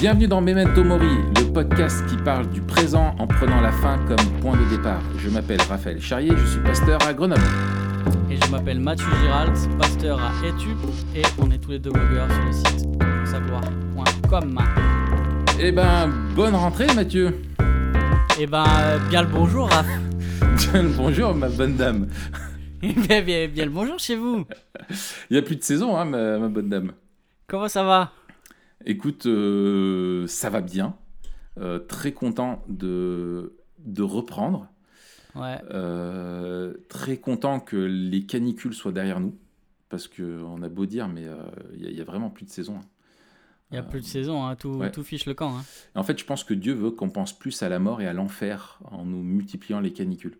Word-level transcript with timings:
Bienvenue 0.00 0.26
dans 0.28 0.40
Memento 0.40 0.84
Mori, 0.84 1.06
le 1.36 1.52
podcast 1.52 2.04
qui 2.06 2.16
parle 2.16 2.48
du 2.50 2.60
présent 2.60 3.14
en 3.18 3.26
prenant 3.26 3.60
la 3.60 3.72
fin 3.72 3.98
comme 4.06 4.40
point 4.40 4.56
de 4.56 4.76
départ. 4.76 5.00
Je 5.18 5.30
m'appelle 5.30 5.60
Raphaël 5.68 6.00
Charrier, 6.00 6.32
je 6.36 6.44
suis 6.46 6.60
pasteur 6.60 6.98
à 7.06 7.14
Grenoble. 7.14 7.40
Et 8.30 8.36
je 8.36 8.50
m'appelle 8.50 8.80
Mathieu 8.80 9.06
Giralt, 9.22 9.56
pasteur 9.78 10.20
à 10.20 10.32
Etup, 10.46 10.76
et 11.14 11.22
on 11.40 11.50
est 11.50 11.58
tous 11.58 11.70
les 11.70 11.78
deux 11.78 11.90
blogueurs 11.90 12.28
sur 12.30 12.44
le 12.44 12.52
site 12.52 12.88
sagloire.com. 13.24 14.58
Eh 15.60 15.72
ben, 15.72 16.08
bonne 16.34 16.54
rentrée 16.54 16.92
Mathieu. 16.94 17.40
Eh 18.38 18.46
ben, 18.46 18.64
euh, 18.80 18.98
bien 19.08 19.22
le 19.22 19.28
bonjour 19.28 19.68
Raph. 19.70 19.86
Bien 20.72 20.82
le 20.82 20.88
bonjour 20.90 21.34
ma 21.34 21.48
bonne 21.48 21.76
dame. 21.76 22.08
bien, 22.82 23.22
bien, 23.22 23.48
bien 23.48 23.64
le 23.64 23.70
bonjour 23.70 23.98
chez 23.98 24.16
vous. 24.16 24.44
Il 25.30 25.34
n'y 25.34 25.38
a 25.38 25.42
plus 25.42 25.56
de 25.56 25.62
saison, 25.62 25.96
hein, 25.96 26.04
ma, 26.04 26.38
ma 26.38 26.48
bonne 26.48 26.68
dame. 26.68 26.92
Comment 27.46 27.68
ça 27.68 27.82
va? 27.84 28.12
Écoute, 28.84 29.26
euh, 29.26 30.26
ça 30.26 30.50
va 30.50 30.60
bien. 30.60 30.96
Euh, 31.58 31.78
très 31.78 32.12
content 32.12 32.64
de, 32.68 33.56
de 33.78 34.02
reprendre. 34.02 34.68
Ouais. 35.34 35.58
Euh, 35.70 36.74
très 36.88 37.16
content 37.16 37.60
que 37.60 37.76
les 37.76 38.26
canicules 38.26 38.74
soient 38.74 38.92
derrière 38.92 39.20
nous. 39.20 39.36
Parce 39.88 40.08
qu'on 40.08 40.62
a 40.62 40.68
beau 40.68 40.86
dire, 40.86 41.08
mais 41.08 41.24
il 41.76 41.92
n'y 41.92 42.00
a, 42.00 42.04
vraiment 42.04 42.30
plus 42.30 42.44
de 42.44 42.50
saison. 42.50 42.76
hein. 42.76 42.84
Il 43.70 43.74
n'y 43.74 43.78
a 43.78 43.82
plus 43.82 44.00
de 44.00 44.06
saison, 44.06 44.44
hein, 44.44 44.56
tout, 44.56 44.70
ouais. 44.70 44.90
tout 44.90 45.02
fiche 45.02 45.26
le 45.26 45.34
camp. 45.34 45.56
Hein. 45.56 45.64
En 45.94 46.02
fait, 46.02 46.18
je 46.18 46.24
pense 46.24 46.44
que 46.44 46.54
Dieu 46.54 46.74
veut 46.74 46.90
qu'on 46.90 47.10
pense 47.10 47.36
plus 47.36 47.62
à 47.62 47.68
la 47.68 47.78
mort 47.78 48.00
et 48.00 48.06
à 48.06 48.12
l'enfer 48.12 48.78
en 48.84 49.04
nous 49.04 49.22
multipliant 49.22 49.80
les 49.80 49.92
canicules. 49.92 50.36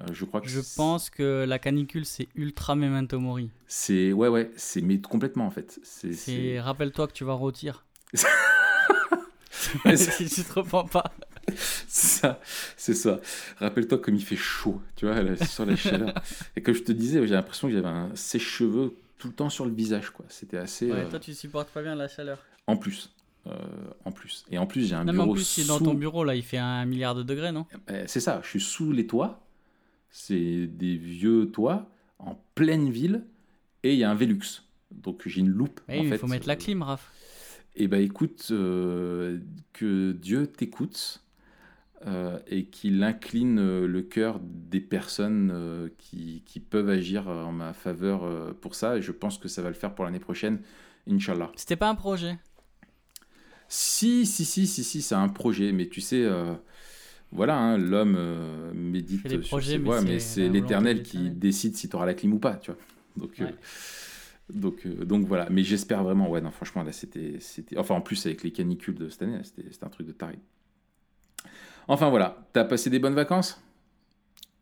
Euh, 0.00 0.04
je 0.12 0.24
crois 0.24 0.40
que 0.40 0.48
Je 0.48 0.60
c'est- 0.60 0.76
pense 0.76 1.10
que 1.10 1.44
la 1.46 1.58
canicule, 1.58 2.06
c'est 2.06 2.28
ultra 2.34 2.74
memento 2.74 3.18
mori. 3.20 3.50
c'est 3.66 4.12
ouais 4.12 4.28
ouais 4.28 4.50
c'est 4.56 4.80
mais 4.80 4.98
complètement 5.00 5.46
en 5.46 5.50
fait. 5.50 5.78
C'est 5.82 6.58
rappelle-toi 6.60 7.06
que 7.08 7.12
tu 7.12 7.24
vas 7.24 7.34
rôtir. 7.34 7.84
Si 9.96 10.28
tu 10.28 10.42
te 10.44 10.52
reprends 10.54 10.84
pas. 10.86 11.04
c'est 11.88 12.20
ça, 12.20 12.40
c'est 12.76 12.94
ça. 12.94 13.20
Rappelle-toi 13.58 13.98
comme 13.98 14.14
il 14.14 14.24
fait 14.24 14.36
chaud, 14.36 14.80
tu 14.96 15.06
vois, 15.06 15.22
là, 15.22 15.36
sur 15.44 15.66
la 15.66 15.76
chaleur. 15.76 16.14
Et 16.56 16.62
comme 16.62 16.74
je 16.74 16.82
te 16.82 16.92
disais, 16.92 17.24
j'ai 17.26 17.34
l'impression 17.34 17.68
que 17.68 17.74
j'avais 17.74 17.88
un 17.88 18.10
sèche-cheveux 18.14 18.94
tout 19.18 19.28
le 19.28 19.34
temps 19.34 19.50
sur 19.50 19.64
le 19.66 19.72
visage, 19.72 20.10
quoi. 20.10 20.24
C'était 20.28 20.56
assez. 20.56 20.90
Ouais, 20.90 21.00
euh, 21.00 21.10
toi, 21.10 21.18
tu 21.18 21.34
supportes 21.34 21.68
pas 21.68 21.82
bien 21.82 21.94
la 21.94 22.08
chaleur. 22.08 22.38
En 22.66 22.76
plus, 22.76 23.10
Euh, 23.48 23.50
en 24.04 24.12
plus. 24.12 24.44
Et 24.52 24.58
en 24.58 24.66
plus, 24.66 24.86
j'ai 24.86 24.94
un 24.94 25.04
Non, 25.04 25.12
mais 25.12 25.18
en 25.18 25.22
bureau 25.24 25.34
plus, 25.34 25.42
si 25.44 25.64
dans 25.66 25.78
sous- 25.78 25.84
ton 25.84 25.94
bureau, 25.94 26.22
là, 26.22 26.36
il 26.36 26.44
fait 26.44 26.58
un 26.58 26.84
milliard 26.86 27.16
de 27.16 27.24
degrés, 27.24 27.50
non? 27.50 27.66
Euh, 27.90 28.04
C'est 28.06 28.20
ça. 28.20 28.40
Je 28.44 28.48
suis 28.50 28.60
sous 28.60 28.92
les 28.92 29.04
toits. 29.06 29.40
C'est 30.12 30.68
des 30.68 30.96
vieux 30.96 31.50
toits 31.50 31.90
en 32.18 32.40
pleine 32.54 32.90
ville, 32.90 33.24
et 33.82 33.94
il 33.94 33.98
y 33.98 34.04
a 34.04 34.10
un 34.10 34.14
Velux. 34.14 34.62
Donc 34.92 35.22
j'ai 35.26 35.40
une 35.40 35.48
loupe. 35.48 35.80
Eh, 35.88 35.98
en 35.98 36.02
Il 36.02 36.08
fait, 36.10 36.18
faut 36.18 36.26
mettre 36.28 36.46
la 36.46 36.54
euh, 36.54 36.58
clim, 36.58 36.82
Raph. 36.82 37.10
Eh 37.74 37.88
ben 37.88 38.02
écoute, 38.02 38.48
euh, 38.50 39.40
que 39.72 40.12
Dieu 40.12 40.46
t'écoute 40.46 41.24
euh, 42.06 42.38
et 42.46 42.66
qu'il 42.66 43.02
incline 43.02 43.86
le 43.86 44.02
cœur 44.02 44.38
des 44.42 44.80
personnes 44.80 45.50
euh, 45.50 45.88
qui, 45.96 46.42
qui 46.44 46.60
peuvent 46.60 46.90
agir 46.90 47.28
en 47.28 47.50
ma 47.50 47.72
faveur 47.72 48.54
pour 48.56 48.74
ça. 48.74 48.98
Et 48.98 49.02
je 49.02 49.12
pense 49.12 49.38
que 49.38 49.48
ça 49.48 49.62
va 49.62 49.68
le 49.68 49.74
faire 49.74 49.94
pour 49.94 50.04
l'année 50.04 50.20
prochaine, 50.20 50.60
Inch'Allah. 51.08 51.50
C'était 51.56 51.76
pas 51.76 51.88
un 51.88 51.94
projet? 51.94 52.38
Si, 53.68 54.26
si, 54.26 54.44
si, 54.44 54.66
si, 54.66 54.84
si, 54.84 55.00
c'est 55.00 55.14
un 55.14 55.30
projet, 55.30 55.72
mais 55.72 55.88
tu 55.88 56.02
sais, 56.02 56.28
voilà, 57.32 57.56
hein, 57.58 57.78
l'homme 57.78 58.14
euh, 58.16 58.72
médite 58.74 59.42
sur 59.42 59.48
projets, 59.48 59.72
ses 59.72 59.78
voies, 59.78 60.00
mais 60.02 60.18
c'est 60.18 60.48
l'Éternel 60.48 61.02
qui 61.02 61.30
décide 61.30 61.76
si 61.76 61.88
tu 61.88 61.96
auras 61.96 62.06
la 62.06 62.14
clim 62.14 62.34
ou 62.34 62.38
pas, 62.38 62.56
tu 62.56 62.70
vois. 62.70 62.80
Donc, 63.16 63.40
euh, 63.40 63.50
donc, 64.52 64.86
euh, 64.86 65.04
donc 65.04 65.26
voilà, 65.26 65.48
mais 65.50 65.62
j'espère 65.64 66.02
vraiment, 66.04 66.28
ouais, 66.28 66.40
non, 66.40 66.50
franchement, 66.50 66.82
là, 66.82 66.92
c'était, 66.92 67.38
c'était, 67.40 67.78
enfin, 67.78 67.94
en 67.94 68.00
plus, 68.00 68.26
avec 68.26 68.42
les 68.42 68.52
canicules 68.52 68.94
de 68.96 69.08
cette 69.08 69.22
année, 69.22 69.36
là, 69.38 69.44
c'était, 69.44 69.64
c'était 69.70 69.84
un 69.84 69.90
truc 69.90 70.06
de 70.06 70.12
taré. 70.12 70.38
Enfin 71.88 72.08
voilà, 72.10 72.38
t'as 72.52 72.64
passé 72.64 72.90
des 72.90 72.98
bonnes 72.98 73.14
vacances? 73.14 73.60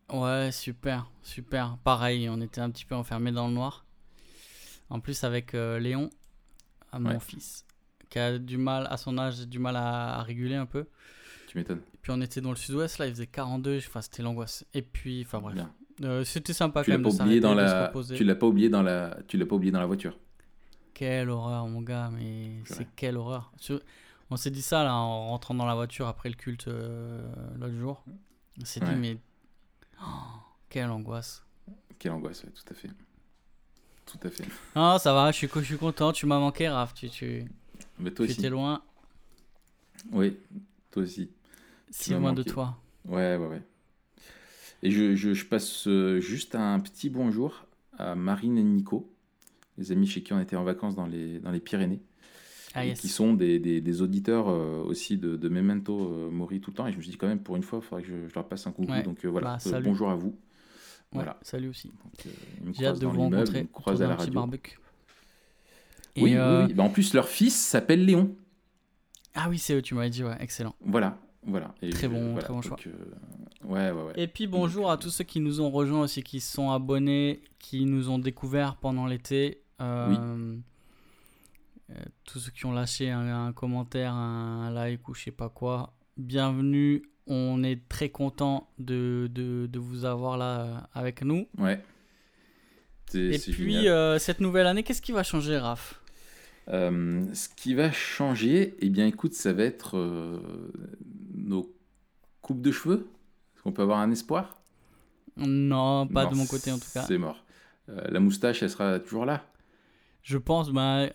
Ouais, 0.09 0.51
super, 0.51 1.09
super. 1.23 1.77
Pareil, 1.83 2.29
on 2.29 2.39
était 2.41 2.61
un 2.61 2.69
petit 2.69 2.85
peu 2.85 2.95
enfermés 2.95 3.31
dans 3.31 3.47
le 3.47 3.53
noir. 3.53 3.85
En 4.89 4.99
plus, 4.99 5.23
avec 5.23 5.53
Léon, 5.53 6.09
mon 6.93 7.11
Ouais. 7.11 7.19
fils, 7.19 7.65
qui 8.09 8.19
a 8.19 8.37
du 8.37 8.57
mal, 8.57 8.87
à 8.89 8.97
son 8.97 9.17
âge, 9.17 9.47
du 9.47 9.59
mal 9.59 9.75
à, 9.77 10.15
à 10.19 10.23
réguler 10.23 10.55
un 10.55 10.65
peu. 10.65 10.85
Tu 11.51 11.57
m'étonnes. 11.57 11.81
Et 11.93 11.97
puis 12.01 12.13
on 12.15 12.21
était 12.21 12.39
dans 12.39 12.51
le 12.51 12.55
sud-ouest, 12.55 12.97
là, 12.97 13.07
il 13.07 13.11
faisait 13.13 13.27
42, 13.27 13.79
enfin, 13.79 14.01
c'était 14.01 14.23
l'angoisse. 14.23 14.63
Et 14.73 14.81
puis, 14.81 15.23
enfin 15.25 15.39
bref. 15.41 15.57
Euh, 16.01 16.23
c'était 16.23 16.53
sympa 16.53 16.81
Tu 16.81 16.85
quand 16.85 16.91
l'as 16.93 16.97
même 16.97 17.03
pas 17.03 17.09
de 17.09 17.13
oublié 17.15 17.41
s'arrêter, 17.41 17.41
dans 17.41 17.53
la, 17.53 17.91
tu 18.15 18.23
l'as 18.23 18.35
pas 18.35 18.47
oublié 18.47 18.69
dans 18.69 18.81
la, 18.81 19.17
tu 19.27 19.37
l'as 19.37 19.45
pas 19.45 19.55
oublié 19.57 19.71
dans 19.73 19.81
la 19.81 19.85
voiture. 19.85 20.17
Quelle 20.93 21.29
horreur, 21.29 21.67
mon 21.67 21.81
gars, 21.81 22.09
mais 22.09 22.53
c'est 22.63 22.87
quelle 22.95 23.17
horreur. 23.17 23.51
On 24.29 24.37
s'est 24.37 24.49
dit 24.49 24.61
ça 24.61 24.85
là 24.85 24.93
en 24.95 25.27
rentrant 25.27 25.53
dans 25.53 25.65
la 25.65 25.75
voiture 25.75 26.07
après 26.07 26.29
le 26.29 26.35
culte 26.35 26.69
euh, 26.69 27.21
l'autre 27.59 27.75
jour. 27.75 28.01
On 28.61 28.63
s'est 28.63 28.81
Ouais. 28.81 28.93
dit, 28.93 28.95
mais. 28.99 29.17
Oh, 30.01 30.05
quelle 30.69 30.89
angoisse. 30.89 31.43
Quelle 31.99 32.13
angoisse, 32.13 32.45
ouais, 32.45 32.49
tout 32.51 32.71
à 32.71 32.73
fait. 32.73 32.89
Tout 34.05 34.19
à 34.25 34.29
fait. 34.29 34.45
Non, 34.75 34.97
ça 34.99 35.13
va, 35.13 35.31
je 35.31 35.37
suis, 35.37 35.49
co- 35.49 35.59
je 35.59 35.65
suis 35.65 35.77
content, 35.77 36.13
tu 36.13 36.25
m'as 36.25 36.39
manqué, 36.39 36.69
Raph. 36.69 36.93
Tu, 36.93 37.09
tu, 37.09 37.45
Mais 37.99 38.09
toi 38.11 38.25
tu 38.25 38.31
aussi. 38.31 38.39
étais 38.39 38.49
loin, 38.49 38.81
Oui, 40.11 40.37
toi 40.91 41.03
aussi. 41.03 41.29
Si 41.91 42.13
loin 42.13 42.33
de 42.33 42.43
toi. 42.43 42.77
Ouais, 43.07 43.35
ouais, 43.37 43.47
ouais. 43.47 43.61
Et 44.83 44.89
je, 44.91 45.15
je, 45.15 45.33
je 45.33 45.45
passe 45.45 45.87
euh, 45.87 46.19
juste 46.19 46.55
un 46.55 46.79
petit 46.79 47.09
bonjour 47.09 47.65
à 47.97 48.15
Marine 48.15 48.57
et 48.57 48.63
Nico, 48.63 49.13
les 49.77 49.91
amis 49.91 50.07
chez 50.07 50.23
qui 50.23 50.33
on 50.33 50.39
était 50.39 50.55
en 50.55 50.63
vacances 50.63 50.95
dans 50.95 51.05
les, 51.05 51.39
dans 51.39 51.51
les 51.51 51.59
Pyrénées, 51.59 52.01
Ah, 52.73 52.83
et 52.85 52.89
yes. 52.89 52.99
qui 52.99 53.07
sont 53.07 53.33
des, 53.33 53.59
des, 53.59 53.79
des 53.81 54.01
auditeurs 54.01 54.49
euh, 54.49 54.81
aussi 54.83 55.17
de, 55.17 55.35
de 55.37 55.49
Memento 55.49 56.11
euh, 56.11 56.31
Mori 56.31 56.61
tout 56.61 56.71
le 56.71 56.75
temps. 56.75 56.87
Et 56.87 56.91
je 56.91 56.97
me 56.97 57.01
suis 57.03 57.11
dit 57.11 57.17
quand 57.17 57.27
même, 57.27 57.41
pour 57.43 57.55
une 57.57 57.63
fois, 57.63 57.79
il 57.83 57.85
faudrait 57.85 58.01
que 58.03 58.07
je, 58.09 58.27
je 58.27 58.33
leur 58.33 58.47
passe 58.47 58.65
un 58.65 58.71
coucou. 58.71 58.91
Ouais. 58.91 59.03
Donc 59.03 59.23
euh, 59.23 59.27
voilà, 59.29 59.57
Bah, 59.63 59.71
Euh, 59.77 59.81
bonjour 59.81 60.09
à 60.09 60.15
vous. 60.15 60.29
Ouais, 60.29 60.35
Voilà. 61.13 61.37
Salut 61.43 61.67
aussi. 61.69 61.91
Euh, 62.25 62.29
J'ai 62.73 62.87
hâte 62.87 62.99
de 62.99 63.05
vous 63.05 63.19
rencontrer 63.19 63.67
croisent 63.71 64.01
à 64.01 64.07
la 64.07 64.15
radio. 64.15 64.33
barbecue. 64.33 64.79
Et, 66.15 66.23
Oui, 66.23 66.35
oui, 66.37 66.65
oui. 66.67 66.73
Bah, 66.73 66.83
en 66.83 66.89
plus, 66.89 67.13
leur 67.13 67.27
fils 67.27 67.55
s'appelle 67.55 68.03
Léon. 68.05 68.35
Ah 69.35 69.47
oui, 69.49 69.59
c'est 69.59 69.75
eux, 69.75 69.81
tu 69.81 69.93
m'avais 69.93 70.09
dit, 70.09 70.23
ouais, 70.23 70.35
excellent. 70.39 70.75
Voilà, 70.81 71.17
voilà. 71.45 71.73
Et 71.81 71.89
Très 71.89 72.07
bon- 72.07 72.31
voilà, 72.33 72.39
très 72.41 72.49
bon 72.53 72.59
donc, 72.61 72.63
choix. 72.67 72.77
euh, 72.87 73.65
ouais, 73.65 73.91
ouais, 73.91 74.03
ouais. 74.07 74.13
Et 74.15 74.27
puis 74.27 74.47
bonjour 74.47 74.91
à 74.91 74.97
tous 74.97 75.09
ceux 75.09 75.23
qui 75.23 75.39
nous 75.39 75.61
ont 75.61 75.69
rejoints 75.71 76.01
aussi, 76.01 76.23
qui 76.23 76.39
se 76.39 76.51
sont 76.53 76.71
abonnés, 76.71 77.41
qui 77.59 77.85
nous 77.85 78.09
ont 78.09 78.19
découverts 78.19 78.75
pendant 78.75 79.05
l'été. 79.07 79.61
Euh, 79.81 80.55
euh, 81.91 81.95
tous 82.25 82.39
ceux 82.39 82.51
qui 82.51 82.65
ont 82.65 82.71
lâché 82.71 83.09
un, 83.09 83.47
un 83.47 83.53
commentaire, 83.53 84.13
un 84.13 84.69
like 84.71 85.07
ou 85.09 85.13
je 85.15 85.23
sais 85.23 85.31
pas 85.31 85.49
quoi. 85.49 85.93
Bienvenue. 86.17 87.03
On 87.27 87.63
est 87.63 87.87
très 87.87 88.09
content 88.09 88.69
de, 88.79 89.29
de, 89.31 89.67
de 89.67 89.79
vous 89.79 90.05
avoir 90.05 90.37
là 90.37 90.59
euh, 90.61 90.77
avec 90.93 91.23
nous. 91.23 91.47
Ouais. 91.57 91.81
Et 93.13 93.37
puis 93.39 93.89
euh, 93.89 94.19
cette 94.19 94.39
nouvelle 94.39 94.67
année, 94.67 94.83
qu'est-ce 94.83 95.01
qui 95.01 95.11
va 95.11 95.23
changer, 95.23 95.57
Raph? 95.57 96.01
Euh, 96.69 97.25
ce 97.33 97.49
qui 97.49 97.73
va 97.73 97.91
changer, 97.91 98.75
eh 98.79 98.89
bien, 98.89 99.05
écoute, 99.07 99.33
ça 99.33 99.51
va 99.51 99.63
être 99.63 99.97
euh, 99.97 100.39
nos 101.33 101.73
coupes 102.41 102.61
de 102.61 102.71
cheveux? 102.71 103.07
Est-ce 103.55 103.63
qu'on 103.63 103.71
peut 103.71 103.81
avoir 103.81 103.99
un 103.99 104.11
espoir? 104.11 104.57
Non, 105.37 106.07
pas 106.07 106.25
Non, 106.25 106.31
de 106.31 106.35
mon 106.35 106.45
côté 106.45 106.71
en 106.71 106.79
tout 106.79 106.89
cas. 106.93 107.03
C'est 107.03 107.17
mort. 107.17 107.43
Euh, 107.89 108.01
la 108.09 108.19
moustache, 108.19 108.61
elle 108.63 108.69
sera 108.69 108.99
toujours 108.99 109.25
là. 109.25 109.43
Je 110.23 110.37
pense, 110.37 110.69
bah, 110.71 110.99
euh, 110.99 111.09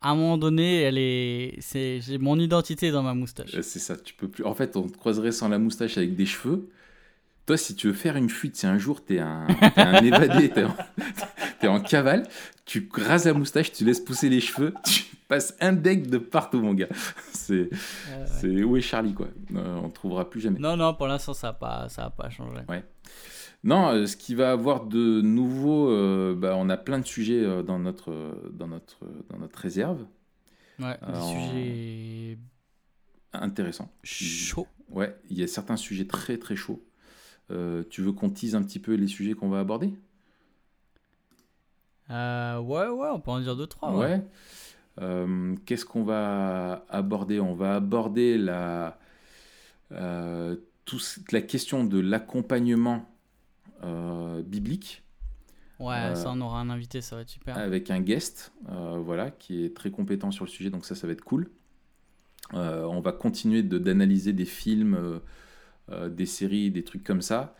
à 0.00 0.10
un 0.10 0.14
moment 0.14 0.38
donné, 0.38 0.82
elle 0.82 0.98
est, 0.98 1.56
c'est, 1.60 2.00
j'ai 2.00 2.18
mon 2.18 2.38
identité 2.38 2.90
dans 2.90 3.02
ma 3.02 3.14
moustache. 3.14 3.54
Euh, 3.54 3.62
C'est 3.62 3.78
ça, 3.78 3.96
tu 3.96 4.14
peux 4.14 4.28
plus. 4.28 4.44
En 4.44 4.54
fait, 4.54 4.76
on 4.76 4.88
te 4.88 4.96
croiserait 4.96 5.32
sans 5.32 5.48
la 5.48 5.58
moustache 5.58 5.98
avec 5.98 6.16
des 6.16 6.26
cheveux. 6.26 6.68
Toi, 7.50 7.56
si 7.56 7.74
tu 7.74 7.88
veux 7.88 7.94
faire 7.94 8.14
une 8.16 8.28
fuite, 8.30 8.54
si 8.54 8.64
un 8.68 8.78
jour 8.78 9.04
t'es 9.04 9.18
un, 9.18 9.44
t'es 9.74 9.80
un 9.80 10.04
évadé, 10.04 10.50
t'es 10.50 10.62
en, 10.62 10.76
t'es 11.60 11.66
en 11.66 11.80
cavale, 11.80 12.28
tu 12.64 12.88
rases 12.92 13.26
la 13.26 13.32
moustache, 13.32 13.72
tu 13.72 13.84
laisses 13.84 13.98
pousser 13.98 14.28
les 14.28 14.40
cheveux, 14.40 14.72
tu 14.84 15.02
passes 15.26 15.56
un 15.60 15.72
deck 15.72 16.08
de 16.08 16.18
partout, 16.18 16.60
mon 16.60 16.74
gars. 16.74 16.86
C'est, 17.32 17.68
Euh, 18.44 18.62
où 18.62 18.76
est 18.76 18.80
Charlie, 18.80 19.14
quoi 19.14 19.26
Euh, 19.56 19.80
On 19.82 19.88
ne 19.88 19.90
trouvera 19.90 20.30
plus 20.30 20.40
jamais. 20.40 20.60
Non, 20.60 20.76
non, 20.76 20.94
pour 20.94 21.08
l'instant, 21.08 21.34
ça 21.34 21.48
n'a 21.48 21.52
pas, 21.54 21.88
ça 21.88 22.04
a 22.04 22.10
pas 22.10 22.30
changé. 22.30 22.60
Non, 23.64 23.88
euh, 23.88 24.06
ce 24.06 24.16
qui 24.16 24.36
va 24.36 24.52
avoir 24.52 24.84
de 24.84 25.20
nouveau, 25.20 25.90
euh, 25.90 26.36
bah, 26.38 26.54
on 26.56 26.68
a 26.70 26.76
plein 26.76 27.00
de 27.00 27.04
sujets 27.04 27.42
euh, 27.44 27.64
dans 27.64 27.80
notre, 27.80 28.12
dans 28.52 28.68
notre, 28.68 29.00
dans 29.28 29.38
notre 29.38 29.58
réserve. 29.58 30.06
Ouais, 30.78 30.96
des 31.04 31.20
sujets 31.20 32.38
Intéressant. 33.32 33.90
chauds. 34.04 34.68
Ouais, 34.88 35.16
il 35.30 35.36
y 35.36 35.42
a 35.42 35.48
certains 35.48 35.76
sujets 35.76 36.06
très 36.06 36.38
très 36.38 36.54
chauds. 36.54 36.80
Euh, 37.50 37.82
tu 37.90 38.02
veux 38.02 38.12
qu'on 38.12 38.30
tease 38.30 38.54
un 38.54 38.62
petit 38.62 38.78
peu 38.78 38.94
les 38.94 39.08
sujets 39.08 39.34
qu'on 39.34 39.48
va 39.48 39.60
aborder? 39.60 39.92
Euh, 42.10 42.58
ouais, 42.58 42.88
ouais, 42.88 43.08
on 43.12 43.20
peut 43.20 43.30
en 43.30 43.40
dire 43.40 43.56
deux, 43.56 43.66
trois. 43.66 43.92
Ouais. 43.92 44.06
Ouais. 44.06 44.24
Euh, 45.00 45.54
Qu'est-ce 45.66 45.84
qu'on 45.84 46.04
va 46.04 46.84
aborder? 46.88 47.40
On 47.40 47.54
va 47.54 47.76
aborder 47.76 48.38
la, 48.38 48.98
tout 50.84 51.00
la 51.32 51.42
question 51.42 51.84
de 51.84 51.98
l'accompagnement 51.98 53.08
biblique 54.44 55.02
Ouais, 55.78 56.14
ça, 56.14 56.32
on 56.32 56.40
aura 56.42 56.60
un 56.60 56.68
invité, 56.68 57.00
ça 57.00 57.16
va 57.16 57.22
être 57.22 57.30
super. 57.30 57.56
avec 57.56 57.90
un 57.90 58.00
guest, 58.00 58.52
voilà, 58.68 59.30
qui 59.30 59.64
est 59.64 59.74
très 59.74 59.90
compétent 59.90 60.30
sur 60.30 60.44
le 60.44 60.50
sujet, 60.50 60.68
donc 60.68 60.84
ça, 60.84 60.94
ça 60.94 61.06
va 61.06 61.14
être 61.14 61.24
cool. 61.24 61.48
on 62.52 63.00
va 63.00 63.12
continuer 63.12 63.62
d'analyser 63.62 64.34
des 64.34 64.44
films, 64.44 65.20
des 66.10 66.26
séries, 66.26 66.70
des 66.70 66.84
trucs 66.84 67.04
comme 67.04 67.22
ça. 67.22 67.54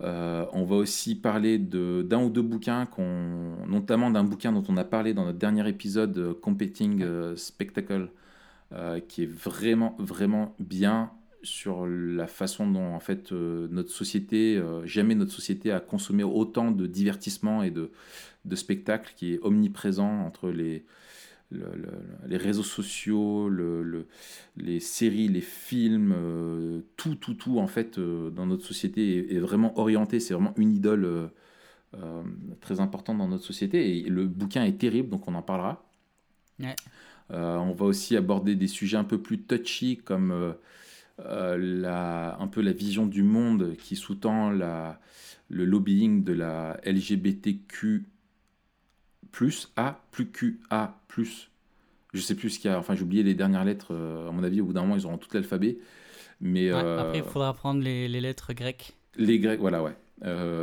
on 0.00 0.64
va 0.64 0.76
aussi 0.76 1.14
parler 1.14 1.58
d'un 1.58 2.22
ou 2.22 2.30
deux 2.30 2.42
bouquins, 2.42 2.88
notamment 3.66 4.10
d'un 4.10 4.24
bouquin 4.24 4.52
dont 4.52 4.64
on 4.68 4.76
a 4.76 4.84
parlé 4.84 5.14
dans 5.14 5.24
notre 5.24 5.38
dernier 5.38 5.68
épisode, 5.68 6.38
Competing 6.40 7.04
Spectacle, 7.36 8.10
qui 9.08 9.22
est 9.24 9.30
vraiment, 9.30 9.96
vraiment 9.98 10.54
bien 10.58 11.10
sur 11.42 11.86
la 11.86 12.26
façon 12.26 12.70
dont 12.70 12.94
en 12.94 13.00
fait 13.00 13.32
euh, 13.32 13.66
notre 13.70 13.90
société, 13.90 14.56
euh, 14.56 14.84
jamais 14.86 15.14
notre 15.14 15.32
société 15.32 15.72
a 15.72 15.80
consommé 15.80 16.22
autant 16.22 16.70
de 16.70 16.86
divertissement 16.86 17.62
et 17.62 17.70
de, 17.70 17.90
de 18.44 18.56
spectacles 18.56 19.12
qui 19.16 19.34
est 19.34 19.38
omniprésent 19.42 20.24
entre 20.24 20.50
les, 20.50 20.84
les 21.50 22.36
réseaux 22.36 22.62
sociaux, 22.62 23.48
le, 23.48 24.06
les 24.56 24.80
séries, 24.80 25.28
les 25.28 25.40
films, 25.40 26.14
euh, 26.16 26.80
tout, 26.96 27.16
tout, 27.16 27.34
tout 27.34 27.58
en 27.58 27.66
fait 27.66 27.98
dans 27.98 28.46
notre 28.46 28.64
société 28.64 29.34
est, 29.34 29.40
vraiment 29.40 29.78
orienté, 29.78 30.20
c'est 30.20 30.34
vraiment 30.34 30.54
une 30.56 30.72
idole 30.72 31.30
très 32.60 32.80
importante 32.80 33.18
dans 33.18 33.28
notre 33.28 33.44
société. 33.44 33.98
Et 33.98 34.02
le 34.08 34.26
bouquin 34.26 34.64
est 34.64 34.78
terrible 34.78 35.08
donc 35.08 35.26
on 35.28 35.34
en 35.34 35.42
parlera. 35.42 35.84
on 37.30 37.72
va 37.72 37.84
aussi 37.84 38.16
aborder 38.16 38.54
des 38.54 38.68
sujets 38.68 38.96
un 38.96 39.04
peu 39.04 39.20
plus 39.20 39.40
touchy 39.40 39.96
comme 39.96 40.54
euh, 41.26 41.56
la, 41.58 42.40
un 42.40 42.46
peu 42.46 42.60
la 42.60 42.72
vision 42.72 43.06
du 43.06 43.22
monde 43.22 43.76
qui 43.76 43.96
sous-tend 43.96 44.50
le 44.50 45.64
lobbying 45.64 46.24
de 46.24 46.32
la 46.32 46.80
LGBTQ 46.84 48.06
plus 49.32 49.72
A 49.76 50.02
plus 50.10 50.30
QA 50.30 50.98
plus. 51.08 51.50
Je 52.12 52.20
sais 52.20 52.34
plus 52.34 52.50
ce 52.50 52.58
qu'il 52.58 52.70
y 52.70 52.74
a. 52.74 52.78
Enfin, 52.78 52.94
j'ai 52.94 53.02
oublié 53.02 53.22
les 53.22 53.34
dernières 53.34 53.64
lettres. 53.64 53.88
Euh, 53.92 54.28
à 54.28 54.32
mon 54.32 54.42
avis, 54.42 54.60
au 54.60 54.66
bout 54.66 54.72
d'un 54.72 54.82
moment, 54.82 54.96
ils 54.96 55.06
auront 55.06 55.18
tout 55.18 55.28
l'alphabet. 55.32 55.78
Mais 56.40 56.70
après, 56.70 57.18
il 57.18 57.22
euh, 57.22 57.24
faudra 57.24 57.52
prendre 57.54 57.82
les, 57.82 58.08
les, 58.08 58.20
lettres 58.20 58.52
grecques. 58.52 58.96
Les 59.16 59.38
grecs, 59.38 59.60
voilà, 59.60 59.82
ouais. 59.82 59.94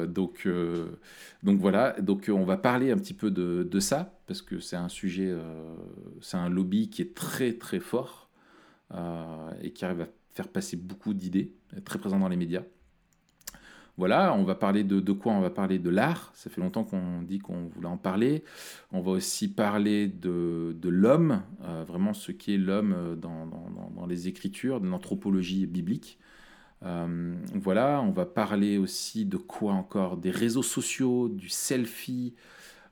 donc, 0.08 0.48
donc 1.44 1.60
voilà, 1.60 1.96
donc 2.02 2.31
on 2.34 2.44
va 2.46 2.58
parler 2.58 2.92
un 2.92 2.98
petit 2.98 3.14
peu 3.14 3.30
de, 3.30 3.68
de 3.69 3.80
ça 3.80 4.18
parce 4.25 4.42
que 4.42 4.60
c'est 4.60 4.75
un 4.75 4.90
sujet, 4.90 5.31
c'est 6.22 6.38
un 6.38 6.50
lobby 6.50 6.90
qui 6.90 7.04
est 7.04 7.14
très 7.14 7.54
très 7.54 7.80
fort 7.80 8.30
et 9.62 9.72
qui 9.72 9.86
arrive 9.86 10.02
à 10.02 10.08
faire 10.31 10.48
passer 10.48 10.78
beaucoup 10.78 11.14
d'idées, 11.14 11.52
très 11.86 12.00
présent 12.00 12.18
dans 12.18 12.30
les 12.30 12.38
médias. 12.38 12.64
Voilà, 13.97 14.31
on 14.35 14.44
va 14.44 14.53
parler 14.53 14.83
de, 14.83 15.11
quoi? 15.11 15.33
On 15.33 15.41
va 15.41 15.49
parler 15.49 15.79
de 15.79 15.89
l'art. 15.89 16.31
Ça 16.35 16.51
fait 16.51 16.61
longtemps 16.61 16.83
qu'on 16.83 17.23
dit 17.23 17.39
qu'on 17.39 17.65
voulait 17.67 17.88
en 17.88 17.97
parler. 17.97 18.44
On 18.91 19.01
va 19.01 19.11
aussi 19.11 19.47
parler 19.47 20.07
de, 20.07 20.75
l'homme, 20.83 21.41
euh, 21.63 21.83
vraiment 21.83 22.13
ce 22.13 22.31
qu'est 22.31 22.57
l'homme 22.57 22.94
euh, 22.95 23.15
dans, 23.15 23.47
dans, 23.47 23.91
dans, 23.95 24.05
les 24.05 24.27
écritures, 24.27 24.81
de 24.81 24.88
l'anthropologie 24.88 25.65
biblique. 25.65 26.19
Euh, 26.83 27.35
voilà, 27.55 28.01
on 28.03 28.11
va 28.11 28.27
parler 28.27 28.77
aussi 28.77 29.25
de 29.25 29.38
quoi 29.38 29.73
encore? 29.73 30.17
Des 30.17 30.31
réseaux 30.31 30.63
sociaux, 30.63 31.27
du 31.27 31.49
selfie. 31.49 32.35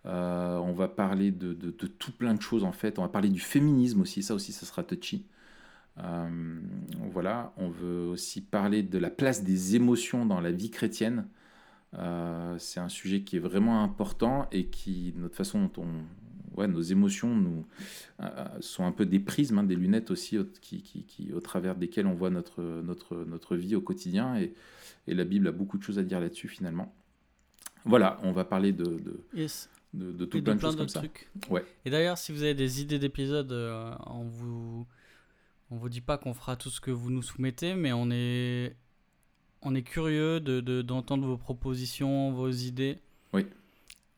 on 0.05 0.73
va 0.75 0.87
parler 0.87 1.29
de, 1.29 1.53
de, 1.53 1.69
de, 1.69 1.87
tout 1.87 2.13
plein 2.13 2.33
de 2.33 2.41
choses 2.41 2.63
en 2.63 2.71
fait. 2.71 2.97
On 2.97 3.03
va 3.03 3.09
parler 3.09 3.29
du 3.29 3.39
féminisme 3.39 4.01
aussi. 4.01 4.23
Ça 4.23 4.33
aussi, 4.33 4.51
ça 4.53 4.65
sera 4.65 4.83
touchy. 4.83 5.25
Euh, 6.03 6.59
voilà, 7.11 7.53
on 7.57 7.69
veut 7.69 8.07
aussi 8.07 8.41
parler 8.41 8.83
de 8.83 8.97
la 8.97 9.09
place 9.09 9.43
des 9.43 9.75
émotions 9.75 10.25
dans 10.25 10.41
la 10.41 10.51
vie 10.51 10.69
chrétienne. 10.69 11.27
Euh, 11.97 12.57
c'est 12.59 12.79
un 12.79 12.89
sujet 12.89 13.21
qui 13.21 13.37
est 13.37 13.39
vraiment 13.39 13.83
important 13.83 14.47
et 14.51 14.65
qui, 14.65 15.13
notre 15.17 15.35
façon 15.35 15.61
dont 15.61 15.83
on, 15.83 16.59
ouais, 16.59 16.67
nos 16.67 16.81
émotions 16.81 17.33
nous, 17.33 17.65
euh, 18.21 18.45
sont 18.59 18.85
un 18.85 18.91
peu 18.91 19.05
des 19.05 19.19
prismes, 19.19 19.59
hein, 19.59 19.63
des 19.63 19.75
lunettes 19.75 20.11
aussi, 20.11 20.37
qui, 20.61 20.81
qui, 20.81 21.31
au 21.31 21.39
travers 21.39 21.75
desquelles 21.75 22.07
on 22.07 22.13
voit 22.13 22.29
notre, 22.29 22.61
notre, 22.61 23.23
notre 23.23 23.55
vie 23.55 23.75
au 23.75 23.81
quotidien. 23.81 24.37
Et, 24.37 24.53
et 25.07 25.13
la 25.13 25.23
Bible 25.23 25.47
a 25.47 25.51
beaucoup 25.53 25.77
de 25.77 25.83
choses 25.83 25.99
à 25.99 26.03
dire 26.03 26.19
là-dessus 26.19 26.49
finalement. 26.49 26.93
Voilà, 27.85 28.19
on 28.23 28.31
va 28.31 28.43
parler 28.43 28.73
de, 28.73 28.83
de, 28.83 29.23
de, 29.93 30.11
de 30.11 30.25
tout 30.25 30.41
plein 30.41 30.55
de, 30.55 30.59
choses 30.59 30.75
comme 30.75 30.89
ça. 30.89 31.03
Ouais. 31.49 31.63
Et 31.85 31.91
d'ailleurs, 31.91 32.17
si 32.17 32.33
vous 32.33 32.41
avez 32.41 32.55
des 32.55 32.81
idées 32.81 32.97
d'épisodes, 32.99 33.53
on 34.07 34.23
vous 34.23 34.87
on 35.75 35.77
vous 35.77 35.89
dit 35.89 35.99
pas 35.99 36.17
qu'on 36.17 36.33
fera 36.33 36.55
tout 36.55 36.69
ce 36.69 36.79
que 36.79 36.89
vous 36.89 37.11
nous 37.11 37.21
soumettez, 37.21 37.75
mais 37.75 37.91
on 37.91 38.09
est, 38.09 38.77
on 39.61 39.75
est 39.75 39.83
curieux 39.83 40.39
de, 40.39 40.81
d'entendre 40.81 41.27
vos 41.27 41.37
propositions, 41.37 42.31
vos 42.31 42.49
idées. 42.49 42.99
Oui. 43.33 43.45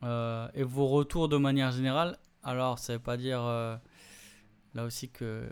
Euh, 0.04 0.48
et 0.54 0.62
vos 0.62 0.86
retours 0.86 1.28
de 1.28 1.36
manière 1.36 1.72
générale. 1.72 2.16
Alors, 2.44 2.78
ça 2.78 2.92
veut 2.92 2.98
pas 3.00 3.16
dire 3.16 3.42
euh, 3.42 3.76
là 4.74 4.84
aussi 4.84 5.10
que 5.10 5.50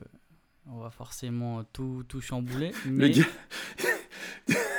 on 0.69 0.79
va 0.79 0.91
forcément 0.91 1.65
tout, 1.65 2.05
tout 2.07 2.21
chambouler. 2.21 2.71
Mais... 2.87 3.09
Le 3.09 3.15
gars... 3.15 3.27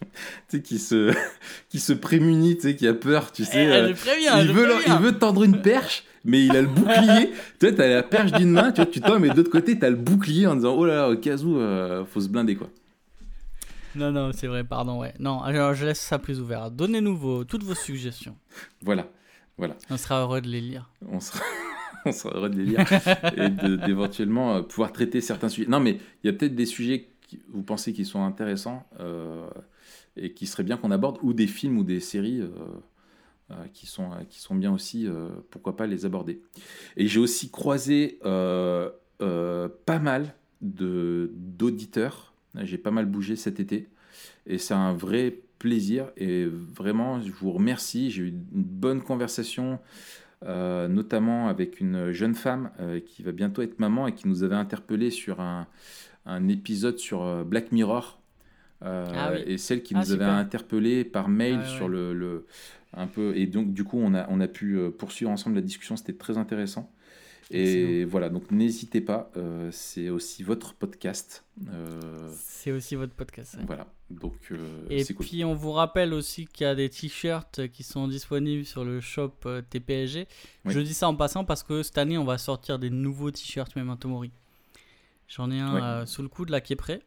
tu 0.48 0.56
sais, 0.56 0.62
qui 0.62 0.78
se, 0.78 1.12
qui 1.68 1.80
se 1.80 1.92
prémunit, 1.92 2.56
tu 2.56 2.62
sais, 2.62 2.76
qui 2.76 2.86
a 2.86 2.94
peur, 2.94 3.32
tu 3.32 3.44
sais. 3.44 3.64
Eh, 3.64 3.72
euh, 3.72 3.94
il, 4.40 4.52
veut, 4.52 4.68
il 4.86 4.94
veut 4.94 5.18
tendre 5.18 5.44
une 5.44 5.60
perche 5.60 6.04
mais 6.24 6.44
il 6.44 6.56
a 6.56 6.62
le 6.62 6.68
bouclier. 6.68 7.32
tu 7.58 7.66
vois, 7.66 7.76
t'as 7.76 7.88
la 7.88 8.02
perche 8.02 8.32
d'une 8.32 8.50
main, 8.50 8.72
tu 8.72 8.82
vois, 8.82 8.90
tu 8.90 9.00
tombes, 9.00 9.20
mais 9.20 9.30
de 9.30 9.36
l'autre 9.36 9.50
côté, 9.50 9.78
t'as 9.78 9.90
le 9.90 9.96
bouclier 9.96 10.46
en 10.46 10.54
disant, 10.54 10.74
oh 10.74 10.84
là 10.84 10.94
là, 10.94 11.08
au 11.10 11.16
cas 11.16 11.36
où, 11.38 11.58
euh, 11.58 12.04
faut 12.04 12.20
se 12.20 12.28
blinder, 12.28 12.56
quoi. 12.56 12.68
Non, 13.96 14.12
non, 14.12 14.30
c'est 14.32 14.46
vrai, 14.46 14.62
pardon, 14.62 15.00
ouais. 15.00 15.14
Non, 15.18 15.42
alors 15.42 15.74
je 15.74 15.84
laisse 15.84 15.98
ça 15.98 16.18
plus 16.18 16.40
ouvert. 16.40 16.70
Donnez-nous 16.70 17.16
vos, 17.16 17.44
toutes 17.44 17.64
vos 17.64 17.74
suggestions. 17.74 18.36
Voilà, 18.82 19.08
voilà. 19.58 19.76
On 19.90 19.96
sera 19.96 20.22
heureux 20.22 20.40
de 20.40 20.48
les 20.48 20.60
lire. 20.60 20.90
On 21.08 21.18
sera, 21.18 21.40
on 22.04 22.12
sera 22.12 22.36
heureux 22.36 22.50
de 22.50 22.56
les 22.56 22.66
lire 22.66 22.84
et 23.36 23.48
d'éventuellement 23.48 24.56
euh, 24.56 24.62
pouvoir 24.62 24.92
traiter 24.92 25.20
certains 25.20 25.48
sujets. 25.48 25.68
Non, 25.68 25.80
mais 25.80 25.98
il 26.22 26.30
y 26.30 26.30
a 26.30 26.32
peut-être 26.32 26.54
des 26.54 26.66
sujets 26.66 27.08
que 27.28 27.36
vous 27.52 27.62
pensez 27.62 27.92
qui 27.92 28.04
sont 28.04 28.22
intéressants 28.22 28.86
euh, 29.00 29.48
et 30.20 30.32
qui 30.32 30.46
serait 30.46 30.62
bien 30.62 30.76
qu'on 30.76 30.90
aborde, 30.92 31.18
ou 31.22 31.32
des 31.32 31.48
films 31.48 31.78
ou 31.78 31.84
des 31.84 32.00
séries. 32.00 32.42
Euh, 33.50 33.54
qui, 33.74 33.86
sont, 33.86 34.12
euh, 34.12 34.22
qui 34.28 34.38
sont 34.38 34.54
bien 34.54 34.72
aussi, 34.72 35.08
euh, 35.08 35.28
pourquoi 35.50 35.76
pas 35.76 35.88
les 35.88 36.06
aborder. 36.06 36.40
Et 36.96 37.08
j'ai 37.08 37.18
aussi 37.18 37.50
croisé 37.50 38.20
pas 38.22 39.98
mal 39.98 40.34
d'auditeurs, 40.60 42.32
j'ai 42.54 42.78
pas 42.78 42.92
mal 42.92 43.06
bougé 43.06 43.34
cet 43.34 43.58
été, 43.58 43.88
et 44.46 44.58
c'est 44.58 44.74
un 44.74 44.92
vrai 44.92 45.40
plaisir, 45.58 46.12
et 46.16 46.46
vraiment, 46.46 47.20
je 47.20 47.32
vous 47.32 47.50
remercie, 47.50 48.12
j'ai 48.12 48.22
eu 48.22 48.28
une 48.28 48.44
bonne 48.52 49.02
conversation, 49.02 49.80
notamment 50.42 51.48
avec 51.48 51.80
une 51.80 52.12
jeune 52.12 52.34
femme 52.34 52.70
qui 53.04 53.22
va 53.22 53.32
bientôt 53.32 53.62
être 53.62 53.80
maman 53.80 54.06
et 54.06 54.14
qui 54.14 54.28
nous 54.28 54.44
avait 54.44 54.54
interpellé 54.54 55.10
sur 55.10 55.40
un 55.40 56.48
épisode 56.48 56.98
sur 56.98 57.44
Black 57.44 57.72
Mirror. 57.72 58.19
Ah 58.82 59.32
et 59.46 59.58
celle 59.58 59.82
qui 59.82 59.94
ah, 59.94 60.00
nous 60.00 60.12
avait 60.12 60.24
interpellé 60.24 61.04
par 61.04 61.28
mail 61.28 61.64
sur 61.66 61.88
le, 61.88 62.14
le, 62.14 62.46
un 62.94 63.06
peu. 63.06 63.36
Et 63.36 63.46
donc, 63.46 63.72
du 63.72 63.84
coup, 63.84 63.98
on 64.00 64.14
a, 64.14 64.26
on 64.28 64.40
a 64.40 64.48
pu 64.48 64.78
euh, 64.78 64.90
poursuivre 64.90 65.30
ensemble 65.30 65.56
la 65.56 65.62
discussion. 65.62 65.96
C'était 65.96 66.14
très 66.14 66.38
intéressant. 66.38 66.90
Et 67.52 68.04
voilà, 68.04 68.28
donc 68.28 68.52
n'hésitez 68.52 69.00
pas, 69.00 69.28
euh, 69.36 69.70
c'est 69.72 70.08
aussi 70.08 70.44
votre 70.44 70.72
podcast. 70.72 71.44
Euh, 71.68 72.30
c'est 72.32 72.70
aussi 72.70 72.94
votre 72.94 73.12
podcast. 73.12 73.58
Voilà, 73.66 73.88
donc 74.08 74.36
Et 74.88 75.02
puis 75.02 75.44
on 75.44 75.54
vous 75.54 75.72
rappelle 75.72 76.14
aussi 76.14 76.46
qu'il 76.46 76.64
y 76.64 76.70
a 76.70 76.76
des 76.76 76.88
t-shirts 76.88 77.66
qui 77.72 77.82
sont 77.82 78.06
disponibles 78.06 78.64
sur 78.64 78.84
le 78.84 79.00
shop 79.00 79.32
TPSG. 79.68 80.28
Je 80.64 80.78
dis 80.78 80.94
ça 80.94 81.08
en 81.08 81.16
passant 81.16 81.44
parce 81.44 81.64
que 81.64 81.82
cette 81.82 81.98
année 81.98 82.18
on 82.18 82.24
va 82.24 82.38
sortir 82.38 82.78
des 82.78 82.88
nouveaux 82.88 83.32
t-shirts 83.32 83.74
Memento 83.74 84.08
Mori. 84.08 84.30
J'en 85.26 85.50
ai 85.50 85.58
un 85.58 86.06
sous 86.06 86.22
le 86.22 86.28
coude 86.28 86.50
là 86.50 86.60
qui 86.60 86.74
est 86.74 86.76
prêt. 86.76 87.02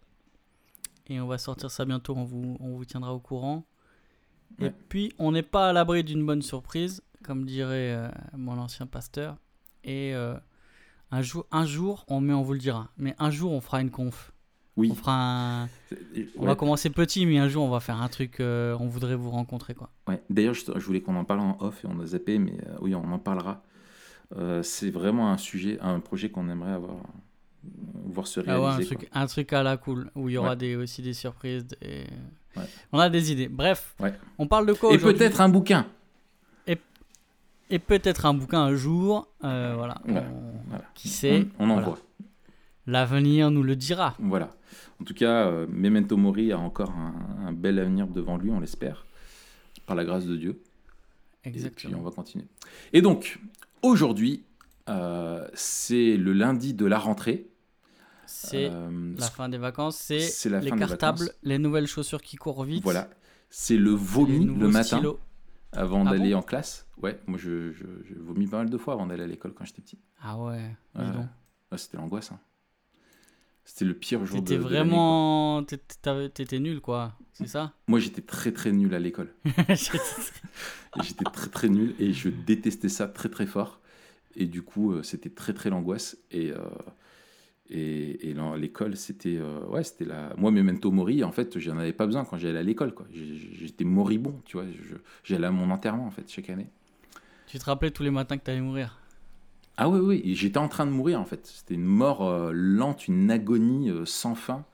Et 1.07 1.19
on 1.19 1.27
va 1.27 1.38
sortir 1.38 1.69
ça 1.69 1.86
bientôt, 1.86 2.15
on 2.15 2.24
vous, 2.24 2.57
on 2.60 2.75
vous 2.75 2.86
tiendra 2.86 3.13
au 3.13 3.19
courant. 3.19 3.65
Et 4.60 4.69
puis, 4.69 5.12
on 5.17 5.31
n'est 5.31 5.43
pas 5.43 5.69
à 5.69 5.74
l'abri 5.74 6.03
d'une 6.03 6.25
bonne 6.25 6.41
surprise, 6.41 7.01
comme 7.24 7.45
dirait 7.45 7.93
euh, 7.93 8.10
mon 8.38 8.57
ancien 8.57 8.86
pasteur. 8.86 9.38
Et 9.83 10.13
euh, 10.13 10.36
un, 11.12 11.22
jour, 11.22 11.45
un 11.51 11.65
jour, 11.65 12.05
on, 12.07 12.22
mais 12.22 12.33
on 12.33 12.43
vous 12.43 12.53
le 12.53 12.60
dira, 12.60 12.89
mais 12.98 13.15
un 13.19 13.31
jour, 13.31 13.51
on 13.51 13.62
fera 13.62 13.81
une 13.81 13.89
conf. 13.89 14.31
Oui. 14.75 14.89
On, 14.91 14.95
fera 14.95 15.67
on 16.38 16.45
va 16.45 16.55
commencer 16.55 16.89
petit, 16.89 17.25
mais 17.25 17.38
un 17.38 17.48
jour, 17.48 17.63
on 17.63 17.69
va 17.69 17.79
faire 17.79 18.01
un 18.01 18.07
truc, 18.07 18.39
euh, 18.39 18.75
on 18.79 18.88
voudrait 18.88 19.15
vous 19.15 19.29
rencontrer. 19.29 19.75
Quoi. 19.75 19.89
Ouais. 20.07 20.22
D'ailleurs, 20.29 20.55
je, 20.55 20.72
voulais 20.79 21.01
qu'on 21.01 21.15
en 21.15 21.25
parle 21.25 21.41
en 21.41 21.57
off 21.60 21.83
et 21.83 21.88
on 21.88 22.00
a 22.00 22.05
zappé, 22.05 22.39
mais 22.39 22.57
oui, 22.79 22.95
on 22.95 23.12
en 23.12 23.19
parlera. 23.19 23.63
c'est 24.63 24.89
vraiment 24.89 25.31
un 25.31 25.38
sujet, 25.38 25.79
un 25.81 26.00
projet 26.00 26.29
qu'on 26.29 26.50
aimerait 26.50 26.72
avoir 26.72 26.95
voir 28.05 28.27
se 28.27 28.39
réaliser. 28.39 28.65
Ah 28.65 28.77
ouais, 28.77 28.84
un, 28.84 28.86
truc, 28.86 29.10
un, 29.12 29.25
truc, 29.27 29.53
à 29.53 29.63
la 29.63 29.77
cool, 29.77 30.10
où 30.15 30.29
il 30.29 30.34
y 30.34 30.38
aura 30.38 30.55
des, 30.55 30.75
aussi 30.75 31.01
des 31.01 31.13
surprises. 31.13 31.65
Et... 31.82 32.05
On 32.91 33.00
a 33.00 33.10
des 33.10 33.32
idées. 33.32 33.48
Bref, 33.48 33.96
on 34.38 34.48
parle 34.48 34.65
de 34.67 34.74
quoi 34.74 34.93
Et 34.93 34.98
peut-être 34.98 35.41
un 35.41 35.50
bouquin. 35.50 35.88
Et, 36.67 36.77
et 37.70 37.79
peut-être 37.79 38.25
un 38.25 38.34
bouquin 38.34 38.62
un 38.62 38.75
jour. 38.75 39.27
Euh, 39.43 39.74
voilà. 39.75 40.01
Qui 40.93 41.10
sait 41.10 41.48
On, 41.60 41.70
en 41.70 41.82
voit. 41.82 42.00
L'avenir 42.86 43.50
nous 43.50 43.63
le 43.63 43.75
dira. 43.75 44.15
Voilà. 44.20 44.51
En 45.01 45.05
tout 45.05 45.13
cas, 45.13 45.48
euh, 45.48 45.65
Memento 45.70 46.17
Mori 46.17 46.51
a 46.51 46.60
encore 46.60 46.91
un, 46.91 47.51
bel 47.51 47.79
avenir 47.79 48.08
devant 48.08 48.38
lui, 48.38 48.51
on 48.51 48.60
l'espère, 48.60 49.05
par 49.86 49.96
la 49.96 50.05
grâce 50.05 50.25
de 50.25 50.36
Dieu. 50.36 50.62
Exactement. 51.43 51.91
Et 51.91 51.93
puis 51.93 52.01
on 52.01 52.03
va 52.05 52.12
continuer. 52.12 52.46
Et 52.93 53.01
donc, 53.01 53.39
aujourd'hui, 53.82 54.43
euh, 54.89 55.48
c'est 55.53 56.17
le 56.17 56.34
lundi 56.34 56.74
de 56.74 56.86
la 56.86 57.00
rentrée. 57.00 57.48
C'est 58.35 58.69
Euh, 58.71 59.13
la 59.17 59.29
fin 59.29 59.47
des 59.49 59.57
vacances, 59.57 59.97
c'est 59.97 60.49
les 60.61 60.71
cartables, 60.71 61.31
les 61.43 61.57
nouvelles 61.59 61.87
chaussures 61.87 62.21
qui 62.21 62.35
courent 62.35 62.63
vite. 62.63 62.83
Voilà. 62.83 63.09
C'est 63.49 63.77
le 63.77 63.91
vomi 63.91 64.45
le 64.45 64.67
matin 64.67 64.97
stylos. 64.97 65.19
avant 65.71 66.05
Ah 66.07 66.11
d'aller 66.11 66.31
bon 66.31 66.39
en 66.39 66.41
classe. 66.41 66.87
Ouais, 67.01 67.19
moi 67.27 67.37
je, 67.37 67.71
je, 67.73 67.83
je 68.05 68.15
vomis 68.19 68.47
pas 68.47 68.57
mal 68.57 68.69
de 68.69 68.77
fois 68.77 68.93
avant 68.95 69.05
d'aller 69.05 69.23
à 69.23 69.27
l'école 69.27 69.53
quand 69.53 69.65
j'étais 69.65 69.81
petit. 69.83 69.99
Ah 70.21 70.37
ouais, 70.39 70.75
ouais, 70.95 71.77
c'était 71.77 71.97
l'angoisse. 71.97 72.31
hein. 72.31 72.39
C'était 73.65 73.85
le 73.85 73.93
pire 73.93 74.25
jour 74.25 74.41
de, 74.41 74.47
T'étais 74.47 74.57
de 74.57 74.63
vraiment. 74.63 75.63
t'étais- 75.63 76.59
nul, 76.59 76.81
quoi. 76.81 77.13
C'est 77.33 77.47
ça 77.47 77.71
Moi 77.87 77.99
j'étais 77.99 78.21
très 78.21 78.51
très 78.51 78.71
nul 78.71 78.93
à 78.93 78.99
l'école. 78.99 79.33
J'étais 81.01 81.23
très 81.31 81.47
très 81.49 81.69
nul 81.69 81.95
et 81.99 82.13
je 82.13 82.29
détestais 82.29 82.89
ça 82.89 83.07
très 83.07 83.29
très 83.29 83.45
fort. 83.45 83.79
Et 84.35 84.45
du 84.47 84.61
coup, 84.63 84.93
euh, 84.93 85.03
c'était 85.03 85.29
très 85.29 85.53
très 85.53 85.69
l'angoisse. 85.69 86.17
Et, 86.31 86.51
euh, 86.51 86.57
et, 87.74 88.34
l'école, 88.56 88.96
c'était. 88.96 89.38
euh, 89.38 89.65
ouais, 89.68 89.84
c'était 89.84 90.06
la. 90.06 90.34
Moi, 90.38 90.51
Memento 90.51 90.92
Mori, 90.92 91.24
en 91.24 91.32
fait, 91.32 91.58
j'en 91.60 91.77
avais 91.77 91.94
pas 91.94 92.06
besoin 92.06 92.25
quand 92.25 92.38
j'allais 92.38 92.60
à 92.60 92.63
l'école. 92.63 92.94
quoi. 92.94 93.06
J'étais 93.12 93.84
moribond, 93.86 94.36
tu 94.46 94.58
vois. 94.58 94.65
J'allais 95.24 95.48
à 95.48 95.51
mon 95.51 95.70
enterrement, 95.72 96.06
en 96.06 96.12
fait, 96.12 96.30
chaque 96.30 96.50
année. 96.50 96.68
tu 97.48 97.60
te 97.60 97.65
rappelais 97.65 97.92
tous 97.92 98.03
les 98.03 98.12
matins 98.12 98.38
que 98.38 98.44
t'allais 98.44 98.62
mourir? 98.62 98.98
Ah 99.77 99.89
oui, 99.89 100.00
oui, 100.00 100.36
j'étais 100.36 100.60
en 100.60 100.68
train 100.68 100.86
de 100.86 100.92
mourir, 100.92 101.20
en 101.20 101.25
fait. 101.25 101.46
C'était 101.48 101.74
une 101.74 101.84
mort 101.86 102.24
euh, 102.27 102.51
lente, 102.53 103.08
une 103.08 103.32
agonie 103.32 103.89
euh, 103.89 104.06
sans 104.06 104.36
fin. 104.36 104.65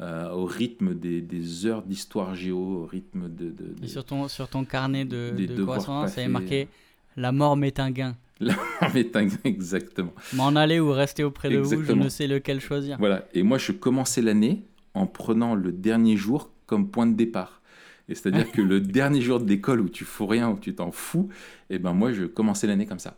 euh, 0.00 0.28
au 0.30 0.44
rythme 0.44 0.94
des, 0.94 1.20
des 1.20 1.66
heures 1.66 1.82
d'histoire 1.82 2.34
géo, 2.34 2.58
au 2.82 2.86
rythme 2.86 3.28
de. 3.28 3.50
de- 3.50 3.74
de- 3.74 3.84
Et 3.84 3.88
sur 3.88 4.04
ton, 4.04 4.26
sur 4.28 4.48
ton 4.48 4.64
carnet 4.64 5.04
de, 5.04 5.30
de 5.36 5.64
pas 5.64 5.78
il 5.78 6.18
y 6.18 6.20
avait 6.20 6.28
marqué 6.28 6.68
La 7.16 7.30
mort 7.32 7.56
m'est 7.56 7.78
un 7.78 7.90
gain. 7.92 8.16
Exactement. 9.44 10.12
M'en 10.34 10.54
aller 10.56 10.80
ou 10.80 10.90
rester 10.90 11.24
auprès 11.24 11.50
de 11.50 11.58
vous, 11.58 11.70
je 11.70 11.74
Exactement. 11.76 12.04
ne 12.04 12.08
sais 12.08 12.26
lequel 12.26 12.60
choisir. 12.60 12.96
Voilà, 12.98 13.26
et 13.34 13.42
moi 13.42 13.58
je 13.58 13.72
commençais 13.72 14.22
l'année 14.22 14.64
en 14.94 15.06
prenant 15.06 15.54
le 15.54 15.72
dernier 15.72 16.16
jour 16.16 16.50
comme 16.66 16.90
point 16.90 17.06
de 17.06 17.14
départ. 17.14 17.60
Et 18.08 18.14
c'est-à-dire 18.14 18.50
que 18.52 18.60
le 18.60 18.80
dernier 18.98 19.20
jour 19.20 19.40
d'école 19.40 19.80
où 19.80 19.88
tu 19.88 20.04
fous 20.04 20.26
rien, 20.26 20.50
où 20.50 20.58
tu 20.58 20.74
t'en 20.74 20.90
fous, 20.90 21.28
et 21.70 21.78
ben 21.78 21.92
moi 21.92 22.12
je 22.12 22.24
commençais 22.24 22.66
l'année 22.66 22.86
comme 22.86 22.98
ça. 22.98 23.16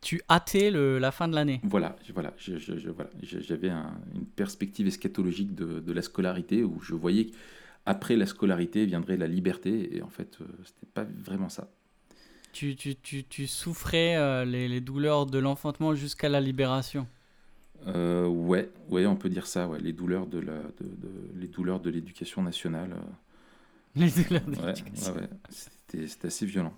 Tu 0.00 0.20
hâtais 0.30 0.70
le, 0.70 0.98
la 0.98 1.10
fin 1.12 1.28
de 1.28 1.34
l'année. 1.34 1.60
Voilà, 1.64 1.96
voilà, 2.12 2.34
je- 2.36 2.58
je- 2.58 2.76
je- 2.78 2.90
voilà. 2.90 3.10
J'avais 3.22 3.70
un- 3.70 3.94
une 4.14 4.26
perspective 4.26 4.86
eschatologique 4.86 5.54
de, 5.54 5.80
de 5.80 5.92
la 5.92 6.02
scolarité 6.02 6.62
où 6.62 6.78
je 6.82 6.94
voyais 6.94 7.30
qu'après 7.86 8.14
la 8.16 8.26
scolarité 8.26 8.84
viendrait 8.86 9.16
la 9.16 9.26
liberté, 9.26 9.96
et 9.96 10.02
en 10.02 10.08
fait 10.10 10.38
euh, 10.40 10.44
c'était 10.64 10.90
pas 10.92 11.04
vraiment 11.24 11.48
ça. 11.48 11.70
Tu, 12.54 12.76
tu, 12.76 12.94
tu, 12.94 13.24
tu 13.24 13.48
souffrais 13.48 14.14
euh, 14.16 14.44
les, 14.44 14.68
les 14.68 14.80
douleurs 14.80 15.26
de 15.26 15.38
l'enfantement 15.38 15.94
jusqu'à 15.96 16.28
la 16.28 16.40
libération. 16.40 17.06
Euh, 17.88 18.26
ouais, 18.28 18.70
ouais, 18.90 19.06
on 19.06 19.16
peut 19.16 19.28
dire 19.28 19.48
ça, 19.48 19.66
ouais, 19.66 19.80
les 19.80 19.92
douleurs 19.92 20.28
de 20.28 20.38
la, 20.38 20.52
de, 20.52 20.84
de- 20.84 21.40
les 21.40 21.48
douleurs 21.48 21.80
de 21.80 21.90
l'éducation 21.90 22.42
nationale. 22.42 22.90
euh, 22.92 24.00
Les 24.00 24.08
douleurs 24.08 24.46
de 24.46 24.54
Ouais, 24.56 24.66
l'éducation. 24.68 25.14
ouais. 25.14 25.28
C'était, 25.50 26.06
c'était 26.06 26.28
assez 26.28 26.46
violent. 26.46 26.72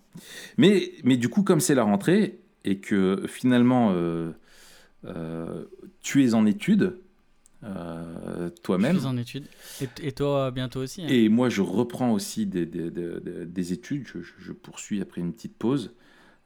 Mais, 0.57 0.93
mais 1.05 1.19
du 1.19 1.29
coup, 1.29 1.43
comme 1.43 1.61
c'est 1.61 1.75
la 1.75 1.85
rentrée 1.85 2.41
et 2.65 2.79
que 2.79 3.25
finalement 3.29 3.95
tu 6.01 6.25
es 6.25 6.35
en 6.35 6.47
études 6.47 6.99
euh, 7.65 8.51
Je 8.55 8.63
toi-même, 8.63 8.97
suis 8.99 9.07
en 9.07 9.17
études. 9.17 9.47
Et, 9.81 9.89
et 10.09 10.13
toi, 10.13 10.51
bientôt 10.51 10.81
aussi. 10.81 11.03
hein. 11.03 11.07
et 11.09 11.29
moi 11.29 11.49
je 11.49 11.63
reprends 11.63 12.13
aussi 12.13 12.47
des, 12.47 12.67
des, 12.67 12.91
des- 12.91 13.21
des- 13.21 13.47
des 13.47 13.73
études, 13.73 14.07
je, 14.07 14.21
je- 14.23 14.35
je 14.39 14.53
poursuis 14.53 15.01
après 15.01 15.21
une 15.21 15.33
petite 15.33 15.57
pause, 15.57 15.93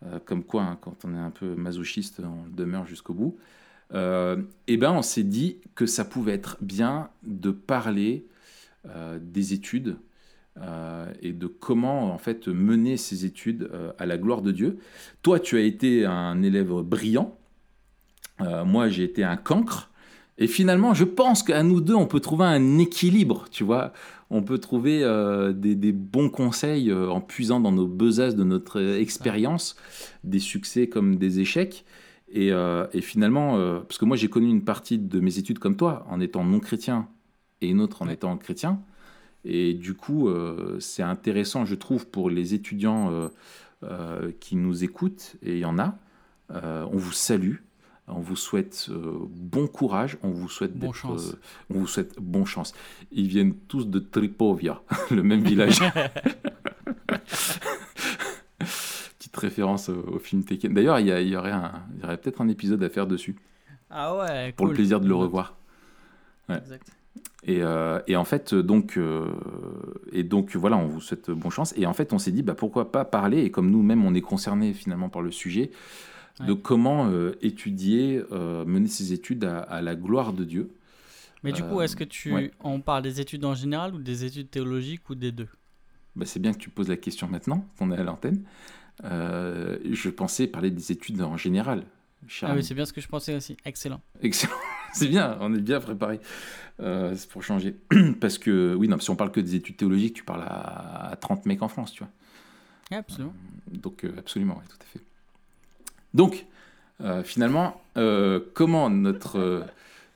Euh, 0.02 0.19
comme 0.25 0.45
quoi 0.45 0.62
hein, 0.62 0.79
quand 0.81 1.05
on 1.05 1.14
est 1.14 1.19
un 1.19 1.31
peu 1.31 1.55
masochiste, 1.57 2.21
on 2.25 2.49
demeure 2.57 2.87
jusqu'au 2.87 3.12
bout. 3.14 3.37
Euh, 3.93 4.40
et 4.67 4.76
ben 4.79 4.93
on 4.93 5.02
s'est 5.02 5.25
dit 5.25 5.59
que 5.75 5.85
ça 5.85 6.05
pouvait 6.07 6.33
être 6.33 6.57
bien 6.62 7.11
de 7.25 7.50
parler 7.50 8.25
euh, 8.88 9.19
des 9.21 9.52
études 9.52 9.97
et 11.23 11.33
de 11.33 11.47
comment 11.47 12.12
en 12.12 12.19
fait 12.19 12.49
mener 12.49 12.97
ces 12.99 13.25
études 13.25 13.71
à 13.99 14.05
la 14.07 14.19
gloire 14.19 14.43
de 14.43 14.52
Dieu. 14.52 14.79
Toi, 15.23 15.40
tu 15.40 15.57
as 15.57 15.61
été 15.62 16.05
un 16.05 16.43
élève 16.43 16.73
brillant. 16.83 17.38
Moi, 18.67 18.88
j'ai 18.88 19.05
été 19.05 19.23
un 19.25 19.37
cancre. 19.37 19.90
Et 20.41 20.47
finalement, 20.47 20.95
je 20.95 21.05
pense 21.05 21.43
qu'à 21.43 21.63
nous 21.63 21.81
deux, 21.81 21.95
on 21.95 22.07
peut 22.07 22.19
trouver 22.21 22.47
un 22.47 22.79
équilibre, 22.79 23.45
tu 23.51 23.63
vois. 23.63 23.93
On 24.31 24.43
peut 24.43 24.59
trouver 24.59 25.03
euh, 25.05 25.53
des, 25.53 25.75
des 25.75 25.93
bons 25.93 26.31
conseils 26.31 26.91
euh, 26.91 27.11
en 27.11 27.21
puisant 27.21 27.61
dans 27.61 27.73
nos 27.73 27.87
besaces 27.87 28.37
de 28.37 28.45
notre 28.45 28.81
euh, 28.81 28.99
expérience, 28.99 29.77
des 30.25 30.39
succès 30.39 30.89
comme 30.89 31.17
des 31.17 31.41
échecs. 31.41 31.85
Et, 32.33 32.53
euh, 32.53 32.87
et 32.95 33.01
finalement, 33.03 33.59
parce 33.83 33.99
que 33.99 34.05
moi, 34.05 34.17
j'ai 34.17 34.29
connu 34.29 34.49
une 34.49 34.65
partie 34.65 34.99
de 34.99 35.21
mes 35.21 35.39
études 35.39 35.59
comme 35.59 35.77
toi, 35.77 36.07
en 36.09 36.21
étant 36.21 36.45
non 36.45 36.61
chrétien, 36.61 37.09
et 37.61 37.69
une 37.69 37.81
autre 37.81 38.03
en 38.03 38.07
Ouais. 38.07 38.15
étant 38.15 38.37
chrétien. 38.39 38.81
Et 39.45 39.75
du 39.75 39.95
coup, 39.95 40.29
c'est 40.79 41.03
intéressant, 41.03 41.65
je 41.65 41.75
trouve, 41.75 42.07
pour 42.07 42.31
les 42.31 42.55
étudiants 42.55 43.31
qui 44.39 44.55
nous 44.55 44.85
écoutent, 44.85 45.35
et 45.43 45.55
il 45.55 45.59
y 45.59 45.65
en 45.65 45.79
a. 45.81 45.99
On 46.51 46.97
vous 46.97 47.11
salue, 47.13 47.57
on 48.14 48.21
vous 48.21 48.37
souhaite 48.37 48.88
euh, 48.90 49.12
bon 49.29 49.67
courage, 49.67 50.19
on 50.23 50.31
vous 50.31 50.49
souhaite 50.49 50.76
Bon 50.76 50.93
chance. 50.93 51.31
euh, 51.31 51.38
on 51.75 51.79
vous 51.81 51.87
souhaite 51.87 52.14
bon 52.21 52.45
chance. 52.45 52.73
Ils 53.12 53.26
viennent 53.29 53.55
tous 53.69 53.87
de 53.88 53.99
Tripovia, 53.99 54.83
le 55.11 55.23
même 55.23 55.43
village. 55.43 55.81
Petite 59.19 59.37
référence 59.37 59.88
au, 59.88 60.14
au 60.14 60.19
film 60.19 60.45
Tekken. 60.45 60.75
D'ailleurs, 60.75 60.99
il 61.00 61.07
y, 61.09 61.37
aurait, 61.37 61.52
peut-être 62.19 62.40
un 62.40 62.49
épisode 62.49 62.83
à 62.83 62.88
faire 62.88 63.07
dessus, 63.07 63.37
Ah 63.90 64.17
ouais, 64.17 64.52
pour 64.52 64.67
le 64.67 64.75
plaisir 64.75 65.00
de 65.00 65.09
le 65.09 65.14
revoir. 65.14 65.57
Ouais. 66.49 66.57
Exact. 66.59 66.93
Et, 67.45 67.62
euh, 67.62 68.00
et 68.07 68.17
en 68.17 68.25
fait, 68.25 68.55
donc, 68.55 68.97
euh, 68.99 69.26
et 70.12 70.25
donc, 70.25 70.55
voilà, 70.57 70.76
on 70.76 70.87
vous 70.87 71.00
souhaite 71.00 71.31
bonne 71.31 71.50
chance. 71.50 71.73
Et 71.76 71.87
en 71.87 71.95
fait, 71.95 72.12
on 72.12 72.19
s'est 72.19 72.33
dit, 72.33 72.43
bah, 72.43 72.55
pourquoi 72.55 72.93
pas 72.93 73.05
parler, 73.05 73.43
et 73.45 73.50
comme 73.50 73.71
nous-mêmes, 73.71 74.05
on 74.05 74.14
est 74.14 74.21
concernés 74.21 74.75
finalement 74.75 75.09
par 75.09 75.23
le 75.23 75.31
sujet, 75.31 75.71
de 76.47 76.53
Ouais. 76.53 76.59
comment 76.63 77.09
euh, 77.09 77.33
étudier, 77.43 78.23
euh, 78.33 78.65
mener 78.65 78.89
ses 78.89 79.13
études 79.13 79.45
à, 79.45 79.59
à 79.61 79.81
la 79.83 79.95
gloire 79.95 80.33
de 80.33 80.45
Dieu. 80.45 80.71
Mais 81.43 81.53
du 81.53 81.63
coup, 81.63 81.81
Euh, 81.81 81.83
est-ce 81.85 81.97
que 81.97 82.05
tu. 82.05 82.33
ouais. 82.33 82.51
On 82.61 82.81
parle 82.81 83.03
des 83.03 83.21
études 83.21 83.45
en 83.45 83.55
général 83.55 83.95
ou 83.95 83.99
des 83.99 84.25
études 84.25 84.51
théologiques 84.51 85.09
ou 85.11 85.15
des 85.15 85.33
deux? 85.33 85.49
Bah, 86.17 86.27
c'est 86.27 86.41
bien 86.41 86.53
que 86.53 86.59
tu 86.59 86.71
poses 86.71 86.89
la 86.89 86.97
question 86.97 87.29
maintenant, 87.29 87.67
qu'on 87.79 87.91
est 87.93 87.97
à 87.97 88.03
l'antenne. 88.05 88.43
Je 89.03 90.09
pensais 90.11 90.47
parler 90.47 90.71
des 90.71 90.93
études 90.93 91.23
en 91.23 91.37
général. 91.37 91.85
Ah 92.43 92.53
oui, 92.55 92.63
c'est 92.63 92.75
bien 92.75 92.85
ce 92.85 92.93
que 92.93 93.01
je 93.01 93.09
pensais 93.09 93.35
aussi. 93.35 93.57
Excellent. 93.65 94.01
Excellent. 94.21 94.53
C'est 94.93 95.07
bien, 95.07 95.39
on 95.41 95.55
est 95.55 95.61
bien 95.61 95.79
préparé. 95.81 96.19
Euh, 96.81 97.15
c'est 97.15 97.31
pour 97.31 97.45
changer. 97.45 97.77
Parce 98.21 98.39
que, 98.39 98.75
oui, 98.75 98.89
non, 98.89 98.99
si 98.99 99.09
on 99.09 99.15
parle 99.15 99.31
que 99.31 99.39
des 99.39 99.55
études 99.55 99.77
théologiques, 99.77 100.15
tu 100.15 100.25
parles 100.25 100.43
à, 100.43 101.11
à 101.13 101.17
30 101.17 101.47
mecs 101.47 101.63
en 101.63 101.69
France, 101.69 101.93
tu 101.93 102.01
vois. 102.03 102.11
Ouais, 102.91 102.97
absolument. 102.97 103.33
Donc, 103.71 104.05
euh, 104.05 104.13
absolument, 104.19 104.57
oui, 104.61 104.65
tout 104.69 104.77
à 104.81 104.85
fait. 104.85 105.01
Donc, 106.14 106.47
euh, 107.00 107.23
finalement, 107.23 107.81
euh, 107.97 108.40
comment 108.55 108.90
notre. 108.90 109.38
euh, 109.38 109.62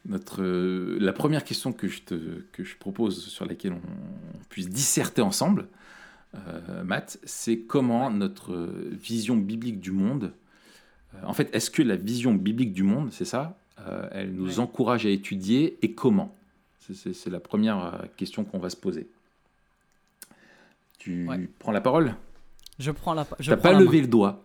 notre 0.07 0.43
la 0.43 1.15
première 1.15 1.45
question 1.45 1.73
que 1.73 1.89
je, 1.89 2.03
te, 2.03 2.15
que 2.53 2.63
je 2.63 2.77
propose, 2.77 3.25
sur 3.27 3.47
laquelle 3.47 3.73
on, 3.73 3.81
puisse 4.51 4.69
disserter 4.69 5.23
ensemble, 5.23 5.67
Matt, 6.85 7.19
c'est 7.25 7.59
comment 7.61 8.11
notre 8.11 8.69
vision 8.91 9.37
biblique 9.37 9.81
du 9.81 9.93
monde. 9.93 10.33
en 11.23 11.33
fait, 11.33 11.49
est-ce 11.55 11.71
que 11.71 11.81
la 11.81 11.97
vision 11.97 12.35
biblique 12.35 12.73
du 12.75 12.83
monde, 12.83 13.13
c'est 13.13 13.25
ça 13.25 13.57
Elle 14.13 14.35
nous 14.35 14.57
Ouais. 14.57 14.59
encourage 14.59 15.07
à 15.07 15.09
étudier 15.11 15.79
et 15.81 15.93
comment? 15.93 16.37
C'est- 16.93 17.31
la 17.31 17.41
première 17.41 18.03
question 18.19 18.45
qu'on 18.45 18.59
va 18.59 18.69
se 18.69 18.77
poser. 18.77 19.07
Tu 20.99 21.27
Ouais. 21.29 21.49
prends 21.59 21.73
la 21.73 21.81
parole? 21.81 22.15
Je 22.79 22.91
prends 22.91 23.15
la. 23.15 23.27
Je 23.39 23.51
T'as 23.51 23.57
pas 23.57 23.73
levé 23.73 23.99
main. 23.99 24.03
le 24.03 24.09
doigt. 24.09 24.43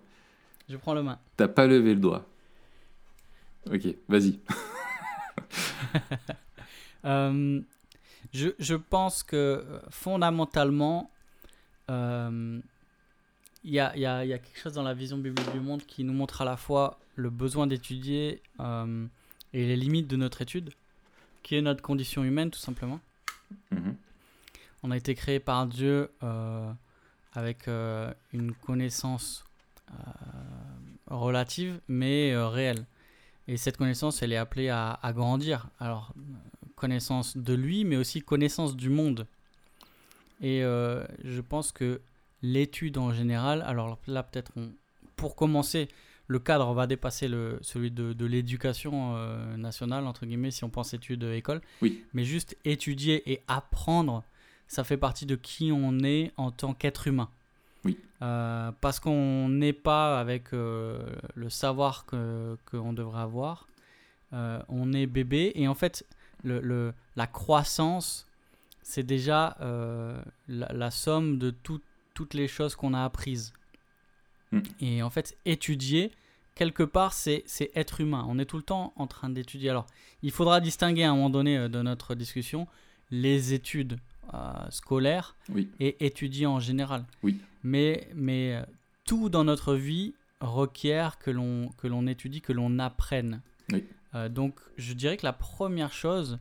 Je 0.69 0.77
prends 0.77 0.93
le 0.93 1.01
main. 1.03 1.19
T'as 1.35 1.47
pas 1.47 1.65
levé 1.67 1.93
le 1.95 1.99
doigt. 1.99 2.25
Ok, 3.71 3.87
vas-y. 4.07 4.39
Euh, 7.05 7.61
je, 8.33 8.49
je 8.59 8.75
pense 8.75 9.23
que 9.23 9.35
euh, 9.37 9.79
fondamentalement, 9.89 11.09
euh, 11.89 12.59
il 13.63 13.71
y, 13.71 13.79
a, 13.79 13.95
y 13.97 14.05
a- 14.05 14.25
y 14.25 14.33
a 14.33 14.37
quelque 14.37 14.59
chose 14.59 14.73
dans 14.73 14.83
la 14.83 14.93
vision 14.93 15.17
biblique 15.17 15.49
du 15.53 15.61
monde 15.61 15.81
qui 15.85 16.03
nous 16.03 16.11
montre 16.11 16.41
à 16.41 16.45
la 16.45 16.57
fois 16.57 16.99
le 17.15 17.29
besoin 17.29 17.67
d'étudier 17.67 18.41
euh, 18.59 19.05
et 19.53 19.65
les 19.65 19.77
limites 19.77 20.07
de 20.07 20.17
notre 20.17 20.41
étude, 20.41 20.71
qui 21.41 21.55
est 21.55 21.61
notre 21.61 21.81
condition 21.81 22.25
humaine 22.25 22.51
tout 22.51 22.59
simplement. 22.59 22.99
Mhm. 23.71 23.95
On 24.83 24.91
a 24.91 24.97
été 24.97 25.15
créé 25.15 25.39
par 25.39 25.65
Dieu 25.65 26.11
euh, 26.21 26.69
avec 27.31 27.69
euh, 27.69 28.13
une 28.33 28.53
connaissance 28.53 29.45
euh, 29.45 29.48
relative 31.07 31.79
mais 31.87 32.31
euh, 32.31 32.47
réelle. 32.47 32.85
Et 33.47 33.57
cette 33.57 33.77
connaissance, 33.77 34.21
elle 34.21 34.31
est 34.31 34.37
appelée 34.37 34.69
à, 34.69 34.91
à 35.01 35.11
grandir. 35.11 35.69
Alors, 35.79 36.13
euh, 36.17 36.21
connaissance 36.75 37.35
de 37.35 37.53
lui, 37.53 37.83
mais 37.83 37.95
aussi 37.95 38.21
connaissance 38.21 38.75
du 38.75 38.89
monde. 38.89 39.25
Et 40.41 40.63
euh, 40.63 41.03
je 41.23 41.41
pense 41.41 41.71
que 41.71 42.01
l'étude 42.41 42.97
en 42.97 43.11
général, 43.11 43.61
alors 43.63 43.97
là 44.07 44.23
peut-être 44.23 44.53
pour 45.15 45.35
commencer, 45.35 45.89
le 46.27 46.39
cadre 46.39 46.71
va 46.73 46.85
dépasser 46.85 47.27
le, 47.27 47.57
celui 47.61 47.89
de, 47.91 48.13
de 48.13 48.25
l'éducation 48.25 49.15
euh, 49.15 49.57
nationale, 49.57 50.05
entre 50.05 50.25
guillemets, 50.25 50.51
si 50.51 50.63
on 50.63 50.69
pense 50.69 50.93
études 50.93 51.23
école. 51.23 51.59
Oui. 51.81 52.05
Mais 52.13 52.23
juste 52.23 52.55
étudier 52.63 53.29
et 53.31 53.41
apprendre, 53.47 54.23
ça 54.67 54.83
fait 54.83 54.95
partie 54.95 55.25
de 55.25 55.35
qui 55.35 55.71
on 55.73 55.99
est 56.03 56.31
en 56.37 56.51
tant 56.51 56.75
qu'être 56.75 57.07
humain. 57.07 57.29
Oui. 57.85 57.97
Euh, 58.21 58.71
parce 58.81 58.99
qu'on 58.99 59.47
n'est 59.49 59.73
pas 59.73 60.19
avec 60.19 60.53
euh, 60.53 60.99
le 61.35 61.49
savoir 61.49 62.05
qu'on 62.05 62.57
que 62.65 62.93
devrait 62.93 63.21
avoir. 63.21 63.67
Euh, 64.33 64.61
on 64.67 64.93
est 64.93 65.07
bébé 65.07 65.51
et 65.55 65.67
en 65.67 65.73
fait, 65.75 66.05
le, 66.43 66.59
le- 66.59 66.93
la 67.15 67.25
croissance, 67.27 68.27
c'est 68.83 69.03
déjà 69.03 69.55
la, 69.59 70.23
la 70.47 70.91
somme 70.91 71.37
de 71.39 71.49
tout- 71.51 71.81
toutes 72.13 72.33
les 72.33 72.47
choses 72.47 72.75
qu'on 72.75 72.93
a 72.93 73.03
apprises. 73.03 73.53
Mm. 74.51 74.59
Et 74.81 75.03
en 75.03 75.09
fait, 75.09 75.37
étudier, 75.45 76.11
quelque 76.55 76.83
part, 76.83 77.13
c'est 77.13 77.43
c'est 77.45 77.71
être 77.75 78.01
humain. 78.01 78.25
On 78.27 78.37
est 78.39 78.45
tout 78.45 78.57
le 78.57 78.63
temps 78.63 78.93
en 78.97 79.07
train 79.07 79.29
d'étudier. 79.29 79.69
Alors, 79.69 79.87
il 80.21 80.31
faudra 80.31 80.59
distinguer 80.59 81.03
à 81.03 81.11
un 81.11 81.15
moment 81.15 81.29
donné 81.29 81.69
de 81.69 81.81
notre 81.81 82.13
discussion 82.15 82.67
les 83.11 83.53
études 83.53 83.97
euh, 84.33 84.37
scolaires 84.69 85.35
Oui. 85.49 85.69
et 85.79 86.05
étudier 86.05 86.45
en 86.45 86.59
général. 86.59 87.05
Oui. 87.23 87.39
Mais, 87.63 88.09
mais 88.15 88.55
euh, 88.55 88.63
tout 89.05 89.29
dans 89.29 89.43
notre 89.43 89.75
vie 89.75 90.13
requiert 90.41 91.17
que 91.19 91.31
l'on 91.31 91.69
que 91.77 91.87
l'on 91.87 92.07
étudie, 92.07 92.41
que 92.41 92.53
l'on 92.53 92.79
apprenne. 92.79 93.41
Oui. 93.71 93.85
Euh, 94.15 94.29
donc, 94.29 94.59
je 94.77 94.93
dirais 94.93 95.17
que 95.17 95.25
la 95.25 95.33
première 95.33 95.91
chose, 95.93 96.39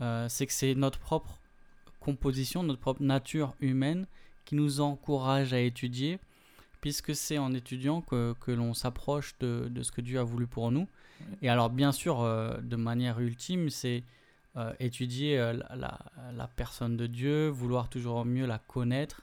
euh, 0.00 0.26
c'est 0.28 0.46
que 0.46 0.52
c'est 0.52 0.74
notre 0.74 0.98
propre 0.98 1.38
composition, 2.00 2.62
notre 2.62 2.80
propre 2.80 3.02
nature 3.02 3.54
humaine 3.60 4.06
qui 4.44 4.54
nous 4.54 4.80
encourage 4.80 5.52
à 5.52 5.60
étudier, 5.60 6.18
puisque 6.80 7.14
c'est 7.14 7.38
en 7.38 7.52
étudiant 7.52 8.00
que, 8.00 8.34
que 8.40 8.50
l'on 8.52 8.74
s'approche 8.74 9.34
de, 9.40 9.68
de 9.70 9.82
ce 9.82 9.92
que 9.92 10.00
Dieu 10.00 10.18
a 10.18 10.22
voulu 10.24 10.46
pour 10.46 10.70
nous. 10.70 10.88
Et 11.42 11.48
alors, 11.48 11.70
bien 11.70 11.92
sûr, 11.92 12.20
euh, 12.20 12.58
de 12.62 12.76
manière 12.76 13.18
ultime, 13.20 13.70
c'est 13.70 14.02
étudier 14.80 15.36
la, 15.36 15.76
la- 15.76 15.98
la 16.34 16.46
personne 16.46 16.96
de 16.96 17.06
Dieu, 17.06 17.48
vouloir 17.48 17.90
toujours 17.90 18.24
mieux 18.24 18.46
la 18.46 18.58
connaître. 18.58 19.20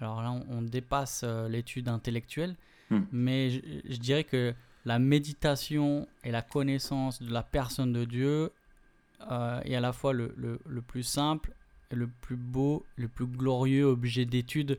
Alors 0.00 0.22
là, 0.22 0.30
on, 0.30 0.44
on 0.50 0.62
dépasse 0.62 1.22
euh, 1.24 1.48
l'étude 1.48 1.88
intellectuelle, 1.88 2.56
Hmm. 2.90 3.02
mais 3.12 3.50
je, 3.50 3.60
je 3.84 3.96
dirais 3.98 4.24
que 4.24 4.54
la 4.86 4.98
méditation 4.98 6.08
et 6.24 6.30
la 6.30 6.40
connaissance 6.40 7.20
de 7.22 7.30
la 7.30 7.42
personne 7.42 7.92
de 7.92 8.06
Dieu 8.06 8.50
euh, 9.30 9.60
est 9.64 9.74
à 9.74 9.80
la 9.80 9.92
fois 9.92 10.14
le, 10.14 10.32
le- 10.38 10.58
le 10.66 10.80
plus 10.80 11.02
simple, 11.02 11.52
et 11.90 11.96
le 11.96 12.06
plus 12.06 12.36
beau, 12.36 12.86
le 12.96 13.08
plus 13.08 13.26
glorieux 13.26 13.84
objet 13.84 14.24
d'étude 14.24 14.78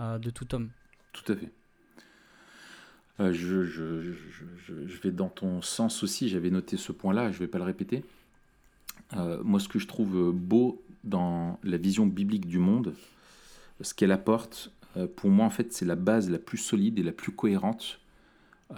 euh, 0.00 0.18
de 0.18 0.30
tout 0.30 0.52
homme. 0.54 0.70
Tout 1.12 1.32
à 1.32 1.36
fait. 1.36 1.50
Euh, 3.20 3.32
je, 3.32 3.64
je- 3.64 4.02
je- 4.02 4.86
je- 4.88 5.00
vais 5.02 5.12
dans 5.12 5.28
ton 5.28 5.62
sens 5.62 6.02
aussi, 6.02 6.28
j'avais 6.28 6.50
noté 6.50 6.76
ce 6.76 6.90
point-là, 6.90 7.30
je 7.30 7.36
ne 7.36 7.40
vais 7.40 7.46
pas 7.48 7.58
le 7.58 7.64
répéter. 7.64 8.02
Moi, 9.44 9.60
ce 9.60 9.68
que 9.68 9.78
je 9.78 9.86
trouve 9.86 10.32
beau 10.32 10.82
dans 11.04 11.58
la 11.62 11.76
vision 11.76 12.04
biblique 12.06 12.46
du 12.48 12.58
monde, 12.58 12.94
ce 13.80 13.94
qu'elle 13.94 14.12
apporte, 14.12 14.72
euh, 14.96 15.06
pour 15.06 15.30
moi, 15.30 15.46
en 15.46 15.50
fait, 15.50 15.72
c'est 15.72 15.84
la 15.84 15.96
base 15.96 16.30
la 16.30 16.38
plus 16.38 16.58
solide 16.58 16.98
et 16.98 17.02
la 17.02 17.12
plus 17.12 17.32
cohérente 17.32 18.00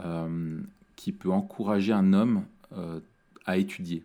euh, 0.05 0.61
qui 0.97 1.13
peut 1.13 1.31
encourager 1.31 1.93
un 1.93 2.13
homme 2.13 2.45
euh, 2.73 3.01
à 3.47 3.57
étudier. 3.59 4.05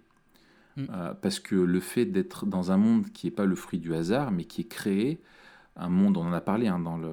Mm. 0.78 0.86
Euh, 0.90 1.14
parce 1.14 1.40
que 1.40 1.56
le 1.56 1.80
fait 1.80 2.06
d'être 2.06 2.46
dans 2.46 2.72
un 2.72 2.78
monde 2.78 3.12
qui 3.12 3.28
n'est 3.28 3.32
pas 3.32 3.46
le 3.46 3.56
fruit 3.56 3.80
du 3.80 3.94
hasard, 3.94 4.32
mais 4.32 4.46
qui 4.46 4.62
est 4.62 4.66
créé, 4.70 5.20
un 5.78 5.90
monde, 5.90 6.18
on 6.18 6.24
en 6.26 6.34
a 6.34 6.42
parlé 6.42 6.68
hein, 6.68 6.80
dans, 6.80 6.98
le, 6.98 7.12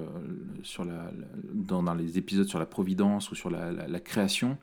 sur 0.63 0.83
la, 0.85 0.93
la- 0.93 1.27
dans, 1.53 1.83
dans 1.83 1.93
les 1.93 2.17
épisodes 2.17 2.47
sur 2.47 2.59
la 2.59 2.65
providence 2.65 3.31
ou 3.31 3.35
sur 3.35 3.49
la, 3.49 3.71
la- 3.71 3.87
la 3.87 3.99
création, 3.99 4.57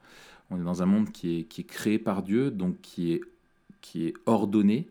on 0.50 0.60
est 0.60 0.64
dans 0.64 0.82
un 0.82 0.86
monde 0.86 1.10
qui 1.12 1.40
est, 1.40 1.44
qui 1.44 1.62
est 1.62 1.64
créé 1.64 1.98
par 1.98 2.22
Dieu, 2.22 2.50
donc 2.50 2.80
qui 2.82 3.12
est, 3.12 3.20
qui 3.80 4.06
est 4.06 4.14
ordonné, 4.26 4.88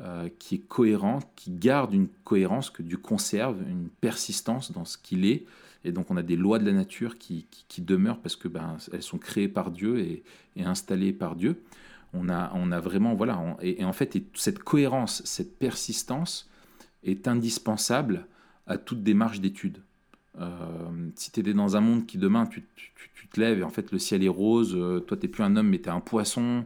euh, 0.00 0.28
qui 0.38 0.56
est 0.56 0.66
cohérent, 0.68 1.18
qui 1.36 1.50
garde 1.50 1.92
une 1.92 2.08
cohérence 2.24 2.70
que 2.70 2.82
Dieu 2.82 2.96
conserve, 2.98 3.56
une 3.68 3.88
persistance 4.00 4.70
dans 4.72 4.84
ce 4.84 4.96
qu'il 4.98 5.24
est. 5.24 5.44
Et 5.84 5.92
donc 5.92 6.10
on 6.10 6.16
a 6.16 6.22
des 6.22 6.36
lois 6.36 6.58
de 6.58 6.66
la 6.66 6.72
nature 6.72 7.18
qui, 7.18 7.46
qui, 7.68 7.82
demeurent 7.82 8.18
parce 8.20 8.36
que 8.36 8.48
ben, 8.48 8.76
elles 8.92 9.02
sont 9.02 9.18
créées 9.18 9.48
par 9.48 9.70
Dieu 9.70 9.98
et, 10.00 10.22
et 10.56 10.64
installées 10.64 11.12
par 11.12 11.36
Dieu. 11.36 11.62
On 12.14 12.28
a, 12.28 12.50
on 12.54 12.72
a 12.72 12.80
vraiment, 12.80 13.14
voilà, 13.14 13.40
et, 13.60 13.84
en 13.84 13.92
fait, 13.92 14.16
et 14.16 14.24
cette 14.34 14.60
cohérence, 14.60 15.22
cette 15.24 15.58
persistance 15.58 16.48
est 17.04 17.28
indispensable 17.28 18.26
à 18.66 18.78
toute 18.78 19.02
démarche 19.02 19.40
d'étude. 19.40 19.82
Euh, 20.40 20.48
si 21.16 21.30
tu 21.32 21.40
étais 21.40 21.52
dans 21.54 21.76
un 21.76 21.80
monde 21.80 22.06
qui 22.06 22.18
demain, 22.18 22.46
tu- 22.46 22.64
tu 23.14 23.28
te 23.28 23.40
lèves 23.40 23.58
et 23.58 23.62
en 23.62 23.70
fait 23.70 23.92
le 23.92 23.98
ciel 23.98 24.22
est 24.24 24.28
rose, 24.28 24.74
euh, 24.76 25.00
toi 25.00 25.16
tu 25.16 25.26
n'es 25.26 25.28
plus 25.32 25.42
un 25.42 25.56
homme 25.56 25.68
mais 25.68 25.78
tu 25.78 25.88
es 25.88 25.92
un 25.92 26.00
poisson, 26.00 26.64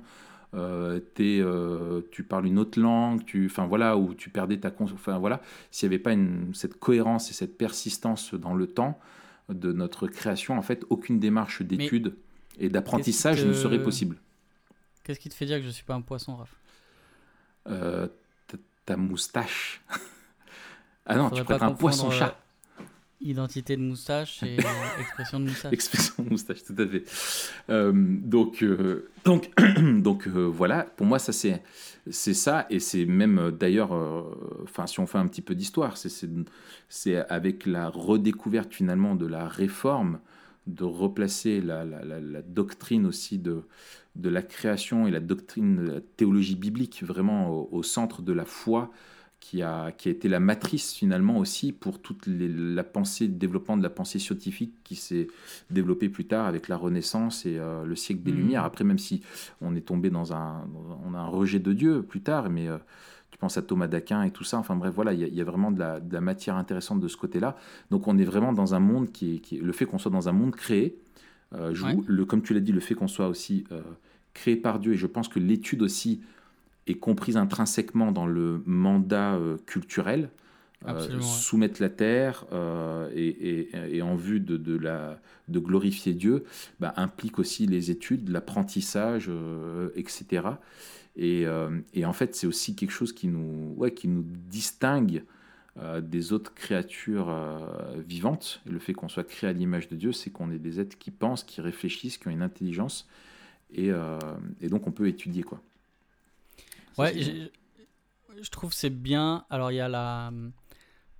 euh, 0.54 1.00
euh, 1.20 2.02
tu 2.10 2.22
parles 2.24 2.46
une 2.46 2.58
autre 2.58 2.80
langue, 2.80 3.24
tu, 3.24 3.46
enfin 3.46 3.66
voilà, 3.66 3.96
ou 3.96 4.14
tu 4.14 4.30
perdais 4.30 4.58
ta 4.58 4.70
conscience, 4.70 4.98
enfin 5.00 5.18
voilà, 5.18 5.40
s'il 5.70 5.88
n'y 5.88 5.94
avait 5.94 6.02
pas 6.02 6.12
une, 6.12 6.54
cette 6.54 6.78
cohérence 6.78 7.30
et 7.30 7.34
cette 7.34 7.56
persistance 7.56 8.34
dans 8.34 8.54
le 8.54 8.66
temps 8.66 8.98
de 9.48 9.72
notre 9.72 10.06
création, 10.06 10.56
en 10.58 10.62
fait, 10.62 10.84
aucune 10.90 11.18
démarche 11.18 11.62
d'étude 11.62 12.14
et 12.58 12.68
d'apprentissage 12.68 13.44
ne 13.44 13.52
serait 13.52 13.82
possible. 13.82 14.16
Qu'est-ce 15.04 15.18
qui 15.18 15.28
te 15.28 15.34
fait 15.34 15.46
dire 15.46 15.58
que 15.58 15.64
je 15.64 15.70
suis 15.70 15.84
pas 15.84 15.94
un 15.94 16.00
poisson, 16.00 16.36
Raph? 16.36 16.54
Euh, 17.68 18.08
ta- 18.46 18.58
ta 18.86 18.96
moustache. 18.96 19.82
ah 21.06 21.16
non, 21.16 21.28
Faudrait 21.28 21.40
tu 21.40 21.46
pas 21.46 21.54
préfères 21.56 21.68
un 21.68 21.72
poisson-chat. 21.74 22.36
Identité 23.24 23.76
de 23.76 23.82
moustache 23.82 24.42
et 24.42 24.56
expression 25.00 25.38
de 25.40 25.44
moustache. 25.44 25.72
Expression 25.72 26.24
moustache, 26.28 26.64
tout 26.64 26.74
à 26.78 26.86
fait. 26.86 27.04
Euh, 27.70 27.92
donc, 27.94 28.62
euh, 28.62 29.08
donc, 29.24 29.50
donc 30.02 30.26
euh, 30.26 30.44
voilà, 30.46 30.82
pour 30.84 31.06
moi, 31.06 31.18
ça 31.18 31.32
c'est 31.32 31.62
c'est 32.10 32.34
ça, 32.34 32.66
et 32.68 32.80
c'est 32.80 33.06
même 33.06 33.52
d'ailleurs, 33.52 33.92
enfin, 34.64 34.86
si 34.88 34.98
on 34.98 35.06
fait 35.06 35.18
un 35.18 35.28
petit 35.28 35.42
peu 35.42 35.54
d'histoire, 35.54 35.96
c'est- 35.96 36.08
c'est 36.08 36.28
c'est 36.88 37.16
avec 37.30 37.64
la 37.64 37.88
redécouverte 37.88 38.74
finalement 38.74 39.14
de 39.14 39.26
la 39.26 39.46
réforme, 39.46 40.18
de 40.66 40.82
replacer 40.84 41.60
la, 41.60 41.84
la- 41.84 42.04
la- 42.04 42.20
la 42.20 42.42
doctrine 42.42 43.06
aussi 43.06 43.38
de, 43.38 43.62
de 44.16 44.28
la 44.28 44.42
création 44.42 45.06
et 45.06 45.10
la 45.12 45.20
doctrine 45.20 45.76
de 45.76 45.90
la 45.92 46.00
théologie 46.00 46.56
biblique 46.56 47.02
vraiment 47.04 47.50
au, 47.50 47.68
au 47.70 47.82
centre 47.84 48.20
de 48.22 48.32
la 48.32 48.44
foi 48.44 48.90
qui 49.44 49.60
a, 49.60 49.90
qui 49.90 50.08
a 50.08 50.12
été 50.12 50.28
la 50.28 50.38
matrice 50.38 50.92
finalement 50.94 51.36
aussi 51.38 51.72
pour 51.72 52.00
toute 52.00 52.26
les- 52.28 52.48
la 52.48 52.84
pensée, 52.84 53.26
le 53.26 53.34
développement 53.34 53.76
de 53.76 53.82
la 53.82 53.90
pensée 53.90 54.20
scientifique 54.20 54.72
qui 54.84 54.94
s'est 54.94 55.26
développée 55.68 56.08
plus 56.08 56.26
tard 56.26 56.46
avec 56.46 56.68
la 56.68 56.76
Renaissance 56.76 57.44
et 57.44 57.58
euh, 57.58 57.84
le 57.84 57.96
siècle 57.96 58.22
des 58.22 58.30
Mhm. 58.30 58.38
Lumières. 58.38 58.64
Après, 58.64 58.84
même 58.84 58.98
si 59.00 59.20
on 59.60 59.74
est 59.74 59.80
tombé 59.80 60.10
dans 60.10 60.32
un, 60.32 60.64
on 61.04 61.12
a 61.14 61.18
un 61.18 61.26
rejet 61.26 61.58
de 61.58 61.72
Dieu 61.72 62.02
plus 62.02 62.20
tard, 62.20 62.50
mais 62.50 62.68
euh, 62.68 62.78
tu 63.32 63.36
penses 63.38 63.56
à 63.58 63.62
Thomas 63.62 63.88
d'Aquin 63.88 64.22
et 64.22 64.30
tout 64.30 64.44
ça. 64.44 64.58
Enfin 64.58 64.76
bref, 64.76 64.94
voilà, 64.94 65.12
il 65.12 65.18
y, 65.20 65.24
a- 65.24 65.26
il 65.26 65.34
y 65.34 65.40
a 65.40 65.44
vraiment 65.44 65.72
de 65.72 65.80
la, 65.80 65.98
de 65.98 66.12
la 66.14 66.20
matière 66.20 66.54
intéressante 66.56 67.00
de 67.00 67.08
ce 67.08 67.16
côté-là. 67.16 67.56
Donc 67.90 68.06
on 68.06 68.16
est 68.18 68.24
vraiment 68.24 68.52
dans 68.52 68.74
un 68.76 68.80
monde 68.80 69.10
qui 69.10 69.34
est, 69.34 69.38
qui 69.40 69.56
est- 69.56 69.60
le 69.60 69.72
fait 69.72 69.86
qu'on 69.86 69.98
soit 69.98 70.12
dans 70.12 70.28
un 70.28 70.32
monde 70.32 70.54
créé 70.54 70.96
euh, 71.54 71.74
joue. 71.74 71.86
Ouais. 71.86 71.96
Le, 72.06 72.24
comme 72.24 72.42
tu 72.42 72.54
l'as 72.54 72.60
dit, 72.60 72.72
le 72.72 72.80
fait 72.80 72.94
qu'on 72.94 73.08
soit 73.08 73.26
aussi 73.28 73.64
créé 74.34 74.54
par 74.56 74.78
Dieu, 74.78 74.92
et 74.92 74.96
je 74.96 75.06
pense 75.08 75.28
que 75.28 75.38
l'étude 75.40 75.82
aussi 75.82 76.20
est 76.86 76.94
comprise 76.94 77.36
intrinsèquement 77.36 78.12
dans 78.12 78.26
le 78.26 78.62
mandat 78.66 79.34
euh, 79.34 79.56
culturel. 79.66 80.30
Euh, 80.84 81.08
ouais. 81.18 81.22
soumettre 81.22 81.80
la 81.80 81.90
terre 81.90 82.44
euh, 82.52 83.08
et, 83.14 83.28
et- 83.28 83.96
et 83.98 84.02
en 84.02 84.16
vue 84.16 84.40
de, 84.40 84.56
de 84.56 84.76
la, 84.76 85.20
de 85.46 85.60
glorifier 85.60 86.12
Dieu 86.12 86.42
bah, 86.80 86.92
implique 86.96 87.38
aussi 87.38 87.66
les 87.66 87.92
études, 87.92 88.28
l'apprentissage, 88.30 89.26
euh, 89.28 89.90
etc. 89.94 90.58
Et, 91.14 91.44
et 91.94 92.04
en 92.06 92.12
fait, 92.14 92.34
c'est 92.34 92.46
aussi 92.48 92.74
quelque 92.74 92.90
chose 92.90 93.12
qui 93.12 93.28
nous, 93.28 93.74
ouais, 93.76 93.92
qui 93.92 94.08
nous 94.08 94.24
distingue 94.24 95.24
des 96.02 96.32
autres 96.32 96.54
créatures 96.54 97.30
vivantes. 98.08 98.60
Le 98.66 98.78
fait 98.78 98.92
qu'on 98.94 99.08
soit 99.08 99.24
créé 99.24 99.50
à 99.50 99.52
l'image 99.52 99.88
de 99.88 99.96
Dieu, 99.96 100.12
c'est 100.12 100.30
qu'on 100.30 100.50
est 100.50 100.58
des 100.58 100.80
êtres 100.80 100.96
qui 100.98 101.10
pensent, 101.10 101.44
qui 101.44 101.60
réfléchissent, 101.60 102.16
qui 102.18 102.28
ont 102.28 102.30
une 102.30 102.42
intelligence. 102.42 103.06
Et, 103.74 103.90
et 104.60 104.68
donc, 104.68 104.86
on 104.86 104.90
peut 104.92 105.06
étudier. 105.06 105.42
Quoi. 105.42 105.62
Ouais, 106.98 107.14
je, 108.42 108.50
trouve 108.50 108.70
que 108.70 108.76
c'est 108.76 108.90
bien. 108.90 109.44
Alors, 109.50 109.70
il 109.70 109.76
y 109.76 109.80
a 109.80 109.88
la, 109.88 110.30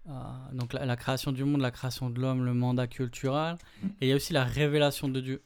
euh, 0.08 0.12
donc 0.52 0.72
la, 0.72 0.85
la 0.85 0.96
création 0.96 1.32
du 1.32 1.44
monde, 1.44 1.61
la 1.61 1.70
création 1.70 2.11
de 2.11 2.20
l'homme, 2.20 2.44
le 2.44 2.54
mandat 2.54 2.87
culturel. 2.87 3.56
Mm. 3.82 3.87
Et 4.00 4.06
il 4.06 4.08
y 4.08 4.12
a 4.12 4.16
aussi 4.16 4.32
la 4.32 4.44
révélation 4.44 5.08
de 5.08 5.20
Dieu. 5.20 5.42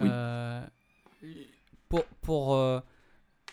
Oui. 0.00 0.08
Euh, 0.10 0.64
pour 1.88 2.04
pour 2.22 2.54
euh, 2.54 2.80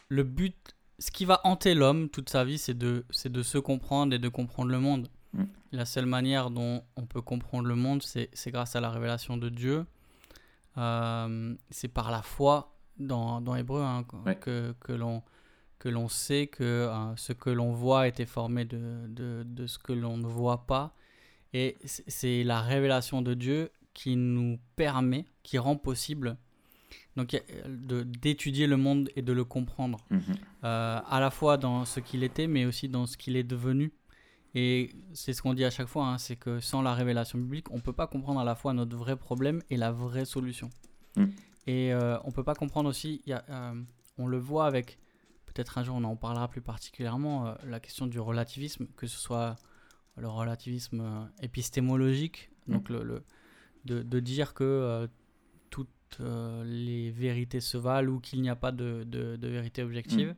le 0.10 0.24
but, 0.24 0.76
ce 1.00 1.12
qui 1.12 1.26
va 1.26 1.42
hanter 1.44 1.74
l'homme 1.74 2.10
toute 2.10 2.30
sa 2.30 2.46
vie, 2.46 2.58
c'est 2.58 2.78
de, 2.78 3.06
c'est 3.10 3.32
de 3.32 3.44
se 3.44 3.58
comprendre 3.58 4.14
et 4.14 4.20
de 4.20 4.30
comprendre 4.30 4.72
le 4.72 4.80
monde. 4.80 5.10
Mm. 5.34 5.44
La 5.74 5.86
seule 5.86 6.06
manière 6.06 6.52
dont 6.52 6.84
on 6.96 7.06
peut 7.06 7.22
comprendre 7.22 7.68
le 7.68 7.76
monde, 7.76 8.04
c'est, 8.04 8.30
grâce 8.48 8.76
à 8.76 8.82
la 8.82 8.92
révélation 8.92 9.38
de 9.38 9.50
Dieu. 9.50 9.86
C'est 10.76 11.88
par 11.88 12.12
la 12.12 12.22
foi 12.22 12.76
dans, 12.98 13.42
dans 13.42 13.56
Hébreu 13.56 13.82
hein, 13.82 14.06
Ouais. 14.26 14.36
que, 14.36 14.76
que 14.80 14.94
l'on 14.94 15.24
que 15.84 15.90
l'on 15.90 16.08
sait 16.08 16.48
que 16.48 16.64
euh, 16.64 17.16
ce 17.18 17.34
que 17.34 17.50
l'on 17.60 17.72
voit 17.74 18.08
était 18.08 18.26
formé 18.38 18.64
de, 18.66 18.82
de, 19.08 19.44
de 19.46 19.68
ce 19.68 19.78
que 19.78 19.92
l'on 19.94 20.16
ne 20.18 20.28
voit 20.28 20.66
pas. 20.66 20.96
Et 21.54 21.76
c'est- 21.86 22.44
la 22.44 22.62
révélation 22.62 23.22
de 23.22 23.34
Dieu 23.34 23.70
qui 23.94 24.16
nous 24.16 24.58
permet, 24.76 25.26
qui 25.44 25.58
rend 25.58 25.76
possible 25.76 26.38
donc 27.18 27.30
d'étudier 28.22 28.66
le 28.66 28.78
monde 28.78 29.10
et 29.16 29.22
de 29.22 29.34
le 29.34 29.44
comprendre, 29.44 30.00
Mhm. 30.10 30.22
euh, 30.64 31.00
à 31.16 31.20
la 31.20 31.30
fois 31.30 31.58
dans 31.58 31.86
ce 31.86 32.00
qu'il 32.00 32.24
était, 32.24 32.48
mais 32.48 32.66
aussi 32.66 32.88
dans 32.90 33.06
ce 33.06 33.18
qu'il 33.18 33.36
est 33.36 33.44
devenu. 33.44 33.92
Et 34.56 34.90
c'est 35.14 35.34
ce 35.34 35.42
qu'on 35.42 35.54
dit 35.54 35.66
à 35.66 35.70
chaque 35.72 35.88
fois, 35.88 36.06
hein, 36.08 36.18
c'est 36.18 36.36
que 36.36 36.60
sans 36.60 36.82
la 36.82 36.94
révélation 36.94 37.38
biblique, 37.40 37.70
on 37.72 37.78
ne 37.78 37.82
peut 37.82 37.94
pas 38.02 38.08
comprendre 38.08 38.40
à 38.40 38.44
la 38.44 38.56
fois 38.56 38.74
notre 38.74 38.96
vrai 38.98 39.16
problème 39.16 39.62
et 39.70 39.78
la 39.78 39.92
vraie 39.92 40.26
solution. 40.26 40.70
Mm. 41.18 41.26
Et 41.68 41.94
euh, 41.94 42.18
on 42.24 42.28
ne 42.28 42.34
peut 42.34 42.44
pas 42.44 42.56
comprendre 42.56 42.90
aussi, 42.90 43.22
il 43.26 43.30
y 43.30 43.34
a, 43.34 43.44
euh, 43.50 43.74
on 44.18 44.28
le 44.28 44.38
voit 44.40 44.66
avec, 44.66 44.98
peut-être 45.54 45.78
un 45.78 45.84
jour 45.84 45.96
on 45.96 46.04
en 46.04 46.16
parlera 46.16 46.48
plus 46.48 46.62
particulièrement, 46.62 47.48
euh, 47.48 47.54
la 47.66 47.80
question 47.80 48.08
du 48.08 48.20
relativisme, 48.20 48.88
que 48.98 49.08
ce 49.08 49.18
soit 49.18 49.56
le 50.18 50.28
relativisme 50.28 51.02
euh, 51.02 51.26
épistémologique, 51.42 52.50
donc 52.68 52.90
le, 52.90 53.04
le- 53.04 53.24
de, 53.86 54.02
de 54.02 54.20
dire 54.20 54.54
que 54.54 54.64
euh, 54.64 55.08
toutes 55.70 55.90
les 56.66 57.12
vérités 57.12 57.60
se 57.60 57.78
valent 57.78 58.12
ou 58.14 58.20
qu'il 58.20 58.42
n'y 58.42 58.50
a 58.50 58.56
pas 58.56 58.72
de, 58.72 59.04
de- 59.06 59.36
de 59.36 59.48
vérité 59.48 59.82
objective. 59.84 60.36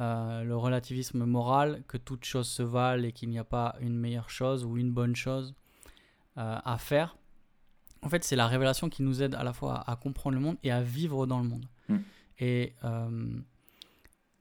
Euh, 0.00 0.42
le 0.42 0.56
relativisme 0.56 1.24
moral, 1.24 1.84
que 1.86 1.96
toute 1.98 2.24
chose 2.24 2.48
se 2.48 2.62
valent 2.64 3.04
et 3.04 3.12
qu'il 3.12 3.28
n'y 3.28 3.38
a 3.38 3.44
pas 3.44 3.76
une 3.80 3.96
meilleure 3.96 4.28
chose 4.30 4.64
ou 4.64 4.76
une 4.76 4.90
bonne 4.90 5.14
chose 5.14 5.54
euh, 6.38 6.58
à 6.64 6.78
faire. 6.78 7.16
En 8.02 8.08
fait, 8.08 8.24
c'est 8.24 8.34
la 8.36 8.48
révélation 8.48 8.88
qui 8.88 9.02
nous 9.04 9.22
aide 9.22 9.34
à 9.36 9.44
la 9.44 9.52
fois 9.52 9.74
à, 9.76 9.92
à 9.92 9.96
comprendre 9.96 10.34
le 10.34 10.42
monde 10.42 10.56
et 10.64 10.72
à 10.72 10.82
vivre 10.82 11.26
dans 11.26 11.38
le 11.38 11.48
monde. 11.48 11.66
Mm. 11.88 11.96
Et 12.40 12.72
euh, 12.82 13.38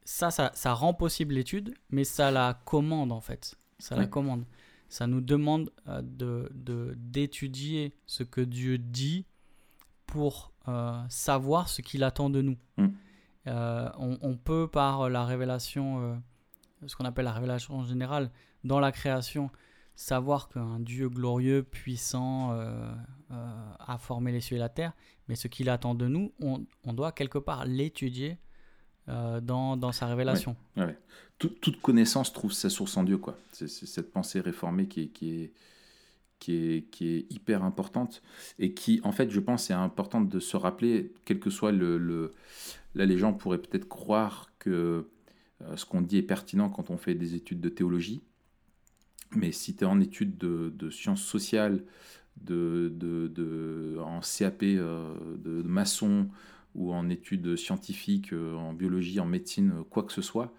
ça, 0.05 0.31
ça, 0.31 0.51
ça 0.53 0.73
rend 0.73 0.93
possible 0.93 1.35
l'étude, 1.35 1.73
mais 1.89 2.03
ça 2.03 2.31
la 2.31 2.53
commande 2.65 3.11
en 3.11 3.21
fait. 3.21 3.55
Ça 3.79 3.95
la 3.95 4.05
commande. 4.07 4.45
Ça 4.89 5.07
nous 5.07 5.21
demande 5.21 5.71
euh, 5.87 6.01
de 6.01 6.49
de- 6.53 6.93
d'étudier 6.97 7.95
ce 8.05 8.23
que 8.23 8.41
Dieu 8.41 8.77
dit 8.77 9.25
pour 10.05 10.51
euh, 10.67 11.01
savoir 11.09 11.67
ce 11.69 11.81
qu'il 11.81 12.03
attend 12.03 12.29
de 12.29 12.41
nous. 12.41 12.57
Mm. 12.77 12.87
Euh, 13.47 13.89
on, 13.97 14.17
on 14.21 14.37
peut 14.37 14.67
par 14.67 15.09
la 15.09 15.25
révélation, 15.25 15.99
euh, 16.01 16.15
ce 16.87 16.95
qu'on 16.95 17.05
appelle 17.05 17.25
la 17.25 17.33
révélation 17.33 17.83
générale, 17.83 18.29
dans 18.63 18.79
la 18.79 18.91
création, 18.91 19.49
savoir 19.95 20.47
qu'un 20.49 20.79
Dieu 20.79 21.09
glorieux, 21.09 21.63
puissant, 21.63 22.51
a 23.29 23.97
formé 23.97 24.31
les 24.31 24.41
cieux 24.41 24.55
et 24.57 24.59
la 24.59 24.69
terre, 24.69 24.93
mais 25.27 25.35
ce 25.35 25.47
qu'il 25.47 25.69
attend 25.69 25.95
de 25.95 26.07
nous, 26.07 26.31
on, 26.39 26.65
on 26.85 26.93
doit 26.93 27.11
quelque 27.11 27.37
part 27.39 27.65
l'étudier 27.65 28.37
euh, 29.09 29.41
dans, 29.41 29.91
sa 29.91 30.07
révélation. 30.07 30.55
Toute 31.37 31.81
connaissance 31.81 32.31
trouve 32.31 32.53
sa 32.53 32.69
source 32.69 32.95
en 32.95 33.03
Dieu, 33.03 33.17
quoi. 33.17 33.37
C'est 33.51 33.67
cette 33.67 34.11
pensée 34.11 34.39
réformée 34.39 34.87
qui 34.87 35.51
est, 36.47 36.83
hyper 37.29 37.63
importante 37.63 38.21
et 38.59 38.73
qui, 38.73 39.01
en 39.03 39.11
fait, 39.11 39.29
je 39.29 39.39
pense, 39.39 39.69
est 39.69 39.73
importante 39.73 40.29
de 40.29 40.39
se 40.39 40.55
rappeler, 40.55 41.13
quel 41.25 41.39
que 41.39 41.49
soit 41.49 41.71
le. 41.71 42.31
Là, 42.95 43.05
les 43.05 43.17
gens 43.17 43.33
pourraient 43.33 43.57
peut-être 43.57 43.89
croire 43.89 44.51
que 44.59 45.09
euh, 45.61 45.75
ce 45.75 45.85
qu'on 45.85 46.01
dit 46.01 46.17
est 46.17 46.23
pertinent 46.23 46.69
quand 46.69 46.89
on 46.89 46.97
fait 46.97 47.15
des 47.15 47.35
études 47.35 47.59
de 47.59 47.69
théologie, 47.69 48.21
mais 49.35 49.51
si 49.51 49.75
tu 49.75 49.83
es 49.83 49.87
en 49.87 49.99
études 49.99 50.37
de, 50.37 50.89
sciences 50.89 51.23
sociales, 51.23 51.83
de, 52.41 53.97
en 53.99 54.19
CAP 54.21 54.63
euh, 54.63 55.13
de 55.37 55.61
maçon 55.63 56.29
ou 56.75 56.93
en 56.93 57.09
études 57.09 57.55
scientifiques, 57.55 58.33
euh, 58.33 58.55
en 58.55 58.73
biologie, 58.73 59.19
en 59.19 59.25
médecine, 59.25 59.71
euh, 59.79 59.83
quoi 59.83 60.03
que 60.03 60.13
ce 60.13 60.21
soit, 60.21 60.53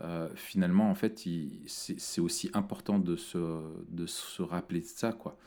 euh, 0.00 0.28
finalement, 0.36 0.90
en 0.90 0.94
fait, 0.94 1.26
c'est 1.66 2.20
aussi 2.20 2.50
important 2.54 2.98
de 2.98 3.16
se, 3.16 3.38
de 3.90 4.06
se 4.06 4.42
rappeler 4.42 4.80
de 4.80 4.86
ça, 4.86 5.12
quoi. 5.12 5.38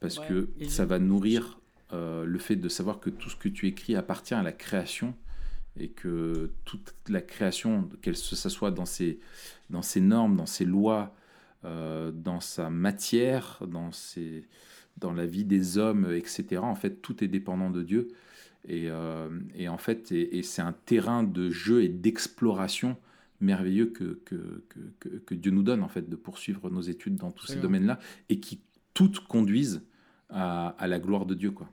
Parce 0.00 0.18
Ouais, 0.18 0.26
que 0.26 0.50
ça 0.66 0.84
je- 0.84 0.86
va 0.86 0.98
nourrir 0.98 1.60
euh, 1.92 2.24
le 2.24 2.38
fait 2.38 2.56
de 2.56 2.68
savoir 2.68 3.00
que 3.00 3.10
tout 3.10 3.30
ce 3.30 3.36
que 3.36 3.48
tu 3.48 3.66
écris 3.68 3.96
appartient 3.96 4.34
à 4.34 4.42
la 4.42 4.52
création 4.52 5.14
et 5.78 5.88
que 5.90 6.50
toute 6.64 6.94
la 7.08 7.20
création, 7.20 7.88
qu'elle 8.02 8.16
se 8.16 8.36
s'assoit 8.36 8.70
dans 8.70 8.86
ses, 8.86 9.20
dans 9.70 9.82
ses 9.82 10.00
normes, 10.00 10.36
dans 10.36 10.46
ses 10.46 10.64
lois, 10.64 11.14
euh, 11.64 12.12
dans 12.12 12.40
sa 12.40 12.70
matière, 12.70 13.62
dans, 13.68 13.92
ses, 13.92 14.46
dans 14.98 15.12
la 15.12 15.26
vie 15.26 15.44
des 15.44 15.78
hommes, 15.78 16.10
etc. 16.12 16.64
En 16.64 16.74
fait, 16.74 17.02
tout 17.02 17.22
est 17.24 17.28
dépendant 17.28 17.70
de 17.70 17.82
Dieu. 17.82 18.08
Et, 18.68 18.90
euh, 18.90 19.28
et 19.54 19.68
en 19.68 19.78
fait, 19.78 20.10
et, 20.12 20.38
et 20.38 20.42
c'est 20.42 20.62
un 20.62 20.72
terrain 20.72 21.22
de 21.22 21.50
jeu 21.50 21.82
et 21.84 21.88
d'exploration 21.88 22.96
merveilleux 23.40 23.86
que, 23.86 24.20
que, 24.24 24.64
que, 24.68 24.78
que- 24.98 25.18
que 25.18 25.34
Dieu 25.34 25.50
nous 25.52 25.62
donne, 25.62 25.82
en 25.82 25.88
fait, 25.88 26.08
de 26.08 26.16
poursuivre 26.16 26.68
nos 26.70 26.80
études 26.80 27.16
dans 27.16 27.30
tous 27.30 27.46
ces 27.46 27.56
domaines-là, 27.60 27.98
et 28.28 28.40
qui 28.40 28.60
toutes 28.94 29.20
conduisent 29.20 29.82
à, 30.30 30.68
à 30.78 30.86
la 30.88 30.98
gloire 30.98 31.26
de 31.26 31.34
Dieu, 31.34 31.50
quoi. 31.52 31.68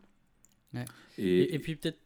Ouais. 0.73 0.85
Et, 1.17 1.39
Et, 1.43 1.55
et 1.55 1.59
puis 1.59 1.75
peut-être... 1.75 1.99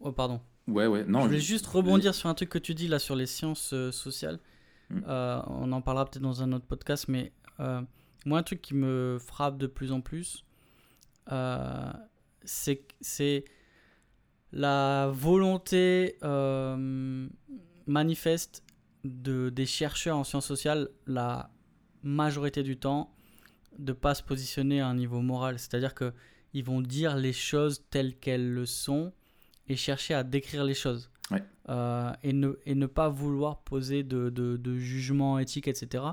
Oh, 0.00 0.12
pardon. 0.12 0.40
ouais, 0.66 0.86
ouais, 0.86 1.04
non, 1.04 1.20
je 1.22 1.26
voulais 1.26 1.38
je- 1.40 1.44
juste 1.46 1.66
rebondir 1.66 2.14
sur 2.14 2.28
un 2.28 2.34
truc 2.34 2.48
que 2.48 2.58
tu 2.58 2.74
dis 2.74 2.88
là 2.88 2.98
sur 2.98 3.14
les 3.14 3.26
sciences 3.26 3.72
euh, 3.74 3.92
sociales. 3.92 4.40
Mm. 4.90 5.00
Euh, 5.06 5.40
on 5.46 5.70
en 5.72 5.82
parlera 5.82 6.06
peut-être 6.06 6.22
dans 6.22 6.42
un 6.42 6.50
autre 6.52 6.66
podcast, 6.66 7.06
mais 7.08 7.32
euh, 7.60 7.80
moi, 8.26 8.38
un 8.38 8.42
truc 8.42 8.60
qui 8.62 8.74
me 8.74 9.18
frappe 9.20 9.58
de 9.58 9.66
plus 9.68 9.92
en 9.92 10.00
plus, 10.00 10.44
c'est 13.00 13.44
la 14.52 15.08
volonté 15.12 16.16
euh, 16.22 17.26
manifeste 17.86 18.62
de, 19.04 19.50
des 19.50 19.66
chercheurs 19.66 20.16
en 20.16 20.24
sciences 20.24 20.46
sociales, 20.46 20.88
la 21.06 21.50
majorité 22.02 22.62
du 22.62 22.76
temps, 22.76 23.14
de 23.78 23.92
pas 23.92 24.14
se 24.14 24.22
positionner 24.22 24.80
à 24.80 24.86
un 24.88 24.94
niveau 24.94 25.20
moral. 25.20 25.58
C'est-à-dire 25.58 25.94
que 25.94 26.12
ils 26.54 26.64
vont 26.64 26.82
dire 26.82 27.16
les 27.16 27.32
choses 27.32 27.84
telles 27.90 28.14
qu'elles 28.16 28.52
le 28.52 28.66
sont 28.66 29.12
et 29.68 29.76
chercher 29.76 30.12
à 30.14 30.22
décrire 30.22 30.64
les 30.64 30.74
choses. 30.74 31.10
Ouais. 31.30 31.42
Euh, 31.70 32.12
et, 32.22 32.32
ne, 32.34 32.52
et 32.66 32.74
ne 32.74 32.86
pas 32.86 33.08
vouloir 33.08 33.62
poser 33.62 34.02
de, 34.02 34.28
de, 34.28 34.56
de 34.58 34.76
jugement 34.76 35.38
éthique, 35.38 35.66
etc. 35.66 36.04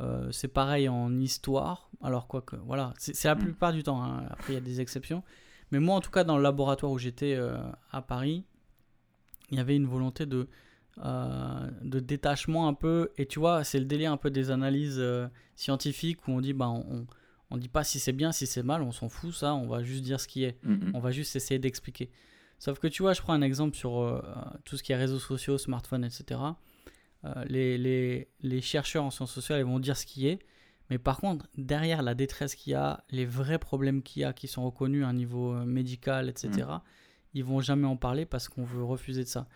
Euh, 0.00 0.30
c'est 0.32 0.48
pareil 0.48 0.88
en 0.88 1.18
histoire. 1.18 1.88
Alors, 2.02 2.26
quoi 2.26 2.42
que, 2.42 2.56
voilà, 2.56 2.92
c'est 2.98 3.14
c'est 3.16 3.28
la 3.28 3.34
Mm. 3.36 3.38
plupart 3.38 3.72
du 3.72 3.82
temps. 3.82 4.02
hein. 4.02 4.26
Après, 4.30 4.52
il 4.52 4.54
y 4.54 4.58
a 4.58 4.62
des 4.62 4.80
exceptions. 4.82 5.22
Mais 5.70 5.78
moi, 5.80 5.96
en 5.96 6.00
tout 6.00 6.10
cas, 6.10 6.24
dans 6.24 6.36
le 6.36 6.42
laboratoire 6.42 6.90
où 6.92 6.98
j'étais 6.98 7.34
euh, 7.34 7.56
à 7.90 8.02
Paris, 8.02 8.44
il 9.50 9.58
y 9.58 9.60
avait 9.60 9.76
une 9.76 9.86
volonté 9.86 10.26
de, 10.26 10.48
euh, 11.04 11.70
de 11.82 12.00
détachement 12.00 12.68
un 12.68 12.74
peu. 12.74 13.10
Et 13.18 13.26
tu 13.26 13.38
vois, 13.38 13.64
c'est 13.64 13.78
le 13.78 13.84
délire 13.84 14.12
un 14.12 14.16
peu 14.16 14.30
des 14.30 14.50
analyses 14.50 14.98
euh, 14.98 15.28
scientifiques 15.54 16.26
où 16.26 16.32
on 16.32 16.40
dit, 16.40 16.52
bah, 16.52 16.68
on, 16.68 17.06
on 17.50 17.56
dit 17.56 17.68
pas 17.68 17.84
si 17.84 18.00
c'est 18.00 18.12
bien, 18.12 18.32
si 18.32 18.46
c'est 18.46 18.62
mal, 18.62 18.82
on 18.82 18.92
s'en 18.92 19.08
fout, 19.08 19.32
ça, 19.32 19.54
on 19.54 19.66
va 19.66 19.82
juste 19.82 20.02
dire 20.02 20.20
ce 20.20 20.28
qui 20.28 20.44
est. 20.44 20.62
Mm, 20.64 20.72
mm. 20.72 20.90
On 20.94 21.00
va 21.00 21.10
juste 21.10 21.36
essayer 21.36 21.58
d'expliquer. 21.58 22.10
Sauf 22.58 22.78
que 22.78 22.88
tu 22.88 23.02
vois, 23.02 23.12
je 23.12 23.22
prends 23.22 23.32
un 23.32 23.42
exemple 23.42 23.74
sur 23.74 24.22
tout 24.66 24.76
ce 24.76 24.82
qui 24.82 24.92
est 24.92 24.96
réseaux 24.96 25.18
sociaux, 25.18 25.56
smartphones, 25.56 26.04
etc. 26.04 26.38
Les, 27.46 27.78
les, 27.78 28.28
les 28.42 28.60
chercheurs 28.60 29.02
en 29.02 29.10
sciences 29.10 29.32
sociales 29.32 29.60
ils 29.60 29.64
vont 29.64 29.78
dire 29.78 29.96
ce 29.96 30.04
qui 30.04 30.26
est. 30.26 30.40
Mais 30.90 30.98
par 30.98 31.18
contre, 31.18 31.46
derrière 31.56 32.02
la 32.02 32.14
détresse 32.14 32.54
qu'il 32.54 32.72
y 32.72 32.74
a, 32.74 33.04
les 33.10 33.24
vrais 33.24 33.58
problèmes 33.58 34.02
qu'il 34.02 34.22
y 34.22 34.24
a 34.24 34.32
qui 34.32 34.48
sont 34.48 34.64
reconnus 34.64 35.04
à 35.04 35.08
un 35.08 35.12
niveau 35.12 35.54
euh, 35.54 35.64
médical, 35.64 36.28
etc., 36.28 36.50
ils 37.32 37.44
vont 37.44 37.60
jamais 37.60 37.86
en 37.86 37.96
parler 37.96 38.26
parce 38.26 38.48
qu'on 38.48 38.64
veut 38.64 38.82
refuser 38.82 39.22
de 39.22 39.28
ça. 39.28 39.46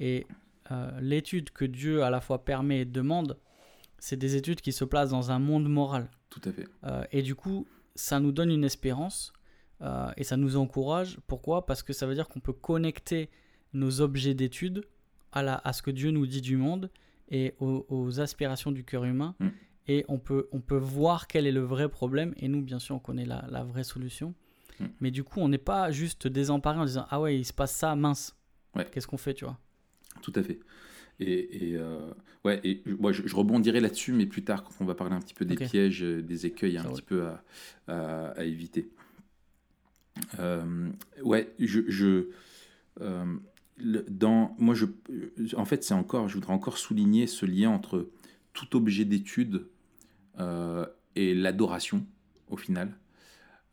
Et 0.00 0.26
euh, 0.70 0.98
l'étude 1.00 1.50
que 1.50 1.64
Dieu 1.66 2.02
à 2.02 2.08
la 2.10 2.20
fois 2.22 2.44
permet 2.44 2.80
et 2.80 2.84
demande, 2.86 3.36
c'est 3.98 4.16
des 4.16 4.34
études 4.36 4.60
qui 4.62 4.72
se 4.72 4.84
placent 4.84 5.10
dans 5.10 5.30
un 5.30 5.38
monde 5.38 5.68
moral. 5.68 6.10
Tout 6.30 6.40
à 6.46 6.52
fait. 6.52 6.66
Euh, 6.84 7.04
et 7.12 7.20
du 7.22 7.34
coup, 7.34 7.66
ça 7.94 8.18
nous 8.20 8.32
donne 8.32 8.50
une 8.50 8.64
espérance 8.64 9.32
euh, 9.82 10.10
et 10.16 10.24
ça 10.24 10.36
nous 10.38 10.56
encourage. 10.56 11.18
Pourquoi? 11.26 11.66
Parce 11.66 11.82
que 11.82 11.92
ça 11.92 12.06
veut 12.06 12.14
dire 12.14 12.28
qu'on 12.28 12.40
peut 12.40 12.52
connecter 12.54 13.28
nos 13.74 14.00
objets 14.00 14.34
d'étude 14.34 14.86
à, 15.32 15.42
la- 15.42 15.60
à 15.64 15.72
ce 15.74 15.82
que 15.82 15.90
Dieu 15.90 16.10
nous 16.12 16.26
dit 16.26 16.40
du 16.40 16.56
monde 16.56 16.90
et 17.30 17.54
aux, 17.60 17.84
aux 17.90 18.20
aspirations 18.20 18.72
du 18.72 18.84
cœur 18.84 19.04
humain. 19.04 19.34
Mm. 19.40 19.48
Et 19.88 20.04
on 20.08 20.18
peut, 20.18 20.48
on 20.52 20.60
peut 20.60 20.76
voir 20.76 21.26
quel 21.26 21.46
est 21.46 21.52
le 21.52 21.62
vrai 21.62 21.88
problème. 21.88 22.34
Et 22.36 22.48
nous, 22.48 22.60
bien 22.62 22.78
sûr, 22.78 22.96
on 22.96 22.98
connaît 22.98 23.24
la, 23.24 23.46
la 23.50 23.64
vraie 23.64 23.84
solution. 23.84 24.34
Mm. 24.80 24.84
Mais 25.00 25.10
du 25.10 25.24
coup, 25.24 25.40
on 25.40 25.48
n'est 25.48 25.56
pas 25.58 25.90
juste 25.90 26.26
désemparé 26.26 26.78
en 26.78 26.84
disant 26.84 27.06
Ah 27.10 27.20
ouais, 27.20 27.38
il 27.38 27.44
se 27.44 27.52
passe 27.54 27.74
ça, 27.74 27.96
mince. 27.96 28.36
Ouais. 28.76 28.86
Qu'est-ce 28.92 29.06
qu'on 29.06 29.16
fait, 29.16 29.34
tu 29.34 29.44
vois? 29.44 29.58
Tout 30.22 30.32
à 30.36 30.42
fait. 30.42 30.60
Et, 31.20 31.70
et, 31.70 31.76
euh, 31.76 32.10
ouais, 32.44 32.60
et 32.64 32.82
je- 32.86 32.94
moi, 32.94 33.10
je, 33.12 33.26
je 33.26 33.34
rebondirai 33.34 33.80
là-dessus, 33.80 34.12
mais 34.12 34.26
plus 34.26 34.44
tard, 34.44 34.62
quand 34.62 34.72
on 34.80 34.84
va 34.84 34.94
parler 34.94 35.14
un 35.16 35.20
petit 35.20 35.34
peu 35.34 35.44
des 35.44 35.56
pièges, 35.56 36.02
euh, 36.04 36.22
des 36.22 36.46
écueils 36.46 36.76
un 36.78 36.84
petit 36.84 37.02
peu 37.02 37.26
à, 37.26 37.42
à- 37.88 38.28
à 38.38 38.44
éviter. 38.44 38.88
Euh, 40.38 40.88
ouais, 41.22 41.52
je, 41.58 41.80
je 41.88 42.28
euh, 43.00 43.36
le- 43.76 44.04
dans, 44.08 44.54
moi, 44.58 44.74
je, 44.74 44.86
en 45.56 45.64
fait, 45.64 45.84
c'est 45.84 45.94
encore, 45.94 46.28
je 46.28 46.34
voudrais 46.34 46.52
encore 46.52 46.78
souligner 46.78 47.26
ce 47.26 47.46
lien 47.46 47.70
entre 47.70 48.08
tout 48.52 48.76
objet 48.76 49.04
d'étude 49.04 49.66
et 51.16 51.34
l'adoration, 51.34 52.06
au 52.48 52.56
final. 52.56 52.96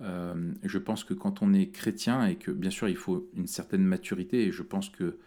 Euh, 0.01 0.53
je 0.63 0.77
pense 0.77 1.03
que 1.03 1.13
quand 1.13 1.41
on 1.41 1.53
est 1.53 1.69
chrétien 1.69 2.25
et 2.25 2.35
que 2.35 2.51
bien 2.51 2.69
sûr 2.69 2.89
il 2.89 2.97
faut 2.97 3.29
une 3.33 3.47
certaine 3.47 3.83
maturité 3.83 4.43
et 4.43 4.51
je 4.51 4.61
pense 4.61 4.89
que 4.89 5.17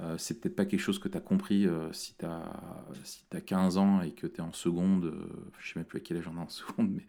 euh, 0.00 0.16
c'est 0.18 0.40
peut-être 0.40 0.56
pas 0.56 0.64
quelque 0.64 0.80
chose 0.80 0.98
que 0.98 1.08
tu 1.08 1.16
as 1.16 1.20
compris 1.20 1.66
euh, 1.66 1.92
si 1.92 2.14
tu 2.16 2.24
as, 2.24 2.84
si 3.04 3.24
as 3.32 3.40
15 3.40 3.78
ans 3.78 4.00
et 4.02 4.10
que 4.12 4.26
tu 4.26 4.36
es 4.36 4.40
en 4.40 4.52
seconde. 4.52 5.04
Euh, 5.04 5.28
je 5.58 5.72
sais 5.72 5.78
même 5.78 5.86
plus 5.86 5.98
à 5.98 6.00
quel 6.00 6.16
âge 6.16 6.24
j'en 6.24 6.36
ai 6.36 6.40
en 6.40 6.48
seconde, 6.48 6.90
mais. 6.90 7.06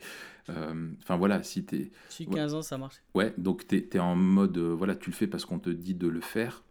Enfin 1.01 1.15
voilà, 1.15 1.41
si 1.43 1.65
tu 1.65 1.75
es. 1.75 1.91
Si 2.09 2.27
15 2.27 2.53
ans, 2.53 2.61
ça 2.61 2.77
marche. 2.77 3.01
Ouais, 3.15 3.33
donc 3.37 3.67
tu 3.67 3.77
es, 3.77 3.99
en 3.99 4.15
mode. 4.15 4.57
voilà, 4.57 4.95
tu 4.95 5.09
le 5.09 5.15
fais 5.15 5.27
parce 5.27 5.45
qu'on 5.45 5.59
te 5.59 5.69
dit 5.69 5.95
de 5.95 6.07
le 6.07 6.21
faire. 6.21 6.63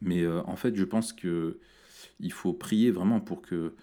Mais 0.00 0.26
en 0.26 0.56
fait, 0.56 0.74
je 0.74 0.84
pense 0.84 1.12
que 1.12 1.60
il 2.18 2.32
faut 2.32 2.52
prier 2.52 2.90
vraiment 2.90 3.20
pour 3.20 3.40
que 3.40 3.74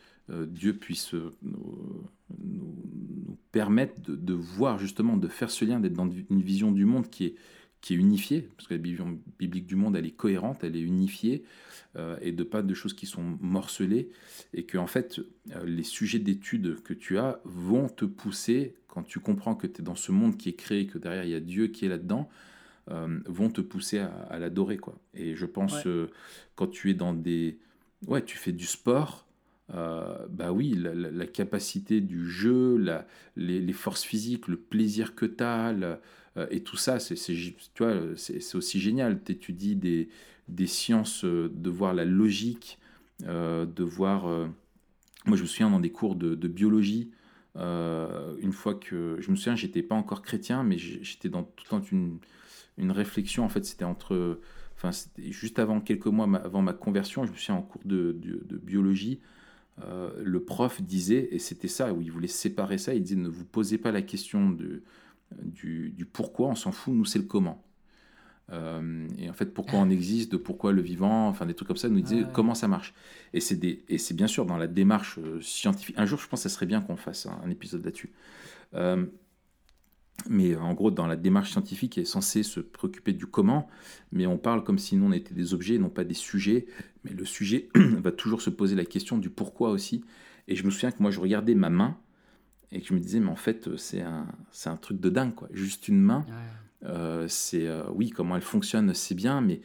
Dieu 0.48 0.74
puisse 0.74 1.14
nous, 1.14 2.06
nous, 2.38 3.38
permettre 3.52 4.00
de, 4.02 4.16
de, 4.16 4.34
voir 4.34 4.78
justement, 4.78 5.18
de 5.18 5.28
faire 5.28 5.50
ce 5.50 5.66
lien, 5.66 5.80
d'être 5.80 5.94
dans 5.94 6.10
une 6.10 6.42
vision 6.42 6.72
du 6.72 6.86
monde 6.86 7.10
qui 7.10 7.26
est 7.26 7.36
qui 7.82 7.94
est 7.94 7.98
unifiée, 7.98 8.50
parce 8.58 8.68
que 8.68 8.74
la 8.74 8.82
vision 8.82 9.20
biblique 9.38 9.66
du 9.66 9.76
monde, 9.76 9.96
elle 9.96 10.06
est 10.06 10.12
cohérente, 10.12 10.64
elle 10.64 10.76
est 10.76 10.82
unifiée, 10.82 11.44
euh, 11.96 12.18
et 12.22 12.32
de 12.32 12.44
pas 12.44 12.62
de 12.62 12.74
choses 12.74 12.94
qui 12.94 13.06
sont 13.06 13.38
morcelées, 13.40 14.10
et 14.54 14.64
que 14.64 14.78
en 14.78 14.88
fait, 14.88 15.20
euh, 15.56 15.66
les 15.66 15.84
sujets 15.84 16.20
d'études 16.20 16.82
que 16.84 16.94
tu 16.94 17.18
as 17.18 17.40
vont 17.46 17.88
te 17.88 18.06
pousser, 18.06 18.76
quand 18.88 19.04
tu 19.04 19.20
comprends 19.20 19.56
que 19.56 19.68
tu 19.68 19.82
es 19.82 19.84
dans 19.84 19.96
ce 19.96 20.12
monde 20.12 20.38
qui 20.38 20.50
est 20.50 20.54
créé, 20.54 20.88
que 20.88 20.98
derrière 20.98 21.24
il 21.24 21.32
y 21.32 21.36
a 21.36 21.40
Dieu 21.40 21.68
qui 21.68 21.86
est 21.86 21.90
là-dedans, 21.90 22.30
euh, 22.92 23.20
vont 23.26 23.50
te 23.50 23.62
pousser 23.62 24.00
à, 24.00 24.40
l'adorer. 24.40 24.78
quoi. 24.78 25.00
Et 25.14 25.36
je 25.36 25.46
pense, 25.46 25.88
quand 26.56 26.68
tu 26.68 26.90
es 26.90 26.94
dans 26.96 27.14
des... 27.14 27.60
Ouais, 28.08 28.24
tu 28.24 28.38
fais 28.38 28.52
du 28.52 28.66
sport, 28.66 29.28
bah 29.74 30.52
oui, 30.52 30.76
la, 30.76 31.26
capacité 31.28 32.02
du 32.02 32.30
jeu, 32.30 32.78
la, 32.78 33.06
les, 33.36 33.74
forces 33.74 34.04
physiques, 34.04 34.48
le 34.48 34.58
plaisir 34.58 35.16
que 35.16 35.26
tu 35.26 35.44
as, 35.44 36.00
euh, 36.38 36.48
et 36.52 36.62
tout 36.62 36.78
ça, 36.78 37.00
c'est 37.00 38.56
aussi 38.56 38.80
génial. 38.80 39.22
Tu 39.24 39.32
étudies 39.32 39.76
des, 39.76 40.10
des 40.48 40.68
sciences, 40.68 41.26
euh, 41.26 41.52
de 41.54 41.70
voir 41.70 41.94
la 41.94 42.06
logique, 42.06 42.80
euh, 43.26 43.66
de 43.66 43.84
voir... 43.84 44.28
moi, 45.26 45.38
je 45.38 45.42
me 45.42 45.48
souviens 45.48 45.70
dans 45.70 45.80
des 45.80 45.92
cours 45.92 46.16
de, 46.16 46.48
biologie, 46.48 47.12
une 47.56 48.54
fois 48.54 48.76
que... 48.76 49.18
Je 49.20 49.32
me 49.32 49.36
souviens, 49.36 49.56
j'étais 49.56 49.84
pas 49.84 49.96
encore 49.96 50.22
chrétien, 50.22 50.64
mais 50.64 50.78
j'étais 50.78 51.30
dans 51.30 51.44
tout 51.44 51.66
le 51.66 51.70
temps 51.70 51.82
une, 51.92 52.20
une 52.78 52.92
réflexion. 52.92 53.44
En 53.44 53.50
fait, 53.50 53.66
c'était 53.66 53.86
entre... 53.86 54.40
Enfin, 54.76 54.92
juste 55.18 55.60
avant, 55.60 55.82
quelques 55.82 56.06
mois 56.06 56.30
avant 56.42 56.62
ma 56.62 56.72
conversion, 56.72 57.26
je 57.26 57.32
me 57.32 57.36
souviens 57.36 57.56
en 57.56 57.62
cours 57.62 57.82
de, 57.84 58.16
de, 58.22 58.58
biologie, 58.58 59.20
le 60.22 60.44
prof 60.44 60.82
disait, 60.82 61.30
et 61.32 61.40
c'était 61.40 61.68
ça, 61.68 61.94
où 61.94 62.02
il 62.02 62.12
voulait 62.12 62.28
séparer 62.28 62.78
ça, 62.78 62.94
il 62.94 63.04
disait 63.04 63.16
ne 63.16 63.30
vous 63.30 63.46
posez 63.46 63.78
pas 63.78 63.92
la 63.92 64.02
question 64.02 64.50
de, 64.50 64.84
du, 65.42 66.08
pourquoi, 66.12 66.50
on 66.50 66.56
s'en 66.56 66.72
fout, 66.72 66.94
nous 66.94 67.06
c'est 67.06 67.20
le 67.20 67.26
comment. 67.26 67.64
Euh, 68.52 69.08
et 69.20 69.30
en 69.30 69.34
fait, 69.34 69.54
pourquoi 69.54 69.80
on 69.80 69.90
existe, 69.90 70.32
de 70.32 70.38
pourquoi 70.38 70.72
le 70.72 70.82
vivant, 70.82 71.28
enfin 71.28 71.46
des 71.46 71.54
trucs 71.54 71.68
comme 71.68 71.78
ça, 71.78 71.90
nous 71.90 72.02
disait 72.02 72.26
comment 72.34 72.56
ça 72.56 72.68
marche. 72.68 72.94
Et 73.34 73.40
c'est 73.40 74.14
bien 74.14 74.28
sûr 74.28 74.46
dans 74.46 74.58
la 74.58 74.68
démarche 74.68 75.20
euh, 75.20 75.40
scientifique. 75.42 75.96
Un 76.00 76.06
jour, 76.06 76.20
je 76.20 76.28
pense 76.28 76.44
que 76.44 76.50
ça 76.50 76.56
serait 76.56 76.66
bien 76.66 76.82
qu'on 76.82 76.96
fasse 76.96 77.28
un, 77.28 77.50
épisode 77.50 77.86
là-dessus. 77.86 78.12
Euh, 78.74 79.06
mais 80.28 80.56
en 80.56 80.74
gros, 80.74 80.92
dans 80.92 81.08
la 81.08 81.16
démarche 81.16 81.52
scientifique, 81.52 81.98
elle 81.98 82.04
est 82.04 82.06
censée 82.06 82.44
se 82.44 82.60
préoccuper 82.60 83.14
du 83.14 83.26
comment, 83.26 83.68
mais 84.12 84.26
on 84.26 84.38
parle 84.38 84.64
comme 84.64 84.80
si 84.80 84.96
nous 84.96 85.06
on 85.06 85.12
était 85.12 85.34
des 85.34 85.54
objets, 85.54 85.78
non 85.78 85.90
pas 85.90 86.04
des 86.04 86.14
sujets. 86.14 86.66
Mais 87.04 87.12
le 87.12 87.26
sujet 87.26 87.70
va 87.76 88.12
toujours 88.12 88.42
se 88.42 88.50
poser 88.50 88.76
la 88.76 88.86
question 88.86 89.18
du 89.18 89.30
pourquoi 89.30 89.72
aussi. 89.72 90.04
Et 90.48 90.56
je 90.56 90.66
me 90.66 90.72
souviens 90.72 90.92
que 90.92 91.02
moi, 91.02 91.12
je 91.12 91.20
regardais 91.20 91.56
ma 91.56 91.70
main 91.70 91.98
et 92.72 92.82
que 92.82 92.88
je 92.88 92.94
me 92.94 93.00
disais, 93.00 93.20
mais 93.20 93.30
en 93.30 93.36
fait, 93.36 93.68
euh, 93.68 93.78
c'est 93.78 94.02
un, 94.02 94.28
c'est 94.52 94.70
un 94.70 94.78
truc 94.78 95.00
de 95.00 95.10
dingue, 95.10 95.34
quoi. 95.34 95.48
Juste 95.52 95.88
une 95.88 96.02
main, 96.02 96.26
euh, 96.86 97.28
c'est, 97.28 97.68
euh, 97.68 97.84
oui, 97.94 98.10
comment 98.10 98.36
elle 98.36 98.42
fonctionne, 98.42 98.94
c'est 98.94 99.16
bien, 99.16 99.42
mais 99.42 99.62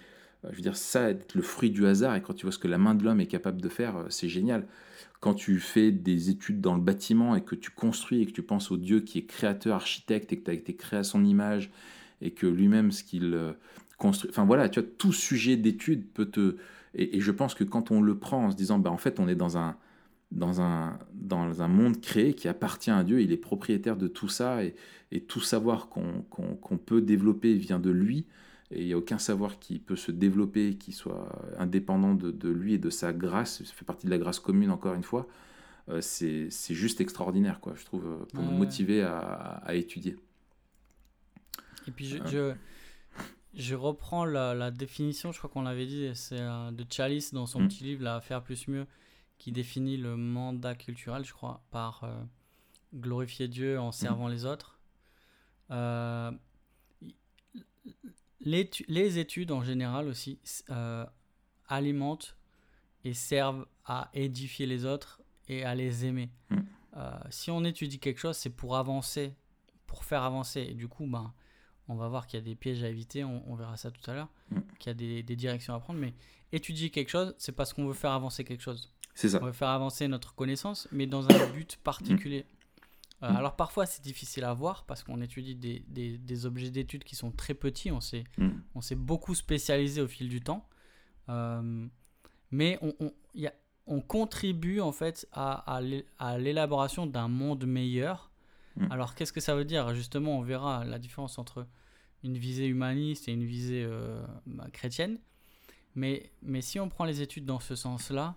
je 0.51 0.57
veux 0.57 0.63
dire, 0.63 0.77
ça, 0.77 1.11
être 1.11 1.35
le 1.35 1.43
fruit 1.43 1.71
du 1.71 1.87
hasard, 1.87 2.17
et 2.17 2.23
quand 2.23 2.35
tu 2.35 2.45
vois 2.45 2.53
ce 2.53 2.59
que 2.59 2.69
la 2.69 2.77
main 2.77 2.95
de 2.95 3.03
l'homme 3.03 3.21
est 3.21 3.27
capable 3.27 3.63
de 3.63 3.69
faire, 3.69 4.07
c'est 4.11 4.29
génial. 4.29 4.67
Quand 5.25 5.33
tu 5.33 5.59
fais 5.59 5.91
des 5.91 6.29
études 6.29 6.61
dans 6.61 6.75
le 6.75 6.83
bâtiment 6.83 7.35
et 7.35 7.41
que 7.41 7.55
tu 7.55 7.71
construis 7.71 8.21
et 8.21 8.27
que 8.27 8.33
tu 8.33 8.43
penses 8.43 8.71
au 8.71 8.77
Dieu 8.77 9.01
qui 9.01 9.21
est 9.21 9.25
créateur, 9.25 9.77
architecte, 9.77 10.35
et 10.35 10.37
que 10.37 10.45
tu 10.45 10.51
as 10.51 10.53
été 10.53 10.77
créé 10.77 10.99
à 10.99 11.03
son 11.03 11.25
image, 11.25 11.71
et 12.21 12.33
que 12.33 12.47
lui-même, 12.47 12.93
ce 12.93 13.03
qu'il 13.03 13.35
construit, 13.97 14.29
enfin 14.29 14.45
voilà, 14.45 14.69
tu 14.69 14.81
vois, 14.81 14.89
tout 14.99 15.15
sujet 15.15 15.57
d'étude 15.57 16.05
peut 16.13 16.27
te... 16.27 16.57
Et, 16.95 17.23
je 17.23 17.31
pense 17.31 17.55
que 17.55 17.65
quand 17.65 17.91
on 17.91 18.03
le 18.03 18.19
prend 18.19 18.45
en 18.45 18.51
se 18.51 18.57
disant, 18.57 18.79
bah, 18.79 18.91
en 18.91 18.99
fait, 18.99 19.19
on 19.19 19.27
est 19.27 19.35
dans 19.35 19.57
un 19.57 19.79
dans 20.31 20.61
un, 20.61 20.99
dans 21.15 21.63
un 21.63 21.69
monde 21.69 22.03
créé 22.03 22.35
qui 22.35 22.47
appartient 22.47 22.91
à 22.91 23.03
Dieu, 23.03 23.23
il 23.23 23.33
est 23.33 23.39
propriétaire 23.39 23.97
de 23.97 24.09
tout 24.09 24.29
ça, 24.29 24.63
et 24.63 24.75
tout 25.23 25.41
savoir 25.41 25.89
qu'on 25.89 26.77
peut 26.77 27.01
développer 27.01 27.55
vient 27.55 27.79
de 27.79 27.91
lui, 27.91 28.27
et 28.71 28.81
il 28.81 28.87
n'y 28.87 28.93
a 28.93 28.99
aucun 28.99 29.19
savoir 29.19 29.59
qui 29.59 29.79
peut 29.79 29.97
se 29.97 30.11
développer, 30.11 30.77
qui 30.77 30.93
soit 30.93 31.29
indépendant 31.59 32.15
de, 32.15 32.31
de, 32.31 32.49
lui 32.49 32.75
et 32.75 32.79
de 32.79 32.91
sa 32.91 33.13
grâce, 33.13 33.63
ça 33.63 33.73
fait 33.73 33.85
partie 33.85 34.07
de 34.07 34.11
la 34.11 34.19
grâce 34.19 34.41
commune 34.41 34.71
encore 34.71 34.95
une 34.95 35.03
fois, 35.03 35.27
euh, 35.91 36.01
c'est 36.01 36.51
juste 36.71 37.01
extraordinaire, 37.01 37.61
quoi, 37.61 37.75
je 37.77 37.85
trouve, 37.85 38.27
pour 38.33 38.43
nous 38.43 38.53
motiver 38.53 39.03
à, 39.03 39.19
à, 39.65 39.75
étudier. 39.75 40.17
Et 41.87 41.91
puis 41.91 42.07
je, 42.07 42.19
je, 42.27 42.55
je, 43.55 43.75
reprends 43.75 44.25
la, 44.25 44.55
la, 44.55 44.71
définition, 44.71 45.31
je 45.31 45.39
crois 45.39 45.51
qu'on 45.51 45.63
l'avait 45.63 45.87
dit, 45.87 46.11
c'est 46.15 46.41
euh, 46.41 46.71
de 46.71 46.85
Chalice 46.89 47.35
dans 47.35 47.47
son 47.47 47.61
mm. 47.61 47.69
petit 47.69 47.85
livre, 47.85 48.03
là, 48.03 48.21
Faire 48.23 48.43
plus 48.43 48.67
mieux 48.67 48.87
qui 49.39 49.53
définit 49.53 49.97
le 49.97 50.17
mandat 50.17 50.75
culturel, 50.75 51.25
je 51.25 51.33
crois, 51.33 51.63
par 51.71 52.05
euh, 52.05 52.15
glorifier 52.95 53.49
Dieu 53.49 53.79
en 53.79 53.93
servant 53.93 54.29
les 54.29 54.47
autres. 54.47 54.79
Euh, 55.71 56.31
les, 58.45 59.19
études 59.19 59.51
en 59.51 59.63
général 59.63 60.09
aussi 60.09 60.39
euh, 60.71 61.05
alimentent 61.69 62.37
et 63.05 63.15
servent 63.15 63.67
à 63.85 64.11
édifier 64.15 64.67
les 64.67 64.85
autres 64.85 65.23
et 65.49 65.65
à 65.65 65.75
les 65.75 66.07
aimer. 66.07 66.31
Mm. 66.51 66.61
si 67.31 67.51
on 67.51 67.65
étudie 67.65 67.99
quelque 67.99 68.21
chose, 68.21 68.37
c'est 68.37 68.51
pour 68.51 68.77
avancer, 68.77 69.35
pour 69.87 70.05
faire 70.05 70.23
avancer. 70.23 70.61
Et 70.61 70.75
du 70.75 70.89
coup, 70.89 71.07
ben, 71.07 71.33
on 71.89 71.97
va 71.97 72.09
voir 72.09 72.27
qu'il 72.27 72.39
y 72.39 72.43
a 72.43 72.45
des 72.45 72.55
pièges 72.55 72.83
à 72.83 72.89
éviter, 72.89 73.25
on, 73.25 73.55
verra 73.55 73.77
ça 73.77 73.91
tout 73.91 74.11
à 74.11 74.15
l'heure, 74.15 74.31
mm. 74.51 74.61
qu'il 74.79 74.91
y 74.91 74.91
a 74.91 74.95
des, 74.95 75.23
des, 75.23 75.37
directions 75.37 75.75
à 75.75 75.81
prendre. 75.81 75.99
Mais 75.99 76.15
étudier 76.53 76.91
quelque 76.91 77.11
chose, 77.11 77.35
c'est 77.39 77.53
parce 77.53 77.73
qu'on 77.73 77.87
veut 77.87 77.95
faire 77.95 78.13
avancer 78.13 78.45
quelque 78.45 78.63
chose. 78.63 78.93
C'est 79.15 79.29
ça. 79.29 79.39
On 79.43 79.47
veut 79.47 79.53
faire 79.53 79.69
avancer 79.69 80.09
notre 80.09 80.35
connaissance, 80.35 80.89
mais 80.91 81.07
dans 81.07 81.29
un 81.31 81.51
but 81.53 81.77
particulier. 81.85 82.47
Euh, 83.25 83.33
mm. 83.33 83.37
alors 83.37 83.57
parfois 83.57 83.87
c'est 83.87 84.03
difficile 84.03 84.45
à 84.45 84.53
voir 84.53 84.85
parce 84.85 85.03
qu'on 85.03 85.21
étudie 85.21 85.55
des, 85.55 85.85
des, 85.89 86.19
des 86.19 86.47
objets 86.47 86.71
d'études 86.71 87.05
qui 87.05 87.17
sont 87.17 87.31
très 87.31 87.55
petits, 87.55 87.91
on 87.91 88.01
s'est 88.01 88.25
mm. 88.39 88.51
on 88.75 88.81
s'est 88.81 88.95
beaucoup 88.95 89.35
spécialisé 89.35 90.01
au 90.01 90.09
fil 90.09 90.29
du 90.29 90.41
temps, 90.41 90.69
euh, 91.29 91.87
mais 92.51 92.79
on, 92.83 92.95
on, 93.01 93.13
y 93.35 93.47
a, 93.47 93.55
on, 93.87 94.01
contribue 94.01 94.81
en 94.81 94.93
fait 94.93 95.27
à, 95.33 95.81
à 96.19 96.39
l'élaboration 96.39 97.07
d'un 97.07 97.29
monde 97.29 97.67
meilleur. 97.67 98.31
Mm. 98.77 98.93
Alors 98.93 99.15
qu'est-ce 99.15 99.33
que 99.33 99.41
ça 99.41 99.55
veut 99.55 99.65
dire? 99.65 99.95
Justement, 99.95 100.39
on 100.39 100.43
verra 100.43 100.85
la 100.85 100.99
différence 100.99 101.39
entre 101.39 101.67
une 102.23 102.39
visée 102.39 102.67
humaniste 102.67 103.29
et 103.29 103.33
une 103.33 103.45
visée 103.45 103.85
euh, 103.85 104.23
bah, 104.47 104.67
chrétienne. 104.73 105.19
Mais, 105.95 106.33
mais 106.43 106.61
si 106.61 106.81
on 106.81 106.89
prend 106.89 107.05
les 107.05 107.21
études 107.21 107.45
dans 107.45 107.61
ce 107.61 107.77
sens-là, 107.77 108.35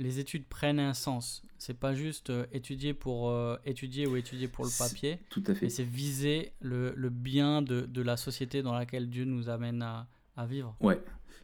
les 0.00 0.18
études 0.18 0.46
prennent 0.46 0.80
un 0.80 0.94
sens. 0.94 1.42
C'est 1.58 1.78
pas 1.78 1.94
juste 1.94 2.30
euh, 2.30 2.46
étudier 2.52 2.94
pour 2.94 3.30
euh, 3.30 3.56
étudier 3.66 4.06
ou 4.06 4.16
étudier 4.16 4.48
pour 4.48 4.64
le 4.64 4.70
papier. 4.76 5.18
Tout 5.28 5.42
à 5.46 5.54
fait. 5.54 5.68
C'est 5.68 5.84
viser 5.84 6.52
le, 6.60 6.94
le 6.96 7.10
bien 7.10 7.60
de, 7.60 7.82
de, 7.82 8.02
la 8.02 8.16
société 8.16 8.62
dans 8.62 8.72
laquelle 8.72 9.10
Dieu 9.10 9.24
nous 9.24 9.50
amène 9.50 9.82
à, 9.82 10.08
à, 10.36 10.46
vivre. 10.46 10.74
Ouais, 10.80 11.00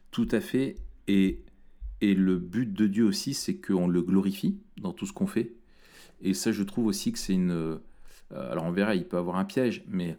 tout 0.09 0.27
à 0.31 0.41
fait. 0.41 0.75
Et, 1.07 1.43
et 2.01 2.15
le 2.15 2.37
but 2.39 2.73
de 2.73 2.87
Dieu 2.87 3.05
aussi, 3.05 3.35
c'est 3.35 3.57
qu'on 3.57 3.87
le 3.87 4.01
glorifie 4.01 4.57
dans 4.77 4.91
tout 4.91 5.05
ce 5.05 5.13
qu'on 5.13 5.27
fait. 5.27 5.53
Et 6.21 6.33
ça, 6.33 6.51
je 6.51 6.63
trouve 6.63 6.87
aussi 6.87 7.11
que 7.11 7.19
c'est 7.19 7.33
une. 7.33 7.51
Euh, 7.51 7.77
alors 8.31 8.65
on 8.65 8.71
verra, 8.71 8.95
il 8.95 9.05
peut 9.05 9.17
avoir 9.17 9.37
un 9.37 9.45
piège, 9.45 9.83
mais 9.87 10.17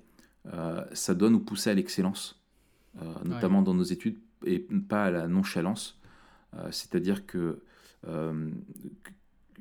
ça 0.95 1.15
doit 1.15 1.29
nous 1.29 1.41
pousser 1.41 1.69
à 1.69 1.75
l'excellence, 1.75 2.41
notamment 3.23 3.61
dans 3.61 3.75
nos 3.75 3.83
études, 3.83 4.17
et 4.47 4.61
pas 4.61 5.05
à 5.05 5.11
la 5.11 5.29
nonchalance. 5.29 6.01
C'est-à-dire 6.71 7.27
que 7.27 7.61
euh, 8.07 8.51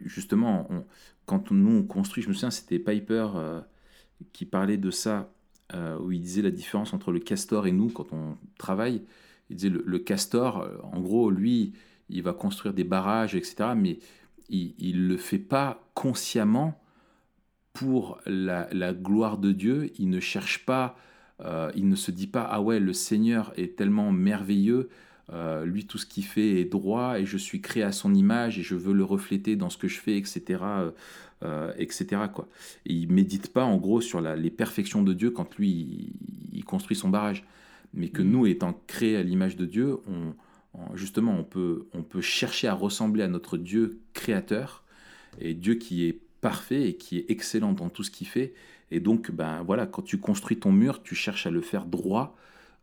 justement, 0.04 0.68
quand 1.26 1.52
nous 1.52 1.78
on 1.78 1.84
construit, 1.84 2.24
je 2.24 2.30
me 2.30 2.34
souviens, 2.34 2.52
c'était 2.52 2.80
Piper 2.80 3.28
euh, 3.36 3.62
qui 4.34 4.46
parlait 4.46 4.78
de 4.78 4.92
ça, 4.92 5.32
euh, 5.74 5.98
où 6.00 6.12
il 6.12 6.22
disait 6.22 6.42
la 6.42 6.52
différence 6.52 6.94
entre 6.94 7.12
le 7.12 7.20
castor 7.20 7.68
et 7.68 7.72
nous 7.72 7.90
quand 7.90 8.14
on 8.14 8.38
travaille. 8.58 9.02
Il 9.50 9.56
disait 9.56 9.70
le, 9.70 10.00
castor, 10.00 10.68
en 10.84 11.00
gros, 11.00 11.32
lui, 11.32 11.74
il 12.10 12.22
va 12.22 12.34
construire 12.34 12.74
des 12.74 12.84
barrages, 12.84 13.34
etc., 13.34 13.70
mais 13.78 14.00
il 14.50 15.02
ne 15.04 15.08
le 15.08 15.18
fait 15.18 15.40
pas 15.40 15.90
consciemment 15.94 16.82
pour 17.72 18.20
la, 18.26 18.94
gloire 18.94 19.38
de 19.38 19.54
Dieu. 19.54 19.92
Il 20.00 20.10
ne 20.10 20.20
cherche 20.20 20.66
pas, 20.66 20.98
il 21.76 21.88
ne 21.88 21.96
se 21.96 22.12
dit 22.12 22.28
pas, 22.28 22.44
ah 22.44 22.62
ouais, 22.62 22.82
le 22.82 22.92
Seigneur 22.92 23.54
est 23.56 23.78
tellement 23.78 24.12
merveilleux, 24.12 24.90
euh, 25.34 25.66
lui, 25.66 25.86
tout 25.86 25.98
ce 25.98 26.06
qu'il 26.06 26.24
fait 26.24 26.62
est 26.62 26.66
droit 26.66 27.20
et 27.20 27.26
je 27.26 27.38
suis 27.38 27.62
créé 27.62 27.84
à 27.84 27.92
son 27.92 28.14
image 28.14 28.60
et 28.60 28.64
je 28.64 28.76
veux 28.76 28.94
le 28.94 29.04
refléter 29.04 29.56
dans 29.56 29.70
ce 29.70 29.78
que 29.78 29.88
je 29.88 30.00
fais, 30.00 30.18
etc. 30.18 30.42
Euh, 30.64 30.92
euh, 31.44 31.72
etc. 31.78 32.22
Quoi. 32.34 32.48
Et 32.86 32.94
il 32.94 33.12
médite 33.12 33.54
pas 33.54 33.64
en 33.64 33.78
gros 33.78 34.02
sur 34.02 34.22
les 34.22 34.50
perfections 34.50 35.04
de 35.04 35.14
Dieu 35.14 35.32
quand 35.32 35.58
lui 35.58 36.14
il, 36.52 36.64
construit 36.66 36.98
son 36.98 37.10
barrage, 37.10 37.46
mais 37.94 38.10
que 38.10 38.22
mm. 38.22 38.30
nous, 38.30 38.46
étant 38.48 38.82
créés 38.88 39.18
à 39.18 39.24
l'image 39.24 39.56
de 39.56 39.66
Dieu, 39.66 39.98
on, 40.08 40.34
justement, 40.96 41.38
on 41.38 41.44
peut, 41.44 41.88
on 41.94 42.04
peut 42.04 42.22
chercher 42.22 42.68
à 42.68 42.74
ressembler 42.74 43.24
à 43.24 43.28
notre 43.28 43.58
Dieu 43.58 44.00
créateur, 44.14 44.84
et 45.40 45.54
Dieu 45.54 45.76
qui 45.76 46.06
est 46.06 46.20
parfait 46.42 46.90
et 46.90 46.98
qui 46.98 47.18
est 47.18 47.30
excellent 47.30 47.74
dans 47.74 47.90
tout 47.90 48.04
ce 48.04 48.12
qu'il 48.12 48.28
fait. 48.28 48.54
Et 48.90 49.00
donc, 49.00 49.32
ben 49.32 49.64
voilà, 49.64 49.86
quand 49.86 50.02
tu 50.02 50.18
construis 50.18 50.58
ton 50.58 50.72
mur, 50.72 51.04
tu 51.04 51.16
cherches 51.16 51.46
à 51.46 51.52
le 51.52 51.62
faire 51.62 51.86
droit. 51.86 52.36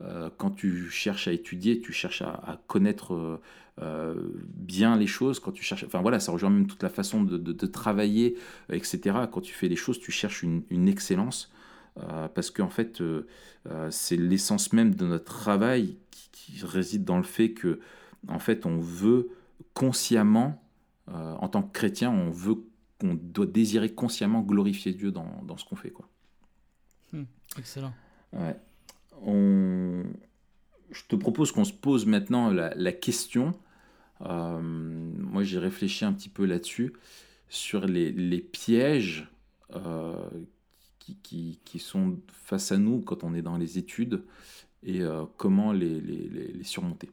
Euh, 0.02 0.28
quand 0.37 0.50
tu 0.50 0.90
cherches 0.90 1.28
à 1.28 1.33
étudier, 1.33 1.80
tu 1.80 1.92
cherches 1.92 2.22
à, 2.22 2.61
connaître 2.66 3.14
euh, 3.14 3.40
euh, 3.80 4.14
bien 4.46 4.96
les 4.96 5.07
choses. 5.07 5.38
Quand 5.38 5.52
tu 5.52 5.62
cherches, 5.62 5.85
enfin 5.85 6.00
voilà, 6.00 6.20
ça 6.20 6.33
rejoint 6.33 6.50
même 6.50 6.66
toute 6.66 6.83
la 6.83 6.88
façon 6.88 7.22
de, 7.22 7.66
travailler, 7.66 8.37
etc. 8.70 9.00
Quand 9.30 9.40
tu 9.40 9.54
fais 9.54 9.68
les 9.68 9.76
choses, 9.76 10.00
tu 10.00 10.12
cherches 10.12 10.42
une, 10.42 10.88
excellence. 10.88 11.52
parce 12.35 12.50
qu'en 12.50 12.68
fait, 12.68 13.02
c'est 13.90 14.16
l'essence 14.16 14.72
même 14.72 14.94
de 14.94 15.07
notre 15.07 15.24
travail 15.24 15.96
qui, 16.11 16.64
réside 16.64 17.04
dans 17.04 17.16
le 17.16 17.24
fait 17.24 17.52
que, 17.52 17.80
en 18.28 18.38
fait, 18.38 18.66
on 18.66 18.78
veut 18.78 19.30
consciemment, 19.72 20.62
en 21.07 21.48
tant 21.48 21.62
que 21.62 21.72
chrétien, 21.72 22.11
on 22.11 22.30
veut 22.30 22.57
qu'on 23.00 23.14
doit 23.14 23.46
désirer 23.46 23.92
consciemment 23.92 24.40
glorifier 24.42 24.92
Dieu 24.92 25.11
dans, 25.11 25.42
dans 25.44 25.57
ce 25.57 25.64
qu'on 25.64 25.76
fait. 25.76 25.90
Quoi. 25.90 26.09
Hmm, 27.12 27.24
excellent. 27.59 27.92
Ouais. 28.33 28.57
On... 29.22 30.03
Je 30.90 31.03
te 31.09 31.16
propose 31.16 31.53
qu'on 31.53 31.64
se 31.64 31.72
pose 31.72 32.07
maintenant 32.07 32.50
la, 32.50 32.74
la 32.74 32.92
question. 32.92 33.55
Euh, 34.22 34.61
moi, 34.61 35.42
j'ai 35.42 35.59
réfléchi 35.59 36.05
un 36.05 36.12
petit 36.12 36.29
peu 36.29 36.44
là-dessus, 36.44 36.92
sur 37.48 37.87
les, 37.87 38.12
les 38.12 38.40
pièges 38.40 39.29
euh, 39.74 40.14
qui, 40.98 41.16
qui, 41.22 41.61
qui, 41.64 41.79
sont 41.79 42.18
face 42.33 42.72
à 42.72 42.79
nous 42.79 43.00
quand 43.00 43.24
on 43.24 43.35
est 43.35 43.42
dans 43.42 43.57
les 43.57 43.79
études 43.79 44.22
et 44.83 45.00
euh, 45.00 45.24
comment 45.37 45.72
les, 45.72 46.00
les, 46.00 46.29
les 46.29 46.64
surmonter. 46.64 47.11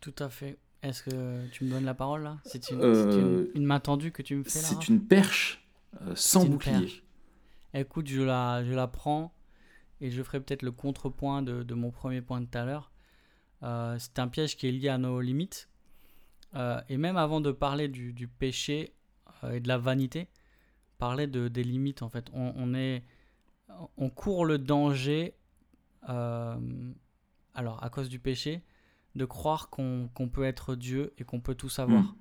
Tout 0.00 0.14
à 0.18 0.28
fait. 0.28 0.58
Est-ce 0.82 1.02
que 1.02 1.48
tu 1.48 1.64
me 1.64 1.70
donnes 1.70 1.84
la 1.84 1.94
parole 1.94 2.22
là? 2.22 2.38
C'est 2.44 2.70
une, 2.70 3.48
une, 3.54 3.64
main 3.64 3.80
tendue 3.80 4.12
que 4.12 4.22
tu 4.22 4.36
me 4.36 4.44
fais 4.44 4.60
là 4.60 4.68
C'est 4.68 4.88
une 4.88 5.04
perche 5.04 5.66
sans 6.14 6.44
bouclier. 6.44 7.02
Écoute, 7.74 8.06
je 8.06 8.22
la, 8.22 8.64
je 8.64 8.72
la 8.72 8.86
prends 8.86 9.32
et 10.00 10.10
je 10.10 10.22
ferai 10.22 10.40
peut-être 10.40 10.62
le 10.62 10.72
contrepoint 10.72 11.42
de, 11.42 11.62
de, 11.62 11.74
mon 11.74 11.90
premier 11.90 12.20
point 12.20 12.40
de 12.40 12.46
tout 12.46 12.58
à 12.58 12.64
l'heure. 12.64 12.92
Euh, 13.62 13.96
c'est 13.98 14.18
un 14.18 14.28
piège 14.28 14.56
qui 14.56 14.68
est 14.68 14.72
lié 14.72 14.88
à 14.88 14.98
nos 14.98 15.20
limites. 15.20 15.70
Euh, 16.54 16.80
et 16.88 16.96
même 16.96 17.16
avant 17.16 17.40
de 17.40 17.50
parler 17.50 17.88
du, 17.88 18.12
du 18.12 18.28
péché 18.28 18.94
euh, 19.44 19.52
et 19.52 19.60
de 19.60 19.68
la 19.68 19.78
vanité, 19.78 20.28
parler 20.98 21.26
de, 21.26 21.48
des 21.48 21.64
limites 21.64 22.02
en 22.02 22.08
fait. 22.08 22.28
On, 22.32 22.52
on 22.56 22.74
est, 22.74 23.04
on 23.96 24.10
court 24.10 24.44
le 24.44 24.58
danger, 24.58 25.34
alors 26.02 27.82
à 27.82 27.90
cause 27.90 28.08
du 28.08 28.20
péché, 28.20 28.62
de 29.16 29.24
croire 29.24 29.70
qu'on 29.70 30.08
peut 30.32 30.44
être 30.44 30.76
Dieu 30.76 31.12
et 31.18 31.24
qu'on 31.24 31.40
peut 31.40 31.54
tout 31.54 31.68
savoir. 31.68 32.14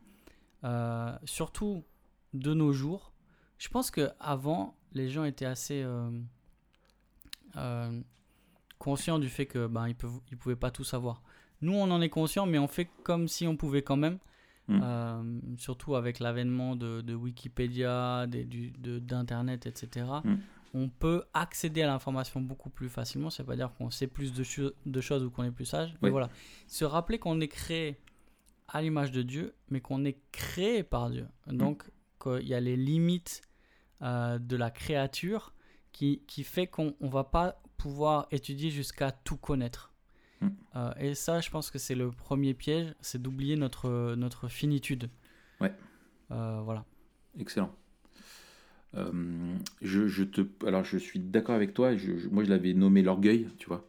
Hmm. 0.63 1.17
surtout 1.25 1.83
de 2.33 2.53
nos 2.53 2.73
jours. 2.73 3.13
Je 3.57 3.69
pense 3.69 3.91
que 3.91 4.09
avant 4.19 4.75
les 4.93 5.09
gens 5.09 5.23
étaient 5.23 5.45
assez 5.45 5.85
euh, 7.57 8.01
conscient 8.79 9.19
du 9.19 9.29
fait 9.29 9.45
que 9.45 9.67
ben, 9.67 9.87
ils, 9.87 9.95
peuvent, 9.95 10.19
ils 10.31 10.37
pouvaient 10.37 10.55
pas 10.55 10.71
tout 10.71 10.83
savoir. 10.83 11.21
Nous, 11.61 11.73
on 11.73 11.89
en 11.91 12.01
est 12.01 12.09
conscient, 12.09 12.45
mais 12.45 12.59
on 12.59 12.67
fait 12.67 12.89
comme 13.03 13.27
si 13.27 13.47
on 13.47 13.55
pouvait 13.55 13.81
quand 13.81 13.97
même. 13.97 14.19
Mm. 14.67 14.79
Euh, 14.83 15.39
surtout 15.57 15.95
avec 15.95 16.19
l'avènement 16.19 16.75
de, 16.75 17.01
de, 17.01 17.13
Wikipédia, 17.13 18.25
d'Internet, 18.27 19.67
etc. 19.67 20.07
Mm. 20.23 20.35
On 20.73 20.89
peut 20.89 21.23
accéder 21.33 21.83
à 21.83 21.87
l'information 21.87 22.41
beaucoup 22.41 22.69
plus 22.69 22.89
facilement. 22.89 23.29
Veut 23.29 23.45
pas 23.45 23.55
dire 23.55 23.73
qu'on 23.77 23.89
sait 23.89 24.07
plus 24.07 24.33
de, 24.33 24.75
de 24.85 25.01
choses 25.01 25.23
ou 25.23 25.29
qu'on 25.29 25.43
est 25.43 25.51
plus 25.51 25.65
sage. 25.65 25.95
Mais 26.01 26.09
voilà. 26.09 26.29
Se 26.67 26.83
rappeler 26.83 27.19
qu'on 27.19 27.39
est 27.39 27.47
créé 27.47 27.97
à 28.67 28.81
l'image 28.81 29.11
de 29.11 29.21
Dieu, 29.21 29.53
mais 29.69 29.79
qu'on 29.79 30.03
est 30.03 30.17
créé 30.31 30.83
par 30.83 31.09
Dieu. 31.09 31.27
Mm. 31.47 31.57
Donc, 31.57 31.83
qu'il 32.21 32.47
y 32.47 32.53
a 32.53 32.59
les 32.59 32.75
limites 32.75 33.41
euh, 34.01 34.39
de 34.39 34.57
la 34.57 34.71
créature 34.71 35.53
qui, 35.95 36.21
qui 36.27 36.43
fait 36.43 36.67
qu'on 36.67 36.93
ne 36.99 37.07
va 37.07 37.23
pas 37.23 37.61
pouvoir 37.77 38.27
étudier 38.31 38.69
jusqu'à 38.69 39.11
tout 39.11 39.37
connaître. 39.37 39.93
Hmm. 40.41 40.49
Euh, 40.75 40.91
et 40.99 41.15
ça, 41.15 41.39
je 41.39 41.49
pense 41.49 41.71
que 41.71 41.79
c'est 41.79 41.95
le 41.95 42.11
premier 42.11 42.53
piège, 42.53 42.93
c'est 42.99 43.21
d'oublier 43.21 43.55
notre, 43.55 44.15
notre 44.15 44.49
finitude. 44.49 45.09
Ouais. 45.61 45.73
Euh, 46.31 46.59
voilà. 46.65 46.83
Excellent. 47.39 47.73
Euh, 48.95 49.55
je, 49.81 50.07
je, 50.07 50.25
te, 50.25 50.41
alors, 50.67 50.83
je 50.83 50.97
suis 50.97 51.19
d'accord 51.19 51.55
avec 51.55 51.73
toi. 51.73 51.95
Je, 51.95 52.27
moi, 52.27 52.43
je 52.43 52.49
l'avais 52.49 52.73
nommé 52.73 53.01
l'orgueil, 53.01 53.47
tu 53.57 53.67
vois. 53.67 53.87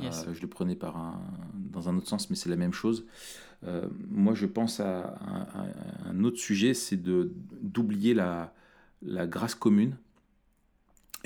Je 0.00 0.40
le 0.40 0.48
prenais 0.48 0.74
par 0.74 0.96
un, 0.96 1.20
dans 1.52 1.90
un 1.90 1.96
autre 1.98 2.08
sens, 2.08 2.30
mais 2.30 2.36
c'est 2.36 2.48
la 2.48 2.56
même 2.56 2.72
chose. 2.72 3.06
moi, 4.08 4.34
je 4.34 4.46
pense 4.46 4.80
à, 4.80 5.18
un 6.06 6.24
autre 6.24 6.38
sujet, 6.38 6.72
c'est 6.72 6.96
d'oublier 6.96 8.14
la, 8.14 8.54
la 9.02 9.26
grâce 9.26 9.54
commune 9.54 9.96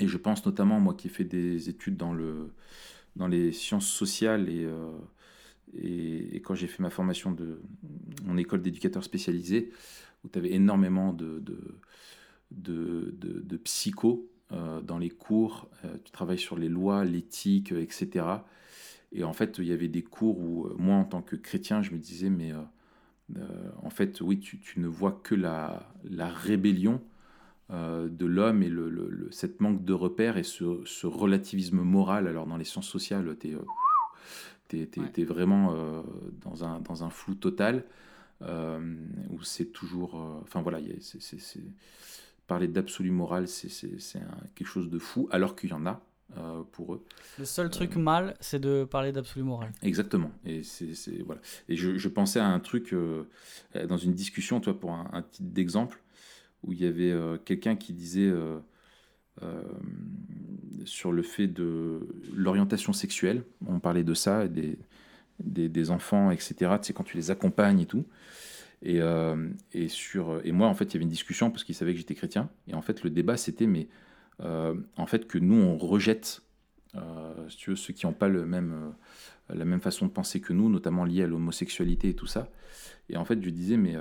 et 0.01 0.07
je 0.07 0.17
pense 0.17 0.45
notamment, 0.45 0.79
moi 0.79 0.95
qui 0.95 1.07
ai 1.07 1.09
fait 1.09 1.23
des 1.23 1.69
études 1.69 1.95
dans, 1.95 2.13
le, 2.13 2.51
dans 3.15 3.27
les 3.27 3.51
sciences 3.51 3.87
sociales 3.87 4.49
et, 4.49 4.65
euh, 4.65 4.97
et, 5.77 6.41
quand 6.41 6.55
j'ai 6.55 6.67
fait 6.67 6.81
ma 6.81 6.89
formation 6.89 7.31
de 7.31 7.61
mon 8.25 8.35
école 8.37 8.63
d'éducateur 8.63 9.03
spécialisé, 9.03 9.71
où 10.23 10.27
tu 10.27 10.39
avais 10.39 10.53
énormément 10.53 11.13
de, 11.13 11.39
de, 11.39 11.77
de, 12.49 13.13
de, 13.19 13.57
psycho 13.57 14.27
euh, 14.51 14.81
dans 14.81 14.97
les 14.97 15.11
cours, 15.11 15.69
euh, 15.85 15.95
tu 16.03 16.11
travailles 16.11 16.39
sur 16.39 16.57
les 16.57 16.67
lois, 16.67 17.05
l'éthique, 17.05 17.71
etc. 17.71 18.25
Et 19.11 19.23
en 19.23 19.33
fait, 19.33 19.59
il 19.59 19.65
y 19.65 19.71
avait 19.71 19.87
des 19.87 20.03
cours 20.03 20.39
où 20.39 20.67
moi, 20.77 20.95
en 20.95 21.05
tant 21.05 21.21
que 21.21 21.35
chrétien, 21.35 21.83
je 21.83 21.91
me 21.91 21.99
disais, 21.99 22.29
mais 22.29 22.53
en 23.83 23.89
fait, 23.89 24.19
oui, 24.21 24.39
tu, 24.39 24.59
tu, 24.59 24.79
ne 24.79 24.87
vois 24.87 25.21
que 25.23 25.35
la, 25.35 25.93
la 26.03 26.27
rébellion 26.27 27.01
euh, 27.73 28.09
de 28.09 28.25
l'homme 28.25 28.63
et 28.63 28.69
le, 28.69 29.29
cette 29.31 29.61
manque 29.61 29.85
de 29.85 29.93
repères 29.93 30.35
et 30.37 30.43
ce, 30.43 31.05
relativisme 31.05 31.79
moral. 31.81 32.27
Alors 32.27 32.45
dans 32.45 32.57
les 32.57 32.65
sciences 32.65 32.89
sociales, 32.89 33.33
tu 33.39 33.55
es, 34.73 34.89
es, 35.15 35.23
vraiment 35.23 35.73
euh, 35.73 36.01
dans, 36.43 36.65
un, 36.65 36.81
dans 36.81 37.05
un 37.05 37.09
flou 37.09 37.33
total, 37.33 37.85
euh, 38.41 38.95
où 39.29 39.41
c'est 39.43 39.67
toujours... 39.67 40.15
Enfin 40.41 40.61
voilà, 40.61 40.79
c'est 40.99 41.61
parler 42.45 42.67
d'absolu 42.67 43.09
moral, 43.09 43.47
c'est 43.47 43.69
quelque 44.53 44.67
chose 44.67 44.89
de 44.89 44.99
fou, 44.99 45.29
alors 45.31 45.55
qu'il 45.55 45.69
y 45.69 45.73
en 45.73 45.85
a. 45.85 46.01
pour 46.73 46.95
eux. 46.95 47.05
Le 47.39 47.45
seul 47.45 47.69
truc 47.69 47.95
mal, 47.95 48.35
c'est 48.41 48.59
de 48.59 48.83
parler 48.83 49.13
d'absolu 49.13 49.45
moral. 49.45 49.71
Exactement. 49.81 50.31
Et, 50.45 50.63
c'est 50.63 51.21
voilà. 51.25 51.39
et 51.69 51.77
je, 51.77 52.07
pensais 52.09 52.41
à 52.41 52.47
un 52.47 52.59
truc 52.59 52.93
dans 53.87 53.97
une 53.97 54.13
discussion, 54.13 54.59
toi, 54.59 54.77
pour 54.77 54.91
un, 54.91 55.09
un 55.13 55.21
titre 55.21 55.51
d'exemple 55.53 56.01
où 56.63 56.73
il 56.73 56.81
y 56.81 56.85
avait 56.85 57.11
euh, 57.11 57.37
quelqu'un 57.37 57.75
qui 57.75 57.93
disait 57.93 58.29
euh, 58.29 58.59
euh, 59.43 59.61
sur 60.85 61.11
le 61.11 61.23
fait 61.23 61.47
de 61.47 62.07
l'orientation 62.33 62.93
sexuelle, 62.93 63.43
on 63.65 63.79
parlait 63.79 64.03
de 64.03 64.13
ça, 64.13 64.47
des, 64.47 64.77
des, 65.39 65.91
enfants, 65.91 66.31
etc., 66.31 66.75
sais, 66.81 66.93
quand 66.93 67.03
tu 67.03 67.17
les 67.17 67.31
accompagnes 67.31 67.81
et 67.81 67.85
tout. 67.85 68.05
Et, 68.83 68.99
et, 69.73 69.87
sur, 69.89 70.41
et 70.43 70.51
moi, 70.51 70.67
en 70.67 70.73
fait, 70.73 70.85
il 70.85 70.93
y 70.93 70.97
avait 70.97 71.03
une 71.03 71.09
discussion 71.09 71.51
parce 71.51 71.63
qu'il 71.63 71.75
savait 71.75 71.91
que 71.93 71.99
j'étais 71.99 72.15
chrétien. 72.15 72.49
Et 72.67 72.73
en 72.73 72.81
fait, 72.81 73.03
le 73.03 73.11
débat, 73.11 73.37
c'était, 73.37 73.67
mais 73.67 73.87
en 74.39 75.05
fait, 75.05 75.27
que 75.27 75.37
nous, 75.37 75.55
on 75.55 75.77
rejette, 75.77 76.41
ceux 77.47 77.93
qui 77.93 78.07
n'ont 78.07 78.13
pas 78.13 78.27
le 78.27 78.47
même, 78.47 78.93
la 79.49 79.65
même 79.65 79.81
façon 79.81 80.05
de 80.05 80.11
penser 80.11 80.39
que 80.41 80.53
nous, 80.53 80.69
notamment 80.69 81.05
lié 81.05 81.23
à 81.23 81.27
l'homosexualité 81.27 82.09
et 82.09 82.15
tout 82.15 82.27
ça. 82.27 82.49
Et 83.09 83.17
en 83.17 83.25
fait, 83.25 83.43
je 83.43 83.49
disais, 83.49 83.77
mais 83.77 83.97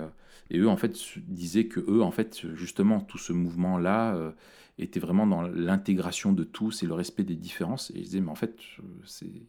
et 0.50 0.58
eux, 0.58 0.68
en 0.68 0.76
fait, 0.76 0.98
disaient 1.28 1.66
que 1.66 1.80
eux, 1.88 2.02
en 2.02 2.10
fait, 2.10 2.42
justement, 2.54 3.00
tout 3.00 3.18
ce 3.18 3.32
mouvement-là 3.32 4.16
euh, 4.16 4.32
était 4.78 4.98
vraiment 4.98 5.26
dans 5.26 5.42
l'intégration 5.42 6.32
de 6.32 6.42
tous 6.42 6.82
et 6.82 6.86
le 6.86 6.94
respect 6.94 7.22
des 7.22 7.36
différences. 7.36 7.90
Et 7.92 7.98
ils 7.98 8.04
disaient, 8.04 8.20
mais 8.20 8.30
en 8.30 8.36
fait, 8.36 8.56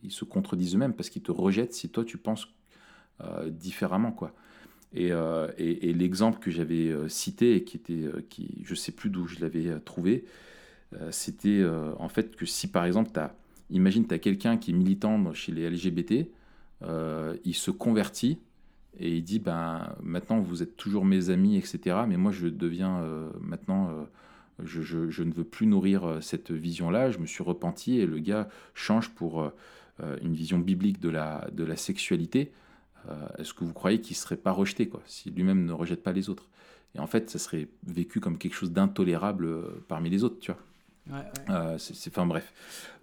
ils 0.03 0.11
se 0.11 0.25
contredisent 0.25 0.75
eux-mêmes 0.75 0.93
parce 0.93 1.09
qu'ils 1.09 1.23
te 1.23 1.31
rejettent 1.31 1.73
si 1.73 1.89
toi, 1.89 2.05
tu 2.05 2.17
penses 2.17 2.47
euh, 3.21 3.49
différemment, 3.49 4.11
quoi. 4.11 4.33
Et, 4.93 5.11
euh, 5.11 5.47
l'exemple 5.57 6.39
que 6.39 6.51
j'avais 6.51 6.93
cité 7.07 7.55
et 7.55 7.63
qui 7.63 7.77
était, 7.77 8.09
qui, 8.29 8.61
je 8.63 8.75
sais 8.75 8.91
plus 8.91 9.09
d'où 9.09 9.25
je 9.25 9.39
l'avais 9.39 9.79
trouvé, 9.79 10.25
c'était 11.11 11.63
en 11.97 12.09
fait 12.09 12.35
que 12.35 12.45
si 12.45 12.67
par 12.67 12.83
exemple, 12.83 13.17
as, 13.17 13.33
imagine, 13.71 14.07
tu 14.07 14.13
as 14.13 14.19
quelqu'un 14.19 14.57
qui 14.57 14.71
est 14.71 14.73
militant 14.73 15.33
chez 15.33 15.51
les 15.51 15.69
LGBT, 15.69 16.27
il 16.83 17.55
se 17.55 17.71
convertit, 17.71 18.39
et 18.99 19.17
il 19.17 19.23
dit 19.23 19.39
ben 19.39 19.95
maintenant 20.01 20.39
vous 20.39 20.63
êtes 20.63 20.75
toujours 20.75 21.05
mes 21.05 21.29
amis 21.29 21.57
etc 21.57 22.01
mais 22.07 22.17
moi 22.17 22.31
je 22.31 22.47
deviens 22.47 23.01
euh, 23.01 23.29
maintenant 23.39 23.89
euh, 23.89 24.03
je, 24.63 24.81
je, 24.81 25.23
ne 25.23 25.33
veux 25.33 25.43
plus 25.43 25.65
nourrir 25.65 26.03
euh, 26.03 26.21
cette 26.21 26.51
vision 26.51 26.89
là 26.89 27.09
je 27.09 27.19
me 27.19 27.25
suis 27.25 27.43
repenti 27.43 27.99
et 27.99 28.05
le 28.05 28.19
gars 28.19 28.49
change 28.73 29.09
pour 29.09 29.51
une 30.23 30.33
vision 30.33 30.57
biblique 30.57 30.99
de 30.99 31.09
la 31.09 31.47
de 31.51 31.63
la 31.63 31.75
sexualité. 31.75 32.51
Est-ce 33.37 33.53
que 33.53 33.63
vous 33.63 33.73
croyez 33.73 34.01
qu'il 34.01 34.15
serait 34.15 34.37
pas 34.37 34.51
rejeté 34.51 34.87
quoi 34.87 35.03
si 35.05 35.29
lui-même 35.29 35.63
ne 35.63 35.73
rejette 35.73 36.01
pas 36.01 36.11
les 36.11 36.27
autres? 36.27 36.49
Et 36.95 36.99
en 36.99 37.05
fait 37.05 37.29
ça 37.29 37.37
serait 37.37 37.67
vécu 37.85 38.19
comme 38.19 38.39
quelque 38.39 38.55
chose 38.55 38.71
d'intolérable 38.71 39.47
parmi 39.87 40.09
les 40.09 40.23
autres 40.23 40.39
tu 40.39 40.51
vois 40.51 40.59
c'est 41.77 42.09
enfin 42.09 42.25
bref. 42.25 42.53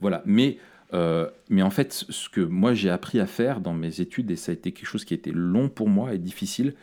Voilà. 0.01 0.23
Mais 0.27 0.59
mais 0.93 1.63
en 1.63 1.71
fait, 1.71 1.93
ce 1.93 2.29
que 2.29 2.41
moi 2.41 2.75
j'ai 2.75 2.91
appris 2.91 3.21
à 3.21 3.27
faire 3.27 3.61
dans 3.61 3.75
mes 3.75 4.01
études, 4.01 4.31
et 4.31 4.37
ça 4.37 4.53
a 4.53 4.55
été 4.55 4.73
quelque 4.73 4.87
chose 4.87 5.05
qui 5.05 5.15
été 5.15 5.33
long 5.33 5.69
pour 5.69 5.89
moi 5.89 6.15
et 6.15 6.19
difficile, 6.19 6.75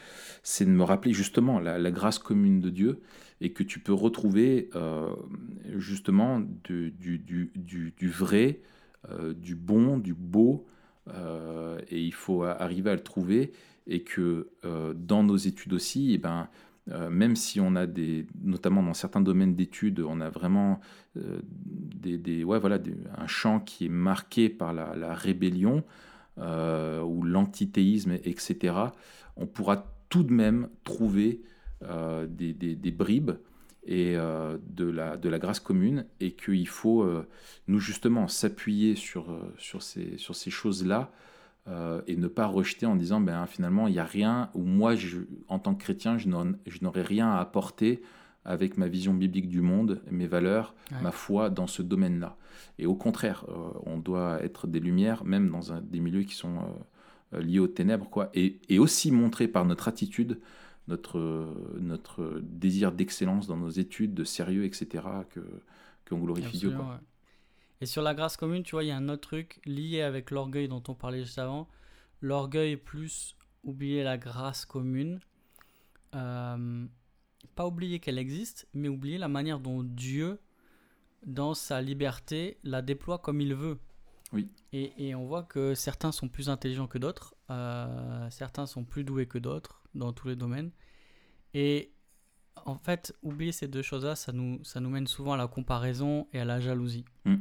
c'est 0.44 0.66
de 0.66 0.70
me 0.70 0.84
rappeler 0.84 1.14
justement 1.14 1.60
la, 1.60 1.92
grâce 1.92 2.20
commune 2.20 2.60
de 2.60 2.70
Dieu 2.70 3.02
et 3.42 3.52
que 3.52 3.64
tu 3.64 3.80
peux 3.80 3.94
retrouver 3.94 4.70
justement 5.76 6.40
du, 6.64 6.92
du, 6.92 7.18
du, 7.18 7.52
du, 7.98 8.10
vrai, 8.10 8.60
du 9.36 9.56
bon, 9.56 9.98
du 9.98 10.14
beau, 10.14 10.68
et 11.10 12.00
il 12.00 12.14
faut 12.14 12.44
arriver 12.44 12.92
à 12.92 12.96
le 12.96 13.04
trouver 13.04 13.54
et 13.88 14.02
que 14.02 14.50
dans 14.96 15.24
nos 15.24 15.38
études 15.38 15.74
aussi, 15.74 16.12
et 16.12 16.16
eh 16.16 16.18
ben, 16.20 16.48
euh, 16.92 17.10
même 17.10 17.36
si 17.36 17.60
on 17.60 17.76
a 17.76 17.88
des, 17.88 18.28
notamment 18.44 18.84
dans 18.84 18.94
certains 18.94 19.22
domaines 19.22 19.56
d'études, 19.56 20.02
on 20.02 20.22
a 20.22 20.30
vraiment 20.30 20.80
euh, 21.18 21.40
des, 21.44 22.44
ouais, 22.44 22.60
voilà, 22.60 22.80
un 23.18 23.28
champ 23.28 23.60
qui 23.60 23.88
est 23.88 23.90
marqué 23.90 24.50
par 24.50 24.74
la, 24.74 25.14
rébellion 25.16 25.84
euh, 26.38 27.02
ou 27.02 27.24
l'antithéisme, 27.24 28.12
etc., 28.24 28.76
on 29.36 29.48
pourra 29.48 29.92
tout 30.10 30.24
de 30.24 30.32
même 30.32 30.70
trouver 30.84 31.42
des, 32.28 32.54
des, 32.54 32.92
bribes 32.92 33.32
et 33.86 34.16
de, 34.16 34.86
la, 34.86 35.18
de 35.18 35.30
la 35.30 35.40
grâce 35.40 35.60
commune 35.60 36.06
et 36.20 36.32
qu'il 36.32 36.68
faut, 36.68 37.06
nous 37.68 37.80
justement, 37.80 38.28
s'appuyer 38.28 38.96
sur, 38.96 39.26
sur 39.58 39.84
ces, 39.84 40.18
sur 40.18 40.36
ces 40.36 40.50
choses-là 40.50 41.12
euh, 41.68 42.02
et 42.06 42.16
ne 42.16 42.28
pas 42.28 42.46
rejeter 42.46 42.86
en 42.86 42.96
disant 42.96 43.20
ben, 43.22 43.46
finalement 43.48 43.88
il 43.88 43.94
n'y 43.94 44.00
a 44.00 44.06
rien, 44.06 44.50
ou 44.54 44.64
moi 44.64 44.96
je, 44.96 45.20
en 45.48 45.60
tant 45.60 45.74
que 45.74 45.84
chrétien 45.84 46.18
je 46.18 46.30
n'aurais 46.30 47.02
rien 47.02 47.32
à 47.32 47.40
apporter 47.40 48.04
avec 48.44 48.78
ma 48.78 48.88
vision 48.88 49.14
biblique 49.14 49.50
du 49.50 49.62
monde, 49.62 50.02
mes 50.12 50.28
valeurs, 50.28 50.76
ma 51.02 51.12
foi 51.12 51.50
dans 51.50 51.66
ce 51.66 51.82
domaine-là. 51.82 52.38
Et 52.78 52.86
au 52.86 52.94
contraire, 52.94 53.46
euh, 53.50 53.72
on 53.88 53.98
doit 53.98 54.44
être 54.44 54.68
des 54.68 54.80
lumières, 54.80 55.26
même 55.26 55.50
dans 55.50 55.74
un, 55.74 55.82
des 55.82 56.00
milieux 56.00 56.22
qui 56.22 56.36
sont 56.36 56.60
euh, 57.34 57.42
liés 57.42 57.58
aux 57.58 57.68
ténèbres, 57.68 58.08
quoi, 58.08 58.30
et, 58.36 58.60
et, 58.70 58.78
aussi 58.78 59.12
montrer 59.12 59.48
par 59.48 59.66
notre 59.66 59.88
attitude, 59.88 60.40
notre, 60.88 61.48
notre 61.80 62.40
désir 62.44 62.92
d'excellence 62.92 63.48
dans 63.48 63.58
nos 63.58 63.70
études, 63.70 64.14
de 64.14 64.24
sérieux, 64.24 64.66
etc., 64.66 65.04
que 65.32 65.42
qu'on 66.08 66.20
glorifie 66.20 66.60
Dieu. 66.60 66.72
Quoi. 66.72 67.02
Et 67.82 67.86
sur 67.86 68.02
la 68.02 68.14
grâce 68.14 68.38
commune, 68.38 68.64
tu 68.64 68.72
vois, 68.72 68.84
il 68.84 68.88
y 68.88 68.92
a 68.92 68.98
un 68.98 69.10
autre 69.10 69.28
truc 69.28 69.60
lié 69.66 70.02
avec 70.02 70.32
l'orgueil 70.32 70.68
dont 70.68 70.84
on 70.88 70.96
parlait 70.96 71.24
juste 71.24 71.40
avant. 71.40 71.68
L'orgueil 72.22 72.78
plus 72.78 73.36
oublier 73.64 74.04
la 74.04 74.18
grâce 74.18 74.66
commune. 74.66 75.20
Euh, 76.16 76.86
pas 77.56 77.68
oublier 77.68 78.00
qu'elle 78.00 78.18
existe, 78.18 78.68
mais 78.74 78.88
oublier 78.88 79.18
la 79.18 79.28
manière 79.28 79.60
dont 79.60 79.84
Dieu, 79.84 80.40
dans 81.26 81.54
sa 81.54 81.82
liberté, 81.82 82.58
la 82.64 82.82
déploie 82.82 83.20
comme 83.20 83.42
il 83.42 83.54
veut. 83.56 83.80
Oui. 84.34 84.50
Et, 84.74 85.08
et 85.08 85.16
on 85.16 85.26
voit 85.26 85.44
que 85.44 85.76
certains 85.76 86.12
sont 86.12 86.30
plus 86.30 86.50
intelligents 86.50 86.88
que 86.88 86.98
d'autres, 86.98 87.36
euh, 87.50 88.30
certains 88.30 88.66
sont 88.66 88.84
plus 88.84 89.04
doués 89.04 89.28
que 89.28 89.38
d'autres 89.38 89.82
dans 89.94 90.14
tous 90.14 90.28
les 90.28 90.36
domaines. 90.36 90.72
Et 91.54 91.92
en 92.66 92.78
fait, 92.78 93.14
oublier 93.22 93.52
ces 93.52 93.68
deux 93.68 93.82
choses-là, 93.82 94.16
ça 94.16 94.32
nous, 94.32 94.64
ça 94.64 94.80
nous 94.80 94.90
mène 94.90 95.08
souvent 95.08 95.34
à 95.34 95.38
la 95.38 95.48
comparaison 95.48 96.28
et 96.34 96.40
à 96.40 96.46
la 96.46 96.60
jalousie. 96.60 97.06
Mm. 97.26 97.36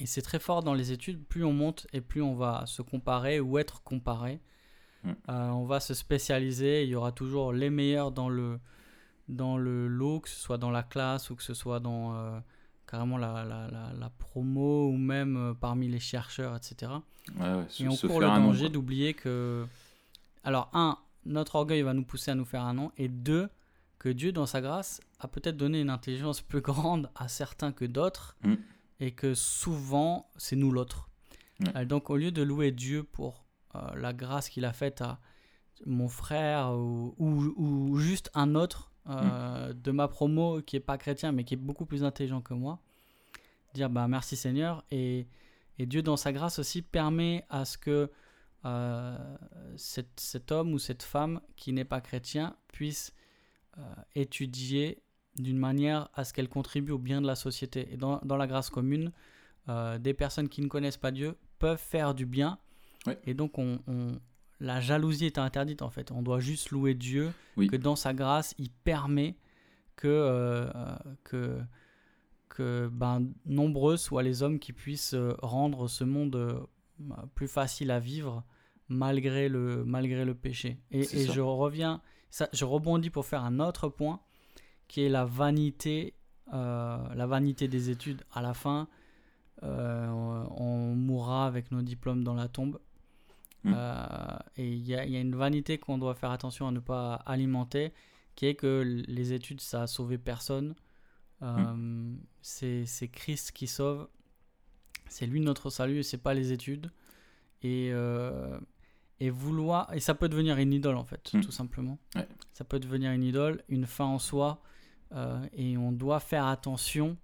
Et 0.00 0.06
c'est 0.06 0.22
très 0.22 0.38
fort 0.38 0.62
dans 0.62 0.72
les 0.72 0.92
études, 0.92 1.22
plus 1.26 1.44
on 1.44 1.52
monte 1.52 1.86
et 1.92 2.00
plus 2.00 2.22
on 2.22 2.34
va 2.34 2.64
se 2.66 2.80
comparer 2.80 3.38
ou 3.38 3.58
être 3.58 3.82
comparé. 3.82 4.40
Mm. 5.04 5.10
Euh, 5.28 5.48
on 5.50 5.64
va 5.64 5.78
se 5.78 5.92
spécialiser, 5.92 6.84
il 6.84 6.88
y 6.88 6.94
aura 6.94 7.12
toujours 7.12 7.52
les 7.52 7.68
meilleurs 7.68 8.10
dans 8.10 8.30
le, 8.30 8.58
dans 9.28 9.58
le 9.58 9.88
lot, 9.88 10.20
que 10.20 10.30
ce 10.30 10.40
soit 10.40 10.56
dans 10.56 10.70
la 10.70 10.82
classe 10.82 11.28
ou 11.28 11.36
que 11.36 11.42
ce 11.42 11.52
soit 11.52 11.80
dans 11.80 12.14
euh, 12.14 12.40
carrément 12.86 13.18
la, 13.18 13.44
la, 13.44 13.68
la, 13.68 14.10
promo 14.18 14.88
ou 14.88 14.96
même 14.96 15.36
euh, 15.36 15.54
parmi 15.54 15.86
les 15.86 16.00
chercheurs, 16.00 16.56
etc. 16.56 16.92
et 17.78 17.88
on 17.88 17.96
court 17.96 18.20
le 18.20 18.26
danger 18.26 18.70
d'oublier 18.70 19.12
que... 19.12 19.66
Alors, 20.44 20.70
un, 20.72 20.96
notre 21.26 21.56
orgueil 21.56 21.82
va 21.82 21.92
nous 21.92 22.04
pousser 22.04 22.30
à 22.30 22.34
nous 22.34 22.46
faire 22.46 22.62
un 22.62 22.72
nom, 22.72 22.90
et 22.96 23.08
deux, 23.08 23.50
que 23.98 24.08
Dieu, 24.08 24.32
dans 24.32 24.46
sa 24.46 24.62
grâce, 24.62 25.02
a 25.18 25.28
peut-être 25.28 25.58
donné 25.58 25.82
une 25.82 25.90
intelligence 25.90 26.40
plus 26.40 26.62
grande 26.62 27.10
à 27.14 27.28
certains 27.28 27.72
que 27.72 27.84
d'autres. 27.84 28.38
Mm 28.42 28.54
et 29.00 29.12
que 29.12 29.34
souvent 29.34 30.30
c'est 30.36 30.56
nous 30.56 30.70
l'autre. 30.70 31.08
Euh, 31.74 31.84
donc 31.84 32.10
au 32.10 32.16
lieu 32.16 32.30
de 32.30 32.42
louer 32.42 32.70
Dieu 32.70 33.02
pour 33.02 33.44
euh, 33.74 33.80
la 33.96 34.12
grâce 34.12 34.48
qu'il 34.48 34.64
a 34.64 34.72
faite 34.72 35.00
à 35.00 35.18
mon 35.86 36.08
frère 36.08 36.72
ou, 36.72 37.14
ou, 37.18 37.98
juste 37.98 38.30
un 38.34 38.54
autre 38.54 38.92
euh, 39.08 39.70
mm. 39.70 39.80
de 39.80 39.90
ma 39.90 40.08
promo 40.08 40.60
qui 40.60 40.76
est 40.76 40.80
pas 40.80 40.98
chrétien 40.98 41.32
mais 41.32 41.44
qui 41.44 41.54
est 41.54 41.58
beaucoup 41.58 41.86
plus 41.86 42.04
intelligent 42.04 42.42
que 42.42 42.54
moi, 42.54 42.80
dire 43.72 43.88
bah 43.88 44.06
merci 44.08 44.36
Seigneur 44.36 44.84
et, 44.90 45.26
et 45.78 45.86
Dieu 45.86 46.02
dans 46.02 46.18
sa 46.18 46.32
grâce 46.32 46.58
aussi 46.58 46.82
permet 46.82 47.44
à 47.48 47.64
ce 47.64 47.78
que 47.78 48.10
cet, 49.76 50.20
cet, 50.20 50.52
homme 50.52 50.74
ou 50.74 50.78
cette 50.78 51.02
femme 51.02 51.40
qui 51.56 51.72
n'est 51.72 51.86
pas 51.86 52.02
chrétien 52.02 52.54
puisse 52.68 53.14
étudier 54.14 55.02
d'une 55.40 55.58
manière 55.58 56.08
à 56.14 56.24
ce 56.24 56.32
qu'elle 56.32 56.48
contribue 56.48 56.92
au 56.92 56.98
bien 56.98 57.20
de 57.20 57.26
la 57.26 57.34
société. 57.34 57.88
Et 57.92 57.96
dans, 57.96 58.20
dans 58.24 58.36
la 58.36 58.46
grâce 58.46 58.70
commune, 58.70 59.12
euh, 59.68 59.98
des 59.98 60.14
personnes 60.14 60.48
qui 60.48 60.62
ne 60.62 60.68
connaissent 60.68 60.96
pas 60.96 61.10
Dieu 61.10 61.36
peuvent 61.58 61.78
faire 61.80 62.14
du 62.14 62.26
bien. 62.26 62.58
Et 63.24 63.32
donc, 63.32 63.58
on, 63.58 63.78
la 64.60 64.80
jalousie 64.80 65.26
est 65.26 65.38
interdite 65.38 65.82
en 65.82 65.90
fait. 65.90 66.10
On 66.10 66.22
doit 66.22 66.40
juste 66.40 66.70
louer 66.70 66.94
Dieu, 66.94 67.32
que 67.56 67.76
dans 67.76 67.96
sa 67.96 68.12
grâce, 68.12 68.54
il 68.58 68.70
permet 68.70 69.36
que, 69.96 70.08
euh, 70.08 70.70
que, 71.24 71.60
que 72.48 72.90
ben, 72.92 73.26
nombreux 73.46 73.96
soient 73.96 74.22
les 74.22 74.42
hommes 74.42 74.58
qui 74.58 74.72
puissent 74.72 75.14
euh, 75.14 75.34
rendre 75.40 75.88
ce 75.88 76.04
monde 76.04 76.66
plus 77.34 77.48
facile 77.48 77.90
à 77.90 78.00
vivre 78.00 78.44
malgré 78.88 79.48
le, 79.48 79.84
malgré 79.84 80.24
le 80.24 80.34
péché. 80.34 80.78
Et, 80.90 81.00
et 81.00 81.26
je 81.26 81.40
reviens, 81.40 82.02
ça, 82.30 82.48
je 82.52 82.64
rebondis 82.64 83.08
pour 83.08 83.24
faire 83.24 83.44
un 83.44 83.60
autre 83.60 83.88
point 83.88 84.20
qui 84.90 85.02
est 85.02 85.08
la 85.08 85.24
vanité, 85.24 86.14
euh, 86.52 87.14
la 87.14 87.26
vanité 87.28 87.68
des 87.68 87.90
études. 87.90 88.24
À 88.32 88.42
la 88.42 88.54
fin, 88.54 88.88
euh, 89.62 90.08
on 90.10 90.96
mourra 90.96 91.46
avec 91.46 91.70
nos 91.70 91.80
diplômes 91.80 92.24
dans 92.24 92.34
la 92.34 92.48
tombe. 92.48 92.80
Hmm. 93.62 93.72
Euh, 93.76 94.38
et 94.56 94.68
il 94.68 94.84
y, 94.84 94.96
a 94.96 95.04
une 95.04 95.36
vanité 95.36 95.78
qu'on 95.78 95.96
doit 95.96 96.16
faire 96.16 96.32
attention 96.32 96.66
à 96.66 96.72
ne 96.72 96.80
pas 96.80 97.14
alimenter, 97.24 97.92
qui 98.34 98.46
est 98.46 98.56
que 98.56 99.04
les 99.06 99.32
études, 99.32 99.60
ça 99.60 99.82
a 99.82 99.86
sauvé 99.86 100.18
personne. 100.18 100.74
Hmm. 101.40 102.16
C'est 102.42 103.08
Christ 103.12 103.52
qui 103.52 103.68
sauve. 103.68 104.08
C'est 105.08 105.26
lui 105.26 105.40
notre 105.40 105.70
salut 105.70 106.00
et 106.00 106.02
c'est 106.02 106.18
pas 106.18 106.34
les 106.34 106.50
études. 106.50 106.90
Et, 107.62 107.92
et 109.20 109.30
vouloir. 109.30 109.94
Et 109.94 110.00
ça 110.00 110.16
peut 110.16 110.28
devenir 110.28 110.58
une 110.58 110.72
idole 110.72 110.96
en 110.96 111.04
fait, 111.04 111.30
hmm. 111.32 111.42
tout 111.42 111.52
simplement. 111.52 112.00
Ça 112.54 112.64
peut 112.64 112.80
devenir 112.80 113.12
une 113.12 113.22
idole, 113.22 113.62
une 113.68 113.86
fin 113.86 114.06
en 114.06 114.18
soi. 114.18 114.60
Euh, 115.12 115.44
et 115.54 115.76
on 115.76 115.92
doit 115.92 116.20
faire 116.20 116.46
attention 116.46 117.16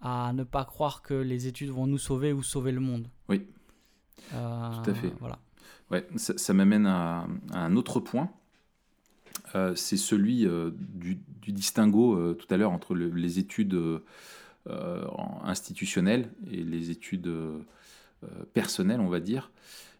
à 0.00 0.32
ne 0.32 0.44
pas 0.44 0.64
croire 0.64 1.02
que 1.02 1.14
les 1.14 1.46
études 1.46 1.70
vont 1.70 1.86
nous 1.86 1.98
sauver 1.98 2.32
ou 2.32 2.42
sauver 2.42 2.72
le 2.72 2.80
monde. 2.80 3.08
Oui, 3.28 3.46
euh, 4.34 4.82
tout 4.82 4.90
à 4.90 4.94
fait. 4.94 5.12
Voilà. 5.20 5.38
Ouais, 5.90 6.06
ça, 6.16 6.52
m'amène 6.52 6.86
à, 6.86 7.26
un 7.52 7.76
autre 7.76 8.00
point. 8.00 8.30
Euh, 9.54 9.74
c'est 9.74 9.96
celui 9.96 10.46
du, 10.78 11.20
distinguo 11.48 12.34
tout 12.34 12.46
à 12.50 12.56
l'heure 12.56 12.72
entre 12.72 12.94
les 12.94 13.38
études 13.38 13.78
institutionnelles 15.44 16.30
et 16.50 16.62
les 16.62 16.90
études 16.90 17.32
personnelles, 18.52 19.00
on 19.00 19.08
va 19.08 19.20
dire. 19.20 19.50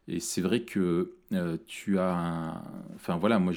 Et 0.08 0.20
c'est 0.20 0.40
vrai 0.40 0.62
que 0.62 1.16
euh, 1.32 1.56
tu 1.66 1.98
as 1.98 2.14
un... 2.14 2.62
Enfin 2.94 3.16
voilà, 3.16 3.38
moi, 3.38 3.52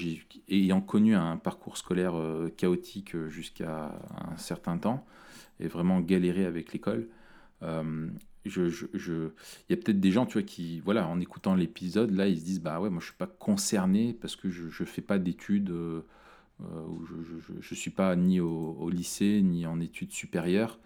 ayant 0.49 0.81
connu 0.81 1.15
un 1.15 1.37
parcours 1.37 1.77
scolaire 1.77 2.15
euh, 2.15 2.49
chaotique 2.57 3.15
jusqu'à 3.27 3.91
un 4.15 4.37
certain 4.37 4.77
temps, 4.77 5.05
et 5.59 5.67
vraiment 5.67 5.99
galéré 5.99 6.45
avec 6.45 6.73
l'école, 6.73 7.07
euh, 7.61 8.09
il 8.45 9.31
y 9.69 9.73
a 9.73 9.77
peut-être 9.77 9.99
des 9.99 10.11
gens, 10.11 10.25
tu 10.25 10.33
vois, 10.33 10.43
qui, 10.43 10.79
voilà, 10.79 11.07
en 11.07 11.19
écoutant 11.19 11.53
l'épisode, 11.53 12.11
là, 12.11 12.27
ils 12.27 12.39
se 12.39 12.45
disent, 12.45 12.61
bah 12.61 12.79
ouais, 12.79 12.89
moi, 12.89 12.99
je 12.99 13.07
suis 13.07 13.15
pas 13.15 13.27
concerné 13.27 14.13
parce 14.13 14.35
que 14.35 14.49
je 14.49 14.65
ne 14.65 14.87
fais 14.87 15.01
pas 15.01 15.19
d'études, 15.19 15.69
euh, 15.69 16.01
je 16.59 17.53
ne 17.53 17.75
suis 17.75 17.91
pas 17.91 18.15
ni 18.15 18.39
au, 18.39 18.89
lycée, 18.89 19.41
ni 19.43 19.67
en 19.67 19.79
études 19.79 20.11
supérieures, 20.11 20.79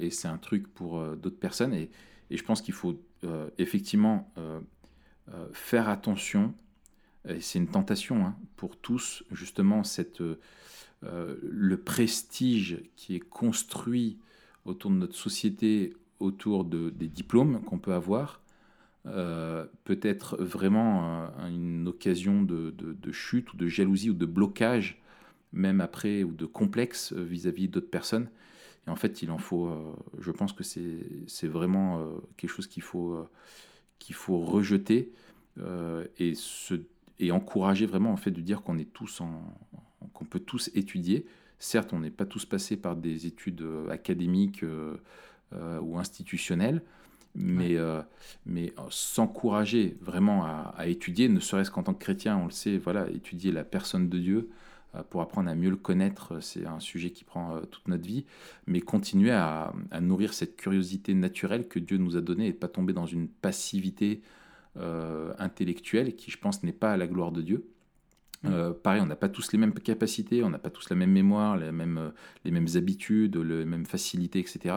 et 0.00 0.10
c'est 0.10 0.28
un 0.28 0.38
truc 0.38 0.72
pour 0.72 1.02
d'autres 1.16 1.40
personnes. 1.40 1.74
Et, 1.74 1.90
je 2.30 2.42
pense 2.42 2.60
qu'il 2.60 2.74
faut 2.74 3.00
effectivement 3.58 4.32
euh, 5.34 5.46
faire 5.52 5.88
attention, 5.88 6.54
et 7.28 7.40
c'est 7.40 7.58
une 7.58 7.66
tentation 7.66 8.24
hein, 8.26 8.36
pour 8.56 8.76
tous, 8.76 9.24
justement, 9.32 9.82
cette, 9.82 10.20
euh, 10.20 11.36
le 11.42 11.76
prestige 11.76 12.82
qui 12.94 13.16
est 13.16 13.20
construit 13.20 14.18
autour 14.64 14.92
de 14.92 14.96
notre 14.96 15.16
société, 15.16 15.94
autour 16.20 16.64
de, 16.64 16.90
des 16.90 17.08
diplômes 17.08 17.60
qu'on 17.62 17.78
peut 17.78 17.92
avoir, 17.92 18.40
euh, 19.06 19.66
peut 19.84 19.98
être 20.02 20.36
vraiment 20.36 21.28
une 21.48 21.88
occasion 21.88 22.42
de, 22.42 22.70
de, 22.70 23.12
chute 23.12 23.52
ou 23.52 23.56
de 23.56 23.66
jalousie 23.66 24.10
ou 24.10 24.14
de 24.14 24.26
blocage, 24.26 25.02
même 25.52 25.80
après, 25.80 26.22
ou 26.22 26.32
de 26.32 26.46
complexe 26.46 27.12
vis-à-vis 27.12 27.68
d'autres 27.68 27.90
personnes. 27.90 28.28
Et 28.86 28.90
en 28.90 28.96
fait, 28.96 29.22
il 29.22 29.30
en 29.32 29.38
faut, 29.38 29.70
je 30.20 30.30
pense 30.30 30.52
que 30.52 30.62
c'est 30.62 31.48
vraiment 31.48 32.04
quelque 32.36 32.50
chose 32.50 32.66
qu'il 32.68 32.82
faut, 32.82 33.26
qu'il 33.98 34.14
faut 34.14 34.38
rejeter 34.38 35.12
et, 36.18 36.34
se, 36.34 36.74
et 37.18 37.32
encourager 37.32 37.86
vraiment 37.86 38.12
en 38.12 38.16
fait 38.16 38.30
de 38.30 38.42
dire 38.42 38.62
qu'on 38.62 38.78
est 38.78 38.92
tous 38.92 39.22
en, 39.22 39.42
qu'on 40.12 40.24
peut 40.24 40.40
tous 40.40 40.70
étudier. 40.74 41.26
Certes, 41.58 41.92
on 41.94 42.00
n'est 42.00 42.10
pas 42.10 42.26
tous 42.26 42.44
passés 42.44 42.76
par 42.76 42.94
des 42.94 43.26
études 43.26 43.64
académiques 43.90 44.62
ou 45.52 45.98
institutionnelles, 45.98 46.82
mais, 47.34 47.76
mais 48.44 48.74
s'encourager 48.90 49.96
vraiment 50.02 50.44
à, 50.44 50.74
à, 50.76 50.86
étudier, 50.88 51.30
ne 51.30 51.40
serait-ce 51.40 51.70
qu'en 51.70 51.82
tant 51.82 51.94
que 51.94 52.04
chrétien, 52.04 52.36
on 52.36 52.44
le 52.44 52.50
sait, 52.50 52.76
voilà, 52.76 53.08
étudier 53.08 53.50
la 53.50 53.64
personne 53.64 54.10
de 54.10 54.18
Dieu, 54.18 54.50
euh, 54.50 54.65
pour 55.10 55.20
apprendre 55.20 55.50
à 55.50 55.54
mieux 55.54 55.70
le 55.70 55.76
connaître, 55.76 56.34
euh, 56.34 56.40
c'est 56.40 56.66
un 56.66 56.80
sujet 56.80 57.10
qui 57.10 57.24
prend 57.24 57.56
euh, 57.56 57.60
toute 57.62 57.88
notre 57.88 58.06
vie, 58.06 58.24
mais 58.66 58.80
continuer 58.80 59.32
à, 59.32 59.72
nourrir 60.00 60.34
cette 60.34 60.56
curiosité 60.56 61.14
naturelle 61.14 61.68
que 61.68 61.78
Dieu 61.78 61.98
nous 61.98 62.16
a 62.16 62.20
donnée 62.20 62.48
et 62.48 62.52
pas 62.52 62.68
tomber 62.68 62.92
dans 62.92 63.06
une 63.06 63.28
passivité 63.28 64.22
intellectuelle 65.38 66.16
qui, 66.16 66.30
je 66.30 66.36
pense, 66.36 66.62
n'est 66.62 66.70
pas 66.70 66.92
à 66.92 66.98
la 66.98 67.06
gloire 67.06 67.32
de 67.32 67.40
Dieu. 67.40 67.66
pareil, 68.82 69.00
on 69.00 69.06
n'a 69.06 69.16
pas 69.16 69.30
tous 69.30 69.50
les 69.52 69.58
mêmes 69.58 69.72
capacités, 69.72 70.42
on 70.42 70.50
n'a 70.50 70.58
pas 70.58 70.68
tous 70.68 70.90
la 70.90 70.96
même 70.96 71.12
mémoire, 71.12 71.56
les 71.56 71.72
mêmes, 71.72 72.12
les 72.44 72.50
mêmes 72.50 72.66
habitudes, 72.74 73.38
les 73.38 73.64
mêmes 73.64 73.86
facilités, 73.86 74.38
etc. 74.38 74.74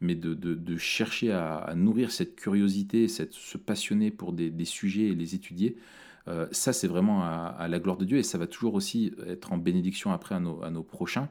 Mais 0.00 0.14
de, 0.14 0.76
chercher 0.76 1.32
à, 1.32 1.72
nourrir 1.74 2.12
cette 2.12 2.36
curiosité, 2.36 3.08
cette, 3.08 3.32
se 3.32 3.58
passionner 3.58 4.12
pour 4.12 4.32
des, 4.32 4.50
des, 4.50 4.64
sujets 4.64 5.08
et 5.08 5.16
les 5.16 5.34
étudier, 5.34 5.78
euh, 6.26 6.46
ça, 6.52 6.72
c'est 6.72 6.88
vraiment 6.88 7.22
à, 7.22 7.66
la 7.68 7.78
gloire 7.78 7.96
de 7.96 8.04
Dieu 8.04 8.18
et 8.18 8.22
ça 8.22 8.38
va 8.38 8.46
toujours 8.46 8.74
aussi 8.74 9.14
être 9.26 9.52
en 9.52 9.58
bénédiction 9.58 10.12
après 10.12 10.34
à 10.34 10.40
nos, 10.40 10.62
à 10.62 10.70
nos 10.70 10.82
prochains 10.82 11.28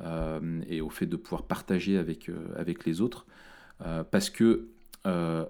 euh, 0.00 0.62
et 0.68 0.80
au 0.80 0.90
fait 0.90 1.06
de 1.06 1.16
pouvoir 1.16 1.42
partager 1.42 1.98
avec, 1.98 2.28
euh, 2.28 2.48
avec 2.56 2.84
les 2.84 3.00
autres. 3.00 3.26
parce 4.10 4.30
que, 4.30 4.68
en 5.04 5.46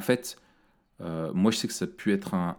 fait, 0.00 0.38
moi, 1.00 1.50
je 1.50 1.56
sais 1.56 1.68
que 1.68 1.74
ça 1.74 1.84
a 1.84 1.88
pu 1.88 2.12
être 2.12 2.34
un, 2.34 2.56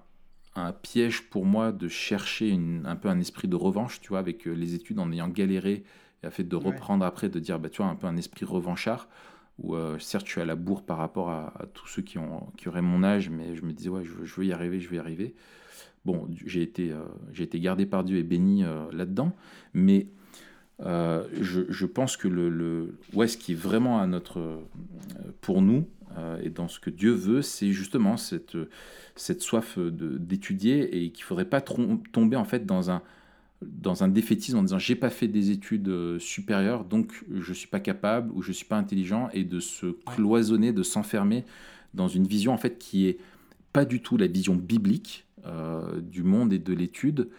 un 0.55 0.74
piège 0.74 1.30
pour 1.30 1.45
moi 1.45 1.72
de 1.72 1.88
chercher 1.88 2.57
un 2.86 2.95
peu 2.95 3.09
un 3.09 3.20
esprit 3.20 3.47
de 3.47 3.55
revanche, 3.55 4.01
tu 4.01 4.09
vois, 4.09 4.20
avec 4.20 4.45
les 4.45 4.74
études 4.74 4.99
en 4.99 5.11
ayant 5.11 5.30
galéré 5.30 5.84
et 6.24 6.28
à 6.28 6.32
fait 6.32 6.43
de 6.43 6.55
reprendre 6.55 7.05
après, 7.05 7.30
de 7.30 7.39
dire, 7.39 7.59
bah, 7.59 7.70
tu 7.70 7.82
vois, 7.82 7.91
un 7.91 7.95
peu 7.95 8.07
un 8.07 8.18
esprit 8.18 8.45
revanchard 8.45 9.07
où 9.60 9.76
euh, 9.76 9.97
certes 9.99 10.26
je 10.26 10.32
suis 10.32 10.41
à 10.41 10.45
la 10.45 10.55
bourre 10.55 10.84
par 10.84 10.97
rapport 10.97 11.30
à, 11.30 11.53
tous 11.74 11.88
ceux 11.88 12.01
qui, 12.01 12.18
auraient 12.18 12.82
mon 12.82 13.03
âge, 13.03 13.30
mais 13.30 13.55
je 13.55 13.64
me 13.64 13.74
disais 13.74 13.89
ouais 13.89 14.03
je, 14.03 14.36
veux 14.36 14.45
y 14.45 14.53
arriver, 14.53 14.80
je 14.80 14.89
vais 14.89 14.97
y 14.97 14.99
arriver. 14.99 15.36
Bon, 16.05 16.28
j'ai 16.45 16.62
été, 16.62 16.91
euh, 16.91 17.01
j'ai 17.34 17.43
été 17.43 17.60
gardé 17.60 17.86
par 17.86 18.03
Dieu 18.03 18.18
et 18.18 18.24
béni 18.24 18.64
euh, 18.64 18.86
là-dedans, 18.91 19.36
mais 19.74 20.08
je, 20.80 21.62
je, 21.70 21.86
pense 21.86 22.18
que 22.18 22.28
ce 22.30 23.38
qui 23.38 23.53
est 23.53 23.55
vraiment 23.55 23.99
à 23.99 24.05
notre, 24.05 24.62
pour 25.41 25.62
nous 25.62 25.88
et 26.41 26.49
dans 26.49 26.68
ce 26.68 26.80
que 26.80 26.89
Dieu 26.91 27.12
veut, 27.12 27.41
c'est 27.41 27.72
justement 27.72 28.16
cette, 28.16 28.58
cette 29.16 29.41
soif 29.41 29.78
d'étudier 29.80 31.03
et 31.03 31.12
qu'il 31.12 31.24
ne 31.24 31.28
faudrait 31.28 31.45
pas 31.45 31.62
tomber 31.62 32.36
en 32.36 32.45
fait 32.45 32.66
dans 32.66 32.91
un, 32.91 33.01
dans 33.62 34.03
un 34.03 34.08
défaitisme 34.08 34.58
en 34.58 34.64
disant 34.64 34.80
j'ai 34.80 34.95
pas 34.95 35.10
fait 35.10 35.28
des 35.28 35.49
études 35.51 35.89
euh, 35.89 36.20
supérieures 36.20 36.84
donc 36.84 37.26
je 37.34 37.53
suis 37.53 37.68
pas 37.68 37.80
capable 37.80 38.32
ou 38.34 38.41
je 38.41 38.51
suis 38.51 38.66
pas 38.66 38.78
intelligent 38.78 39.30
et 39.34 39.43
de 39.43 39.60
se 39.60 39.88
cloisonner, 40.05 40.74
de 40.74 40.84
s'enfermer 40.84 41.43
dans 41.93 42.08
une 42.08 42.28
vision 42.28 42.53
en 42.53 42.58
fait 42.58 42.78
qui 42.78 43.08
est 43.08 43.18
pas 43.74 43.86
du 43.86 44.01
tout 44.01 44.18
la 44.18 44.28
vision 44.28 44.55
biblique 44.55 45.26
euh, 45.45 46.01
du 46.01 46.24
monde 46.24 46.53
et 46.53 46.60
de 46.60 46.74
l'étude 46.74 47.30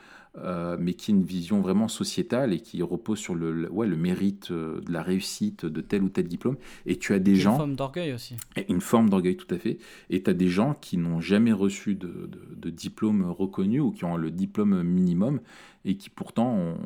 euh, 0.44 0.76
mais 0.78 0.92
qui 0.92 1.10
est 1.10 1.14
une 1.14 1.24
vision 1.24 1.60
vraiment 1.60 1.88
sociétale 1.88 2.52
et 2.52 2.60
qui 2.60 2.82
repose 2.82 3.18
sur 3.18 3.34
le, 3.34 3.70
ouais, 3.72 3.86
le 3.86 3.96
mérite 3.96 4.50
euh, 4.50 4.80
de 4.82 4.92
la 4.92 5.02
réussite 5.02 5.66
de 5.66 5.80
tel 5.80 6.02
ou 6.02 6.08
tel 6.08 6.28
diplôme. 6.28 6.56
Et 6.86 6.96
tu 6.96 7.12
as 7.12 7.18
des 7.18 7.34
gens... 7.34 7.52
Une 7.52 7.58
forme 7.58 7.76
d'orgueil 7.76 8.12
aussi. 8.12 8.36
Une 8.68 8.80
forme 8.80 9.10
d'orgueil, 9.10 9.36
tout 9.36 9.52
à 9.52 9.58
fait. 9.58 9.78
Et 10.10 10.22
tu 10.22 10.30
as 10.30 10.34
des 10.34 10.48
gens 10.48 10.74
qui 10.80 10.96
n'ont 10.96 11.20
jamais 11.20 11.52
reçu 11.52 11.94
de, 11.94 12.30
de, 12.54 12.70
diplôme 12.70 13.24
reconnu 13.24 13.80
ou 13.80 13.90
qui 13.90 14.04
ont 14.04 14.16
le 14.16 14.30
diplôme 14.30 14.82
minimum 14.82 15.40
et 15.88 15.96
qui 15.96 16.10
pourtant 16.10 16.76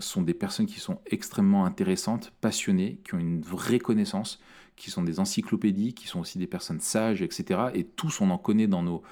sont 0.00 0.20
des 0.20 0.34
personnes 0.34 0.66
qui 0.66 0.80
sont 0.80 0.98
extrêmement 1.06 1.64
intéressantes, 1.64 2.32
passionnées, 2.40 3.00
qui 3.04 3.14
ont 3.14 3.18
une 3.18 3.40
vraie 3.40 3.78
connaissance, 3.78 4.40
qui 4.74 4.90
sont 4.90 5.04
des 5.04 5.20
encyclopédies, 5.20 5.94
qui 5.94 6.08
sont 6.08 6.18
aussi 6.18 6.38
des 6.38 6.48
personnes 6.48 6.80
sages, 6.80 7.22
etc. 7.22 7.60
Et 7.74 7.84
tous, 7.84 8.20
on 8.20 8.30
en 8.30 8.38
connaît 8.38 8.66
dans 8.66 8.82
nos, 8.82 9.02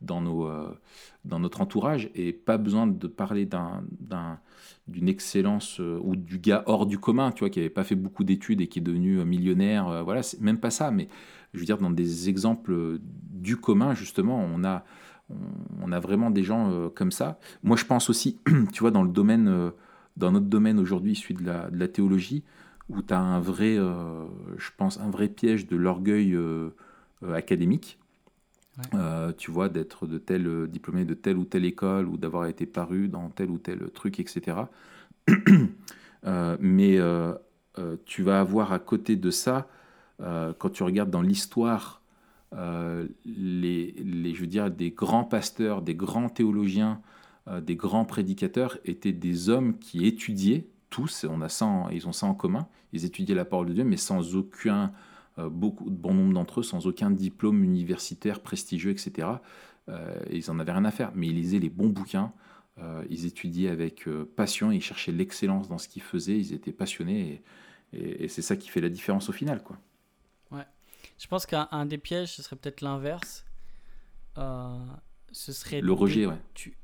dans, 0.00 0.20
nos, 0.20 0.46
euh, 0.46 0.72
dans 1.24 1.40
notre 1.40 1.60
entourage 1.60 2.10
et 2.14 2.32
pas 2.32 2.58
besoin 2.58 2.86
de 2.86 3.06
parler 3.08 3.44
d'un, 3.44 3.82
d'une 4.86 5.08
excellence 5.08 5.80
euh, 5.80 5.98
ou 6.02 6.14
du 6.14 6.38
gars 6.38 6.62
hors 6.66 6.86
du 6.86 6.98
commun, 6.98 7.32
tu 7.32 7.40
vois, 7.40 7.50
qui 7.50 7.58
n'avait 7.58 7.70
pas 7.70 7.84
fait 7.84 7.96
beaucoup 7.96 8.22
d'études 8.22 8.60
et 8.60 8.68
qui 8.68 8.78
est 8.78 8.82
devenu 8.82 9.18
euh, 9.18 9.24
millionnaire. 9.24 10.04
voilà, 10.04 10.20
même 10.40 10.58
pas 10.58 10.70
ça, 10.70 10.92
mais 10.92 11.08
je 11.54 11.58
veux 11.58 11.66
dire, 11.66 11.78
dans 11.78 11.90
des 11.90 12.28
exemples 12.28 12.98
du 13.00 13.56
commun, 13.56 13.94
justement, 13.94 14.38
on 14.38 14.62
a, 14.62 14.84
on, 15.82 15.92
a 15.92 16.00
vraiment 16.00 16.30
des 16.30 16.42
gens 16.42 16.90
comme 16.94 17.12
ça. 17.12 17.38
Moi, 17.62 17.76
je 17.76 17.84
pense 17.84 18.10
aussi, 18.10 18.38
tu 18.72 18.80
vois, 18.80 18.90
dans 18.90 19.02
le 19.02 19.10
domaine, 19.10 19.72
dans 20.16 20.32
notre 20.32 20.46
domaine 20.46 20.78
aujourd'hui, 20.78 21.14
celui 21.14 21.34
de 21.34 21.44
la, 21.44 21.70
de 21.70 21.78
la 21.78 21.88
théologie, 21.88 22.44
où 22.88 23.02
tu 23.02 23.14
as 23.14 23.20
un 23.20 23.40
vrai, 23.40 23.76
je 23.76 24.70
pense, 24.76 24.98
un 25.00 25.10
vrai 25.10 25.28
piège 25.28 25.66
de 25.66 25.76
l'orgueil 25.76 26.38
académique 27.34 27.98
euh, 28.94 29.32
tu 29.36 29.50
vois, 29.50 29.68
d'être 29.68 30.06
de 30.06 30.16
tel 30.16 30.46
euh, 30.46 30.66
diplômé 30.66 31.04
de 31.04 31.12
telle 31.12 31.36
ou 31.36 31.44
telle 31.44 31.66
école 31.66 32.08
ou 32.08 32.16
d'avoir 32.16 32.46
été 32.46 32.64
paru 32.64 33.08
dans 33.08 33.28
tel 33.28 33.50
ou 33.50 33.58
tel 33.58 33.90
truc, 33.90 34.20
etc. 34.20 34.56
Euh, 36.24 36.56
mais 36.60 37.00
tu 38.04 38.22
vas 38.22 38.38
avoir 38.38 38.72
à 38.72 38.78
côté 38.78 39.16
de 39.16 39.32
ça, 39.32 39.66
quand 40.20 40.70
tu 40.72 40.84
regardes 40.84 41.10
dans 41.10 41.20
l'histoire, 41.20 42.01
les, 42.54 43.92
les, 43.92 44.34
je 44.34 44.40
veux 44.40 44.46
dire, 44.46 44.70
des 44.70 44.90
grands 44.90 45.24
pasteurs, 45.24 45.82
des 45.82 45.94
grands 45.94 46.28
théologiens, 46.28 47.00
des 47.62 47.76
grands 47.76 48.04
prédicateurs 48.04 48.78
étaient 48.84 49.12
des 49.12 49.48
hommes 49.48 49.78
qui 49.78 50.06
étudiaient 50.06 50.66
tous, 50.90 51.24
on 51.28 51.40
a 51.40 51.48
ça 51.48 51.88
ils 51.90 52.06
ont 52.06 52.12
ça 52.12 52.26
en 52.26 52.34
commun, 52.34 52.68
ils 52.92 53.04
étudiaient 53.04 53.34
la 53.34 53.44
parole 53.44 53.68
de 53.68 53.72
Dieu, 53.72 53.84
mais 53.84 53.96
sans 53.96 54.36
aucun 54.36 54.92
euh, 55.38 55.48
bon 55.50 56.14
nombre 56.14 56.34
d'entre 56.34 56.60
eux 56.60 56.62
sans 56.62 56.86
aucun 56.86 57.10
diplôme 57.10 57.64
universitaire 57.64 58.40
prestigieux, 58.40 58.90
etc. 58.90 59.28
Euh, 59.88 60.14
ils 60.30 60.44
n'en 60.48 60.58
avaient 60.58 60.72
rien 60.72 60.84
à 60.84 60.90
faire, 60.90 61.10
mais 61.14 61.28
ils 61.28 61.34
lisaient 61.34 61.58
les 61.58 61.70
bons 61.70 61.88
bouquins, 61.88 62.32
euh, 62.78 63.02
ils 63.08 63.24
étudiaient 63.24 63.70
avec 63.70 64.06
passion, 64.36 64.70
ils 64.70 64.82
cherchaient 64.82 65.12
l'excellence 65.12 65.68
dans 65.68 65.78
ce 65.78 65.88
qu'ils 65.88 66.02
faisaient, 66.02 66.38
ils 66.38 66.52
étaient 66.52 66.72
passionnés, 66.72 67.42
et, 67.94 68.28
c'est 68.28 68.42
ça 68.42 68.56
qui 68.56 68.68
fait 68.68 68.80
la 68.80 68.88
différence 68.90 69.28
au 69.28 69.32
final. 69.32 69.62
Quoi. 69.62 69.78
Je 71.22 71.28
pense 71.28 71.46
qu'un 71.46 71.86
des 71.86 71.98
pièges, 71.98 72.32
ce 72.32 72.42
serait 72.42 72.56
peut-être 72.56 72.80
l'inverse. 72.80 73.44
ce 74.36 75.52
serait 75.52 75.80
le 75.80 75.92
rejet, 75.92 76.26
ouais. 76.26 76.40
Tu... 76.52 76.76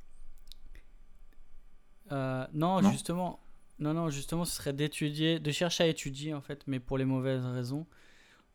non, 2.11 2.81
justement, 2.91 3.41
non, 3.81 3.95
non, 3.95 4.11
justement, 4.11 4.45
ce 4.45 4.55
serait 4.55 4.73
d'étudier, 4.73 5.41
de 5.41 5.51
chercher 5.51 5.85
à 5.85 5.87
étudier 5.89 6.35
en 6.35 6.41
fait, 6.41 6.63
mais 6.69 6.81
pour 6.81 6.99
les 6.99 7.05
mauvaises 7.05 7.45
raisons. 7.45 7.87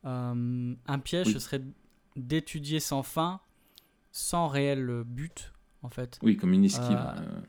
Euh, 0.06 0.76
un 0.86 1.00
piège, 1.00 1.34
ce 1.34 1.40
serait 1.40 1.62
d'étudier 2.16 2.80
sans 2.80 3.04
fin, 3.04 3.42
sans 4.14 4.48
réel 4.48 5.04
but, 5.06 5.54
en 5.82 5.90
fait. 5.90 6.18
Oui, 6.22 6.38
comme 6.38 6.54
une 6.54 6.66
esquive. 6.66 6.98
Euh, 6.98 7.20
euh. 7.20 7.42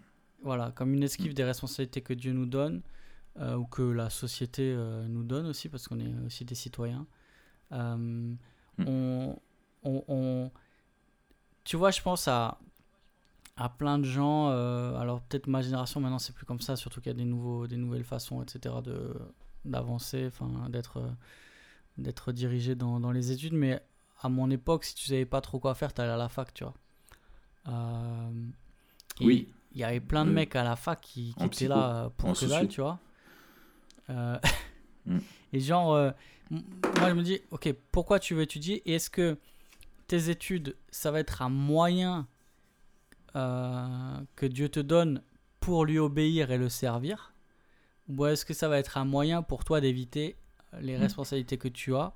Voilà, 0.42 0.72
comme 0.72 0.92
une 0.92 1.04
esquive 1.04 1.30
mm. 1.30 1.34
des 1.34 1.44
responsabilités 1.44 2.00
que 2.00 2.14
Dieu 2.14 2.32
nous 2.32 2.46
donne, 2.46 2.82
ou 3.40 3.64
que 3.64 3.82
la 3.82 4.10
société 4.10 4.76
nous 5.08 5.24
donne 5.24 5.46
aussi, 5.46 5.68
parce 5.68 5.88
qu'on 5.88 5.98
est 5.98 6.14
aussi 6.26 6.44
des 6.44 6.54
citoyens. 6.54 7.06
Mm. 7.70 8.36
on, 8.86 9.36
on, 9.84 10.50
tu 11.64 11.76
vois, 11.76 11.90
je 11.90 12.00
pense 12.00 12.28
à, 12.28 12.58
à 13.56 13.68
plein 13.68 13.98
de 13.98 14.04
gens. 14.04 14.48
alors 14.96 15.20
peut-être 15.22 15.46
ma 15.46 15.62
génération 15.62 16.00
maintenant 16.00 16.18
c'est 16.18 16.34
plus 16.34 16.46
comme 16.46 16.60
ça, 16.60 16.76
surtout 16.76 17.00
qu'il 17.00 17.10
y 17.10 17.14
a 17.14 17.18
des 17.18 17.24
nouveaux, 17.24 17.66
des 17.66 17.76
nouvelles 17.76 18.04
façons, 18.04 18.42
etc. 18.42 18.76
de 18.84 19.14
d'avancer, 19.64 20.26
enfin 20.26 20.68
d'être 20.68 21.02
d'être 21.98 22.32
dirigé 22.32 22.74
dans, 22.74 23.00
dans, 23.00 23.12
les 23.12 23.30
études, 23.30 23.52
mais 23.54 23.80
à 24.20 24.28
mon 24.28 24.50
époque, 24.50 24.84
si 24.84 24.94
tu 24.94 25.06
savais 25.06 25.26
pas 25.26 25.40
trop 25.40 25.58
quoi 25.58 25.74
faire, 25.74 25.92
tu 25.92 26.00
allais 26.00 26.12
à 26.12 26.16
la 26.16 26.28
fac, 26.28 26.52
tu 26.52 26.64
vois. 26.64 26.74
Euh, 27.68 28.30
oui. 29.20 29.48
Il 29.72 29.80
y 29.80 29.84
avait 29.84 30.00
plein 30.00 30.24
de 30.24 30.30
mecs 30.30 30.54
à 30.56 30.64
la 30.64 30.76
fac 30.76 31.00
qui, 31.00 31.34
qui 31.36 31.44
étaient 31.44 31.68
là 31.68 32.10
pour 32.16 32.32
que 32.32 32.46
dalle, 32.46 32.68
tu 32.68 32.80
vois. 32.80 32.98
Euh, 34.10 34.38
mm. 35.06 35.18
Et 35.52 35.60
genre, 35.60 35.94
euh, 35.94 36.10
moi 36.50 37.08
je 37.08 37.14
me 37.14 37.22
dis, 37.22 37.40
ok, 37.50 37.72
pourquoi 37.92 38.18
tu 38.18 38.34
veux 38.34 38.42
étudier 38.42 38.82
Et 38.88 38.94
est-ce 38.94 39.10
que 39.10 39.38
tes 40.06 40.30
études, 40.30 40.76
ça 40.90 41.10
va 41.10 41.20
être 41.20 41.42
un 41.42 41.48
moyen 41.48 42.26
que 43.34 44.46
Dieu 44.46 44.68
te 44.68 44.78
donne 44.78 45.20
pour 45.58 45.84
lui 45.84 45.98
obéir 45.98 46.52
et 46.52 46.58
le 46.58 46.68
servir? 46.68 47.34
Ou 48.08 48.26
est-ce 48.26 48.44
que 48.44 48.54
ça 48.54 48.68
va 48.68 48.78
être 48.78 48.96
un 48.96 49.04
moyen 49.04 49.42
pour 49.42 49.64
toi 49.64 49.80
d'éviter 49.80 50.36
les 50.80 50.96
mm. 50.96 51.00
responsabilités 51.00 51.58
que 51.58 51.68
tu 51.68 51.94
as 51.96 52.14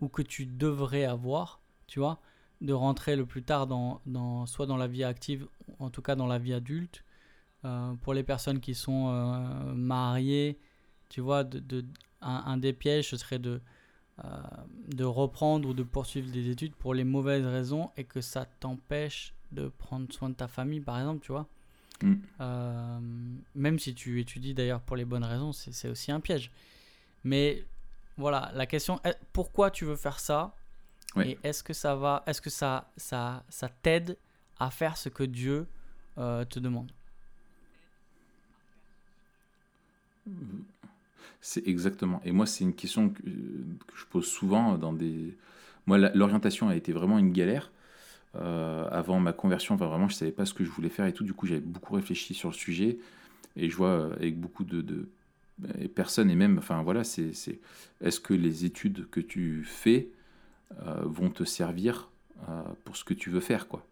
ou 0.00 0.08
que 0.08 0.22
tu 0.22 0.46
devrais 0.46 1.04
avoir, 1.04 1.60
tu 1.86 2.00
vois, 2.00 2.20
de 2.60 2.72
rentrer 2.72 3.16
le 3.16 3.26
plus 3.26 3.42
tard 3.42 3.66
dans, 3.66 4.00
dans 4.06 4.46
soit 4.46 4.66
dans 4.66 4.76
la 4.76 4.86
vie 4.86 5.04
active, 5.04 5.46
en 5.78 5.90
tout 5.90 6.02
cas 6.02 6.16
dans 6.16 6.26
la 6.26 6.38
vie 6.38 6.54
adulte. 6.54 7.04
Euh, 7.64 7.94
pour 8.02 8.14
les 8.14 8.22
personnes 8.22 8.60
qui 8.60 8.74
sont 8.74 9.08
euh, 9.08 9.74
mariées 9.74 10.58
tu 11.08 11.20
vois, 11.20 11.44
de, 11.44 11.58
de 11.58 11.84
un, 12.26 12.56
des 12.56 12.72
pièges, 12.72 13.10
ce 13.10 13.16
serait 13.16 13.38
de, 13.38 13.60
euh, 14.24 14.28
de 14.88 15.04
reprendre 15.04 15.68
ou 15.68 15.74
de 15.74 15.82
poursuivre 15.82 16.30
des 16.30 16.50
études 16.50 16.74
pour 16.74 16.94
les 16.94 17.04
mauvaises 17.04 17.46
raisons 17.46 17.90
et 17.96 18.04
que 18.04 18.20
ça 18.20 18.46
t'empêche 18.60 19.34
de 19.52 19.68
prendre 19.68 20.12
soin 20.12 20.30
de 20.30 20.34
ta 20.34 20.48
famille, 20.48 20.80
par 20.80 20.98
exemple, 20.98 21.24
tu 21.24 21.32
vois. 21.32 21.46
Mm. 22.02 22.14
Euh, 22.40 22.98
même 23.54 23.78
si 23.78 23.94
tu 23.94 24.20
étudies 24.20 24.54
d'ailleurs 24.54 24.80
pour 24.80 24.96
les 24.96 25.04
bonnes 25.04 25.24
raisons, 25.24 25.52
c'est 25.52 25.88
aussi 25.88 26.12
un 26.12 26.20
piège. 26.20 26.50
Mais 27.24 27.64
voilà, 28.16 28.50
la 28.54 28.66
question 28.66 29.00
est 29.04 29.18
pourquoi 29.32 29.70
tu 29.70 29.84
veux 29.84 29.96
faire 29.96 30.20
ça? 30.20 30.54
Et 31.22 31.38
est-ce 31.42 31.62
que 31.62 31.72
ça 31.72 31.94
va, 31.94 32.22
est-ce 32.26 32.42
que 32.42 32.50
ça, 32.50 32.90
ça, 32.98 33.42
ça 33.48 33.70
t'aide 33.70 34.18
à 34.58 34.70
faire 34.70 34.98
ce 34.98 35.08
que 35.08 35.22
Dieu 35.22 35.66
euh, 36.18 36.44
te 36.44 36.58
demande? 36.58 36.92
C'est 41.40 41.66
exactement. 41.66 42.20
Et 42.24 42.32
moi, 42.32 42.46
c'est 42.46 42.64
une 42.64 42.74
question 42.74 43.10
que, 43.10 43.22
je 43.94 44.04
pose 44.06 44.26
souvent 44.26 44.76
dans 44.78 44.92
des. 44.92 45.36
Moi, 45.86 45.98
l'orientation 45.98 46.68
a 46.68 46.76
été 46.76 46.92
vraiment 46.92 47.18
une 47.18 47.32
galère. 47.32 47.70
Euh, 48.36 48.86
avant 48.90 49.18
ma 49.20 49.32
conversion, 49.32 49.74
enfin, 49.74 49.86
vraiment, 49.86 50.08
je 50.08 50.14
savais 50.14 50.32
pas 50.32 50.44
ce 50.44 50.52
que 50.52 50.64
je 50.64 50.70
voulais 50.70 50.88
faire 50.88 51.06
et 51.06 51.12
tout. 51.12 51.24
Du 51.24 51.32
coup, 51.32 51.46
j'avais 51.46 51.60
beaucoup 51.60 51.94
réfléchi 51.94 52.34
sur 52.34 52.50
le 52.50 52.54
sujet. 52.54 52.98
Et 53.56 53.70
je 53.70 53.76
vois 53.76 53.88
euh, 53.88 54.14
avec 54.16 54.38
beaucoup 54.38 54.64
de, 54.64 55.08
personnes, 55.94 56.30
et 56.30 56.34
même, 56.34 56.58
enfin 56.58 56.82
voilà, 56.82 57.02
c'est 57.04 57.32
est-ce 58.02 58.20
que 58.20 58.34
les 58.34 58.66
études 58.66 59.08
que 59.10 59.20
tu 59.20 59.64
fais 59.64 60.08
euh, 60.82 61.00
vont 61.04 61.30
te 61.30 61.44
servir 61.44 62.10
pour 62.84 62.96
ce 62.96 63.04
que 63.04 63.14
tu 63.14 63.30
veux 63.30 63.40
faire, 63.40 63.66
quoi? 63.66 63.86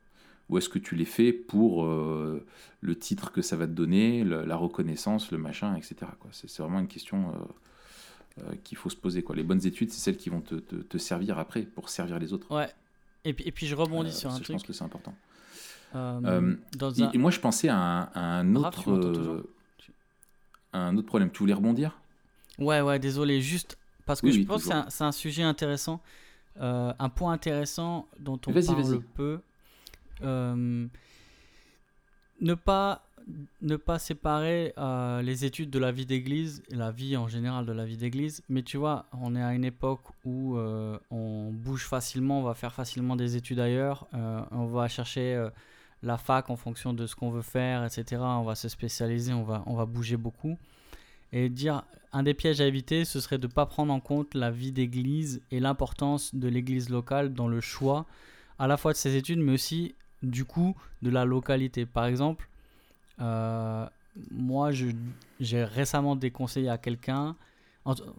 Ou 0.49 0.59
est-ce 0.59 0.69
que 0.69 0.79
tu 0.79 0.95
les 0.95 1.05
fais 1.05 1.33
pour 1.33 1.85
euh, 1.85 2.45
le 2.81 2.99
titre 2.99 3.33
que 3.33 3.43
ça 3.43 3.57
va 3.57 3.67
te 3.67 3.73
donner, 3.73 4.25
la 4.25 4.57
reconnaissance, 4.57 5.31
le 5.31 5.39
machin, 5.39 5.75
etc. 5.77 5.97
C'est 6.33 6.59
vraiment 6.59 6.81
une 6.81 6.89
question 6.89 7.31
euh, 7.31 8.43
euh, 8.43 8.55
qu'il 8.63 8.77
faut 8.77 8.91
se 8.91 8.97
poser. 8.97 9.23
Quoi. 9.23 9.37
Les 9.37 9.43
bonnes 9.43 9.67
études, 9.67 9.91
c'est 9.91 10.01
celles 10.01 10.17
qui 10.17 10.29
vont 10.29 10.43
te, 10.43 10.57
te, 10.57 10.99
servir 10.99 11.39
après 11.39 11.63
pour 11.63 11.89
servir 11.89 12.19
les 12.19 12.33
autres. 12.33 12.55
Ouais. 12.55 12.69
Et 13.25 13.33
puis, 13.33 13.45
et 13.47 13.53
puis 13.53 13.67
je 13.67 13.75
rebondis 13.75 14.13
sur 14.13 14.31
un 14.31 14.35
truc. 14.35 14.47
Je 14.47 14.53
pense 14.53 14.63
que 14.65 14.73
c'est 14.75 14.85
important. 14.85 15.15
et, 15.95 17.19
moi, 17.19 17.31
je 17.31 17.41
pensais 17.41 17.69
à 17.71 18.11
un, 18.15 18.55
autre, 18.55 19.43
un 20.75 20.97
autre 20.97 21.07
problème. 21.07 21.31
Tu 21.31 21.39
voulais 21.39 21.55
rebondir? 21.55 21.99
Ouais, 22.59 22.83
ouais, 22.83 22.99
désolé. 22.99 23.41
Juste 23.41 23.79
parce 24.05 24.21
que 24.21 24.31
je 24.31 24.43
pense 24.43 24.67
que 24.67 24.75
c'est 24.91 25.05
un, 25.05 25.13
sujet 25.13 25.43
intéressant. 25.43 26.03
un 26.61 27.09
point 27.09 27.33
intéressant 27.33 28.07
dont 28.21 28.39
on 28.47 28.53
parle 28.53 29.03
peu 29.15 29.41
euh, 30.23 30.87
ne 32.41 32.55
pas 32.55 33.03
ne 33.63 33.77
pas 33.77 33.99
séparer 33.99 34.75
euh, 34.77 35.23
les 35.23 35.47
études 35.47 35.71
de 35.71 35.79
la 35.79 35.93
vie 35.93 36.05
d'église 36.05 36.63
la 36.69 36.91
vie 36.91 37.17
en 37.17 37.27
général 37.27 37.65
de 37.65 37.73
la 37.73 37.87
vie 37.87 37.97
d'église. 37.97 38.43
Mais 38.51 38.63
tu 38.63 38.77
vois, 38.77 39.07
on 39.19 39.35
est 39.35 39.43
à 39.43 39.55
une 39.55 39.65
époque 39.65 40.03
où 40.27 40.59
euh, 40.59 40.99
on 41.11 41.51
bouge 41.51 41.87
facilement, 41.87 42.41
on 42.41 42.43
va 42.43 42.53
faire 42.53 42.75
facilement 42.75 43.17
des 43.17 43.37
études 43.37 43.61
ailleurs, 43.61 44.07
on 44.13 44.67
va 44.67 44.89
chercher 44.89 45.49
la 46.03 46.19
fac 46.19 46.51
en 46.51 46.57
fonction 46.57 46.93
de 46.93 47.07
ce 47.07 47.17
qu'on 47.17 47.31
veut 47.31 47.41
faire, 47.41 47.83
etc. 47.83 48.21
On 48.21 48.45
va 48.45 48.55
se 48.55 48.69
spécialiser, 48.69 49.33
on 49.33 49.43
va, 49.43 49.63
on 49.65 49.75
va 49.75 49.87
bouger 49.87 50.19
beaucoup. 50.19 50.59
Et 51.33 51.49
dire, 51.49 51.83
un 52.13 52.23
des 52.23 52.35
pièges 52.35 52.61
à 52.61 52.67
éviter, 52.67 53.05
ce 53.05 53.21
serait 53.21 53.39
de 53.39 53.47
ne 53.47 53.53
pas 53.53 53.67
prendre 53.67 53.93
en 53.93 54.01
compte 54.01 54.35
la 54.35 54.51
vie 54.51 54.71
d'église 54.71 55.43
et 55.51 55.61
l'importance 55.61 56.35
de 56.35 56.47
l'église 56.47 56.91
locale 56.91 57.35
dans 57.35 57.49
le 57.49 57.61
choix 57.61 58.07
à 58.59 58.69
la 58.69 58.77
fois 58.77 58.93
de 58.93 58.97
ses 58.97 59.17
études, 59.17 59.41
mais 59.41 59.53
aussi 59.53 59.95
du 60.25 60.45
coup 60.45 60.77
de 61.03 61.11
la 61.11 61.25
localité. 61.25 61.87
Par 61.87 62.07
exemple, 62.07 62.49
euh, 63.21 63.87
moi, 64.31 64.71
j'ai 64.73 65.65
récemment 65.65 66.17
déconseillé 66.17 66.69
à 66.69 66.79
quelqu'un, 66.79 67.37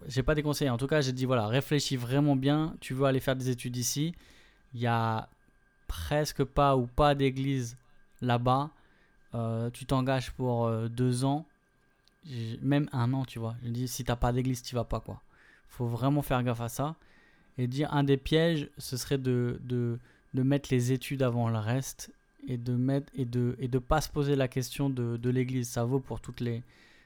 j'ai 0.06 0.22
pas 0.22 0.34
déconseillé, 0.34 0.70
en 0.70 0.76
tout 0.76 0.86
cas, 0.86 1.00
j'ai 1.00 1.12
dit 1.12 1.24
voilà, 1.24 1.46
réfléchis 1.48 1.96
vraiment 1.96 2.36
bien, 2.36 2.74
tu 2.80 2.94
veux 2.94 3.04
aller 3.04 3.20
faire 3.20 3.36
des 3.36 3.50
études 3.50 3.76
ici, 3.76 4.14
il 4.74 4.80
y 4.80 4.86
a 4.86 5.28
presque 5.88 6.44
pas 6.44 6.76
ou 6.76 6.86
pas 6.86 7.14
d'église 7.14 7.76
là-bas, 8.20 8.70
euh, 9.34 9.70
tu 9.70 9.86
t'engages 9.86 10.30
pour 10.32 10.66
euh, 10.66 10.88
deux 10.88 11.24
ans, 11.24 11.46
même 12.62 12.88
un 12.92 13.12
an, 13.12 13.24
tu 13.24 13.38
vois. 13.38 13.56
Je 13.62 13.70
dis 13.70 13.88
si 13.88 14.04
t'as 14.04 14.16
pas 14.16 14.32
d'église, 14.32 14.62
tu 14.62 14.74
vas 14.74 14.84
pas 14.84 15.00
quoi. 15.00 15.22
Faut 15.68 15.86
vraiment 15.86 16.22
faire 16.22 16.42
gaffe 16.42 16.60
à 16.60 16.68
ça. 16.68 16.96
Et 17.58 17.66
dire 17.66 17.92
un 17.92 18.04
des 18.04 18.16
pièges, 18.16 18.68
ce 18.76 18.96
serait 18.96 19.18
de, 19.18 19.58
de 19.64 19.98
de 20.34 20.42
mettre 20.42 20.68
les 20.70 20.92
études 20.92 21.22
avant 21.22 21.48
le 21.48 21.58
reste 21.58 22.12
et 22.46 22.56
de 22.56 22.72
mettre 22.74 23.12
et 23.14 23.24
de 23.24 23.56
et 23.58 23.68
de 23.68 23.78
pas 23.78 24.00
se 24.00 24.08
poser 24.08 24.36
la 24.36 24.48
question 24.48 24.90
de, 24.90 25.16
de 25.16 25.30
l'église. 25.30 25.68
Ça 25.68 25.84
vaut 25.84 26.00
pour 26.00 26.20
toutes 26.20 26.40
les 26.40 26.62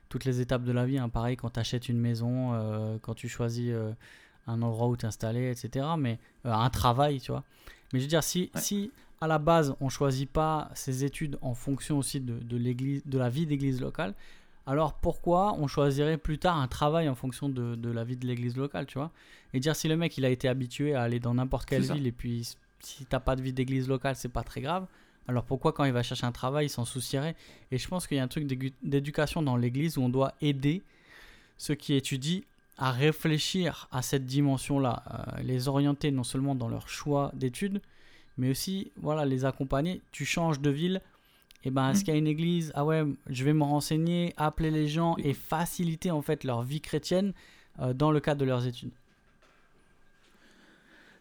toutes 0.09 0.25
les 0.25 0.41
étapes 0.41 0.65
de 0.65 0.73
la 0.73 0.85
vie 0.85 0.99
hein. 0.99 1.09
pareil 1.09 1.37
quand 1.37 1.51
tu 1.51 1.61
achètes 1.61 1.89
une 1.89 1.99
maison 1.99 2.53
euh, 2.53 2.99
quand 3.01 3.15
tu 3.15 3.29
choisis 3.29 3.71
euh, 3.71 3.93
un 4.47 4.61
endroit 4.61 4.89
où 4.89 4.97
t'installer 4.97 5.51
etc 5.51 5.87
mais 5.97 6.19
euh, 6.45 6.53
un 6.53 6.69
travail 6.69 7.21
tu 7.21 7.31
vois. 7.31 7.45
Mais 7.93 8.01
je 8.01 8.05
veux 8.05 8.09
dire 8.09 8.25
si 8.25 8.51
si 8.57 8.91
à 9.21 9.27
la 9.27 9.39
base 9.39 9.75
on 9.81 9.89
choisit 9.89 10.29
pas 10.29 10.71
ses 10.75 11.05
études 11.05 11.39
en 11.43 11.55
fonction 11.55 11.97
aussi 11.97 12.21
de, 12.21 12.39
de 12.39 12.57
l'église 12.57 13.03
de 13.07 13.19
la 13.19 13.29
vie 13.29 13.47
d'église 13.47 13.81
locale 13.81 14.15
alors 14.67 14.95
pourquoi 14.95 15.55
on 15.59 15.69
choisirait 15.69 16.19
plus 16.19 16.39
tard 16.39 16.59
un 16.59 16.69
travail 16.69 17.09
en 17.09 17.15
fonction 17.15 17.49
de, 17.49 17.77
de 17.77 17.91
la 17.91 18.05
vie 18.05 18.17
de 18.17 18.27
l'église 18.27 18.57
locale 18.57 18.87
tu 18.87 18.99
vois? 18.99 19.11
Et 19.55 19.61
dire 19.61 19.77
si 19.77 19.89
le 19.89 19.97
mec 19.97 20.19
il 20.19 20.25
a 20.25 20.29
été 20.29 20.49
habitué 20.49 20.95
à 20.95 21.03
aller 21.03 21.21
dans 21.21 21.35
n'importe 21.35 21.67
quelle 21.67 21.83
ville 21.83 22.07
et 22.07 22.13
puis 22.13 22.57
si 22.81 23.07
t'as 23.07 23.21
pas 23.21 23.37
de 23.37 23.43
vie 23.43 23.53
d'église 23.53 23.89
locale, 23.89 24.17
c'est 24.17 24.29
pas 24.29 24.43
très 24.43 24.61
grave. 24.61 24.87
Alors 25.29 25.45
pourquoi 25.45 25.73
quand 25.73 25.85
il 25.85 25.93
va 25.93 26.03
chercher 26.03 26.27
un 26.27 26.33
travail, 26.33 26.67
il 26.67 26.71
s'en 26.71 26.85
soucierait 26.85 27.37
Et 27.71 27.79
je 27.79 27.87
pense 27.87 28.07
qu'il 28.07 28.17
y 28.17 28.21
a 28.21 28.23
un 28.23 28.29
truc 28.29 28.47
d'éducation 28.83 29.43
dans 29.43 29.57
l'église 29.57 29.97
où 29.97 30.03
on 30.03 30.09
doit 30.09 30.35
aider 30.41 30.83
ceux 31.57 31.75
qui 31.75 31.95
étudient 31.95 32.41
à 32.79 32.91
réfléchir 32.91 33.89
à 33.93 34.01
cette 34.01 34.25
dimension-là, 34.25 35.03
euh, 35.11 35.43
les 35.43 35.69
orienter 35.69 36.11
non 36.11 36.25
seulement 36.25 36.55
dans 36.55 36.69
leur 36.69 36.89
choix 36.89 37.31
d'études, 37.35 37.83
mais 38.39 38.51
aussi 38.51 38.91
voilà 38.97 39.27
les 39.27 39.45
accompagner. 39.45 40.01
Tu 40.13 40.25
changes 40.25 40.61
de 40.61 40.71
ville, 40.71 41.03
et 41.63 41.69
eh 41.69 41.71
ben 41.71 41.91
est-ce 41.91 42.01
mmh. 42.01 42.05
qu'il 42.05 42.15
y 42.15 42.17
a 42.17 42.19
une 42.19 42.27
église? 42.27 42.73
Ah 42.75 42.87
ouais, 42.87 43.05
je 43.29 43.45
vais 43.45 43.53
me 43.53 43.65
renseigner, 43.65 44.33
appeler 44.39 44.71
les 44.71 44.89
gens 44.89 45.15
et 45.19 45.35
faciliter 45.35 46.11
en 46.11 46.23
fait 46.23 46.43
leur 46.43 46.63
vie 46.63 46.81
chrétienne 46.81 47.35
euh, 47.81 47.93
dans 47.93 48.11
le 48.11 48.21
cadre 48.21 48.41
de 48.41 48.47
leurs 48.47 48.67
études. 48.67 48.93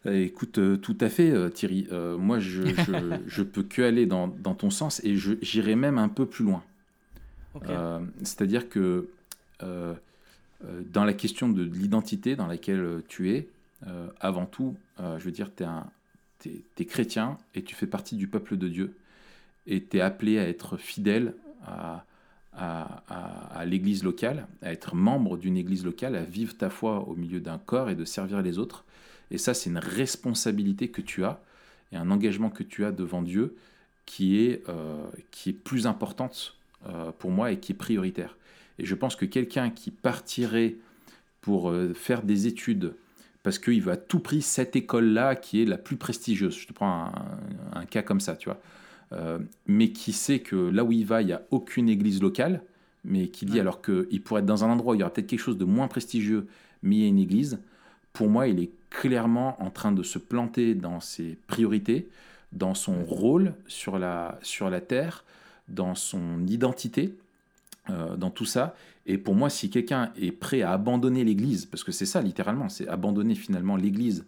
Euh, 0.06 0.24
écoute, 0.24 0.58
euh, 0.58 0.76
tout 0.76 0.96
à 1.00 1.08
fait, 1.08 1.30
euh, 1.30 1.50
Thierry. 1.50 1.86
moi, 2.18 2.38
je, 2.38 2.62
je, 3.26 3.42
peux 3.42 3.62
que 3.62 3.82
aller 3.82 4.06
dans, 4.06 4.28
dans 4.28 4.54
ton 4.54 4.70
sens 4.70 5.02
et 5.04 5.16
j'irai 5.16 5.76
même 5.76 5.98
un 5.98 6.08
peu 6.08 6.26
plus 6.26 6.44
loin. 6.44 6.62
C'est-à-dire 8.22 8.68
que 8.68 9.08
dans 9.60 11.04
la 11.04 11.12
question 11.12 11.48
de 11.48 11.62
l'identité 11.62 12.36
dans 12.36 12.46
laquelle 12.46 13.02
tu 13.08 13.30
es, 13.30 13.48
avant 14.20 14.46
tout, 14.46 14.76
je 14.98 15.24
veux 15.24 15.32
dire, 15.32 15.50
tu 15.56 15.64
es, 16.48 16.62
es, 16.78 16.84
chrétien 16.84 17.38
et 17.54 17.62
tu 17.62 17.74
fais 17.74 17.86
partie 17.86 18.16
du 18.16 18.28
peuple 18.28 18.56
de 18.56 18.68
Dieu 18.68 18.94
et 19.66 19.82
tu 19.82 19.98
es 19.98 20.00
appelé 20.00 20.38
à 20.38 20.48
être 20.48 20.76
fidèle 20.76 21.34
à, 21.66 22.04
à, 22.52 23.02
à, 23.08 23.58
à 23.58 23.64
l'église 23.64 24.04
locale, 24.04 24.46
à 24.62 24.72
être 24.72 24.94
membre 24.94 25.36
d'une 25.36 25.56
église 25.56 25.84
locale, 25.84 26.14
à 26.16 26.22
vivre 26.22 26.56
ta 26.56 26.70
foi 26.70 27.06
au 27.08 27.14
milieu 27.14 27.40
d'un 27.40 27.58
corps 27.58 27.90
et 27.90 27.94
de 27.94 28.04
servir 28.04 28.42
les 28.42 28.58
autres. 28.58 28.84
Et 29.30 29.38
ça, 29.38 29.54
c'est 29.54 29.70
une 29.70 29.78
responsabilité 29.78 30.88
que 30.88 31.00
tu 31.00 31.24
as 31.24 31.40
et 31.92 31.96
un 31.96 32.10
engagement 32.10 32.50
que 32.50 32.62
tu 32.62 32.84
as 32.84 32.92
devant 32.92 33.22
Dieu 33.22 33.56
qui 34.06 34.40
est, 34.40 34.68
euh, 34.68 35.06
qui 35.30 35.50
est 35.50 35.54
plus 35.54 35.86
importante 35.86 36.56
euh, 36.88 37.12
pour 37.18 37.30
moi 37.30 37.52
et 37.52 37.58
qui 37.58 37.72
est 37.72 37.76
prioritaire. 37.76 38.36
Et 38.78 38.84
je 38.84 38.94
pense 38.94 39.16
que 39.16 39.24
quelqu'un 39.24 39.70
qui 39.70 39.90
partirait 39.90 40.76
pour 41.40 41.70
euh, 41.70 41.94
faire 41.94 42.22
des 42.22 42.46
études 42.46 42.94
parce 43.42 43.58
qu'il 43.58 43.80
veut 43.82 43.92
à 43.92 43.96
tout 43.96 44.20
prix 44.20 44.42
cette 44.42 44.76
école-là 44.76 45.34
qui 45.34 45.62
est 45.62 45.64
la 45.64 45.78
plus 45.78 45.96
prestigieuse, 45.96 46.58
je 46.58 46.66
te 46.66 46.72
prends 46.72 47.10
un, 47.72 47.86
cas 47.86 48.02
comme 48.02 48.20
ça, 48.20 48.36
tu 48.36 48.50
vois, 48.50 48.60
mais 49.66 49.92
qui 49.92 50.12
sait 50.12 50.40
que 50.40 50.56
là 50.56 50.84
où 50.84 50.92
il 50.92 51.06
va, 51.06 51.22
il 51.22 51.28
n'y 51.28 51.32
a 51.32 51.40
aucune 51.50 51.88
église 51.88 52.20
locale, 52.20 52.62
mais 53.02 53.28
qui 53.28 53.46
dit 53.46 53.58
alors 53.58 53.80
qu'il 53.80 54.22
pourrait 54.22 54.40
être 54.40 54.46
dans 54.46 54.62
un 54.62 54.68
endroit 54.68 54.92
où 54.92 54.96
il 54.96 54.98
y 54.98 55.02
aura 55.02 55.10
peut-être 55.10 55.26
quelque 55.26 55.40
chose 55.40 55.56
de 55.56 55.64
moins 55.64 55.88
prestigieux, 55.88 56.48
mais 56.82 56.96
il 56.96 57.00
y 57.00 57.04
a 57.06 57.08
une 57.08 57.18
église, 57.18 57.60
pour 58.12 58.28
moi, 58.28 58.46
il 58.46 58.60
est 58.60 58.72
clairement 58.90 59.56
en 59.62 59.70
train 59.70 59.92
de 59.92 60.02
se 60.02 60.18
planter 60.18 60.74
dans 60.74 61.00
ses 61.00 61.38
priorités, 61.46 62.08
dans 62.52 62.74
son 62.74 63.04
rôle 63.04 63.54
sur 63.66 63.98
la, 63.98 64.38
sur 64.42 64.68
la 64.68 64.80
Terre, 64.80 65.24
dans 65.68 65.94
son 65.94 66.46
identité, 66.46 67.14
euh, 67.88 68.16
dans 68.16 68.30
tout 68.30 68.44
ça. 68.44 68.74
Et 69.06 69.16
pour 69.16 69.34
moi, 69.34 69.48
si 69.48 69.70
quelqu'un 69.70 70.12
est 70.20 70.32
prêt 70.32 70.62
à 70.62 70.72
abandonner 70.72 71.24
l'Église, 71.24 71.66
parce 71.66 71.84
que 71.84 71.92
c'est 71.92 72.06
ça 72.06 72.20
littéralement, 72.20 72.68
c'est 72.68 72.88
abandonner 72.88 73.34
finalement 73.34 73.76
l'Église 73.76 74.24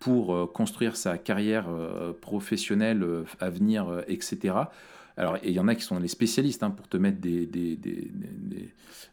pour 0.00 0.34
euh, 0.34 0.46
construire 0.46 0.96
sa 0.96 1.16
carrière 1.16 1.66
euh, 1.68 2.12
professionnelle 2.20 3.04
à 3.40 3.50
venir, 3.50 4.02
etc., 4.08 4.54
alors, 5.20 5.36
il 5.44 5.50
y 5.50 5.60
en 5.60 5.68
a 5.68 5.74
qui 5.74 5.82
sont 5.82 5.98
les 5.98 6.08
spécialistes 6.08 6.62
hein, 6.62 6.70
pour 6.70 6.88
te 6.88 6.96
mettre 6.96 7.20
des, 7.20 7.44
des, 7.44 7.76
des, 7.76 8.10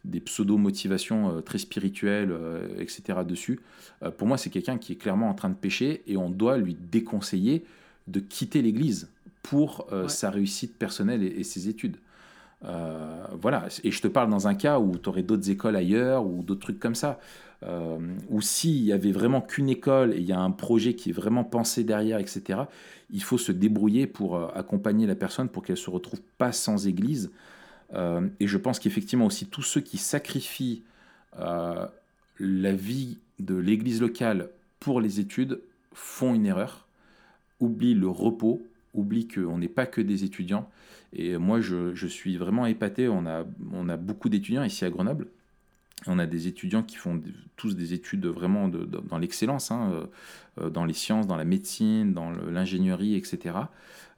des, 0.06 0.20
pseudo-motivations 0.22 1.30
euh, 1.30 1.42
très 1.42 1.58
spirituelles, 1.58 2.32
euh, 2.32 2.80
etc. 2.80 3.20
dessus. 3.28 3.60
Euh, 4.04 4.10
pour 4.10 4.26
moi, 4.26 4.38
c'est 4.38 4.50
quelqu'un 4.50 4.78
qui 4.78 4.94
est 4.94 4.96
clairement 4.96 5.30
en 5.30 5.34
train 5.34 5.50
de 5.50 5.56
pécher 5.56 6.04
et 6.08 6.16
on 6.16 6.30
doit 6.30 6.58
lui 6.60 6.78
déconseiller 6.80 7.66
de 8.08 8.22
quitter 8.22 8.62
l'Église 8.62 9.10
pour 9.44 9.88
sa 10.08 10.30
réussite 10.30 10.78
personnelle 10.78 11.24
et, 11.24 11.44
ses 11.44 11.70
études. 11.70 11.98
voilà, 12.62 13.68
et 13.84 13.92
je 13.92 14.02
te 14.02 14.08
parle 14.08 14.30
dans 14.30 14.48
un 14.48 14.56
cas 14.56 14.78
où 14.80 14.98
tu 14.98 15.08
aurais 15.08 15.24
d'autres 15.24 15.50
écoles 15.50 15.76
ailleurs 15.76 16.26
ou 16.26 16.44
d'autres 16.44 16.62
trucs 16.62 16.80
comme 16.80 16.96
ça. 16.96 17.20
Euh, 17.64 17.98
ou 18.30 18.42
s'il 18.42 18.84
y 18.84 18.94
avait 18.94 19.12
vraiment 19.12 19.42
qu'une 19.42 19.70
école 19.70 20.14
et 20.14 20.18
il 20.18 20.26
y 20.26 20.32
a 20.32 20.40
un 20.40 20.52
projet 20.52 20.94
qui 20.94 21.10
est 21.10 21.14
vraiment 21.14 21.44
pensé 21.44 21.84
derrière, 21.84 22.20
etc., 22.20 22.62
il 23.10 23.24
faut 23.24 23.38
se 23.38 23.52
débrouiller 23.52 24.06
pour 24.06 24.36
euh, 24.36 24.48
accompagner 24.54 25.08
la 25.08 25.16
personne 25.16 25.50
pour 25.50 25.64
qu'elle 25.64 25.78
se 25.78 25.90
retrouve 25.90 26.22
pas 26.38 26.52
sans 26.52 26.88
église. 26.88 27.32
Euh, 27.94 28.28
et 28.40 28.48
je 28.48 28.58
pense 28.58 28.80
qu'effectivement 28.80 29.26
aussi 29.26 29.48
tous 29.48 29.64
ceux 29.64 29.82
qui 29.82 29.98
sacrifient 29.98 30.84
la 32.40 32.74
vie 32.74 33.20
de 33.38 33.56
l'église 33.56 34.02
locale 34.02 34.50
pour 34.80 35.02
les 35.02 35.20
études 35.20 35.62
font 35.94 36.34
une 36.34 36.48
erreur, 36.48 36.88
oublient 37.60 37.94
le 37.94 38.08
repos, 38.08 38.64
oublient 38.96 39.28
qu'on 39.28 39.60
n'est 39.60 39.68
pas 39.68 39.86
que 39.86 40.02
des 40.02 40.24
étudiants. 40.24 40.68
Et 41.14 41.38
moi, 41.38 41.62
je, 41.62 41.94
je 41.94 42.08
suis 42.08 42.38
vraiment 42.38 42.66
épaté. 42.66 43.08
On 43.08 43.28
a, 43.28 43.46
on 43.72 43.88
a 43.88 43.98
beaucoup 43.98 44.30
d'étudiants 44.30 44.64
ici 44.64 44.84
à 44.84 44.90
Grenoble. 44.90 45.28
On 46.08 46.20
a 46.20 46.26
des 46.26 46.48
étudiants 46.48 46.84
qui 46.84 46.96
font 46.96 47.22
tous 47.56 47.76
des 47.76 47.94
études 47.94 48.26
vraiment 48.26 48.70
dans 48.70 49.18
l'excellence, 49.18 49.72
hein, 49.72 49.92
euh, 49.92 50.06
euh, 50.62 50.70
dans 50.70 50.86
les 50.86 50.94
sciences, 50.94 51.28
dans 51.28 51.36
la 51.36 51.46
médecine, 51.46 52.14
dans 52.14 52.32
l'ingénierie, 52.32 53.16
etc. 53.16 53.56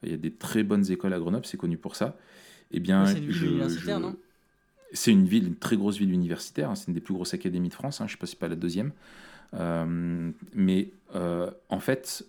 Il 0.04 0.12
y 0.12 0.14
a 0.14 0.18
des 0.18 0.32
très 0.32 0.64
bonnes 0.64 0.90
écoles 0.92 1.14
à 1.14 1.20
Grenoble, 1.20 1.46
c'est 1.46 1.58
connu 1.58 1.78
pour 1.78 1.96
ça. 1.96 2.18
Eh 2.72 2.80
bien, 2.80 3.06
c'est 3.06 3.20
une 3.20 3.32
ville 3.32 3.52
universitaire, 3.52 4.00
non? 4.00 4.16
C'est 4.92 5.12
une 5.12 5.26
ville, 5.26 5.48
une 5.48 5.56
très 5.56 5.78
grosse 5.78 5.98
ville 5.98 6.12
universitaire. 6.12 6.72
Hein, 6.72 6.76
c'est 6.76 6.88
une 6.88 6.94
des 6.94 7.02
plus 7.02 7.14
grosses 7.14 7.34
académies 7.34 7.70
de 7.70 7.74
France. 7.74 8.02
Hein, 8.02 8.08
je 8.08 8.14
ne 8.14 8.16
sais 8.16 8.20
pas 8.20 8.26
si 8.26 8.32
c'est 8.32 8.40
pas 8.40 8.48
la 8.48 8.56
deuxième. 8.56 8.92
Euh, 9.54 10.32
mais 10.54 10.90
en 11.14 11.80
fait, 11.80 12.26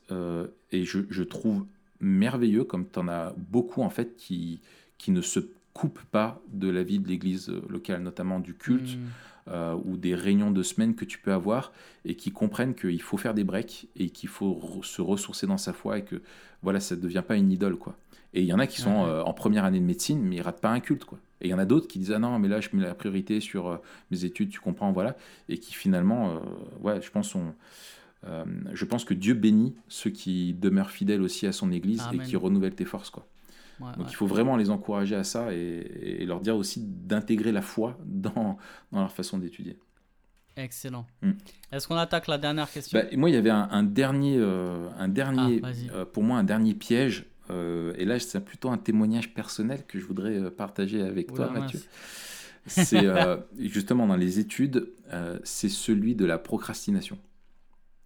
et 0.73 0.85
je, 0.85 1.23
trouve 1.23 1.65
merveilleux, 2.01 2.65
comme 2.65 2.87
tu 2.91 2.99
en 2.99 3.09
as 3.09 3.35
beaucoup 3.37 3.83
en 3.83 3.91
fait 3.91 4.17
qui, 4.17 4.61
qui 4.99 5.11
ne 5.11 5.23
se 5.23 5.41
coupent 5.73 6.03
pas 6.11 6.41
de 6.49 6.69
la 6.69 6.83
vie 6.83 6.99
de 6.99 7.09
l'Église 7.09 7.51
locale, 7.69 8.03
notamment 8.03 8.41
du 8.41 8.55
culte. 8.55 8.97
Hmm. 8.97 9.09
Euh, 9.49 9.75
ou 9.87 9.97
des 9.97 10.15
réunions 10.15 10.51
de 10.51 10.63
semaine 10.63 10.95
que 10.95 11.05
tu 11.05 11.19
peux 11.19 11.33
avoir 11.33 11.73
et 12.05 12.15
qui 12.15 12.31
comprennent 12.31 12.75
qu'il 12.75 13.01
faut 13.01 13.17
faire 13.17 13.33
des 13.33 13.43
breaks 13.43 13.89
et 13.97 14.11
qu'il 14.11 14.29
faut 14.29 14.81
se 14.83 15.01
ressourcer 15.01 15.47
dans 15.47 15.57
sa 15.57 15.73
foi 15.73 15.99
et 15.99 16.05
que 16.05 16.23
voilà, 16.63 16.79
ça 16.79 16.95
ne 16.95 17.01
devient 17.01 17.23
pas 17.27 17.37
une 17.37 17.51
idole. 17.51 17.77
quoi. 17.77 17.97
Et 18.35 18.43
il 18.43 18.47
y 18.47 18.53
en 18.53 18.59
a 18.59 18.67
qui 18.67 18.81
sont 18.81 19.05
euh, 19.05 19.23
en 19.23 19.33
première 19.33 19.65
année 19.65 19.81
de 19.81 19.85
médecine, 19.85 20.23
mais 20.23 20.37
ils 20.37 20.43
ratent 20.43 20.61
pas 20.61 20.71
un 20.71 20.81
culte. 20.81 21.05
quoi. 21.05 21.19
Et 21.41 21.49
il 21.49 21.51
y 21.51 21.55
en 21.55 21.59
a 21.59 21.65
d'autres 21.65 21.89
qui 21.89 21.99
disent 21.99 22.13
Ah 22.13 22.19
non, 22.19 22.39
mais 22.39 22.49
là, 22.49 22.61
je 22.61 22.69
mets 22.75 22.83
la 22.83 22.95
priorité 22.95 23.41
sur 23.41 23.69
euh, 23.69 23.77
mes 24.11 24.25
études, 24.25 24.51
tu 24.51 24.61
comprends, 24.61 24.93
voilà. 24.93 25.17
Et 25.49 25.59
qui 25.59 25.75
finalement, 25.75 26.41
ouais, 26.83 27.01
je 27.01 27.11
pense, 27.11 27.35
je 28.25 28.85
pense 28.85 29.05
que 29.05 29.15
Dieu 29.15 29.35
bénit 29.35 29.75
ceux 29.89 30.11
qui 30.11 30.53
demeurent 30.53 30.91
fidèles 30.91 31.23
aussi 31.23 31.47
à 31.47 31.53
son 31.53 31.73
Église 31.73 32.03
et 32.13 32.19
qui 32.19 32.37
renouvellent 32.37 32.75
tes 32.75 32.85
forces. 32.85 33.11
quoi. 33.11 33.27
Donc 33.97 34.11
il 34.11 34.15
faut 34.15 34.27
vraiment 34.27 34.57
les 34.57 34.71
encourager 34.71 35.17
à 35.17 35.25
ça 35.25 35.53
et, 35.53 36.25
leur 36.27 36.41
dire 36.41 36.57
aussi 36.57 36.85
d'intégrer 36.85 37.53
la 37.53 37.63
foi 37.63 37.99
dans, 38.05 38.59
dans 38.93 39.01
leur 39.01 39.13
façon 39.13 39.39
d'étudier. 39.39 39.79
Excellent. 40.57 41.07
Hmm. 41.23 41.33
Est-ce 41.73 41.89
qu'on 41.89 41.97
attaque 41.97 42.27
la 42.27 42.39
dernière 42.39 42.71
question? 42.71 42.99
Bah, 42.99 43.07
Moi, 43.17 43.31
il 43.31 43.35
y 43.35 43.39
avait 43.39 43.51
un, 43.51 43.83
dernier, 43.83 44.39
un 44.39 45.09
dernier 45.09 45.57
euh, 45.57 45.61
ah, 45.63 45.95
euh, 45.95 46.05
pour 46.05 46.23
moi, 46.23 46.39
un 46.39 46.45
dernier 46.45 46.75
piège. 46.75 47.27
Euh, 47.51 47.95
et 47.97 48.05
là, 48.05 48.19
c'est 48.19 48.45
plutôt 48.45 48.71
un 48.71 48.79
témoignage 48.79 49.33
personnel 49.35 49.85
que 49.87 49.99
je 49.99 50.05
voudrais 50.05 50.51
partager 50.51 51.03
avec 51.03 51.33
toi, 51.33 51.51
Mathieu. 51.51 51.81
C'est 52.67 53.07
justement 53.59 54.07
dans 54.07 54.17
les 54.17 54.39
études, 54.39 54.91
c'est 55.45 55.71
celui 55.71 56.15
de 56.15 56.25
la 56.25 56.39
procrastination. 56.39 57.19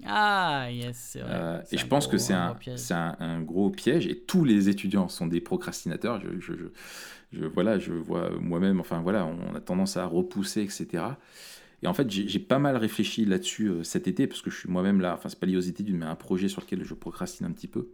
Ah, 0.06 0.68
yes, 0.70 0.96
c'est 0.96 1.20
vrai. 1.20 1.30
Euh, 1.32 1.62
et 1.72 1.78
je 1.78 1.86
pense 1.86 2.06
que 2.06 2.18
c'est 2.18 2.34
un, 2.34 2.56
un, 2.90 3.16
un, 3.18 3.40
gros 3.40 3.70
piège. 3.70 4.06
Et 4.06 4.18
tous 4.18 4.44
les 4.44 4.68
étudiants 4.68 5.08
sont 5.08 5.26
des 5.26 5.40
procrastinateurs. 5.40 6.20
Je, 6.20 6.38
je, 6.40 6.52
je, 7.32 7.44
voilà, 7.44 7.78
je 7.78 7.92
vois 7.92 8.30
moi-même, 8.40 8.80
enfin 8.80 9.00
voilà, 9.00 9.26
on 9.26 9.54
a 9.54 9.60
tendance 9.60 9.96
à 9.96 10.06
repousser, 10.06 10.62
etc. 10.62 11.04
Et 11.82 11.86
en 11.86 11.94
fait, 11.94 12.10
j'ai 12.10 12.38
pas 12.38 12.58
mal 12.58 12.76
réfléchi 12.76 13.24
là-dessus 13.24 13.68
euh, 13.68 13.82
cet 13.82 14.08
été, 14.08 14.26
parce 14.26 14.42
que 14.42 14.50
je 14.50 14.58
suis 14.58 14.70
moi-même 14.70 15.00
là, 15.00 15.14
enfin, 15.14 15.28
c'est 15.28 15.38
pas 15.38 15.46
lié 15.46 15.56
aux 15.56 15.60
études, 15.60 15.94
mais 15.94 16.06
un 16.06 16.14
projet 16.14 16.48
sur 16.48 16.60
lequel 16.60 16.84
je 16.84 16.94
procrastine 16.94 17.46
un 17.46 17.52
petit 17.52 17.68
peu. 17.68 17.88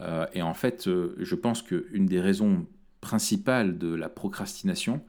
Euh, 0.00 0.26
et 0.32 0.42
en 0.42 0.54
fait, 0.54 0.88
je 0.88 1.34
pense 1.34 1.62
qu'une 1.62 2.06
des 2.06 2.20
raisons 2.20 2.66
principales 3.00 3.78
de 3.78 3.94
la 3.94 4.08
procrastination, 4.08 5.02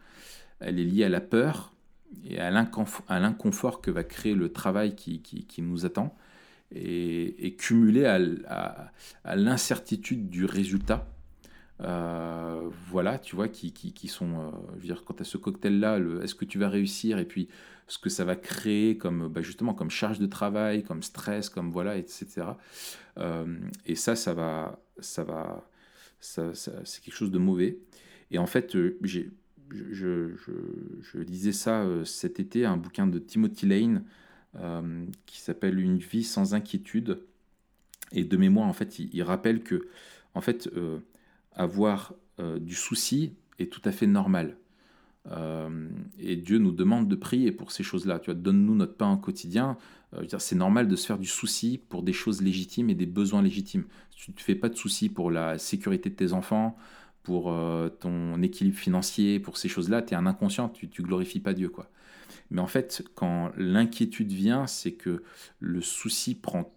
elle 0.59 0.79
est 0.79 0.83
liée 0.83 1.03
à 1.03 1.09
la 1.09 1.21
peur 1.21 1.70
et 2.25 2.39
à 2.39 2.49
l'inconfort 2.51 3.81
que 3.81 3.91
va 3.91 4.03
créer 4.03 4.35
le 4.35 4.51
travail 4.51 4.95
qui, 4.95 5.21
qui, 5.21 5.61
nous 5.61 5.85
attend, 5.85 6.15
et, 6.73 7.55
cumulé 7.57 8.05
à, 8.05 9.35
l'incertitude 9.35 10.29
du 10.29 10.45
résultat. 10.45 11.07
Euh, 11.81 12.69
voilà, 12.89 13.17
tu 13.17 13.35
vois, 13.35 13.47
qui, 13.47 13.73
qui, 13.73 14.07
sont, 14.07 14.39
euh, 14.39 14.51
je 14.75 14.81
veux 14.81 14.87
dire, 14.87 15.03
quant 15.03 15.15
à 15.19 15.23
ce 15.23 15.37
cocktail-là, 15.37 15.99
est-ce 16.21 16.35
que 16.35 16.45
tu 16.45 16.59
vas 16.59 16.69
réussir, 16.69 17.17
et 17.17 17.25
puis 17.25 17.49
ce 17.87 17.97
que 17.97 18.09
ça 18.09 18.23
va 18.23 18.35
créer 18.35 18.97
comme, 18.97 19.27
bah, 19.27 19.41
justement, 19.41 19.73
comme 19.73 19.89
charge 19.89 20.19
de 20.19 20.27
travail, 20.27 20.83
comme 20.83 21.03
stress, 21.03 21.49
comme 21.49 21.71
voilà, 21.71 21.97
etc. 21.97 22.27
Euh, 23.17 23.57
et 23.85 23.95
ça, 23.95 24.15
ça 24.15 24.33
va, 24.33 24.79
ça 24.99 25.23
va, 25.23 25.67
ça, 26.19 26.53
c'est 26.53 27.03
quelque 27.03 27.15
chose 27.15 27.31
de 27.31 27.39
mauvais. 27.39 27.79
Et 28.29 28.37
en 28.37 28.45
fait, 28.45 28.77
j'ai 29.01 29.29
je, 29.91 31.17
lisais 31.17 31.51
ça 31.51 31.81
euh, 31.81 32.05
cet 32.05 32.39
été, 32.39 32.65
un 32.65 32.77
bouquin 32.77 33.07
de 33.07 33.19
Timothy 33.19 33.65
Lane 33.65 34.03
euh, 34.55 35.05
qui 35.25 35.39
s'appelle 35.39 35.79
Une 35.79 35.97
vie 35.97 36.23
sans 36.23 36.53
inquiétude. 36.53 37.23
Et 38.11 38.23
de 38.25 38.37
mémoire, 38.37 38.67
en 38.67 38.73
fait, 38.73 38.99
il, 38.99 39.23
rappelle 39.23 39.63
que, 39.63 39.87
en 40.35 40.41
fait, 40.41 40.69
euh, 40.75 40.99
avoir 41.53 42.13
du 42.59 42.73
souci 42.73 43.33
est 43.59 43.71
tout 43.71 43.81
à 43.85 43.91
fait 43.91 44.07
normal. 44.07 44.57
et 46.17 46.35
Dieu 46.37 46.57
nous 46.57 46.71
demande 46.71 47.07
de 47.07 47.15
prier 47.15 47.51
pour 47.51 47.71
ces 47.71 47.83
choses-là. 47.83 48.17
Tu 48.17 48.33
donne-nous 48.33 48.73
notre 48.73 48.95
pain 48.95 49.13
au 49.13 49.17
quotidien. 49.17 49.77
c'est 50.39 50.55
normal 50.55 50.87
de 50.87 50.95
se 50.95 51.05
faire 51.05 51.19
du 51.19 51.27
souci 51.27 51.79
pour 51.89 52.01
des 52.01 52.13
choses 52.13 52.41
légitimes 52.41 52.89
et 52.89 52.95
des 52.95 53.05
besoins 53.05 53.43
légitimes. 53.43 53.83
Tu 54.09 54.31
ne 54.31 54.35
te 54.35 54.41
fais 54.41 54.55
pas 54.55 54.69
de 54.69 54.75
soucis 54.75 55.07
pour 55.07 55.29
la 55.29 55.59
sécurité 55.59 56.09
de 56.09 56.15
tes 56.15 56.33
enfants, 56.33 56.75
pour 57.23 57.51
euh, 57.51 57.89
ton 57.89 58.41
équilibre 58.41 58.77
financier, 58.77 59.39
pour 59.39 59.57
ces 59.57 59.69
choses-là, 59.69 60.01
tu 60.01 60.13
es 60.13 60.17
un 60.17 60.25
inconscient, 60.25 60.69
tu, 60.69 60.89
tu 60.89 61.03
glorifies 61.03 61.39
pas 61.39 61.53
Dieu. 61.53 61.69
quoi. 61.69 61.89
Mais 62.49 62.61
en 62.61 62.67
fait, 62.67 63.03
quand 63.15 63.51
l'inquiétude 63.57 64.31
vient, 64.31 64.67
c'est 64.67 64.93
que 64.93 65.23
le 65.59 65.81
souci 65.81 66.35
prend 66.35 66.73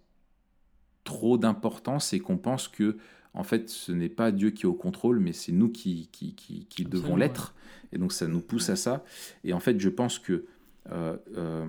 trop 1.05 1.39
d'importance 1.39 2.13
et 2.13 2.21
qu'on 2.21 2.39
pense 2.39 2.69
que 2.69 2.97
en 3.37 3.43
fait, 3.43 3.69
ce 3.69 3.91
n'est 3.91 4.09
pas 4.09 4.31
Dieu 4.31 4.51
qui 4.51 4.63
est 4.63 4.67
au 4.67 4.75
contrôle, 4.75 5.19
mais 5.19 5.33
c'est 5.33 5.51
nous 5.51 5.69
qui, 5.69 6.09
qui, 6.13 6.35
qui, 6.35 6.85
devons 6.85 7.17
l'être. 7.17 7.53
Et 7.93 7.99
donc, 7.99 8.13
ça 8.13 8.29
nous 8.29 8.41
pousse 8.41 8.71
à 8.71 8.77
ça. 8.77 9.05
Et 9.43 9.53
en 9.53 9.59
fait, 9.59 9.81
je 9.81 9.89
pense 9.89 10.21
que 10.21 10.47
euh, 10.93 11.17
euh, 11.37 11.67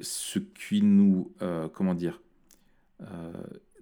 ce 0.00 0.40
qui 0.40 0.82
nous, 0.82 1.32
comment 1.72 1.94
dire, 1.94 2.20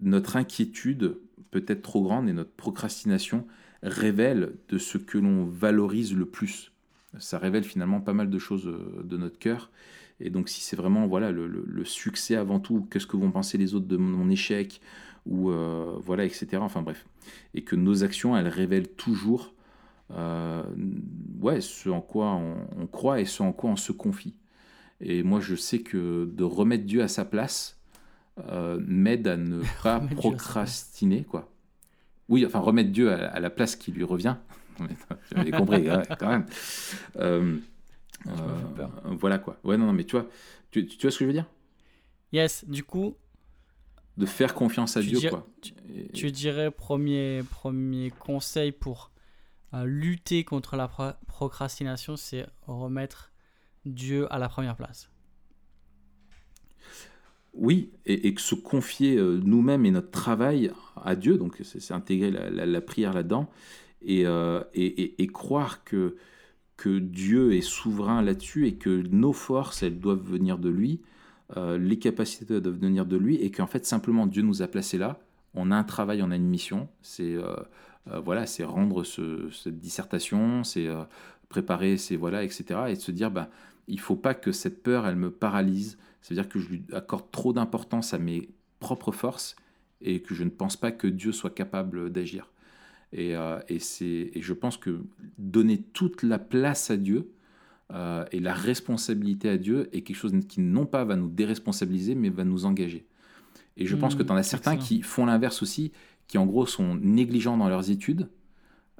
notre 0.00 0.36
inquiétude 0.36 1.18
peut 1.50 1.64
être 1.66 1.82
trop 1.82 2.02
grande 2.02 2.28
et 2.28 2.32
notre 2.32 2.50
procrastination 2.52 3.46
révèle 3.82 4.54
de 4.68 4.78
ce 4.78 4.98
que 4.98 5.18
l'on 5.18 5.44
valorise 5.44 6.14
le 6.14 6.26
plus. 6.26 6.72
Ça 7.18 7.38
révèle 7.38 7.64
finalement 7.64 8.00
pas 8.00 8.12
mal 8.12 8.28
de 8.28 8.38
choses 8.38 8.66
euh, 8.66 9.02
de 9.04 9.16
notre 9.16 9.38
cœur. 9.38 9.70
Et 10.20 10.30
donc 10.30 10.48
si 10.48 10.60
c'est 10.60 10.76
vraiment 10.76 11.06
voilà 11.06 11.30
le, 11.30 11.84
succès 11.84 12.36
avant 12.36 12.58
tout, 12.58 12.86
qu'est-ce 12.90 13.06
que 13.06 13.16
vont 13.16 13.30
penser 13.30 13.58
les 13.58 13.74
autres 13.74 13.86
de 13.86 13.98
mon 13.98 14.30
échec 14.30 14.80
ou 15.26 15.50
euh, 15.50 15.98
voilà 16.00 16.24
etc. 16.24 16.48
Enfin 16.60 16.80
bref, 16.80 17.06
et 17.52 17.62
que 17.62 17.76
nos 17.76 18.02
actions 18.02 18.34
elles 18.36 18.48
révèlent 18.48 18.88
toujours 18.88 19.52
euh, 20.12 20.62
ouais 21.40 21.60
ce 21.60 21.90
en 21.90 22.00
quoi 22.00 22.34
on, 22.34 22.56
on, 22.78 22.86
croit 22.86 23.20
et 23.20 23.26
ce 23.26 23.42
en 23.42 23.52
quoi 23.52 23.70
on 23.70 23.76
se 23.76 23.92
confie. 23.92 24.34
Et 25.02 25.22
moi 25.22 25.40
je 25.40 25.54
sais 25.54 25.80
que 25.80 26.24
de 26.32 26.44
remettre 26.44 26.84
Dieu 26.84 27.02
à 27.02 27.08
sa 27.08 27.26
place, 27.26 27.75
euh, 28.38 28.78
m'aide 28.86 29.26
à 29.28 29.36
ne 29.36 29.62
pas 29.82 30.00
procrastiner, 30.00 31.24
quoi. 31.24 31.50
Oui, 32.28 32.44
enfin, 32.44 32.58
remettre 32.58 32.90
Dieu 32.90 33.12
à, 33.12 33.38
la 33.38 33.50
place 33.50 33.76
qui 33.76 33.92
lui 33.92 34.04
revient. 34.04 34.36
J'avais 35.34 35.52
compris, 35.52 35.88
quand 36.18 36.28
même. 36.28 36.46
Euh, 37.16 37.58
euh, 38.26 38.32
voilà, 39.12 39.38
quoi. 39.38 39.58
Ouais, 39.64 39.76
non, 39.76 39.86
non, 39.86 39.92
mais 39.92 40.04
tu 40.04 40.16
vois, 40.16 40.26
tu, 40.70 40.82
vois 40.82 41.10
ce 41.10 41.18
que 41.18 41.24
je 41.24 41.26
veux 41.26 41.32
dire? 41.32 41.46
Yes, 42.32 42.64
du 42.66 42.84
coup... 42.84 43.16
De 44.16 44.26
faire 44.26 44.54
confiance 44.54 44.96
à 44.96 45.02
Dieu, 45.02 45.20
quoi. 45.28 45.46
Tu, 46.14 46.32
dirais, 46.32 46.70
premier, 46.70 47.42
premier 47.42 48.10
conseil 48.10 48.72
pour 48.72 49.10
lutter 49.84 50.42
contre 50.42 50.76
la 50.76 50.88
procrastination, 50.88 52.16
c'est 52.16 52.46
remettre 52.66 53.30
Dieu 53.84 54.30
à 54.32 54.38
la 54.38 54.48
première 54.48 54.76
place. 54.76 55.10
Oui, 57.56 57.90
et, 58.04 58.34
que 58.34 58.40
se 58.40 58.54
confier 58.54 59.16
euh, 59.16 59.40
nous-mêmes 59.42 59.86
et 59.86 59.90
notre 59.90 60.10
travail 60.10 60.70
à 61.02 61.16
Dieu, 61.16 61.38
donc 61.38 61.58
c'est 61.62 61.94
intégrer 61.94 62.30
la, 62.30 62.80
prière 62.82 63.14
là-dedans, 63.14 63.48
euh, 64.08 64.62
et, 64.74 65.26
croire 65.28 65.82
que, 65.82 66.16
que 66.76 66.98
Dieu 66.98 67.54
est 67.54 67.62
souverain 67.62 68.20
là-dessus 68.20 68.66
et 68.66 68.74
que 68.74 69.02
nos 69.10 69.32
forces, 69.32 69.82
elles 69.82 69.98
doivent 69.98 70.22
venir 70.22 70.58
de 70.58 70.68
lui, 70.68 71.00
euh, 71.56 71.78
les 71.78 71.98
capacités 71.98 72.60
doivent 72.60 72.78
venir 72.78 73.06
de 73.06 73.16
lui, 73.16 73.36
et 73.36 73.50
qu'en 73.50 73.66
fait 73.66 73.86
simplement 73.86 74.26
Dieu 74.26 74.42
nous 74.42 74.60
a 74.60 74.66
placés 74.66 74.98
là, 74.98 75.18
on 75.54 75.70
a 75.70 75.76
un 75.76 75.84
travail, 75.84 76.22
on 76.22 76.30
a 76.30 76.36
une 76.36 76.48
mission. 76.48 76.88
C'est 77.00 77.36
voilà, 78.24 78.46
c'est 78.46 78.62
rendre 78.62 79.02
cette 79.04 79.80
dissertation, 79.80 80.62
c'est 80.62 80.86
préparer, 81.48 81.96
c'est 81.96 82.16
voilà, 82.16 82.44
etc. 82.44 82.80
Et 82.88 82.94
de 82.96 83.00
se 83.00 83.10
dire, 83.10 83.30
bah, 83.30 83.48
il 83.88 83.98
faut 83.98 84.16
pas 84.16 84.34
que 84.34 84.52
cette 84.52 84.82
peur, 84.82 85.06
elle 85.06 85.16
me 85.16 85.30
paralyse. 85.30 85.96
C'est-à-dire 86.26 86.48
que 86.48 86.58
je 86.58 86.68
lui 86.68 86.82
accorde 86.92 87.30
trop 87.30 87.52
d'importance 87.52 88.12
à 88.12 88.18
mes 88.18 88.48
propres 88.80 89.12
forces 89.12 89.54
et 90.00 90.22
que 90.22 90.34
je 90.34 90.42
ne 90.42 90.50
pense 90.50 90.76
pas 90.76 90.90
que 90.90 91.06
Dieu 91.06 91.30
soit 91.30 91.54
capable 91.54 92.10
d'agir. 92.10 92.50
Et, 93.12 93.36
euh, 93.36 93.60
et, 93.68 93.78
et, 94.00 94.42
je 94.42 94.52
pense 94.52 94.76
que 94.76 95.04
donner 95.38 95.80
toute 95.80 96.24
la 96.24 96.40
place 96.40 96.90
à 96.90 96.96
Dieu 96.96 97.30
euh, 97.92 98.24
et 98.32 98.40
la 98.40 98.54
responsabilité 98.54 99.48
à 99.48 99.56
Dieu 99.56 99.88
est 99.92 100.00
quelque 100.00 100.16
chose 100.16 100.34
qui 100.48 100.60
non 100.60 100.84
pas 100.84 101.04
va 101.04 101.14
nous 101.14 101.28
déresponsabiliser, 101.28 102.16
mais 102.16 102.28
va 102.28 102.42
nous 102.42 102.66
engager. 102.66 103.06
Et 103.76 103.86
je 103.86 103.94
pense 103.94 104.16
que 104.16 104.24
tu 104.24 104.32
en 104.32 104.36
as 104.36 104.42
certains 104.42 104.76
qui 104.76 105.02
font 105.02 105.26
l'inverse 105.26 105.62
aussi, 105.62 105.92
qui 106.26 106.38
en 106.38 106.46
gros 106.46 106.66
sont 106.66 106.96
négligents 106.96 107.56
dans 107.56 107.68
leurs 107.68 107.88
études 107.88 108.28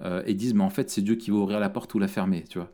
euh, 0.01 0.23
et 0.27 0.35
disent 0.35 0.55
mais 0.55 0.63
en 0.63 0.71
fait 0.71 0.91
c'est 0.91 1.03
Dieu 1.03 1.17
qui 1.17 1.33
va 1.33 1.39
ouvrir 1.39 1.59
la 1.59 1.71
porte 1.71 1.93
ou 1.93 1.99
la 1.99 2.07
fermer, 2.07 2.45
tu 2.45 2.59
vois. 2.59 2.73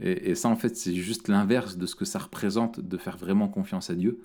Et, 0.00 0.34
ça 0.34 0.48
en 0.48 0.56
fait 0.56 0.76
c'est 0.76 0.94
juste 0.94 1.28
l'inverse 1.28 1.76
de 1.76 1.86
ce 1.86 1.96
que 1.96 2.04
ça 2.04 2.18
représente 2.18 2.80
de 2.80 2.96
faire 2.96 3.16
vraiment 3.16 3.48
confiance 3.48 3.90
à 3.90 3.94
Dieu. 3.94 4.20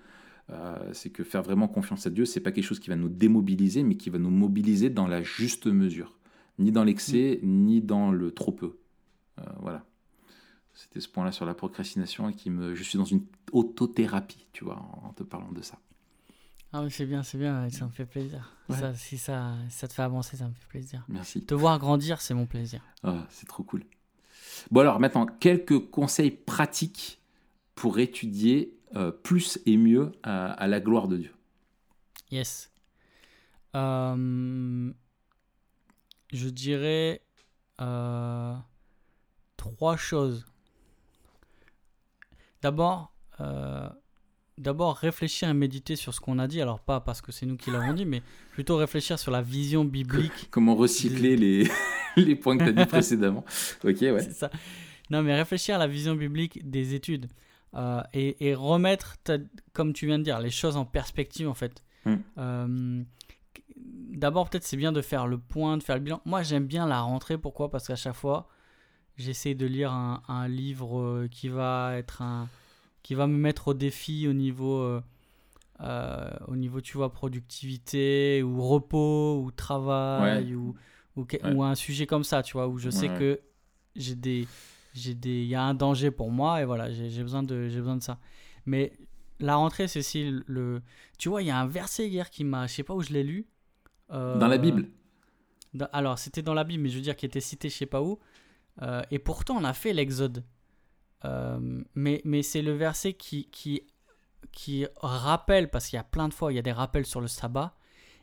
Euh, 0.50 0.78
c'est 0.92 1.10
que 1.10 1.24
faire 1.24 1.42
vraiment 1.42 1.68
confiance 1.68 2.06
à 2.06 2.10
Dieu, 2.10 2.26
c'est 2.26 2.42
pas 2.42 2.52
quelque 2.52 2.66
chose 2.66 2.80
qui 2.80 2.90
va 2.90 2.96
nous 2.96 3.10
démobiliser, 3.10 3.84
mais 3.84 3.96
qui 3.96 4.10
va 4.10 4.20
nous 4.20 4.30
mobiliser 4.30 4.90
dans 4.90 5.08
la 5.08 5.24
juste 5.24 5.68
mesure, 5.68 6.18
ni 6.60 6.72
dans 6.72 6.84
l'excès, 6.84 7.40
ni 7.44 7.82
dans 7.82 8.12
le 8.12 8.32
trop 8.32 8.52
peu. 8.52 8.78
Euh, 9.40 9.44
voilà. 9.62 9.86
C'était 10.74 11.00
ce 11.00 11.08
point-là 11.08 11.32
sur 11.32 11.46
la 11.46 11.54
procrastination 11.54 12.30
et 12.30 12.34
qui 12.34 12.50
me, 12.50 12.76
je 12.76 12.84
suis 12.84 12.98
dans 12.98 13.06
une 13.06 13.24
autothérapie, 13.52 14.48
tu 14.52 14.64
vois, 14.66 14.86
en 15.04 15.14
te 15.14 15.24
parlant 15.24 15.52
de 15.52 15.62
ça. 15.62 15.80
Ah 16.76 16.84
c'est 16.90 17.06
bien, 17.06 17.22
c'est 17.22 17.38
bien, 17.38 17.70
ça 17.70 17.86
me 17.86 17.92
fait 17.92 18.06
plaisir. 18.06 18.52
Ça, 18.70 18.96
si 18.96 19.20
ça, 19.20 19.54
ça 19.70 19.88
te 19.88 19.94
fait 19.94 20.02
avancer, 20.02 20.38
ça 20.38 20.48
me 20.48 20.54
fait 20.54 20.68
plaisir. 20.68 21.06
Merci. 21.08 21.46
Te 21.46 21.54
voir 21.54 21.78
grandir, 21.78 22.20
c'est 22.20 22.34
mon 22.34 22.48
plaisir. 22.48 22.82
Ah, 23.04 23.28
c'est 23.30 23.48
trop 23.48 23.62
cool. 23.62 23.84
Bon 24.72 24.82
alors 24.82 25.00
maintenant, 25.00 25.26
quelques 25.26 25.80
conseils 25.90 26.32
pratiques 26.32 27.20
pour 27.76 28.00
étudier 28.00 28.78
euh, 28.96 29.12
plus 29.12 29.60
et 29.66 29.78
mieux 29.78 30.12
à, 30.24 30.68
la 30.68 30.80
gloire 30.80 31.08
de 31.08 31.18
Dieu. 31.18 31.34
Yes. 32.32 32.72
Euh, 33.76 34.92
je 36.32 36.50
dirais 36.50 37.22
euh, 37.82 38.54
trois 39.58 39.98
choses. 39.98 40.46
D'abord, 42.62 43.14
d'abord 44.58 44.96
réfléchir 44.96 45.50
et 45.50 45.54
méditer 45.54 45.96
sur 45.98 46.14
ce 46.14 46.22
qu'on 46.22 46.40
a 46.40 46.48
dit. 46.48 46.62
Alors 46.62 46.80
pas 46.80 47.02
parce 47.02 47.22
que 47.22 47.32
c'est 47.32 47.46
nous 47.46 47.58
qui 47.58 47.72
l'avons 47.72 47.94
dit, 47.94 48.06
mais 48.06 48.22
plutôt 48.52 48.78
réfléchir 48.78 49.20
sur 49.20 49.32
la 49.32 49.42
vision 49.42 49.84
biblique. 49.84 50.48
Comment 50.50 50.76
recycler 50.76 51.36
les, 51.36 51.70
les 52.18 52.36
points 52.36 52.58
que 52.58 52.64
tu 52.64 52.70
as 52.70 52.74
dit 52.74 52.86
précédemment. 52.86 53.46
Ok, 53.84 53.98
ouais. 54.02 54.22
C'est 54.22 54.34
ça. 54.34 54.50
Non, 55.10 55.22
mais 55.22 55.36
réfléchir 55.36 55.76
à 55.76 55.78
la 55.78 55.88
vision 55.88 56.16
biblique 56.16 56.70
des 56.70 56.94
études 56.94 57.28
euh, 57.76 58.02
et, 58.14 58.54
remettre, 58.56 59.18
comme 59.74 59.94
tu 59.94 60.06
viens 60.06 60.20
de 60.20 60.24
dire, 60.24 60.40
les 60.40 60.50
choses 60.50 60.78
en 60.78 60.86
perspective 60.86 61.50
en 61.50 61.54
fait. 61.54 61.84
Hmm. 62.06 62.16
Euh, 62.38 63.04
d'abord, 63.78 64.50
peut-être 64.50 64.64
c'est 64.64 64.78
bien 64.78 64.92
de 64.92 65.02
faire 65.02 65.28
le 65.28 65.38
point, 65.38 65.78
de 65.78 65.84
faire 65.84 65.96
le 65.96 66.02
bilan. 66.02 66.22
Moi, 66.26 66.44
j'aime 66.44 66.66
bien 66.66 66.88
la 66.88 67.02
rentrée. 67.02 67.38
Pourquoi? 67.38 67.70
Parce 67.70 67.88
qu'à 67.88 67.96
chaque 67.96 68.16
fois, 68.16 68.48
j'essaie 69.18 69.56
de 69.56 69.66
lire 69.66 69.92
un, 69.92 70.22
un, 70.28 70.48
livre 70.48 71.00
euh, 71.00 71.28
qui 71.30 71.50
va 71.50 71.96
être 71.98 72.22
un 72.22 72.50
qui 73.04 73.16
va 73.16 73.28
me 73.28 73.38
mettre 73.38 73.68
au 73.68 73.74
défi 73.74 74.28
au 74.28 74.34
niveau, 74.34 74.80
euh, 75.82 76.30
au 76.48 76.56
niveau 76.56 76.82
tu 76.82 76.98
vois, 76.98 77.12
productivité 77.12 78.42
ou 78.42 78.62
repos 78.62 79.42
ou 79.44 79.52
travail 79.52 80.56
ou, 80.56 80.74
ou, 81.16 81.26
ou, 81.44 81.64
un 81.64 81.76
sujet 81.76 82.08
comme 82.08 82.24
ça, 82.24 82.44
tu 82.44 82.54
vois, 82.54 82.68
où 82.68 82.78
je 82.78 82.90
sais 82.90 83.08
que 83.08 83.40
j'ai 83.96 84.16
des, 84.16 84.48
j'ai 84.94 85.14
des, 85.14 85.44
il 85.44 85.48
y 85.48 85.56
a 85.56 85.64
un 85.64 85.74
danger 85.74 86.12
pour 86.12 86.32
moi 86.32 86.62
et 86.62 86.66
voilà, 86.66 86.92
j'ai 86.92 87.22
besoin 87.22 87.44
de, 87.44 87.68
j'ai 87.68 87.80
besoin 87.80 87.98
de 87.98 88.04
ça. 88.04 88.20
Mais 88.66 88.94
la 89.40 89.56
rentrée, 89.56 89.88
c'est 89.88 90.00
aussi 90.00 90.34
le, 90.48 90.82
tu 91.18 91.30
vois, 91.30 91.42
il 91.42 91.48
y 91.48 91.52
a 91.52 91.58
un 91.58 91.68
verset 91.68 92.08
hier 92.08 92.30
qui 92.30 92.44
m'a, 92.44 92.68
je 92.68 92.74
sais 92.74 92.84
pas 92.84 92.94
où 92.94 93.02
je 93.02 93.14
l'ai 93.14 93.24
lu. 93.24 93.48
Euh, 94.12 94.38
dans 94.38 94.48
la 94.48 94.58
Bible. 94.58 94.90
alors, 95.92 96.18
c'était 96.18 96.42
dans 96.42 96.54
la 96.54 96.64
Bible, 96.64 96.84
mais 96.84 96.90
je 96.90 96.96
veux 96.96 97.02
dire 97.02 97.16
qui 97.16 97.26
était 97.26 97.42
cité, 97.42 97.70
je 97.70 97.76
sais 97.76 97.86
pas 97.86 98.02
où. 98.02 98.20
et 99.12 99.20
pourtant, 99.20 99.58
on 99.58 99.64
a 99.64 99.74
fait 99.74 99.94
l'Exode. 99.94 100.44
Euh, 101.26 101.84
mais 101.96 102.22
mais 102.26 102.42
c'est 102.42 102.62
le 102.62 102.74
verset 102.74 103.14
qui, 103.14 103.50
qui, 103.50 103.82
qui 104.52 104.86
rappelle, 105.02 105.70
parce 105.70 105.88
qu'il 105.88 105.98
y 105.98 106.00
a 106.00 106.04
plein 106.04 106.28
de 106.28 106.34
fois, 106.34 106.52
il 106.52 106.56
y 106.56 106.60
a 106.60 106.64
des 106.64 106.72
rappels 106.72 107.06
sur 107.06 107.22
le 107.22 107.28
sabbat, 107.28 107.76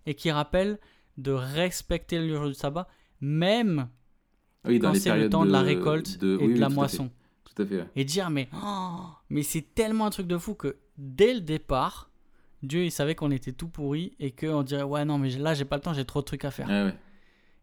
et 0.07 0.15
qui 0.15 0.31
rappelle 0.31 0.79
de 1.21 1.33
respecter 1.33 2.19
le 2.19 2.35
jour 2.35 2.49
du 2.49 2.55
sabbat, 2.55 2.89
même 3.21 3.89
quand 4.65 4.95
c'est 4.95 5.17
le 5.17 5.29
temps 5.29 5.45
de, 5.45 5.53
la 5.53 5.63
récolte 5.63 6.19
et 6.23 6.55
de 6.55 6.59
la 6.59 6.69
moisson. 6.69 7.11
Tout 7.45 7.63
à 7.63 7.67
fait. 7.67 7.87
Et 7.97 8.05
dire, 8.05 8.31
mais, 8.31 8.49
oh, 8.55 9.07
mais 9.29 9.43
c'est 9.43 9.75
tellement 9.75 10.07
un 10.07 10.11
truc 10.11 10.27
de 10.27 10.39
fou 10.39 10.55
que 10.55 10.77
dès 10.97 11.35
le 11.35 11.41
départ, 11.41 12.11
Dieu 12.63 12.85
il 12.85 12.91
savait 12.91 13.15
qu'on 13.15 13.31
était 13.31 13.53
tout 13.53 13.69
pourri 13.69 14.15
et 14.19 14.31
qu'on 14.31 14.63
dirait, 14.63 14.83
ouais, 14.83 15.05
non, 15.05 15.19
mais 15.19 15.31
là 15.31 15.55
j'ai 15.55 15.65
pas 15.65 15.77
le 15.77 15.83
temps, 15.83 15.95
j'ai 15.95 16.05
trop 16.05 16.21
de 16.21 16.27
trucs 16.27 16.45
à 16.45 16.51
faire. 16.51 16.95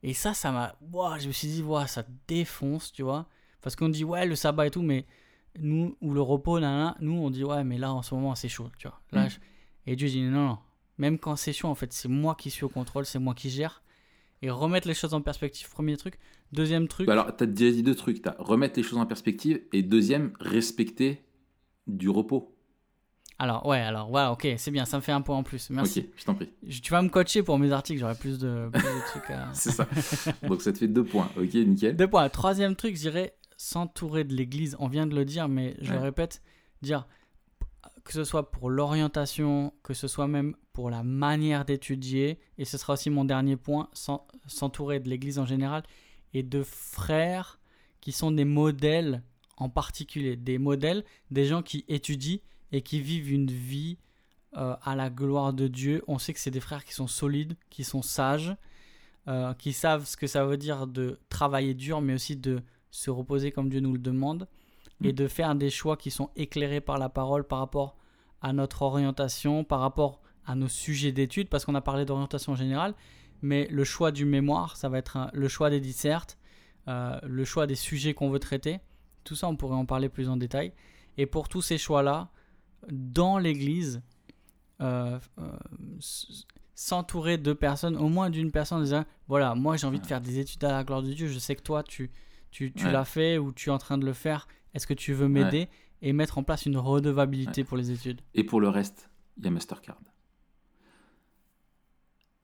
Et 0.03 0.13
ça, 0.13 0.33
ça 0.33 0.51
m'a. 0.51 0.75
je 1.19 1.27
me 1.27 1.31
suis 1.31 1.47
dit, 1.47 1.63
ouais, 1.63 1.87
ça 1.87 2.03
défonce, 2.27 2.91
tu 2.91 3.03
vois. 3.03 3.27
Parce 3.61 3.75
qu'on 3.75 3.89
dit, 3.89 4.03
ouais, 4.03 4.25
le 4.25 4.35
sabbat 4.35 4.67
et 4.67 4.71
tout, 4.71 4.83
mais 4.83 5.05
nous, 5.59 5.97
ou 6.01 6.13
le 6.13 6.21
repos, 6.21 6.59
nous, 6.59 7.13
on 7.13 7.29
dit, 7.29 7.43
ouais, 7.43 7.63
mais 7.63 7.77
là, 7.77 7.91
en 7.91 8.03
ce 8.03 8.13
moment, 8.13 8.35
c'est 8.35 8.49
chaud, 8.49 8.69
tu 8.77 8.87
vois. 8.87 9.01
Là, 9.11 9.25
mm. 9.25 9.29
Et 9.87 9.95
Dieu 9.95 10.07
dit, 10.07 10.21
non, 10.21 10.47
non, 10.47 10.57
même 10.97 11.17
c'est 11.35 11.53
chaud, 11.53 11.67
en 11.67 11.75
fait, 11.75 11.93
c'est 11.93 12.07
moi 12.07 12.35
qui 12.35 12.49
suis 12.49 12.63
au 12.63 12.69
contrôle, 12.69 13.05
c'est 13.05 13.19
moi 13.19 13.33
qui 13.33 13.49
gère. 13.49 13.83
Et 14.41 14.49
remettre 14.49 14.87
les 14.87 14.93
choses 14.93 15.13
en 15.13 15.21
perspective, 15.21 15.69
premier 15.69 15.97
truc. 15.97 16.19
Deuxième 16.51 16.87
truc. 16.87 17.07
Bah 17.07 17.13
alors, 17.13 17.35
tu 17.35 17.43
as 17.43 17.47
déjà 17.47 17.71
dit 17.71 17.83
deux 17.83 17.95
trucs. 17.95 18.25
As 18.25 18.35
remettre 18.37 18.77
les 18.77 18.83
choses 18.83 18.99
en 18.99 19.05
perspective. 19.05 19.61
Et 19.73 19.81
deuxième, 19.81 20.31
respecter 20.39 21.23
du 21.87 22.09
repos. 22.09 22.53
Alors, 23.39 23.65
ouais, 23.67 23.79
alors, 23.79 24.09
voilà, 24.09 24.31
ok, 24.31 24.47
c'est 24.57 24.71
bien, 24.71 24.85
ça 24.85 24.97
me 24.97 25.01
fait 25.01 25.11
un 25.11 25.21
point 25.21 25.37
en 25.37 25.43
plus. 25.43 25.69
Merci. 25.69 25.99
Ok, 25.99 26.05
je 26.17 26.25
t'en 26.25 26.33
prie. 26.33 26.49
Tu 26.81 26.91
vas 26.91 27.01
me 27.01 27.09
coacher 27.09 27.43
pour 27.43 27.59
mes 27.59 27.71
articles, 27.71 27.99
j'aurai 27.99 28.15
plus 28.15 28.39
de, 28.39 28.69
plus 28.71 28.81
de 28.81 29.07
trucs 29.07 29.29
à. 29.29 29.49
c'est 29.53 29.71
ça. 29.71 29.87
Donc, 30.43 30.61
ça 30.61 30.71
te 30.71 30.79
fait 30.79 30.87
deux 30.87 31.03
points. 31.03 31.29
Ok, 31.37 31.53
nickel. 31.53 31.95
Deux 31.95 32.07
points. 32.07 32.27
Troisième 32.29 32.75
truc, 32.75 32.95
je 32.95 33.01
dirais 33.01 33.35
s'entourer 33.57 34.23
de 34.23 34.35
l'Église, 34.35 34.75
on 34.79 34.87
vient 34.87 35.07
de 35.07 35.15
le 35.15 35.25
dire, 35.25 35.47
mais 35.49 35.75
je 35.81 35.91
le 35.91 35.99
répète, 35.99 36.41
dire 36.83 37.07
que 38.07 38.13
ce 38.13 38.23
soit 38.23 38.51
pour 38.51 38.69
l'orientation, 38.69 39.73
que 39.83 39.93
ce 39.93 40.07
soit 40.07 40.29
même 40.29 40.55
pour 40.71 40.89
la 40.89 41.03
manière 41.03 41.65
d'étudier, 41.65 42.39
et 42.57 42.63
ce 42.63 42.77
sera 42.77 42.93
aussi 42.93 43.09
mon 43.09 43.25
dernier 43.25 43.57
point, 43.57 43.89
s'entourer 44.45 45.01
de 45.01 45.09
l'Église 45.09 45.39
en 45.39 45.45
général, 45.45 45.83
et 46.33 46.41
de 46.41 46.63
frères 46.63 47.59
qui 47.99 48.13
sont 48.13 48.31
des 48.31 48.45
modèles 48.45 49.23
en 49.57 49.67
particulier, 49.67 50.37
des 50.37 50.57
modèles, 50.57 51.03
des 51.31 51.43
gens 51.43 51.61
qui 51.61 51.83
étudient 51.89 52.39
et 52.71 52.81
qui 52.81 53.01
vivent 53.01 53.29
une 53.29 53.51
vie 53.51 53.97
euh, 54.55 54.77
à 54.83 54.95
la 54.95 55.09
gloire 55.09 55.51
de 55.51 55.67
Dieu. 55.67 56.01
On 56.07 56.17
sait 56.17 56.31
que 56.31 56.39
c'est 56.39 56.49
des 56.49 56.61
frères 56.61 56.85
qui 56.85 56.93
sont 56.93 57.07
solides, 57.07 57.57
qui 57.69 57.83
sont 57.83 58.01
sages, 58.01 58.55
euh, 59.27 59.53
qui 59.55 59.73
savent 59.73 60.05
ce 60.05 60.15
que 60.15 60.27
ça 60.27 60.45
veut 60.45 60.57
dire 60.57 60.87
de 60.87 61.19
travailler 61.27 61.73
dur, 61.73 61.99
mais 61.99 62.13
aussi 62.13 62.37
de 62.37 62.61
se 62.89 63.09
reposer 63.09 63.51
comme 63.51 63.67
Dieu 63.67 63.81
nous 63.81 63.91
le 63.91 63.99
demande, 63.99 64.47
et 65.03 65.09
mm. 65.09 65.15
de 65.15 65.27
faire 65.27 65.55
des 65.55 65.69
choix 65.69 65.97
qui 65.97 66.11
sont 66.11 66.29
éclairés 66.35 66.81
par 66.81 66.97
la 66.97 67.09
parole 67.09 67.43
par 67.45 67.59
rapport 67.59 67.95
à 68.41 68.53
notre 68.53 68.81
orientation, 68.83 69.63
par 69.63 69.79
rapport 69.79 70.21
à 70.45 70.55
nos 70.55 70.67
sujets 70.67 71.11
d'études, 71.11 71.49
parce 71.49 71.65
qu'on 71.65 71.75
a 71.75 71.81
parlé 71.81 72.05
d'orientation 72.05 72.55
générale, 72.55 72.93
mais 73.41 73.67
le 73.69 73.83
choix 73.83 74.11
du 74.11 74.25
mémoire, 74.25 74.77
ça 74.77 74.89
va 74.89 74.97
être 74.97 75.29
le 75.33 75.47
choix 75.47 75.69
des 75.69 75.79
dissertes, 75.79 76.37
euh, 76.87 77.19
le 77.23 77.45
choix 77.45 77.67
des 77.67 77.75
sujets 77.75 78.13
qu'on 78.13 78.29
veut 78.29 78.39
traiter. 78.39 78.79
Tout 79.23 79.35
ça, 79.35 79.47
on 79.47 79.55
pourrait 79.55 79.75
en 79.75 79.85
parler 79.85 80.09
plus 80.09 80.29
en 80.29 80.37
détail. 80.37 80.71
Et 81.17 81.25
pour 81.25 81.49
tous 81.49 81.61
ces 81.61 81.77
choix-là, 81.77 82.29
dans 82.89 83.37
l'Église, 83.37 84.01
euh, 84.81 85.19
euh, 85.39 85.57
s'entourer 86.75 87.37
de 87.37 87.53
personnes, 87.53 87.97
au 87.97 88.07
moins 88.07 88.29
d'une 88.29 88.51
personne, 88.51 88.81
disant, 88.83 89.03
voilà, 89.27 89.55
moi 89.55 89.77
j'ai 89.77 89.87
envie 89.87 89.99
de 89.99 90.05
faire 90.05 90.21
des 90.21 90.39
études 90.39 90.63
à 90.63 90.71
la 90.71 90.83
gloire 90.83 91.01
de 91.01 91.11
Dieu, 91.11 91.27
je 91.27 91.39
sais 91.39 91.55
que 91.55 91.63
toi, 91.63 91.83
tu, 91.83 92.11
tu, 92.51 92.71
tu 92.71 92.89
l'as 92.89 93.05
fait 93.05 93.37
ou 93.37 93.51
tu 93.51 93.69
es 93.69 93.71
en 93.71 93.79
train 93.79 93.97
de 93.97 94.05
le 94.05 94.13
faire. 94.13 94.47
Est-ce 94.73 94.87
que 94.87 94.93
tu 94.93 95.13
veux 95.13 95.27
m'aider 95.27 95.67
et 96.01 96.13
mettre 96.13 96.37
en 96.37 96.43
place 96.43 96.65
une 96.65 96.77
redevabilité 96.77 97.63
pour 97.63 97.77
les 97.77 97.91
études? 97.91 98.21
Et 98.35 98.43
pour 98.43 98.61
le 98.61 98.69
reste, 98.69 99.09
il 99.37 99.45
y 99.45 99.47
a 99.47 99.51
Mastercard. 99.51 99.97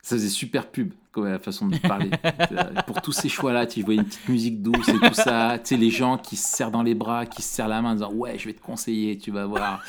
Ça 0.06 0.18
faisait 0.18 0.28
super 0.28 0.70
pub, 0.70 0.92
comme 1.14 1.28
la 1.28 1.40
façon 1.40 1.70
de 1.70 1.78
parler. 1.78 2.10
pour 2.88 3.02
tous 3.02 3.14
ces 3.14 3.30
choix-là, 3.30 3.66
tu 3.66 3.84
vois 3.84 3.94
une 3.94 4.04
petite 4.04 4.28
musique 4.28 4.62
douce 4.62 4.90
et 4.90 5.00
tout 5.00 5.14
ça. 5.14 5.58
Tu 5.60 5.70
sais, 5.70 5.78
les 5.78 5.90
gens 5.90 6.18
qui 6.18 6.36
se 6.36 6.46
serrent 6.46 6.72
dans 6.72 6.84
les 6.84 6.94
bras, 6.94 7.26
qui 7.26 7.42
se 7.42 7.48
serrent 7.48 7.70
la 7.70 7.82
main 7.82 7.92
en 7.92 7.94
disant 7.94 8.12
Ouais, 8.12 8.38
je 8.38 8.48
vais 8.48 8.54
te 8.54 8.62
conseiller, 8.62 9.18
tu 9.18 9.32
vas 9.32 9.46
voir. 9.46 9.82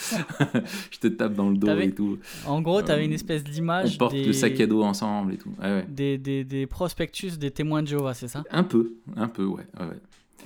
je 0.93 0.99
te 1.01 1.09
tape 1.09 1.35
dans 1.35 1.51
le 1.51 1.57
dos 1.57 1.67
et 1.67 1.91
tout. 1.91 2.21
En 2.47 2.63
gros, 2.63 2.81
tu 2.81 2.93
avais 2.93 3.03
euh, 3.03 3.07
une 3.07 3.13
espèce 3.13 3.43
d'image. 3.43 3.95
On 3.95 3.99
porte 3.99 4.15
le 4.15 4.33
sac 4.33 4.61
à 4.61 4.69
dos 4.69 4.85
ensemble 4.85 5.35
et 5.35 5.37
tout. 5.37 5.53
Des, 5.89 6.17
des, 6.17 6.45
des, 6.45 6.67
prospectus 6.69 7.37
des 7.37 7.51
témoins 7.51 7.83
de 7.83 7.89
Jéhovah, 7.89 8.15
c'est 8.15 8.29
ça? 8.29 8.45
Un 8.53 8.63
peu, 8.63 8.95
un 9.17 9.27
peu, 9.27 9.45
ouais. 9.47 9.67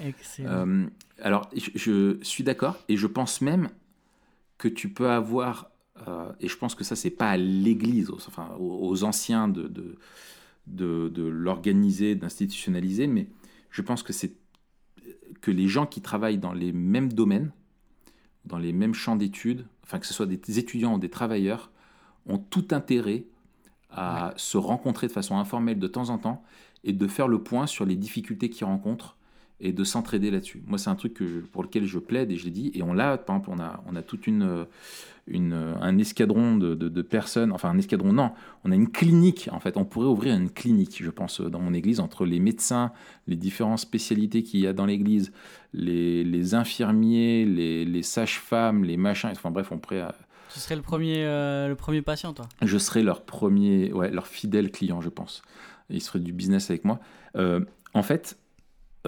Excellent. 0.00 0.50
Euh, 0.50 0.86
alors, 1.20 1.48
je, 1.54 1.70
je 1.74 2.18
suis 2.22 2.44
d'accord 2.44 2.76
et 2.88 2.96
je 2.96 3.06
pense 3.06 3.40
même 3.40 3.68
que 4.56 4.68
tu 4.68 4.88
peux 4.88 5.08
avoir 5.08 5.70
et 6.40 6.48
je 6.48 6.56
pense 6.56 6.74
que 6.74 6.84
ça, 6.84 6.96
c'est 6.96 7.10
pas 7.10 7.30
à 7.30 7.36
l'Église, 7.36 8.10
aux, 8.10 8.16
enfin, 8.16 8.54
aux, 8.58 9.04
anciens 9.04 9.48
de, 9.48 9.68
de, 10.66 11.08
de, 11.08 11.22
l'organiser, 11.22 12.14
d'institutionnaliser, 12.14 13.06
mais 13.06 13.28
je 13.70 13.82
pense 13.82 14.02
que 14.02 14.12
c'est 14.12 14.32
que 15.40 15.50
les 15.50 15.68
gens 15.68 15.86
qui 15.86 16.00
travaillent 16.00 16.38
dans 16.38 16.52
les 16.52 16.72
mêmes 16.72 17.12
domaines, 17.12 17.52
dans 18.44 18.58
les 18.58 18.72
mêmes 18.72 18.94
champs 18.94 19.16
d'études, 19.16 19.66
enfin 19.84 19.98
que 19.98 20.06
ce 20.06 20.14
soit 20.14 20.26
des 20.26 20.58
étudiants 20.58 20.94
ou 20.94 20.98
des 20.98 21.10
travailleurs, 21.10 21.70
ont 22.26 22.38
tout 22.38 22.68
intérêt 22.70 23.24
à 23.90 24.34
se 24.36 24.58
rencontrer 24.58 25.06
de 25.06 25.12
façon 25.12 25.38
informelle 25.38 25.78
de 25.78 25.88
temps 25.88 26.10
en 26.10 26.18
temps 26.18 26.44
et 26.84 26.92
de 26.92 27.06
faire 27.06 27.28
le 27.28 27.42
point 27.42 27.66
sur 27.66 27.86
les 27.86 27.96
difficultés 27.96 28.50
qu'ils 28.50 28.66
rencontrent 28.66 29.16
et 29.60 29.72
de 29.72 29.84
s'entraider 29.84 30.30
là-dessus. 30.30 30.62
Moi, 30.66 30.78
c'est 30.78 30.90
un 30.90 30.94
truc 30.94 31.14
que 31.14 31.40
pour 31.40 31.62
lequel 31.62 31.84
je 31.84 31.98
plaide 31.98 32.30
et 32.30 32.36
je 32.36 32.44
l'ai 32.44 32.50
dit. 32.50 32.70
Et 32.74 32.82
on 32.82 32.92
l'a, 32.92 33.18
par 33.18 33.36
exemple, 33.36 33.50
on 33.58 33.62
a, 33.62 33.82
on 33.86 33.96
a 33.96 34.02
toute 34.02 34.26
une, 34.26 34.66
une 35.26 35.52
un 35.52 35.98
escadron 35.98 36.56
de, 36.56 36.74
de, 36.74 37.02
personnes, 37.02 37.52
enfin 37.52 37.70
un 37.70 37.78
escadron, 37.78 38.12
non, 38.12 38.30
on 38.64 38.70
a 38.70 38.74
une 38.74 38.88
clinique, 38.88 39.48
en 39.52 39.60
fait. 39.60 39.76
On 39.76 39.84
pourrait 39.84 40.06
ouvrir 40.06 40.34
une 40.34 40.50
clinique, 40.50 41.02
je 41.02 41.10
pense, 41.10 41.40
dans 41.40 41.60
mon 41.60 41.74
église, 41.74 42.00
entre 42.00 42.24
les 42.24 42.38
médecins, 42.38 42.92
les 43.26 43.36
différentes 43.36 43.80
spécialités 43.80 44.42
qu'il 44.42 44.60
y 44.60 44.66
a 44.66 44.72
dans 44.72 44.86
l'église, 44.86 45.32
les, 45.72 46.22
les 46.22 46.54
infirmiers, 46.54 47.44
les, 47.44 47.84
les 47.84 48.02
sages-femmes, 48.02 48.84
les 48.84 48.96
machins, 48.96 49.30
enfin 49.32 49.50
bref, 49.50 49.72
on 49.72 49.78
pourrait 49.78 50.06
tu 50.52 50.60
serais 50.60 50.76
le 50.76 50.82
premier, 50.82 51.24
euh, 51.24 51.68
le 51.68 51.76
premier 51.76 52.02
patient, 52.02 52.32
toi 52.32 52.46
Je 52.62 52.78
serais 52.78 53.02
leur 53.02 53.22
premier, 53.22 53.92
ouais, 53.92 54.10
leur 54.10 54.26
fidèle 54.26 54.70
client, 54.70 55.00
je 55.00 55.10
pense. 55.10 55.42
Ils 55.90 56.02
feraient 56.02 56.20
du 56.20 56.32
business 56.32 56.70
avec 56.70 56.84
moi. 56.84 57.00
Euh, 57.36 57.60
en 57.94 58.02
fait, 58.02 58.36
euh, 58.36 58.47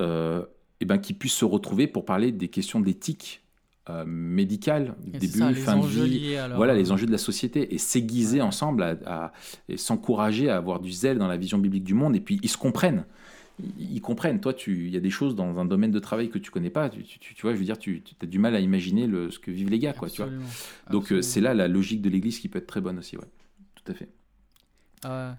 eh 0.00 0.84
ben, 0.84 0.98
qu'ils 0.98 1.16
puissent 1.16 1.34
se 1.34 1.44
retrouver 1.44 1.86
pour 1.86 2.04
parler 2.04 2.32
des 2.32 2.48
questions 2.48 2.80
d'éthique 2.80 3.42
euh, 3.88 4.04
médicale, 4.06 4.94
début, 5.04 5.54
fin 5.54 5.78
de 5.78 5.86
vie, 5.86 6.36
voilà 6.54 6.74
les 6.74 6.92
enjeux 6.92 7.06
de 7.06 7.12
la 7.12 7.18
société, 7.18 7.74
et 7.74 7.78
s'aiguiser 7.78 8.40
ensemble 8.40 8.82
à, 8.82 9.32
et 9.68 9.76
s'encourager 9.76 10.48
à 10.50 10.56
avoir 10.56 10.80
du 10.80 10.92
zèle 10.92 11.18
dans 11.18 11.28
la 11.28 11.36
vision 11.36 11.58
biblique 11.58 11.84
du 11.84 11.94
monde, 11.94 12.14
et 12.14 12.20
puis 12.20 12.38
ils 12.42 12.48
se 12.48 12.58
comprennent 12.58 13.04
ils 13.78 14.00
comprennent. 14.00 14.40
Toi, 14.40 14.54
il 14.66 14.90
y 14.90 14.96
a 14.96 15.00
des 15.00 15.10
choses 15.10 15.34
dans 15.34 15.58
un 15.58 15.64
domaine 15.64 15.90
de 15.90 15.98
travail 15.98 16.30
que 16.30 16.38
tu 16.38 16.50
connais 16.50 16.70
pas. 16.70 16.88
Tu, 16.88 17.02
tu, 17.02 17.42
vois, 17.42 17.52
je 17.52 17.58
veux 17.58 17.64
dire, 17.64 17.78
tu, 17.78 18.02
as 18.22 18.26
du 18.26 18.38
mal 18.38 18.54
à 18.54 18.60
imaginer 18.60 19.06
le, 19.06 19.30
ce 19.30 19.38
que 19.38 19.50
vivent 19.50 19.70
les 19.70 19.78
gars, 19.78 19.92
quoi. 19.92 20.08
Tu 20.08 20.22
vois. 20.22 20.30
Donc 20.90 21.12
euh, 21.12 21.22
c'est 21.22 21.40
là 21.40 21.54
la 21.54 21.68
logique 21.68 22.02
de 22.02 22.08
l'Église 22.08 22.38
qui 22.38 22.48
peut 22.48 22.58
être 22.58 22.66
très 22.66 22.80
bonne 22.80 22.98
aussi, 22.98 23.16
ouais. 23.16 23.28
Tout 23.74 23.92
à 23.92 23.94
fait. 23.94 24.08
Euh, 25.06 25.32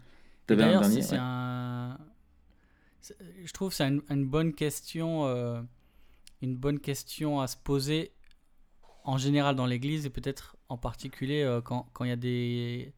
c'est 0.48 1.18
un... 1.18 1.98
Je 3.44 3.52
trouve 3.54 3.70
que 3.70 3.76
c'est 3.76 3.88
une, 3.88 4.26
bonne 4.26 4.54
question, 4.54 5.26
euh, 5.26 5.62
une 6.42 6.56
bonne 6.56 6.80
question 6.80 7.40
à 7.42 7.48
se 7.48 7.58
poser 7.58 8.12
en 9.04 9.18
général 9.18 9.56
dans 9.56 9.66
l'Église 9.66 10.06
et 10.06 10.10
peut-être 10.10 10.56
en 10.70 10.78
particulier 10.78 11.42
euh, 11.42 11.62
quand 11.62 11.88
il 12.02 12.10
y 12.10 12.12
a 12.12 12.16
des 12.16 12.94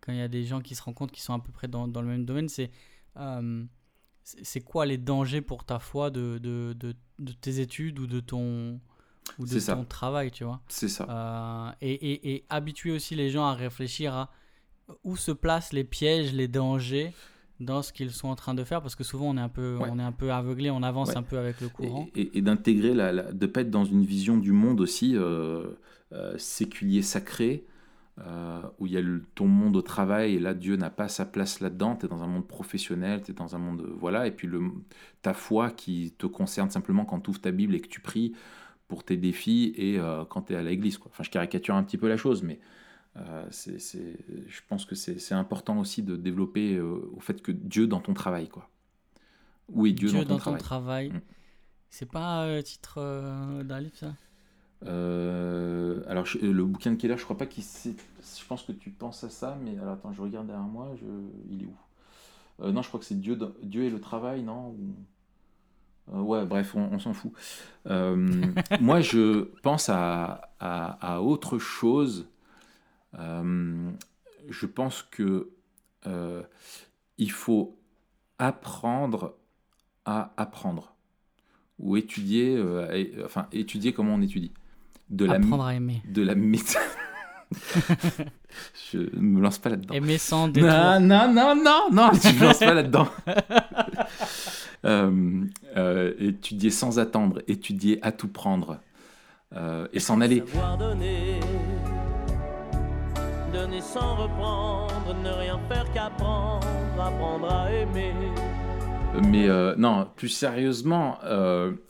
quand 0.00 0.12
il 0.12 0.18
y 0.18 0.22
a 0.22 0.28
des 0.28 0.44
gens 0.44 0.60
qui 0.60 0.74
se 0.74 0.82
rencontrent 0.82 1.12
qui 1.12 1.22
sont 1.22 1.32
à 1.32 1.38
peu 1.38 1.52
près 1.52 1.68
dans, 1.68 1.88
dans 1.88 2.02
le 2.02 2.08
même 2.08 2.24
domaine, 2.24 2.48
c'est 2.48 2.70
c'est 4.24 4.60
quoi 4.60 4.86
les 4.86 4.98
dangers 4.98 5.42
pour 5.42 5.64
ta 5.64 5.78
foi 5.78 6.10
de, 6.10 6.38
de, 6.38 6.74
de, 6.74 6.94
de 7.18 7.32
tes 7.32 7.60
études 7.60 7.98
ou 7.98 8.06
de 8.06 8.20
ton, 8.20 8.80
ou 9.38 9.46
de 9.46 9.60
ton 9.60 9.84
travail, 9.84 10.30
tu 10.30 10.44
vois? 10.44 10.60
C'est 10.68 10.88
ça. 10.88 11.06
Euh, 11.08 11.72
et, 11.80 11.92
et, 11.92 12.34
et, 12.34 12.44
habituer 12.48 12.92
aussi 12.92 13.14
les 13.14 13.30
gens 13.30 13.44
à 13.44 13.54
réfléchir 13.54 14.14
à 14.14 14.30
où 15.02 15.16
se 15.16 15.30
placent 15.30 15.72
les 15.72 15.84
pièges, 15.84 16.32
les 16.32 16.48
dangers 16.48 17.12
dans 17.60 17.82
ce 17.82 17.92
qu'ils 17.92 18.10
sont 18.10 18.28
en 18.28 18.34
train 18.34 18.54
de 18.54 18.64
faire, 18.64 18.82
parce 18.82 18.96
que 18.96 19.04
souvent 19.04 19.26
on 19.26 19.36
est 19.36 19.40
un 19.40 19.48
peu, 19.48 19.78
on 19.80 19.98
est 19.98 20.02
un 20.02 20.12
peu 20.12 20.32
aveuglé, 20.32 20.70
on 20.70 20.82
avance 20.82 21.16
un 21.16 21.22
peu 21.22 21.38
avec 21.38 21.60
le 21.60 21.68
courant. 21.68 22.08
Et, 22.14 22.42
d'intégrer, 22.42 22.94
la, 22.94 23.12
la, 23.12 23.32
de 23.32 23.46
pas 23.46 23.60
être 23.60 23.70
dans 23.70 23.84
une 23.84 24.04
vision 24.04 24.36
du 24.36 24.52
monde 24.52 24.80
aussi 24.80 25.16
euh, 25.16 25.64
euh 26.12 26.36
séculier, 26.36 27.02
sacré, 27.02 27.64
euh, 28.20 28.60
où 28.78 28.86
il 28.86 28.92
y 28.92 28.96
a 28.96 29.00
le, 29.00 29.22
ton 29.34 29.46
monde 29.46 29.76
au 29.76 29.82
travail, 29.82 30.34
et 30.34 30.38
là, 30.40 30.52
Dieu 30.54 30.76
n'a 30.76 30.90
pas 30.90 31.08
sa 31.08 31.24
place 31.24 31.60
là-dedans, 31.60 31.96
tu 31.96 32.06
es 32.06 32.08
dans 32.08 32.22
un 32.22 32.26
monde 32.26 32.46
professionnel, 32.46 33.22
tu 33.22 33.30
es 33.30 33.34
dans 33.34 33.54
un 33.54 33.58
monde... 33.58 33.88
Voilà, 33.98 34.26
et 34.26 34.32
puis 34.32 34.48
le, 34.48 34.60
ta 35.22 35.32
foi 35.32 35.70
qui 35.70 36.12
te 36.18 36.26
concerne 36.26 36.70
simplement 36.70 37.04
quand 37.04 37.20
tu 37.20 37.30
ouvres 37.30 37.40
ta 37.40 37.52
Bible 37.52 37.74
et 37.74 37.80
que 37.80 37.88
tu 37.88 38.00
pries 38.00 38.34
pour 38.88 39.04
tes 39.04 39.16
défis 39.16 39.72
et 39.76 39.98
quand 40.28 40.42
tu 40.42 40.52
es 40.52 40.56
à 40.56 40.62
l'église. 40.62 40.98
Quoi. 40.98 41.10
Enfin, 41.12 41.24
je 41.24 41.30
caricature 41.30 41.74
un 41.74 41.82
petit 41.82 41.96
peu 41.96 42.06
la 42.06 42.18
chose, 42.18 42.42
mais 42.42 42.60
euh, 43.16 43.46
c'est, 43.50 43.78
je 43.78 44.60
pense 44.68 44.84
que 44.84 44.94
c'est, 44.94 45.32
important 45.32 45.78
aussi 45.78 46.02
de 46.02 46.16
développer 46.16 46.80
au 46.80 47.20
fait 47.20 47.42
que 47.42 47.52
Dieu 47.52 47.86
dans 47.86 48.00
ton 48.00 48.14
travail. 48.14 48.48
Quoi. 48.48 48.68
Où 49.68 49.86
est 49.86 49.92
Dieu, 49.92 50.10
dans, 50.10 50.24
ton, 50.24 50.36
travail, 50.36 50.58
travail. 50.58 51.08
Mm. 51.10 51.20
C'est 51.90 52.10
pas 52.10 52.62
titre 52.62 53.00
d'un 53.62 53.80
livre, 53.80 53.96
ça? 53.96 54.14
Euh, 54.86 56.02
alors, 56.06 56.26
le 56.40 56.64
bouquin 56.64 56.92
de 56.92 56.96
Keller, 56.96 57.16
je 57.16 57.24
crois 57.24 57.38
pas 57.38 57.46
qu'il 57.46 57.64
Je 57.64 58.44
pense 58.46 58.62
que 58.62 58.72
tu 58.72 58.90
penses 58.90 59.24
à 59.24 59.30
ça, 59.30 59.58
mais 59.62 59.78
alors 59.78 59.94
attends, 59.94 60.12
je 60.12 60.20
regarde 60.20 60.46
derrière 60.46 60.64
moi, 60.64 60.94
je... 61.00 61.06
il 61.50 61.62
est 61.62 61.66
où? 61.66 61.76
Euh, 62.64 62.72
Non, 62.72 62.82
je 62.82 62.88
crois 62.88 63.00
que 63.00 63.06
c'est 63.06 63.18
Dieu, 63.20 63.38
Dieu 63.62 63.84
et 63.84 63.90
le 63.90 64.00
travail, 64.00 64.42
non 64.42 64.76
euh, 66.12 66.20
Ouais, 66.20 66.44
bref, 66.44 66.74
on, 66.74 66.98
s'en 66.98 67.14
fout. 67.14 67.32
moi, 68.80 69.00
je 69.00 69.44
pense 69.62 69.88
à, 69.88 70.50
à, 70.60 71.22
autre 71.22 71.58
chose. 71.58 72.28
Je 73.16 74.66
pense 74.66 75.02
que 75.02 75.50
il 77.18 77.30
faut 77.30 77.78
apprendre 78.38 79.36
à 80.04 80.32
apprendre 80.36 80.94
ou 81.78 81.96
étudier, 81.96 82.62
enfin 83.24 83.46
étudier 83.52 83.92
comment 83.92 84.14
on 84.14 84.22
étudie 84.22 84.52
de 85.10 85.28
Apprendre 85.28 85.64
à 85.64 85.74
aimer. 85.74 86.02
De 86.06 86.22
la 86.22 86.34
méthode. 86.34 86.82
je 88.92 88.98
me 89.16 89.40
lance 89.40 89.58
pas 89.58 89.70
là-dedans. 89.70 89.94
Aimer 89.94 90.18
sans 90.18 90.48
détour. 90.48 90.70
Non, 90.70 91.00
non, 91.00 91.32
non, 91.32 91.54
non, 91.54 91.88
non, 91.92 92.10
je 92.12 92.38
me 92.38 92.46
lance 92.46 92.58
pas 92.58 92.74
là-dedans. 92.74 93.08
euh, 94.84 95.44
euh, 95.76 96.14
étudier 96.18 96.70
sans 96.70 96.98
attendre, 96.98 97.42
étudier 97.46 97.98
à 98.02 98.12
tout 98.12 98.28
prendre 98.28 98.80
euh, 99.54 99.86
et 99.92 100.00
s'en 100.00 100.20
aller. 100.20 100.42
Donner, 100.78 101.40
sans 103.80 104.16
reprendre, 104.16 105.14
ne 105.22 105.30
rien 105.30 105.58
faire 105.68 105.90
qu'apprendre, 105.92 106.66
apprendre 106.98 107.52
à 107.52 107.72
aimer. 107.72 108.12
Mais 109.30 109.48
euh, 109.48 109.74
non, 109.76 110.08
plus 110.16 110.28
sérieusement, 110.28 111.18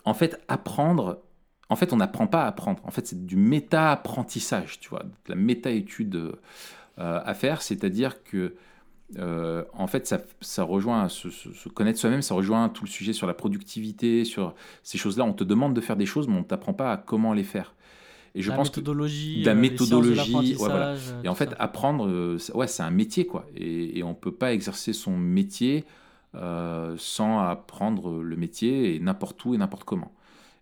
en 0.05 0.15
fait, 0.15 0.41
apprendre, 0.49 1.21
en 1.69 1.77
fait, 1.77 1.93
on 1.93 1.97
n'apprend 1.97 2.27
pas 2.27 2.45
à 2.45 2.47
apprendre. 2.47 2.81
En 2.85 2.91
fait, 2.91 3.07
c'est 3.07 3.27
du 3.27 3.37
méta-apprentissage, 3.37 4.81
tu 4.81 4.91
vois, 4.91 5.03
de 5.03 5.11
la 5.29 5.35
méta-étude 5.35 6.33
euh, 6.99 7.21
à 7.25 7.35
faire. 7.35 7.63
C'est-à-dire 7.63 8.23
que, 8.23 8.55
euh, 9.19 9.65
en 9.73 9.87
fait, 9.87 10.07
ça, 10.41 10.63
rejoint 10.63 11.09
se, 11.09 11.31
se, 11.31 11.69
connaître 11.69 11.99
soi-même, 11.99 12.23
ça 12.23 12.35
rejoint 12.35 12.69
tout 12.69 12.85
le 12.85 12.91
sujet 12.91 13.13
sur 13.13 13.27
la 13.27 13.35
productivité, 13.35 14.25
sur 14.25 14.55
ces 14.83 14.99
choses-là. 14.99 15.25
On 15.25 15.33
te 15.33 15.45
demande 15.45 15.75
de 15.75 15.81
faire 15.81 15.97
des 15.97 16.07
choses, 16.07 16.29
mais 16.29 16.37
on 16.37 16.41
ne 16.41 16.45
t'apprend 16.45 16.75
pas 16.75 16.93
à 16.93 16.97
comment 16.97 17.33
les 17.33 17.45
faire. 17.45 17.75
Et 18.35 18.43
je 18.43 18.51
la 18.51 18.57
pense 18.57 18.69
méthodologie, 18.69 19.43
que 19.43 19.47
la 19.47 19.55
méthodologie, 19.55 20.57
Et 21.23 21.29
en 21.29 21.35
fait, 21.35 21.55
apprendre, 21.59 22.09
euh, 22.09 22.39
ouais, 22.55 22.67
c'est 22.67 22.83
un 22.83 22.91
métier, 22.91 23.27
quoi. 23.27 23.47
Et, 23.57 23.99
et 23.99 24.03
on 24.03 24.15
peut 24.15 24.35
pas 24.35 24.53
exercer 24.53 24.93
son 24.93 25.17
métier 25.17 25.85
sans 26.97 27.39
apprendre 27.39 28.21
le 28.21 28.37
métier 28.37 28.97
et 28.97 28.99
n'importe 28.99 29.45
où 29.45 29.55
et 29.55 29.57
n'importe 29.57 29.85
comment. 29.85 30.13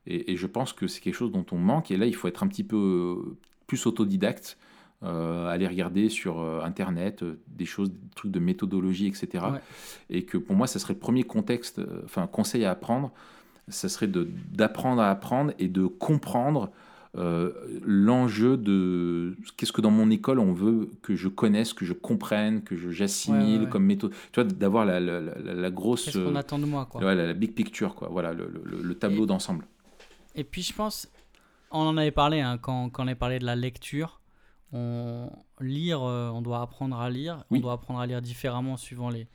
Et, 0.07 0.37
je 0.37 0.47
pense 0.47 0.73
que 0.73 0.87
c'est 0.87 1.01
quelque 1.01 1.15
chose 1.15 1.33
dont 1.33 1.47
on 1.53 1.59
manque. 1.59 1.91
Et 1.91 1.97
là, 1.97 2.07
il 2.07 2.15
faut 2.15 2.29
être 2.29 2.43
un 2.43 2.49
petit 2.49 2.65
peu 2.65 2.77
euh, 2.77 3.37
plus 3.67 3.87
autodidacte, 3.87 4.59
euh, 5.05 5.47
aller 5.49 5.67
regarder 5.67 6.09
sur 6.09 6.41
euh, 6.41 6.61
Internet 6.63 7.25
des 7.49 7.67
choses, 7.67 7.91
des 7.91 8.15
trucs 8.15 8.33
de 8.33 8.41
méthodologie, 8.41 9.07
etc. 9.07 9.45
Et 10.11 10.25
que 10.25 10.39
pour 10.39 10.57
moi, 10.57 10.67
ça 10.67 10.79
serait 10.79 10.95
le 10.95 10.99
premier 10.99 11.23
contexte, 11.23 11.81
enfin, 12.05 12.27
conseil 12.27 12.65
à 12.65 12.73
apprendre, 12.73 13.13
ça 13.69 13.89
serait 13.89 14.09
d'apprendre 14.09 15.01
à 15.01 15.11
apprendre 15.11 15.53
et 15.61 15.69
de 15.69 15.87
comprendre 15.87 16.73
l'enjeu 17.15 18.57
de 18.57 19.37
qu'est-ce 19.57 19.73
que 19.73 19.83
dans 19.83 19.91
mon 19.91 20.11
école 20.11 20.39
on 20.39 20.53
veut 20.53 20.91
que 21.03 21.15
je 21.15 21.29
connaisse, 21.29 21.75
que 21.75 21.85
je 21.85 21.93
comprenne, 21.93 22.63
que 22.63 22.77
j'assimile 22.91 23.69
comme 23.69 23.85
méthode. 23.85 24.13
Tu 24.33 24.41
vois, 24.41 24.45
d'avoir 24.45 24.87
la, 24.87 24.99
la, 24.99 25.21
la, 25.21 25.71
grosse. 25.71 26.07
Qu'est-ce 26.07 26.19
qu'on 26.19 26.37
attend 26.37 26.59
de 26.59 26.65
moi, 26.65 26.87
quoi. 26.87 27.15
la, 27.15 27.35
big 27.35 27.55
picture, 27.55 27.95
quoi. 27.95 28.09
Voilà, 28.11 28.33
le, 28.33 28.51
le 28.65 28.95
tableau 28.95 29.27
d'ensemble. 29.27 29.67
Et 30.35 30.45
puis 30.45 30.63
je 30.63 30.73
pense, 30.73 31.09
on 31.71 31.81
en 31.81 31.97
avait 31.97 32.11
parlé 32.11 32.41
hein, 32.41 32.59
quand, 32.59 32.91
quand, 32.91 33.05
on 33.05 33.07
avait 33.07 33.17
parlé 33.17 33.39
de 33.39 33.45
la 33.45 33.57
lecture. 33.57 34.21
On 34.73 35.31
lire, 35.61 36.03
euh, 36.03 36.31
on 36.31 36.41
doit 36.41 36.63
apprendre 36.63 36.99
à 36.99 37.11
lire. 37.11 37.45
On 37.51 37.59
doit 37.59 37.73
apprendre 37.75 38.01
à 38.01 38.07
lire 38.07 38.23
différemment 38.23 38.77
suivant 38.77 39.11
les, 39.11 39.27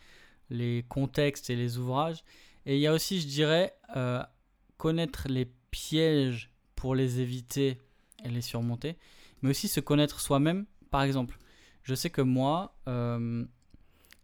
les 0.50 0.84
contextes 0.90 1.50
et 1.50 1.56
les 1.56 1.78
ouvrages. 1.78 2.24
Et 2.66 2.76
il 2.76 2.82
y 2.82 2.88
a 2.88 2.94
aussi, 2.94 3.22
je 3.22 3.28
dirais, 3.28 3.74
euh, 3.96 4.22
connaître 4.78 5.28
les 5.28 5.46
pièges 5.72 6.52
pour 6.78 6.96
les 6.96 7.20
éviter 7.20 7.82
et 8.24 8.30
les 8.30 8.42
surmonter, 8.42 8.98
mais 9.42 9.50
aussi 9.50 9.68
se 9.68 9.82
connaître 9.82 10.22
soi-même. 10.22 10.66
Par 10.90 11.02
exemple, 11.02 11.38
je 11.84 11.96
sais 11.96 12.10
que 12.10 12.22
moi, 12.22 12.76
euh, 12.88 13.46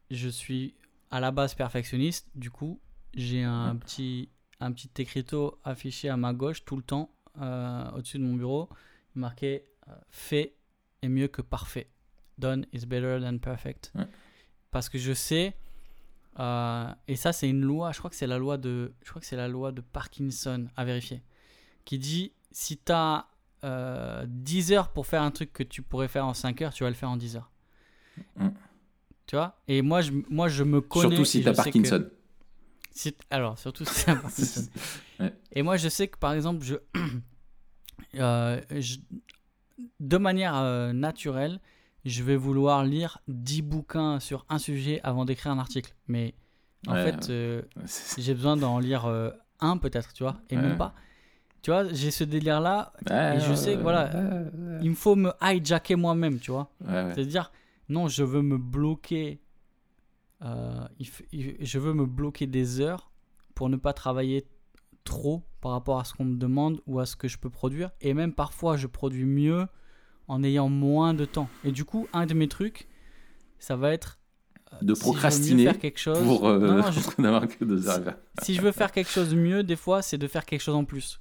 je 0.10 0.30
suis 0.30 0.76
à 1.12 1.20
la 1.20 1.32
base 1.32 1.56
perfectionniste. 1.56 2.30
Du 2.36 2.50
coup, 2.50 2.80
j'ai 3.14 3.44
un 3.44 3.76
petit 3.76 4.30
un 4.60 4.72
petit 4.72 4.90
écriteau 4.98 5.60
affiché 5.66 6.08
à 6.08 6.16
ma 6.16 6.34
gauche 6.34 6.64
tout 6.64 6.78
le 6.78 6.84
temps 6.84 7.14
euh, 7.42 7.92
au-dessus 7.92 8.18
de 8.18 8.24
mon 8.24 8.36
bureau, 8.36 8.70
marqué 9.14 9.66
euh, 9.90 9.96
fait 10.10 10.56
est 11.02 11.10
mieux 11.10 11.28
que 11.28 11.42
parfait. 11.42 11.90
Done 12.38 12.66
is 12.72 12.86
better 12.86 13.20
than 13.22 13.40
perfect. 13.40 13.92
Parce 14.72 14.88
que 14.88 14.98
je 14.98 15.14
sais, 15.14 15.56
et 16.40 17.16
ça 17.16 17.34
c'est 17.34 17.50
une 17.50 17.62
loi, 17.62 17.92
je 17.92 18.00
crois 18.00 18.10
que 18.10 18.16
c'est 18.16 18.28
la 18.28 18.38
loi 18.38 18.58
de, 18.58 18.94
je 19.04 19.10
crois 19.10 19.20
que 19.20 19.28
c'est 19.28 19.36
la 19.36 19.48
loi 19.48 19.72
de 19.72 19.82
Parkinson 19.82 20.68
à 20.76 20.86
vérifier, 20.86 21.22
qui 21.86 22.00
dit 22.00 22.32
si 22.54 22.78
tu 22.78 22.92
as 22.92 23.28
10 24.26 24.72
heures 24.72 24.90
pour 24.90 25.08
faire 25.08 25.22
un 25.22 25.32
truc 25.32 25.52
que 25.52 25.64
tu 25.64 25.82
pourrais 25.82 26.08
faire 26.08 26.26
en 26.26 26.34
5 26.34 26.62
heures, 26.62 26.74
tu 26.74 26.84
vas 26.84 26.90
le 26.90 26.96
faire 26.96 27.10
en 27.10 27.18
10 27.18 27.38
heures. 27.38 27.52
Mm. 28.38 28.50
Tu 29.26 29.36
vois? 29.36 29.58
Et 29.68 29.82
moi 29.82 30.02
je, 30.02 30.12
moi, 30.30 30.48
je 30.48 30.64
me 30.64 30.82
connais. 30.82 31.10
Surtout 31.10 31.26
si 31.26 31.42
tu 31.42 31.50
as 31.50 31.54
Parkinson. 31.54 32.06
alors, 33.30 33.58
surtout 33.58 33.86
si 33.86 34.06
tu 34.06 34.10
as 34.10 34.16
Parkinson. 34.16 34.68
Et 35.52 35.62
moi, 35.62 35.78
je 35.78 35.90
sais 35.90 36.08
que 36.08 36.18
par 36.18 36.34
exemple, 36.34 36.64
je, 36.64 36.76
euh, 38.16 38.62
de 40.00 40.18
manière 40.18 40.56
euh, 40.58 40.94
naturelle, 40.94 41.60
je 42.06 42.24
vais 42.24 42.36
vouloir 42.36 42.84
lire 42.84 43.20
10 43.28 43.62
bouquins 43.62 44.20
sur 44.20 44.46
un 44.50 44.58
sujet 44.58 45.00
avant 45.04 45.26
d'écrire 45.26 45.52
un 45.52 45.60
article. 45.60 45.96
Mais 46.08 46.36
en 46.88 46.96
fait, 46.96 47.30
euh, 47.30 47.62
j'ai 48.18 48.34
besoin 48.34 48.58
d'en 48.58 48.80
lire 48.80 49.06
un 49.60 49.78
peut-être, 49.78 50.12
tu 50.14 50.24
vois, 50.24 50.42
et 50.50 50.58
même 50.58 50.78
pas. 50.78 50.94
Tu 51.64 51.72
vois, 51.72 51.92
j'ai 51.92 52.12
ce 52.12 52.24
délire-là, 52.24 52.94
et 53.10 53.40
je 53.40 53.56
sais 53.56 53.76
que 53.76 53.82
voilà, 53.82 54.12
il 54.82 54.90
me 54.92 54.96
faut 54.96 55.16
me 55.16 55.32
hijacker 55.42 55.96
moi-même, 55.96 56.40
tu 56.40 56.52
vois. 56.52 56.70
C'est-à-dire, 56.86 57.52
non, 57.90 58.08
je 58.08 58.24
veux 58.24 58.42
me 58.42 58.58
bloquer. 58.58 59.42
je 60.42 61.80
veux 61.80 61.94
me 61.94 62.06
bloquer 62.06 62.46
des 62.46 62.82
heures 62.82 63.12
pour 63.56 63.70
ne 63.70 63.78
pas 63.78 63.94
travailler 63.94 64.46
trop 65.04 65.44
par 65.62 65.72
rapport 65.72 66.00
à 66.00 66.04
ce 66.04 66.14
qu'on 66.14 66.26
me 66.26 66.38
demande 66.38 66.82
ou 66.88 67.00
à 67.00 67.06
ce 67.06 67.16
que 67.16 67.28
je 67.28 67.38
peux 67.38 67.50
produire. 67.50 67.92
Et 68.02 68.14
même 68.14 68.34
parfois, 68.34 68.78
je 68.78 68.88
produis 68.88 69.26
mieux 69.26 69.66
en 70.28 70.44
ayant 70.44 70.70
moins 70.70 71.14
de 71.14 71.26
temps. 71.26 71.50
Et 71.64 71.72
du 71.72 71.86
coup, 71.86 72.08
un 72.14 72.26
de 72.26 72.34
mes 72.34 72.48
trucs, 72.48 72.88
ça 73.60 73.76
va 73.76 73.92
être 73.92 74.20
euh, 74.74 74.78
de 74.82 74.94
procrastiner 74.94 75.66
faire 75.66 75.80
quelque 75.80 76.00
chose, 76.00 76.24
pour 76.24 76.48
euh, 76.48 76.82
n'avoir 77.18 77.48
que 77.48 77.64
deux 77.64 77.88
heures. 77.88 78.16
Si, 78.42 78.56
je 78.56 78.62
veux 78.62 78.72
faire 78.72 78.92
quelque 78.92 79.10
chose 79.10 79.36
mieux, 79.36 79.64
des 79.64 79.76
fois, 79.76 80.02
c'est 80.02 80.18
de 80.18 80.28
faire 80.28 80.46
quelque 80.46 80.62
chose 80.62 80.76
en 80.76 80.86
plus. 80.86 81.20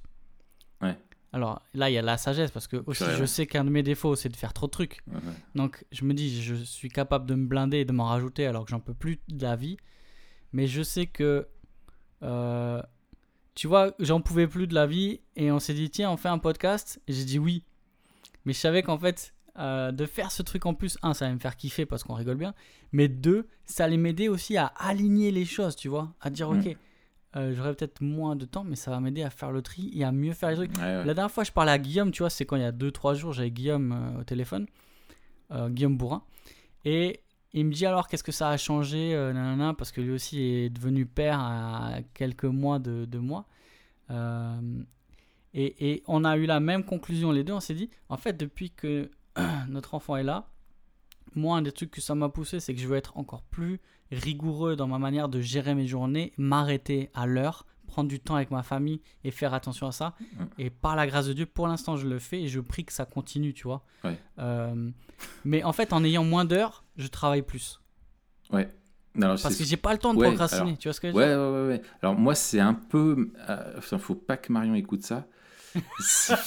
Alors 1.33 1.61
là, 1.73 1.89
il 1.89 1.93
y 1.93 1.97
a 1.97 2.01
la 2.03 2.17
sagesse 2.17 2.51
parce 2.51 2.67
que 2.67 2.83
aussi, 2.85 3.03
je 3.17 3.25
sais 3.25 3.47
qu'un 3.47 3.65
de 3.65 3.71
mes 3.71 3.83
défauts, 3.83 4.15
c'est 4.15 4.29
de 4.29 4.35
faire 4.35 4.53
trop 4.53 4.67
de 4.67 4.71
trucs. 4.71 5.03
Donc, 5.55 5.83
je 5.91 6.05
me 6.05 6.13
dis, 6.13 6.41
je 6.41 6.53
suis 6.53 6.89
capable 6.89 7.25
de 7.25 7.33
me 7.35 7.47
blinder 7.47 7.79
et 7.79 7.85
de 7.85 7.91
m'en 7.91 8.05
rajouter 8.05 8.45
alors 8.45 8.65
que 8.65 8.71
j'en 8.71 8.79
peux 8.79 8.93
plus 8.93 9.19
de 9.27 9.41
la 9.43 9.55
vie. 9.55 9.77
Mais 10.53 10.67
je 10.67 10.83
sais 10.83 11.07
que 11.07 11.47
euh, 12.21 12.81
tu 13.55 13.67
vois, 13.67 13.93
j'en 13.99 14.21
pouvais 14.21 14.47
plus 14.47 14.67
de 14.67 14.73
la 14.73 14.85
vie 14.87 15.21
et 15.35 15.51
on 15.51 15.59
s'est 15.59 15.73
dit, 15.73 15.89
tiens, 15.89 16.11
on 16.11 16.17
fait 16.17 16.29
un 16.29 16.37
podcast. 16.37 17.01
Et 17.07 17.13
j'ai 17.13 17.25
dit 17.25 17.39
oui. 17.39 17.63
Mais 18.45 18.53
je 18.53 18.59
savais 18.59 18.83
qu'en 18.83 18.97
fait, 18.97 19.33
euh, 19.57 19.91
de 19.91 20.05
faire 20.05 20.31
ce 20.31 20.41
truc 20.41 20.65
en 20.65 20.73
plus, 20.73 20.97
un, 21.01 21.13
ça 21.13 21.25
allait 21.25 21.35
me 21.35 21.39
faire 21.39 21.55
kiffer 21.55 21.85
parce 21.85 22.03
qu'on 22.03 22.13
rigole 22.13 22.37
bien. 22.37 22.53
Mais 22.91 23.07
deux, 23.07 23.47
ça 23.65 23.85
allait 23.85 23.97
m'aider 23.97 24.27
aussi 24.27 24.57
à 24.57 24.67
aligner 24.77 25.31
les 25.31 25.45
choses, 25.45 25.75
tu 25.75 25.87
vois. 25.87 26.13
À 26.21 26.29
dire, 26.29 26.49
ok, 26.49 26.75
euh, 27.35 27.53
j'aurais 27.55 27.73
peut-être 27.73 28.01
moins 28.01 28.35
de 28.35 28.45
temps, 28.45 28.63
mais 28.63 28.75
ça 28.75 28.91
va 28.91 28.99
m'aider 28.99 29.23
à 29.23 29.29
faire 29.29 29.51
le 29.51 29.61
tri 29.61 29.91
et 29.93 30.03
à 30.03 30.11
mieux 30.11 30.33
faire 30.33 30.49
les 30.49 30.55
trucs. 30.55 30.77
La 30.77 31.03
dernière 31.03 31.31
fois, 31.31 31.43
je 31.43 31.51
parlais 31.51 31.71
à 31.71 31.79
Guillaume, 31.79 32.11
tu 32.11 32.23
vois, 32.23 32.29
c'est 32.29 32.45
quand 32.45 32.55
il 32.55 32.61
y 32.61 32.65
a 32.65 32.71
2-3 32.71 33.15
jours, 33.15 33.33
j'avais 33.33 33.51
Guillaume 33.51 33.91
euh, 33.91 34.21
au 34.21 34.23
téléphone, 34.23 34.67
Guillaume 35.69 35.97
Bourrin. 35.97 36.23
Et 36.85 37.21
il 37.53 37.65
me 37.65 37.71
dit 37.71 37.85
alors 37.85 38.07
qu'est-ce 38.07 38.23
que 38.23 38.31
ça 38.31 38.49
a 38.49 38.57
changé, 38.57 39.13
euh, 39.13 39.73
parce 39.73 39.91
que 39.91 40.01
lui 40.01 40.11
aussi 40.11 40.41
est 40.41 40.69
devenu 40.69 41.05
père 41.05 41.39
à 41.39 41.97
quelques 42.13 42.45
mois 42.45 42.79
de, 42.79 43.05
de 43.05 43.19
moi. 43.19 43.45
Euh, 44.09 44.59
et, 45.53 45.91
et, 45.91 46.03
on 46.07 46.25
a 46.25 46.35
eu 46.35 46.47
la 46.47 46.59
même 46.59 46.83
conclusion 46.83 47.31
les 47.31 47.43
deux. 47.43 47.53
On 47.53 47.59
s'est 47.59 47.75
dit, 47.75 47.91
en 48.09 48.17
fait, 48.17 48.33
depuis 48.33 48.71
que 48.71 49.11
notre 49.69 49.93
enfant 49.93 50.15
est 50.17 50.23
là, 50.23 50.49
moi, 51.35 51.57
un 51.57 51.61
des 51.61 51.71
trucs 51.71 51.91
que 51.91 52.01
ça 52.01 52.15
m'a 52.15 52.29
poussé, 52.29 52.59
c'est 52.59 52.73
que 52.73 52.81
je 52.81 52.87
veux 52.87 52.97
être 52.97 53.17
encore 53.17 53.43
plus 53.43 53.79
rigoureux 54.13 54.75
dans 54.75 54.87
ma 54.87 54.99
manière 54.99 55.29
de 55.29 55.41
gérer 55.41 55.75
mes 55.75 55.87
journées, 55.87 56.33
m'arrêter 56.37 57.09
à 57.13 57.25
l'heure, 57.25 57.65
prendre 57.87 58.09
du 58.09 58.19
temps 58.19 58.35
avec 58.35 58.51
ma 58.51 58.63
famille 58.63 59.01
et 59.23 59.31
faire 59.31 59.53
attention 59.53 59.87
à 59.87 59.91
ça. 59.91 60.13
Mm. 60.19 60.43
Et 60.59 60.69
par 60.69 60.95
la 60.95 61.07
grâce 61.07 61.27
de 61.27 61.33
Dieu, 61.33 61.45
pour 61.45 61.67
l'instant, 61.67 61.95
je 61.95 62.07
le 62.07 62.19
fais 62.19 62.41
et 62.41 62.47
je 62.47 62.59
prie 62.59 62.85
que 62.85 62.93
ça 62.93 63.05
continue, 63.05 63.53
tu 63.53 63.63
vois. 63.63 63.83
Euh, 64.39 64.89
mais 65.45 65.63
en 65.63 65.73
fait, 65.73 65.93
en 65.93 66.03
ayant 66.03 66.23
moins 66.23 66.45
d'heures, 66.45 66.83
je 66.97 67.07
travaille 67.07 67.43
plus. 67.43 67.79
Ouais. 68.51 68.69
Alors, 69.15 69.39
Parce 69.41 69.55
que 69.55 69.63
j'ai 69.63 69.77
pas 69.77 69.93
le 69.93 69.99
temps 69.99 70.13
de 70.13 70.19
procrastiner, 70.19 70.75
tu 70.75 70.87
vois 70.87 70.93
ce 70.93 70.99
que 70.99 71.09
je 71.09 71.13
veux 71.13 71.23
dire 71.23 71.37
ouais, 71.37 71.45
ouais, 71.45 71.67
ouais, 71.67 71.81
Alors 72.01 72.15
moi, 72.15 72.33
c'est 72.33 72.59
un 72.59 72.73
peu... 72.73 73.31
Euh, 73.47 73.73
enfin, 73.77 73.99
faut 73.99 74.15
pas 74.15 74.37
que 74.37 74.51
Marion 74.51 74.73
écoute 74.73 75.03
ça 75.03 75.27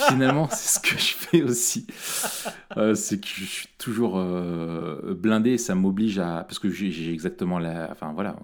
finalement, 0.09 0.49
c'est 0.51 0.79
ce 0.79 0.81
que 0.81 0.99
je 0.99 1.14
fais 1.14 1.43
aussi. 1.43 1.87
Euh, 2.77 2.95
c'est 2.95 3.20
que 3.20 3.27
je 3.27 3.45
suis 3.45 3.68
toujours 3.79 4.18
euh, 4.18 5.14
blindé 5.14 5.59
ça 5.59 5.74
m'oblige 5.74 6.18
à. 6.18 6.45
Parce 6.45 6.59
que 6.59 6.70
j'ai 6.70 7.12
exactement 7.12 7.59
la. 7.59 7.89
Enfin 7.91 8.12
voilà, 8.12 8.37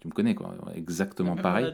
tu 0.00 0.08
me 0.08 0.12
connais 0.12 0.34
quoi, 0.34 0.54
exactement 0.74 1.36
pareil. 1.36 1.72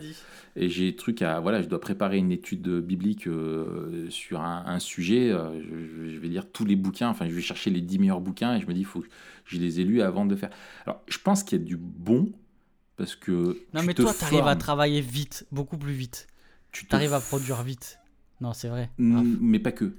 Et 0.55 0.69
j'ai 0.69 0.91
des 0.91 0.97
trucs 0.97 1.23
à. 1.23 1.41
Voilà, 1.41 1.63
je 1.63 1.69
dois 1.69 1.81
préparer 1.81 2.19
une 2.19 2.33
étude 2.33 2.69
biblique 2.81 3.27
euh, 3.27 4.09
sur 4.11 4.41
un, 4.41 4.79
sujet. 4.79 5.31
Je, 5.31 6.19
vais 6.19 6.29
lire 6.29 6.51
tous 6.51 6.65
les 6.65 6.77
bouquins, 6.77 7.09
enfin, 7.09 7.27
je 7.29 7.35
vais 7.35 7.41
chercher 7.41 7.71
les 7.71 7.81
10 7.81 7.99
meilleurs 7.99 8.21
bouquins 8.21 8.55
et 8.55 8.61
je 8.61 8.67
me 8.67 8.75
dis, 8.75 8.81
il 8.81 8.87
faut 8.87 9.01
que 9.01 9.09
je 9.45 9.59
les 9.59 9.81
ai 9.81 9.85
lus 9.85 10.03
avant 10.03 10.25
de 10.27 10.37
faire. 10.37 10.51
Alors, 10.87 11.03
je 11.09 11.19
pense 11.19 11.43
qu'il 11.43 11.59
y 11.59 11.63
a 11.63 11.65
du 11.65 11.77
bon 11.77 12.33
parce 12.97 13.17
que. 13.17 13.59
Non, 13.75 13.83
mais 13.83 13.95
toi, 13.95 14.13
tu 14.17 14.25
arrives 14.25 14.47
à 14.47 14.57
travailler 14.57 15.01
vite, 15.01 15.47
beaucoup 15.51 15.79
plus 15.79 15.93
vite. 15.93 16.27
Tu 16.73 16.87
arrives 16.91 17.13
à 17.13 17.21
produire 17.21 17.63
vite. 17.63 17.99
Non, 18.43 18.53
c'est 18.53 18.69
vrai. 18.69 18.91
Mais 18.99 19.59
pas 19.59 19.73
que. 19.73 19.95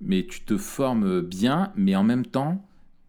Mais 0.00 0.26
tu 0.26 0.42
te 0.42 0.58
formes 0.58 1.22
bien, 1.22 1.72
mais 1.76 1.96
en 1.96 2.02
même 2.02 2.26
temps, 2.26 2.62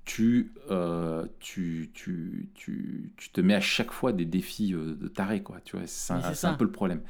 tu, 0.06 0.54
euh, 0.72 1.26
tu, 1.40 1.90
tu, 1.94 2.50
tu, 2.56 3.12
tu, 3.18 3.30
te 3.30 3.42
mets 3.42 3.56
à 3.56 3.60
chaque 3.60 3.92
fois 3.92 4.14
des 4.14 4.24
défis 4.24 4.74
euh, 4.74 4.96
de 4.96 5.08
taré, 5.10 5.42
quoi. 5.42 5.58
Tu 5.66 5.76
vois, 5.76 5.86
c'est 5.86 6.14
un, 6.46 6.54
peu 6.54 6.64
le 6.64 6.72
problème. 6.72 7.02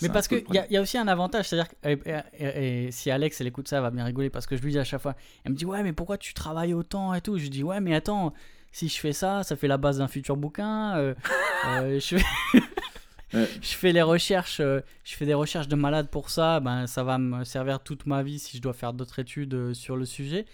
Mais 0.00 0.08
parce 0.08 0.28
qu'il 0.28 0.38
y, 0.38 0.72
y, 0.72 0.76
a 0.76 0.80
aussi 0.80 0.96
un 0.96 1.08
avantage, 1.08 1.48
c'est-à-dire 1.48 1.68
que 1.68 2.18
et, 2.38 2.90
si 2.92 3.10
Alex 3.10 3.40
elle 3.42 3.48
écoute 3.48 3.68
ça, 3.68 3.76
elle 3.76 3.82
va 3.82 3.90
bien 3.90 4.04
rigoler 4.04 4.30
parce 4.30 4.46
que 4.46 4.56
je 4.56 4.62
lui 4.62 4.72
dis 4.72 4.78
à 4.78 4.84
chaque 4.84 5.02
fois, 5.02 5.14
elle 5.44 5.52
me 5.52 5.56
dit 5.56 5.66
ouais 5.66 5.82
mais 5.82 5.92
pourquoi 5.92 6.16
tu 6.16 6.32
travailles 6.32 6.72
autant 6.72 7.12
et 7.12 7.20
tout? 7.20 7.36
Je 7.36 7.42
lui 7.42 7.50
dis 7.50 7.62
ouais 7.62 7.80
mais 7.80 7.94
attends, 7.94 8.32
si 8.72 8.88
je 8.88 8.98
fais 8.98 9.12
ça, 9.12 9.42
ça 9.42 9.56
fait 9.56 9.68
la 9.68 9.76
base 9.76 9.98
d'un 9.98 10.08
futur 10.08 10.38
bouquin. 10.38 10.96
Euh, 10.96 11.14
je 12.00 12.16
fais 12.16 12.24
je 13.32 13.74
fais 13.74 13.92
les 13.92 14.02
recherches, 14.02 14.60
euh, 14.60 14.80
je 15.04 15.14
fais 15.14 15.26
des 15.26 15.34
recherches 15.34 15.68
de 15.68 15.76
malade 15.76 16.08
pour 16.10 16.30
ça. 16.30 16.60
Ben, 16.60 16.86
ça 16.86 17.04
va 17.04 17.18
me 17.18 17.44
servir 17.44 17.80
toute 17.80 18.06
ma 18.06 18.22
vie 18.22 18.38
si 18.38 18.56
je 18.56 18.62
dois 18.62 18.72
faire 18.72 18.92
d'autres 18.92 19.18
études 19.18 19.54
euh, 19.54 19.74
sur 19.74 19.96
le 19.96 20.04
sujet. 20.04 20.46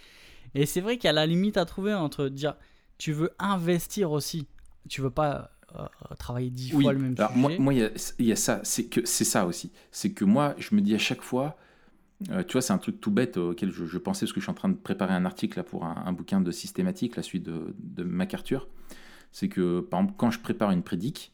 Et 0.54 0.66
c'est 0.66 0.80
vrai 0.80 0.96
qu'il 0.96 1.06
y 1.06 1.10
a 1.10 1.12
la 1.12 1.26
limite 1.26 1.56
à 1.56 1.64
trouver 1.64 1.94
entre 1.94 2.28
dire 2.28 2.54
tu 2.98 3.12
veux 3.12 3.30
investir 3.38 4.10
aussi, 4.10 4.46
tu 4.88 5.00
veux 5.00 5.10
pas 5.10 5.50
euh, 5.74 5.86
travailler 6.18 6.50
dix 6.50 6.70
fois 6.70 6.92
le 6.92 6.98
même 6.98 7.14
Alors, 7.18 7.32
sujet. 7.32 7.58
Moi, 7.58 7.74
il 7.74 8.26
y, 8.26 8.32
a 8.32 8.36
ça, 8.36 8.60
c'est 8.62 8.86
que 8.86 9.04
c'est 9.04 9.24
ça 9.24 9.46
aussi, 9.46 9.72
c'est 9.90 10.12
que 10.12 10.24
moi, 10.24 10.54
je 10.58 10.74
me 10.74 10.80
dis 10.80 10.94
à 10.94 10.98
chaque 10.98 11.22
fois. 11.22 11.56
tu 12.20 12.52
vois, 12.52 12.62
c'est 12.62 12.72
un 12.72 12.78
truc 12.78 13.00
tout 13.00 13.10
bête 13.10 13.36
auquel 13.36 13.70
je, 13.70 13.98
pensais 13.98 14.24
parce 14.24 14.32
que 14.32 14.40
je 14.40 14.44
suis 14.44 14.50
en 14.50 14.54
train 14.54 14.70
de 14.70 14.76
préparer 14.76 15.12
un 15.12 15.26
article 15.26 15.58
là, 15.58 15.64
pour 15.64 15.84
un, 15.84 16.12
bouquin 16.12 16.40
de 16.40 16.50
systématique, 16.50 17.16
la 17.16 17.22
suite 17.22 17.42
de, 17.42 17.74
de 17.78 18.04
MacArthur. 18.04 18.68
C'est 19.32 19.48
que, 19.48 19.80
par 19.80 20.00
exemple, 20.00 20.16
quand 20.16 20.30
je 20.30 20.40
prépare 20.40 20.70
une 20.70 20.82
prédique, 20.82 21.32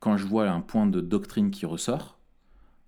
quand 0.00 0.16
je 0.16 0.26
vois 0.26 0.48
un 0.48 0.60
point 0.60 0.86
de 0.86 1.00
doctrine 1.00 1.50
qui 1.50 1.66
ressort, 1.66 2.18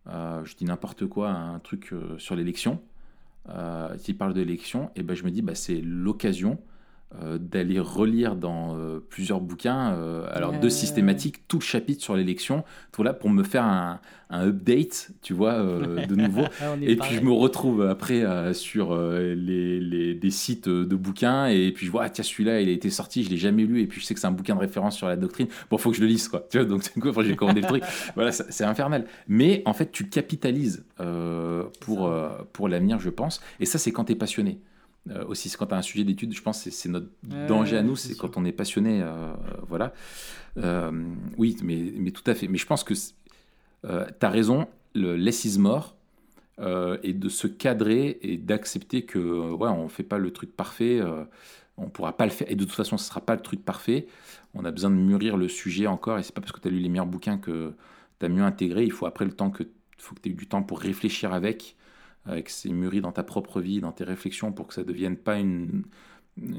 euh, 0.09 0.45
je 0.45 0.55
dis 0.57 0.65
n'importe 0.65 1.07
quoi, 1.07 1.31
un 1.31 1.59
truc 1.59 1.93
euh, 1.93 2.19
sur 2.19 2.37
l'élection, 2.37 2.81
euh, 3.49 3.97
qui 3.97 4.15
parle 4.15 4.35
de 4.35 4.41
l'élection, 4.41 4.91
et 4.97 5.03
ben 5.03 5.15
je 5.15 5.25
me 5.25 5.31
dis 5.31 5.43
bah, 5.43 5.55
c'est 5.55 5.81
l'occasion 5.81 6.59
euh, 7.23 7.39
d'aller 7.39 7.81
relire 7.81 8.37
dans 8.37 8.77
euh, 8.77 9.01
plusieurs 9.01 9.41
bouquins, 9.41 9.95
euh, 9.95 10.29
alors 10.31 10.53
de 10.53 10.69
systématique, 10.69 11.49
tout 11.49 11.57
le 11.57 11.65
chapitre 11.65 12.03
sur 12.03 12.15
l'élection, 12.15 12.65
voilà, 12.97 13.15
pour 13.15 13.31
me 13.31 13.45
faire 13.45 13.65
un, 13.65 14.01
un 14.29 14.47
update, 14.47 15.13
tu 15.23 15.33
vois, 15.33 15.57
de 15.57 16.15
nouveau. 16.15 16.43
Ah, 16.61 16.75
et 16.83 16.97
puis 16.97 17.15
je 17.15 17.21
me 17.21 17.33
retrouve 17.33 17.83
après 17.87 18.53
sur 18.53 18.95
les, 18.95 19.81
les, 19.81 20.15
des 20.15 20.31
sites 20.31 20.69
de 20.69 20.97
bouquins, 20.97 21.47
et 21.47 21.73
puis 21.73 21.87
je 21.87 21.91
vois, 21.91 22.03
ah, 22.05 22.11
tiens, 22.11 22.25
celui-là, 22.25 22.61
il 22.61 22.69
a 22.69 22.73
été 22.73 22.91
sorti, 22.91 23.25
je 23.25 23.31
l'ai 23.31 23.39
jamais 23.39 23.65
lu, 23.65 23.81
et 23.81 23.87
puis 23.87 24.01
je 24.01 24.05
sais 24.05 24.13
que 24.13 24.21
c'est 24.21 24.27
un 24.27 24.33
bouquin 24.33 24.55
de 24.55 24.61
référence 24.61 24.95
sur 24.95 25.09
la 25.09 25.17
doctrine. 25.17 25.47
Bon, 25.71 25.79
faut 25.79 25.91
que 25.91 25.97
je 25.97 26.03
le 26.03 26.09
lise, 26.09 26.29
quoi. 26.29 26.47
Tu 26.51 26.59
vois, 26.59 26.67
donc 26.67 26.83
c'est 26.83 27.01
quoi, 27.01 27.25
j'ai 27.25 27.37
commandé 27.37 27.63
le 27.63 27.67
truc. 27.67 27.85
Voilà, 28.17 28.33
c'est 28.33 28.65
infernal. 28.65 29.07
Mais 29.29 29.63
en 29.65 29.73
fait, 29.73 29.91
tu 29.93 30.09
capitalises 30.09 30.85
pour, 31.81 32.13
pour 32.53 32.69
l'avenir, 32.69 33.01
je 33.01 33.11
pense, 33.11 33.41
et 33.61 33.65
ça, 33.65 33.79
c'est 33.79 33.93
quand 33.93 34.05
tu 34.05 34.13
es 34.13 34.17
passionné. 34.17 34.61
Euh, 35.11 35.25
aussi, 35.27 35.51
quand 35.51 35.67
tu 35.67 35.75
as 35.75 35.79
un 35.79 35.83
sujet 35.83 36.05
d'étude, 36.05 36.35
je 36.35 36.43
pense 36.43 36.65
que 36.65 36.71
c'est 36.71 36.89
notre 36.89 37.09
danger 37.23 37.77
à 37.77 37.83
nous, 37.83 37.97
c'est 37.97 38.17
quand 38.17 38.37
on 38.37 38.45
est 38.45 38.53
passionné. 38.53 39.01
Euh, 39.03 39.33
voilà. 39.69 39.93
Euh, 40.59 40.91
oui, 41.37 41.57
mais, 41.63 41.93
mais 41.97 42.11
tout 42.11 42.29
à 42.29 42.35
fait. 42.35 42.49
Mais 42.49 42.59
je 42.59 42.67
pense 42.67 42.85
que 42.85 42.95
tu 42.95 43.87
as 43.87 44.31
raison, 44.31 44.67
le 44.95 45.17
less 45.17 45.45
is 45.45 45.59
more, 45.59 45.95
et 47.03 47.13
de 47.13 47.29
se 47.29 47.47
cadrer 47.47 48.19
et 48.23 48.37
d'accepter 48.37 49.03
que 49.03 49.19
ouais, 49.53 49.69
on 49.69 49.85
ne 49.85 49.89
fait 49.89 50.03
pas 50.03 50.19
le 50.19 50.33
truc 50.33 50.57
parfait, 50.57 51.01
on 51.77 51.85
ne 51.85 51.91
pourra 51.91 52.17
pas 52.17 52.25
le 52.25 52.33
faire, 52.33 52.51
et 52.51 52.57
de 52.57 52.65
toute 52.65 52.75
façon, 52.75 52.99
ce 52.99 53.05
ne 53.05 53.09
sera 53.09 53.21
pas 53.21 53.35
le 53.35 53.43
truc 53.43 53.65
parfait. 53.65 54.09
On 54.55 54.65
a 54.65 54.71
besoin 54.71 54.91
de 54.91 54.97
mûrir 54.97 55.37
le 55.37 55.47
sujet 55.49 55.87
encore, 55.87 56.19
et 56.19 56.23
c'est 56.23 56.35
pas 56.35 56.41
parce 56.41 56.53
que 56.53 56.61
tu 56.61 56.69
as 56.69 56.71
lu 56.71 56.81
les 56.81 56.89
meilleurs 56.89 57.07
bouquins 57.07 57.39
que 57.39 57.73
tu 58.19 58.27
as 58.27 58.29
mieux 58.29 58.43
intégré. 58.43 58.85
Il 58.85 58.93
faut 58.93 59.07
après 59.07 59.25
le 59.25 59.33
temps 59.33 59.51
que, 59.51 59.63
faut 59.99 60.15
que 60.17 60.21
tu 60.21 60.31
aies 60.31 60.33
eu 60.33 60.37
du 60.37 60.49
temps 60.49 60.63
pour 60.63 60.81
réfléchir 60.81 61.33
avec 61.33 61.77
euh, 62.29 62.43
que 62.43 62.51
c'est 62.51 62.69
mûri 62.69 63.01
dans 63.01 63.13
ta 63.13 63.23
propre 63.23 63.61
vie, 63.61 63.81
dans 63.81 63.93
tes 63.93 64.05
réflexions, 64.05 64.53
pour 64.53 64.67
que 64.67 64.75
ça 64.75 64.85
devienne 64.85 65.17
pas 65.17 65.39
une. 65.39 65.85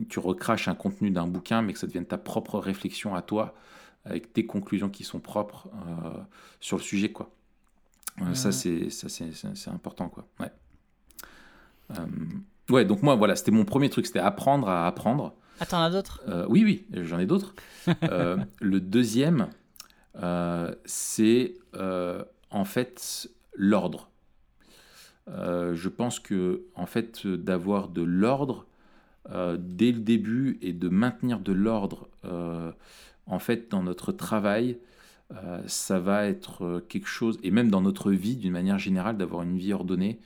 Tu 0.10 0.20
recraches 0.20 0.68
un 0.68 0.76
contenu 0.76 1.10
d'un 1.10 1.28
bouquin, 1.28 1.62
mais 1.62 1.74
que 1.74 1.80
ça 1.80 1.88
devienne 1.88 2.06
ta 2.06 2.18
propre 2.18 2.60
réflexion 2.60 3.16
à 3.16 3.22
toi, 3.22 3.56
avec 4.04 4.34
tes 4.34 4.46
conclusions 4.46 4.90
qui 4.90 5.06
sont 5.06 5.20
propres 5.20 5.70
euh, 5.74 6.22
sur 6.60 6.78
le 6.78 6.84
sujet, 6.84 7.12
quoi. 7.12 7.32
Ça, 8.34 8.52
c'est 8.52 8.90
ça 8.90 9.08
c'est 9.08 9.70
important, 9.70 10.10
quoi. 10.10 10.28
Ouais. 10.42 10.52
ouais, 12.70 12.84
donc 12.84 13.02
moi, 13.02 13.16
voilà, 13.16 13.38
c'était 13.38 13.52
mon 13.52 13.64
premier 13.64 13.90
truc, 13.90 14.06
c'était 14.06 14.20
apprendre 14.20 14.68
à 14.68 14.88
apprendre. 14.88 15.34
Ah, 15.62 15.66
t'en 15.66 15.82
as 15.82 15.90
d'autres? 15.90 16.22
Oui, 16.50 16.66
oui, 16.66 16.86
j'en 17.06 17.20
ai 17.20 17.26
d'autres. 17.26 17.56
le 18.02 18.80
deuxième, 18.80 19.48
c'est 20.84 21.54
en 22.52 22.66
fait 22.66 23.30
l'ordre. 23.54 24.10
Euh, 25.32 25.76
je 25.76 25.90
pense 25.90 26.20
que 26.20 26.64
en 26.76 26.86
fait 26.86 27.28
d'avoir 27.28 27.90
de 27.90 28.02
l'ordre 28.02 28.66
euh, 29.32 29.58
dès 29.60 29.92
le 29.92 30.00
début 30.00 30.58
et 30.62 30.74
de 30.74 30.90
maintenir 30.90 31.40
de 31.40 31.52
l'ordre 31.52 32.08
euh, 32.26 32.72
en 33.26 33.40
fait 33.40 33.70
dans 33.70 33.84
notre 33.84 34.12
travail, 34.12 34.78
ça 35.68 36.00
va 36.00 36.26
être 36.26 36.84
quelque 36.90 37.08
chose 37.08 37.38
et 37.44 37.52
même 37.52 37.70
dans 37.70 37.82
notre 37.82 38.12
vie 38.12 38.36
d'une 38.36 38.52
manière 38.52 38.80
générale 38.80 39.16
d'avoir 39.16 39.44
une 39.44 39.60
vie 39.60 39.74
ordonnée 39.74 40.20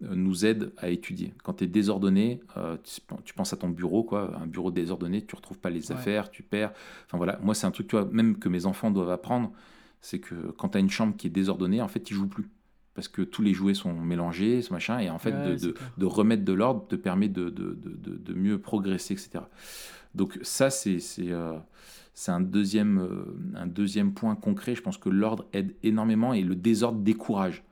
nous 0.00 0.46
aide 0.46 0.72
à 0.78 0.88
étudier. 0.88 1.34
Quand 1.44 1.52
tu 1.52 1.64
es 1.64 1.66
désordonné, 1.66 2.40
tu, 3.26 3.34
penses 3.34 3.52
à 3.52 3.58
ton 3.58 3.68
bureau, 3.68 4.02
quoi, 4.02 4.34
un 4.40 4.46
bureau 4.46 4.70
désordonné, 4.70 5.22
tu 5.26 5.36
retrouves 5.36 5.58
pas 5.58 5.68
les 5.68 5.92
affaires, 5.92 6.30
tu 6.30 6.42
perds. 6.42 6.72
Enfin 7.04 7.18
voilà, 7.18 7.38
moi 7.42 7.54
c'est 7.54 7.66
un 7.66 7.70
truc 7.70 7.86
tu 7.86 7.96
vois, 7.96 8.08
même 8.10 8.38
que 8.38 8.48
mes 8.48 8.64
enfants 8.64 8.90
doivent 8.90 9.10
apprendre, 9.10 9.52
c'est 10.00 10.20
que 10.20 10.34
quand 10.56 10.70
tu 10.70 10.78
as 10.78 10.80
une 10.80 10.88
chambre 10.88 11.14
qui 11.18 11.26
est 11.26 11.30
désordonnée, 11.30 11.82
en 11.82 11.88
fait, 11.88 12.10
ils 12.10 12.14
jouent 12.14 12.26
plus 12.26 12.48
parce 12.96 13.08
que 13.08 13.20
tous 13.20 13.42
les 13.42 13.52
jouets 13.52 13.74
sont 13.74 13.92
mélangés, 13.92 14.62
ce 14.62 14.72
machin, 14.72 14.98
et 14.98 15.10
en 15.10 15.18
fait, 15.18 15.32
de, 15.32 16.06
remettre 16.06 16.44
de 16.44 16.52
l'ordre 16.54 16.88
te 16.88 16.96
permet 16.96 17.28
de, 17.28 17.50
de, 17.50 18.34
mieux 18.34 18.58
progresser, 18.58 19.12
etc. 19.12 19.44
Donc 20.14 20.38
ça, 20.40 20.70
c'est 20.70 20.98
euh, 21.20 21.58
un, 22.26 22.40
deuxième, 22.40 22.98
euh, 22.98 23.36
un 23.54 23.66
deuxième 23.66 24.14
point 24.14 24.34
concret. 24.34 24.74
Je 24.74 24.80
pense 24.80 24.96
que 24.96 25.10
l'ordre 25.10 25.46
aide 25.52 25.76
énormément 25.82 26.32
et 26.32 26.40
le 26.40 26.56
désordre 26.56 27.00
décourage. 27.00 27.64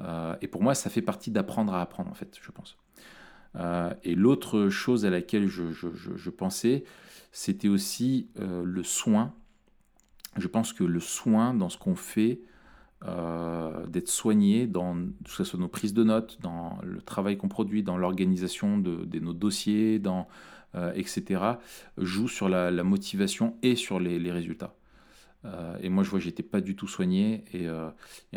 Euh, 0.00 0.36
et 0.42 0.48
pour 0.48 0.62
moi, 0.62 0.74
ça 0.74 0.90
fait 0.90 1.02
partie 1.02 1.30
d'apprendre 1.30 1.72
à 1.72 1.80
apprendre, 1.80 2.10
en 2.10 2.14
fait, 2.14 2.38
je 2.40 2.50
pense. 2.52 2.76
et 4.04 4.14
l'autre 4.14 4.68
chose 4.68 5.06
à 5.06 5.10
laquelle 5.10 5.48
je, 5.48 5.72
je, 5.72 5.88
je 5.94 6.30
pensais, 6.30 6.84
c'était 7.32 7.68
aussi 7.68 8.28
le 8.36 8.82
soin. 8.82 9.32
Je 10.36 10.46
pense 10.46 10.74
que 10.74 10.84
le 10.84 11.00
soin 11.00 11.54
dans 11.54 11.70
ce 11.70 11.78
qu'on 11.78 11.96
fait, 11.96 12.42
euh, 13.06 13.86
d'être 13.86 14.08
soigné 14.08 14.66
dans 14.66 14.96
que 14.96 15.30
ce 15.30 15.44
soit 15.44 15.60
nos 15.60 15.68
prises 15.68 15.94
de 15.94 16.02
notes, 16.02 16.38
dans 16.42 16.80
le 16.82 17.00
travail 17.00 17.36
qu'on 17.36 17.46
produit, 17.48 17.84
dans 17.84 17.96
l'organisation 17.96 18.76
de, 18.76 19.18
nos 19.20 19.32
dossiers, 19.32 20.00
dans, 20.00 20.26
euh, 20.74 20.92
etc., 20.94 21.42
joue 21.96 22.26
sur 22.26 22.48
la, 22.48 22.70
motivation 22.82 23.56
et 23.62 23.76
sur 23.76 24.00
les, 24.00 24.32
résultats. 24.32 24.74
Euh, 25.44 25.76
et 25.80 25.90
moi, 25.90 26.02
je 26.02 26.10
vois, 26.10 26.18
j'étais 26.18 26.42
pas 26.42 26.60
du 26.60 26.74
tout 26.74 26.88
soigné. 26.88 27.44
Et, 27.52 27.68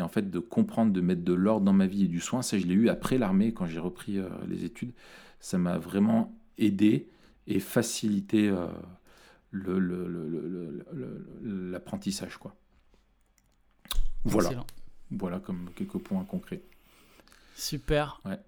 en 0.00 0.08
fait, 0.08 0.30
de 0.30 0.38
comprendre, 0.38 0.92
de 0.92 1.00
mettre 1.00 1.24
de 1.24 1.32
l'ordre 1.32 1.64
dans 1.66 1.72
ma 1.72 1.86
vie 1.86 2.04
et 2.04 2.08
du 2.08 2.20
soin, 2.20 2.42
ça, 2.42 2.56
je 2.56 2.66
l'ai 2.66 2.74
eu 2.74 2.88
après 2.88 3.18
l'armée, 3.18 3.52
quand 3.52 3.66
j'ai 3.66 3.80
repris 3.80 4.20
les 4.46 4.64
études. 4.64 4.92
Ça 5.40 5.58
m'a 5.58 5.78
vraiment 5.78 6.38
aidé 6.56 7.08
et 7.48 7.58
facilité 7.58 8.54
l'apprentissage, 11.42 12.36
quoi. 12.36 12.54
Voilà. 14.24 14.64
Voilà 15.10 15.40
comme 15.40 15.70
quelques 15.74 15.98
points 15.98 16.24
concrets. 16.24 16.62
Super. 17.56 18.20
Ouais. 18.24 18.38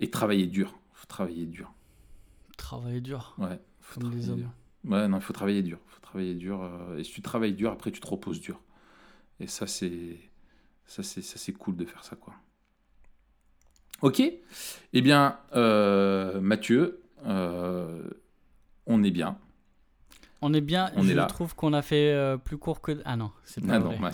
Et 0.00 0.10
travailler 0.10 0.46
dur. 0.46 0.78
Faut 0.92 1.06
travailler 1.06 1.46
dur. 1.46 1.72
Travailler 2.56 3.00
dur. 3.00 3.34
Ouais. 3.38 3.58
Faut 3.80 4.00
comme 4.00 4.14
les 4.14 4.30
hommes. 4.30 4.50
Ouais, 4.84 5.08
non, 5.08 5.18
il 5.18 5.22
faut 5.22 5.32
travailler 5.32 5.62
dur. 5.62 5.78
Faut 5.86 6.00
travailler 6.00 6.34
dur. 6.34 6.62
Euh, 6.62 6.98
et 6.98 7.04
si 7.04 7.12
tu 7.12 7.22
travailles 7.22 7.54
dur, 7.54 7.72
après 7.72 7.90
tu 7.90 8.00
te 8.00 8.06
reposes 8.06 8.40
dur. 8.40 8.60
Et 9.40 9.46
ça, 9.46 9.66
c'est 9.66 10.18
ça, 10.86 11.02
c'est 11.02 11.22
ça, 11.22 11.38
c'est 11.38 11.52
cool 11.52 11.76
de 11.76 11.84
faire 11.84 12.04
ça, 12.04 12.16
quoi. 12.16 12.34
Ok. 14.00 14.22
Eh 14.92 15.00
bien, 15.02 15.38
euh, 15.54 16.40
Mathieu, 16.40 17.02
euh, 17.26 18.08
on 18.86 19.02
est 19.02 19.10
bien. 19.10 19.38
On 20.40 20.54
est 20.54 20.60
bien. 20.60 20.90
je 20.96 21.26
trouve 21.26 21.54
qu'on 21.54 21.72
a 21.72 21.82
fait 21.82 22.12
euh, 22.12 22.36
plus 22.36 22.58
court 22.58 22.80
que. 22.80 23.00
Ah 23.04 23.16
non, 23.16 23.30
c'est 23.44 23.64
pas 23.64 23.74
ah 23.74 23.78
vrai. 23.78 23.98
Non, 23.98 24.06
ah, 24.06 24.12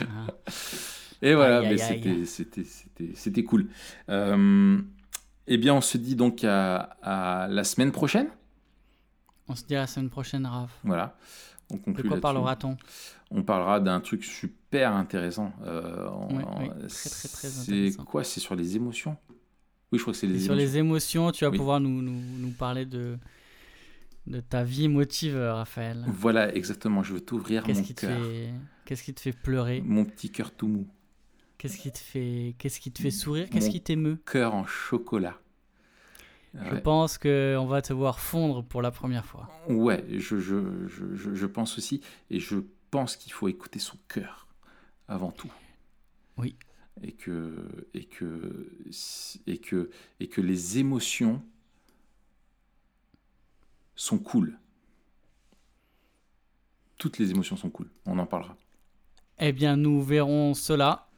ah. 0.00 0.52
Et 1.22 1.34
voilà, 1.34 1.60
mais 1.60 1.76
c'était 1.76 3.44
cool. 3.44 3.68
Euh, 4.08 4.78
eh 5.46 5.58
bien, 5.58 5.74
on 5.74 5.80
se 5.80 5.98
dit 5.98 6.16
donc 6.16 6.44
à, 6.44 7.46
la 7.50 7.64
semaine 7.64 7.92
prochaine. 7.92 8.28
On 9.48 9.54
se 9.54 9.64
dit 9.64 9.74
à 9.74 9.80
la 9.80 9.86
semaine 9.86 10.10
prochaine, 10.10 10.46
Raph. 10.46 10.70
Voilà. 10.84 11.16
On 11.70 11.92
De 11.92 12.02
quoi 12.02 12.20
parlera-t-on? 12.20 12.76
On 13.32 13.42
parlera 13.42 13.80
d'un 13.80 14.00
truc 14.00 14.24
super 14.24 14.92
intéressant. 14.92 15.52
Euh, 15.64 16.08
très, 16.88 17.10
très, 17.10 17.28
très 17.28 17.48
C'est 17.48 17.96
quoi? 18.04 18.24
C'est 18.24 18.40
sur 18.40 18.56
les 18.56 18.76
émotions? 18.76 19.16
Oui, 19.92 19.98
je 19.98 20.02
crois 20.02 20.12
que 20.12 20.18
c'est 20.18 20.26
les 20.26 20.32
émotions. 20.34 20.54
Sur 20.54 20.54
les 20.54 20.78
émotions, 20.78 21.32
tu 21.32 21.44
vas 21.44 21.50
pouvoir 21.50 21.80
nous, 21.80 22.02
nous, 22.02 22.20
nous 22.38 22.50
parler 22.50 22.86
de 22.86 23.18
de 24.30 24.40
ta 24.40 24.62
vie 24.64 24.84
émotive, 24.84 25.36
Raphaël. 25.36 26.04
Voilà, 26.06 26.54
exactement. 26.54 27.02
Je 27.02 27.14
veux 27.14 27.20
t'ouvrir 27.20 27.66
mon 27.66 27.74
cœur. 27.82 28.20
Qu'est-ce 28.84 29.02
qui 29.02 29.14
te 29.14 29.20
fait 29.20 29.32
pleurer 29.32 29.82
Mon 29.84 30.04
petit 30.04 30.30
cœur 30.30 30.52
tout 30.52 30.68
mou. 30.68 30.86
Qu'est-ce 31.58 31.76
qui 31.78 31.92
te 31.92 31.98
fait, 31.98 32.54
qu'est-ce 32.58 32.80
qui 32.80 32.90
te 32.90 33.02
fait 33.02 33.10
sourire? 33.10 33.48
Qu'est-ce 33.50 33.68
qui 33.68 33.82
t'émeut? 33.82 34.18
Cœur 34.24 34.54
en 34.54 34.64
chocolat. 34.64 35.38
Je 36.54 36.76
pense 36.76 37.18
qu'on 37.18 37.66
va 37.66 37.82
te 37.82 37.92
voir 37.92 38.18
fondre 38.18 38.64
pour 38.64 38.82
la 38.82 38.90
première 38.90 39.24
fois. 39.24 39.48
Ouais, 39.68 40.04
je, 40.10 40.40
je, 40.40 40.88
je, 40.88 41.34
je 41.34 41.46
pense 41.46 41.78
aussi. 41.78 42.00
Et 42.30 42.40
je 42.40 42.56
pense 42.90 43.16
qu'il 43.16 43.32
faut 43.32 43.46
écouter 43.48 43.78
son 43.78 43.98
cœur 44.08 44.48
avant 45.06 45.30
tout. 45.30 45.52
Oui. 46.38 46.56
Et 47.02 47.12
que, 47.12 47.54
et 47.94 48.04
que, 48.04 48.72
et 49.46 49.58
que, 49.58 49.90
et 50.18 50.28
que 50.28 50.40
les 50.40 50.78
émotions 50.78 51.42
sont 53.94 54.18
cool. 54.18 54.58
Toutes 56.98 57.18
les 57.18 57.30
émotions 57.30 57.56
sont 57.56 57.70
cool. 57.70 57.90
On 58.06 58.18
en 58.18 58.26
parlera. 58.26 58.56
Eh 59.38 59.52
bien, 59.52 59.76
nous 59.76 60.02
verrons 60.02 60.54
cela. 60.54 61.08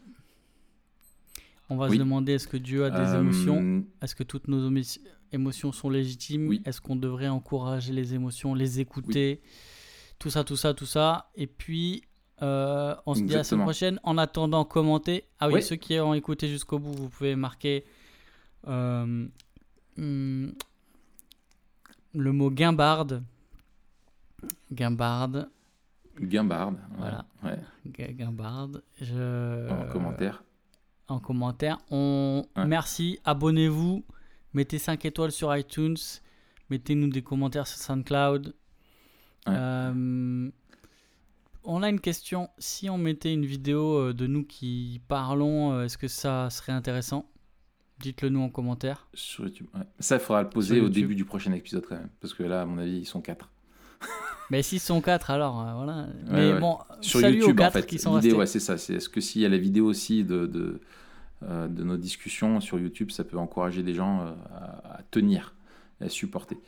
On 1.69 1.77
va 1.77 1.89
se 1.89 1.97
demander 1.97 2.35
est-ce 2.35 2.47
que 2.47 2.57
Dieu 2.57 2.85
a 2.85 2.91
des 2.91 3.15
euh, 3.15 3.21
émotions? 3.21 3.85
Est-ce 4.03 4.15
que 4.15 4.23
toutes 4.23 4.47
nos 4.47 4.71
émotions 5.33 5.73
sont 5.73 5.91
légitimes? 5.91 6.61
Est-ce 6.65 6.81
qu'on 6.81 6.97
devrait 6.97 7.29
encourager 7.29 7.93
les 7.93 8.15
émotions, 8.15 8.55
les 8.55 8.81
écouter? 8.81 9.41
Tout 10.19 10.31
ça, 10.31 10.45
tout 10.45 10.57
ça, 10.57 10.75
tout 10.75 10.87
ça. 10.87 11.31
Et 11.35 11.47
puis, 11.47 12.03
euh, 12.43 12.95
on 13.07 13.15
se 13.15 13.23
dit 13.23 13.35
à 13.35 13.39
la 13.39 13.45
semaine 13.45 13.65
prochaine. 13.65 14.01
En 14.03 14.19
attendant, 14.19 14.65
commentez. 14.65 15.25
Ah 15.41 15.49
oui, 15.49 15.63
ceux 15.63 15.77
qui 15.77 15.99
ont 15.99 16.15
écouté 16.15 16.49
jusqu'au 16.49 16.79
bout, 16.79 16.93
vous 16.93 17.09
pouvez 17.09 17.37
marquer 17.37 17.85
euh, 18.69 19.27
hmm, 19.97 20.51
le 22.15 22.33
mot 22.33 22.51
guimbarde. 22.51 23.23
Guimbarde. 24.73 25.51
Guimbarde. 26.21 26.79
Voilà. 26.97 27.25
Ouais. 27.43 27.59
Guimbarde. 27.87 28.83
Je... 29.01 29.69
En 29.71 29.87
commentaire. 29.91 30.43
En 31.09 31.19
commentaire. 31.19 31.79
On... 31.91 32.45
Merci. 32.57 33.19
Abonnez-vous. 33.25 34.05
Mettez 34.55 34.79
5 34.79 35.05
étoiles 35.05 35.33
sur 35.33 35.55
iTunes. 35.57 35.97
Mettez-nous 36.71 37.09
des 37.09 37.23
commentaires 37.23 37.67
sur 37.67 37.79
SoundCloud. 37.79 38.55
Euh, 39.49 40.51
on 41.65 41.83
a 41.83 41.89
une 41.89 42.01
question. 42.01 42.51
Si 42.59 42.91
on 42.91 42.99
mettait 42.99 43.33
une 43.33 43.47
vidéo 43.47 43.99
euh, 43.99 44.13
de 44.13 44.27
nous 44.27 44.45
qui 44.45 45.01
parlons, 45.09 45.73
euh, 45.73 45.85
est-ce 45.85 45.99
que 45.99 46.09
ça 46.09 46.51
serait 46.51 46.73
intéressant? 46.73 47.29
Dites-le 48.03 48.31
nous 48.31 48.43
en 48.43 48.49
commentaire. 48.49 49.07
Sur 49.15 49.45
YouTube, 49.45 49.69
Ça, 50.01 50.17
il 50.17 50.21
faudra 50.21 50.43
le 50.43 50.51
poser 50.51 50.81
au 50.81 50.89
début 50.89 51.15
du 51.15 51.25
prochain 51.25 51.53
épisode 51.53 51.87
quand 51.89 51.95
même. 51.95 52.09
Parce 52.21 52.35
que 52.35 52.43
là, 52.43 52.63
à 52.63 52.67
mon 52.67 52.79
avis, 52.79 52.99
ils 52.99 53.07
sont 53.07 53.21
quatre. 53.21 53.49
Mais 54.51 54.63
s'ils 54.63 54.81
sont 54.81 55.01
quatre, 55.01 55.31
alors 55.31 55.61
euh, 55.61 55.73
voilà. 55.75 56.09
Mais 56.29 56.59
bon, 56.59 56.79
sur 57.01 57.21
YouTube, 57.21 57.61
aux 57.61 57.63
en 57.63 57.71
fait, 57.71 57.87
qui 57.87 57.99
sont 57.99 58.21
ouais, 58.21 58.47
c'est 58.47 58.61
ça. 58.61 58.77
C'est, 58.77 58.95
est-ce 58.95 59.09
que 59.09 59.21
s'il 59.21 59.41
y 59.41 59.47
a 59.47 59.49
la 59.49 59.57
vidéo 59.57 59.87
aussi 59.87 60.25
de, 60.25 60.47
de, 60.47 60.81
euh, 61.45 61.69
de, 61.69 61.85
nos 61.85 61.97
discussions 61.97 62.61
sur 62.61 62.79
YouTube, 62.79 63.13
ça 63.13 63.23
peut 63.23 63.39
encourager 63.39 63.83
des 63.85 63.95
gens 63.95 64.21
euh, 64.21 64.33
à, 64.53 64.99
à, 64.99 65.03
tenir, 65.11 65.55
à 66.01 66.09
supporter. 66.09 66.59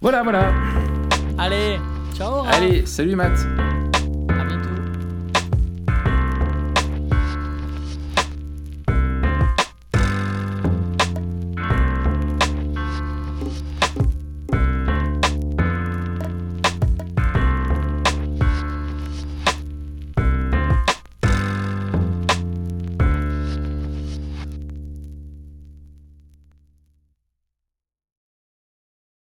Voilà, 0.00 0.22
voilà. 0.22 0.52
Allez, 1.38 1.78
ciao. 2.14 2.44
Allez, 2.46 2.86
salut 2.86 3.14
Matt. 3.14 3.38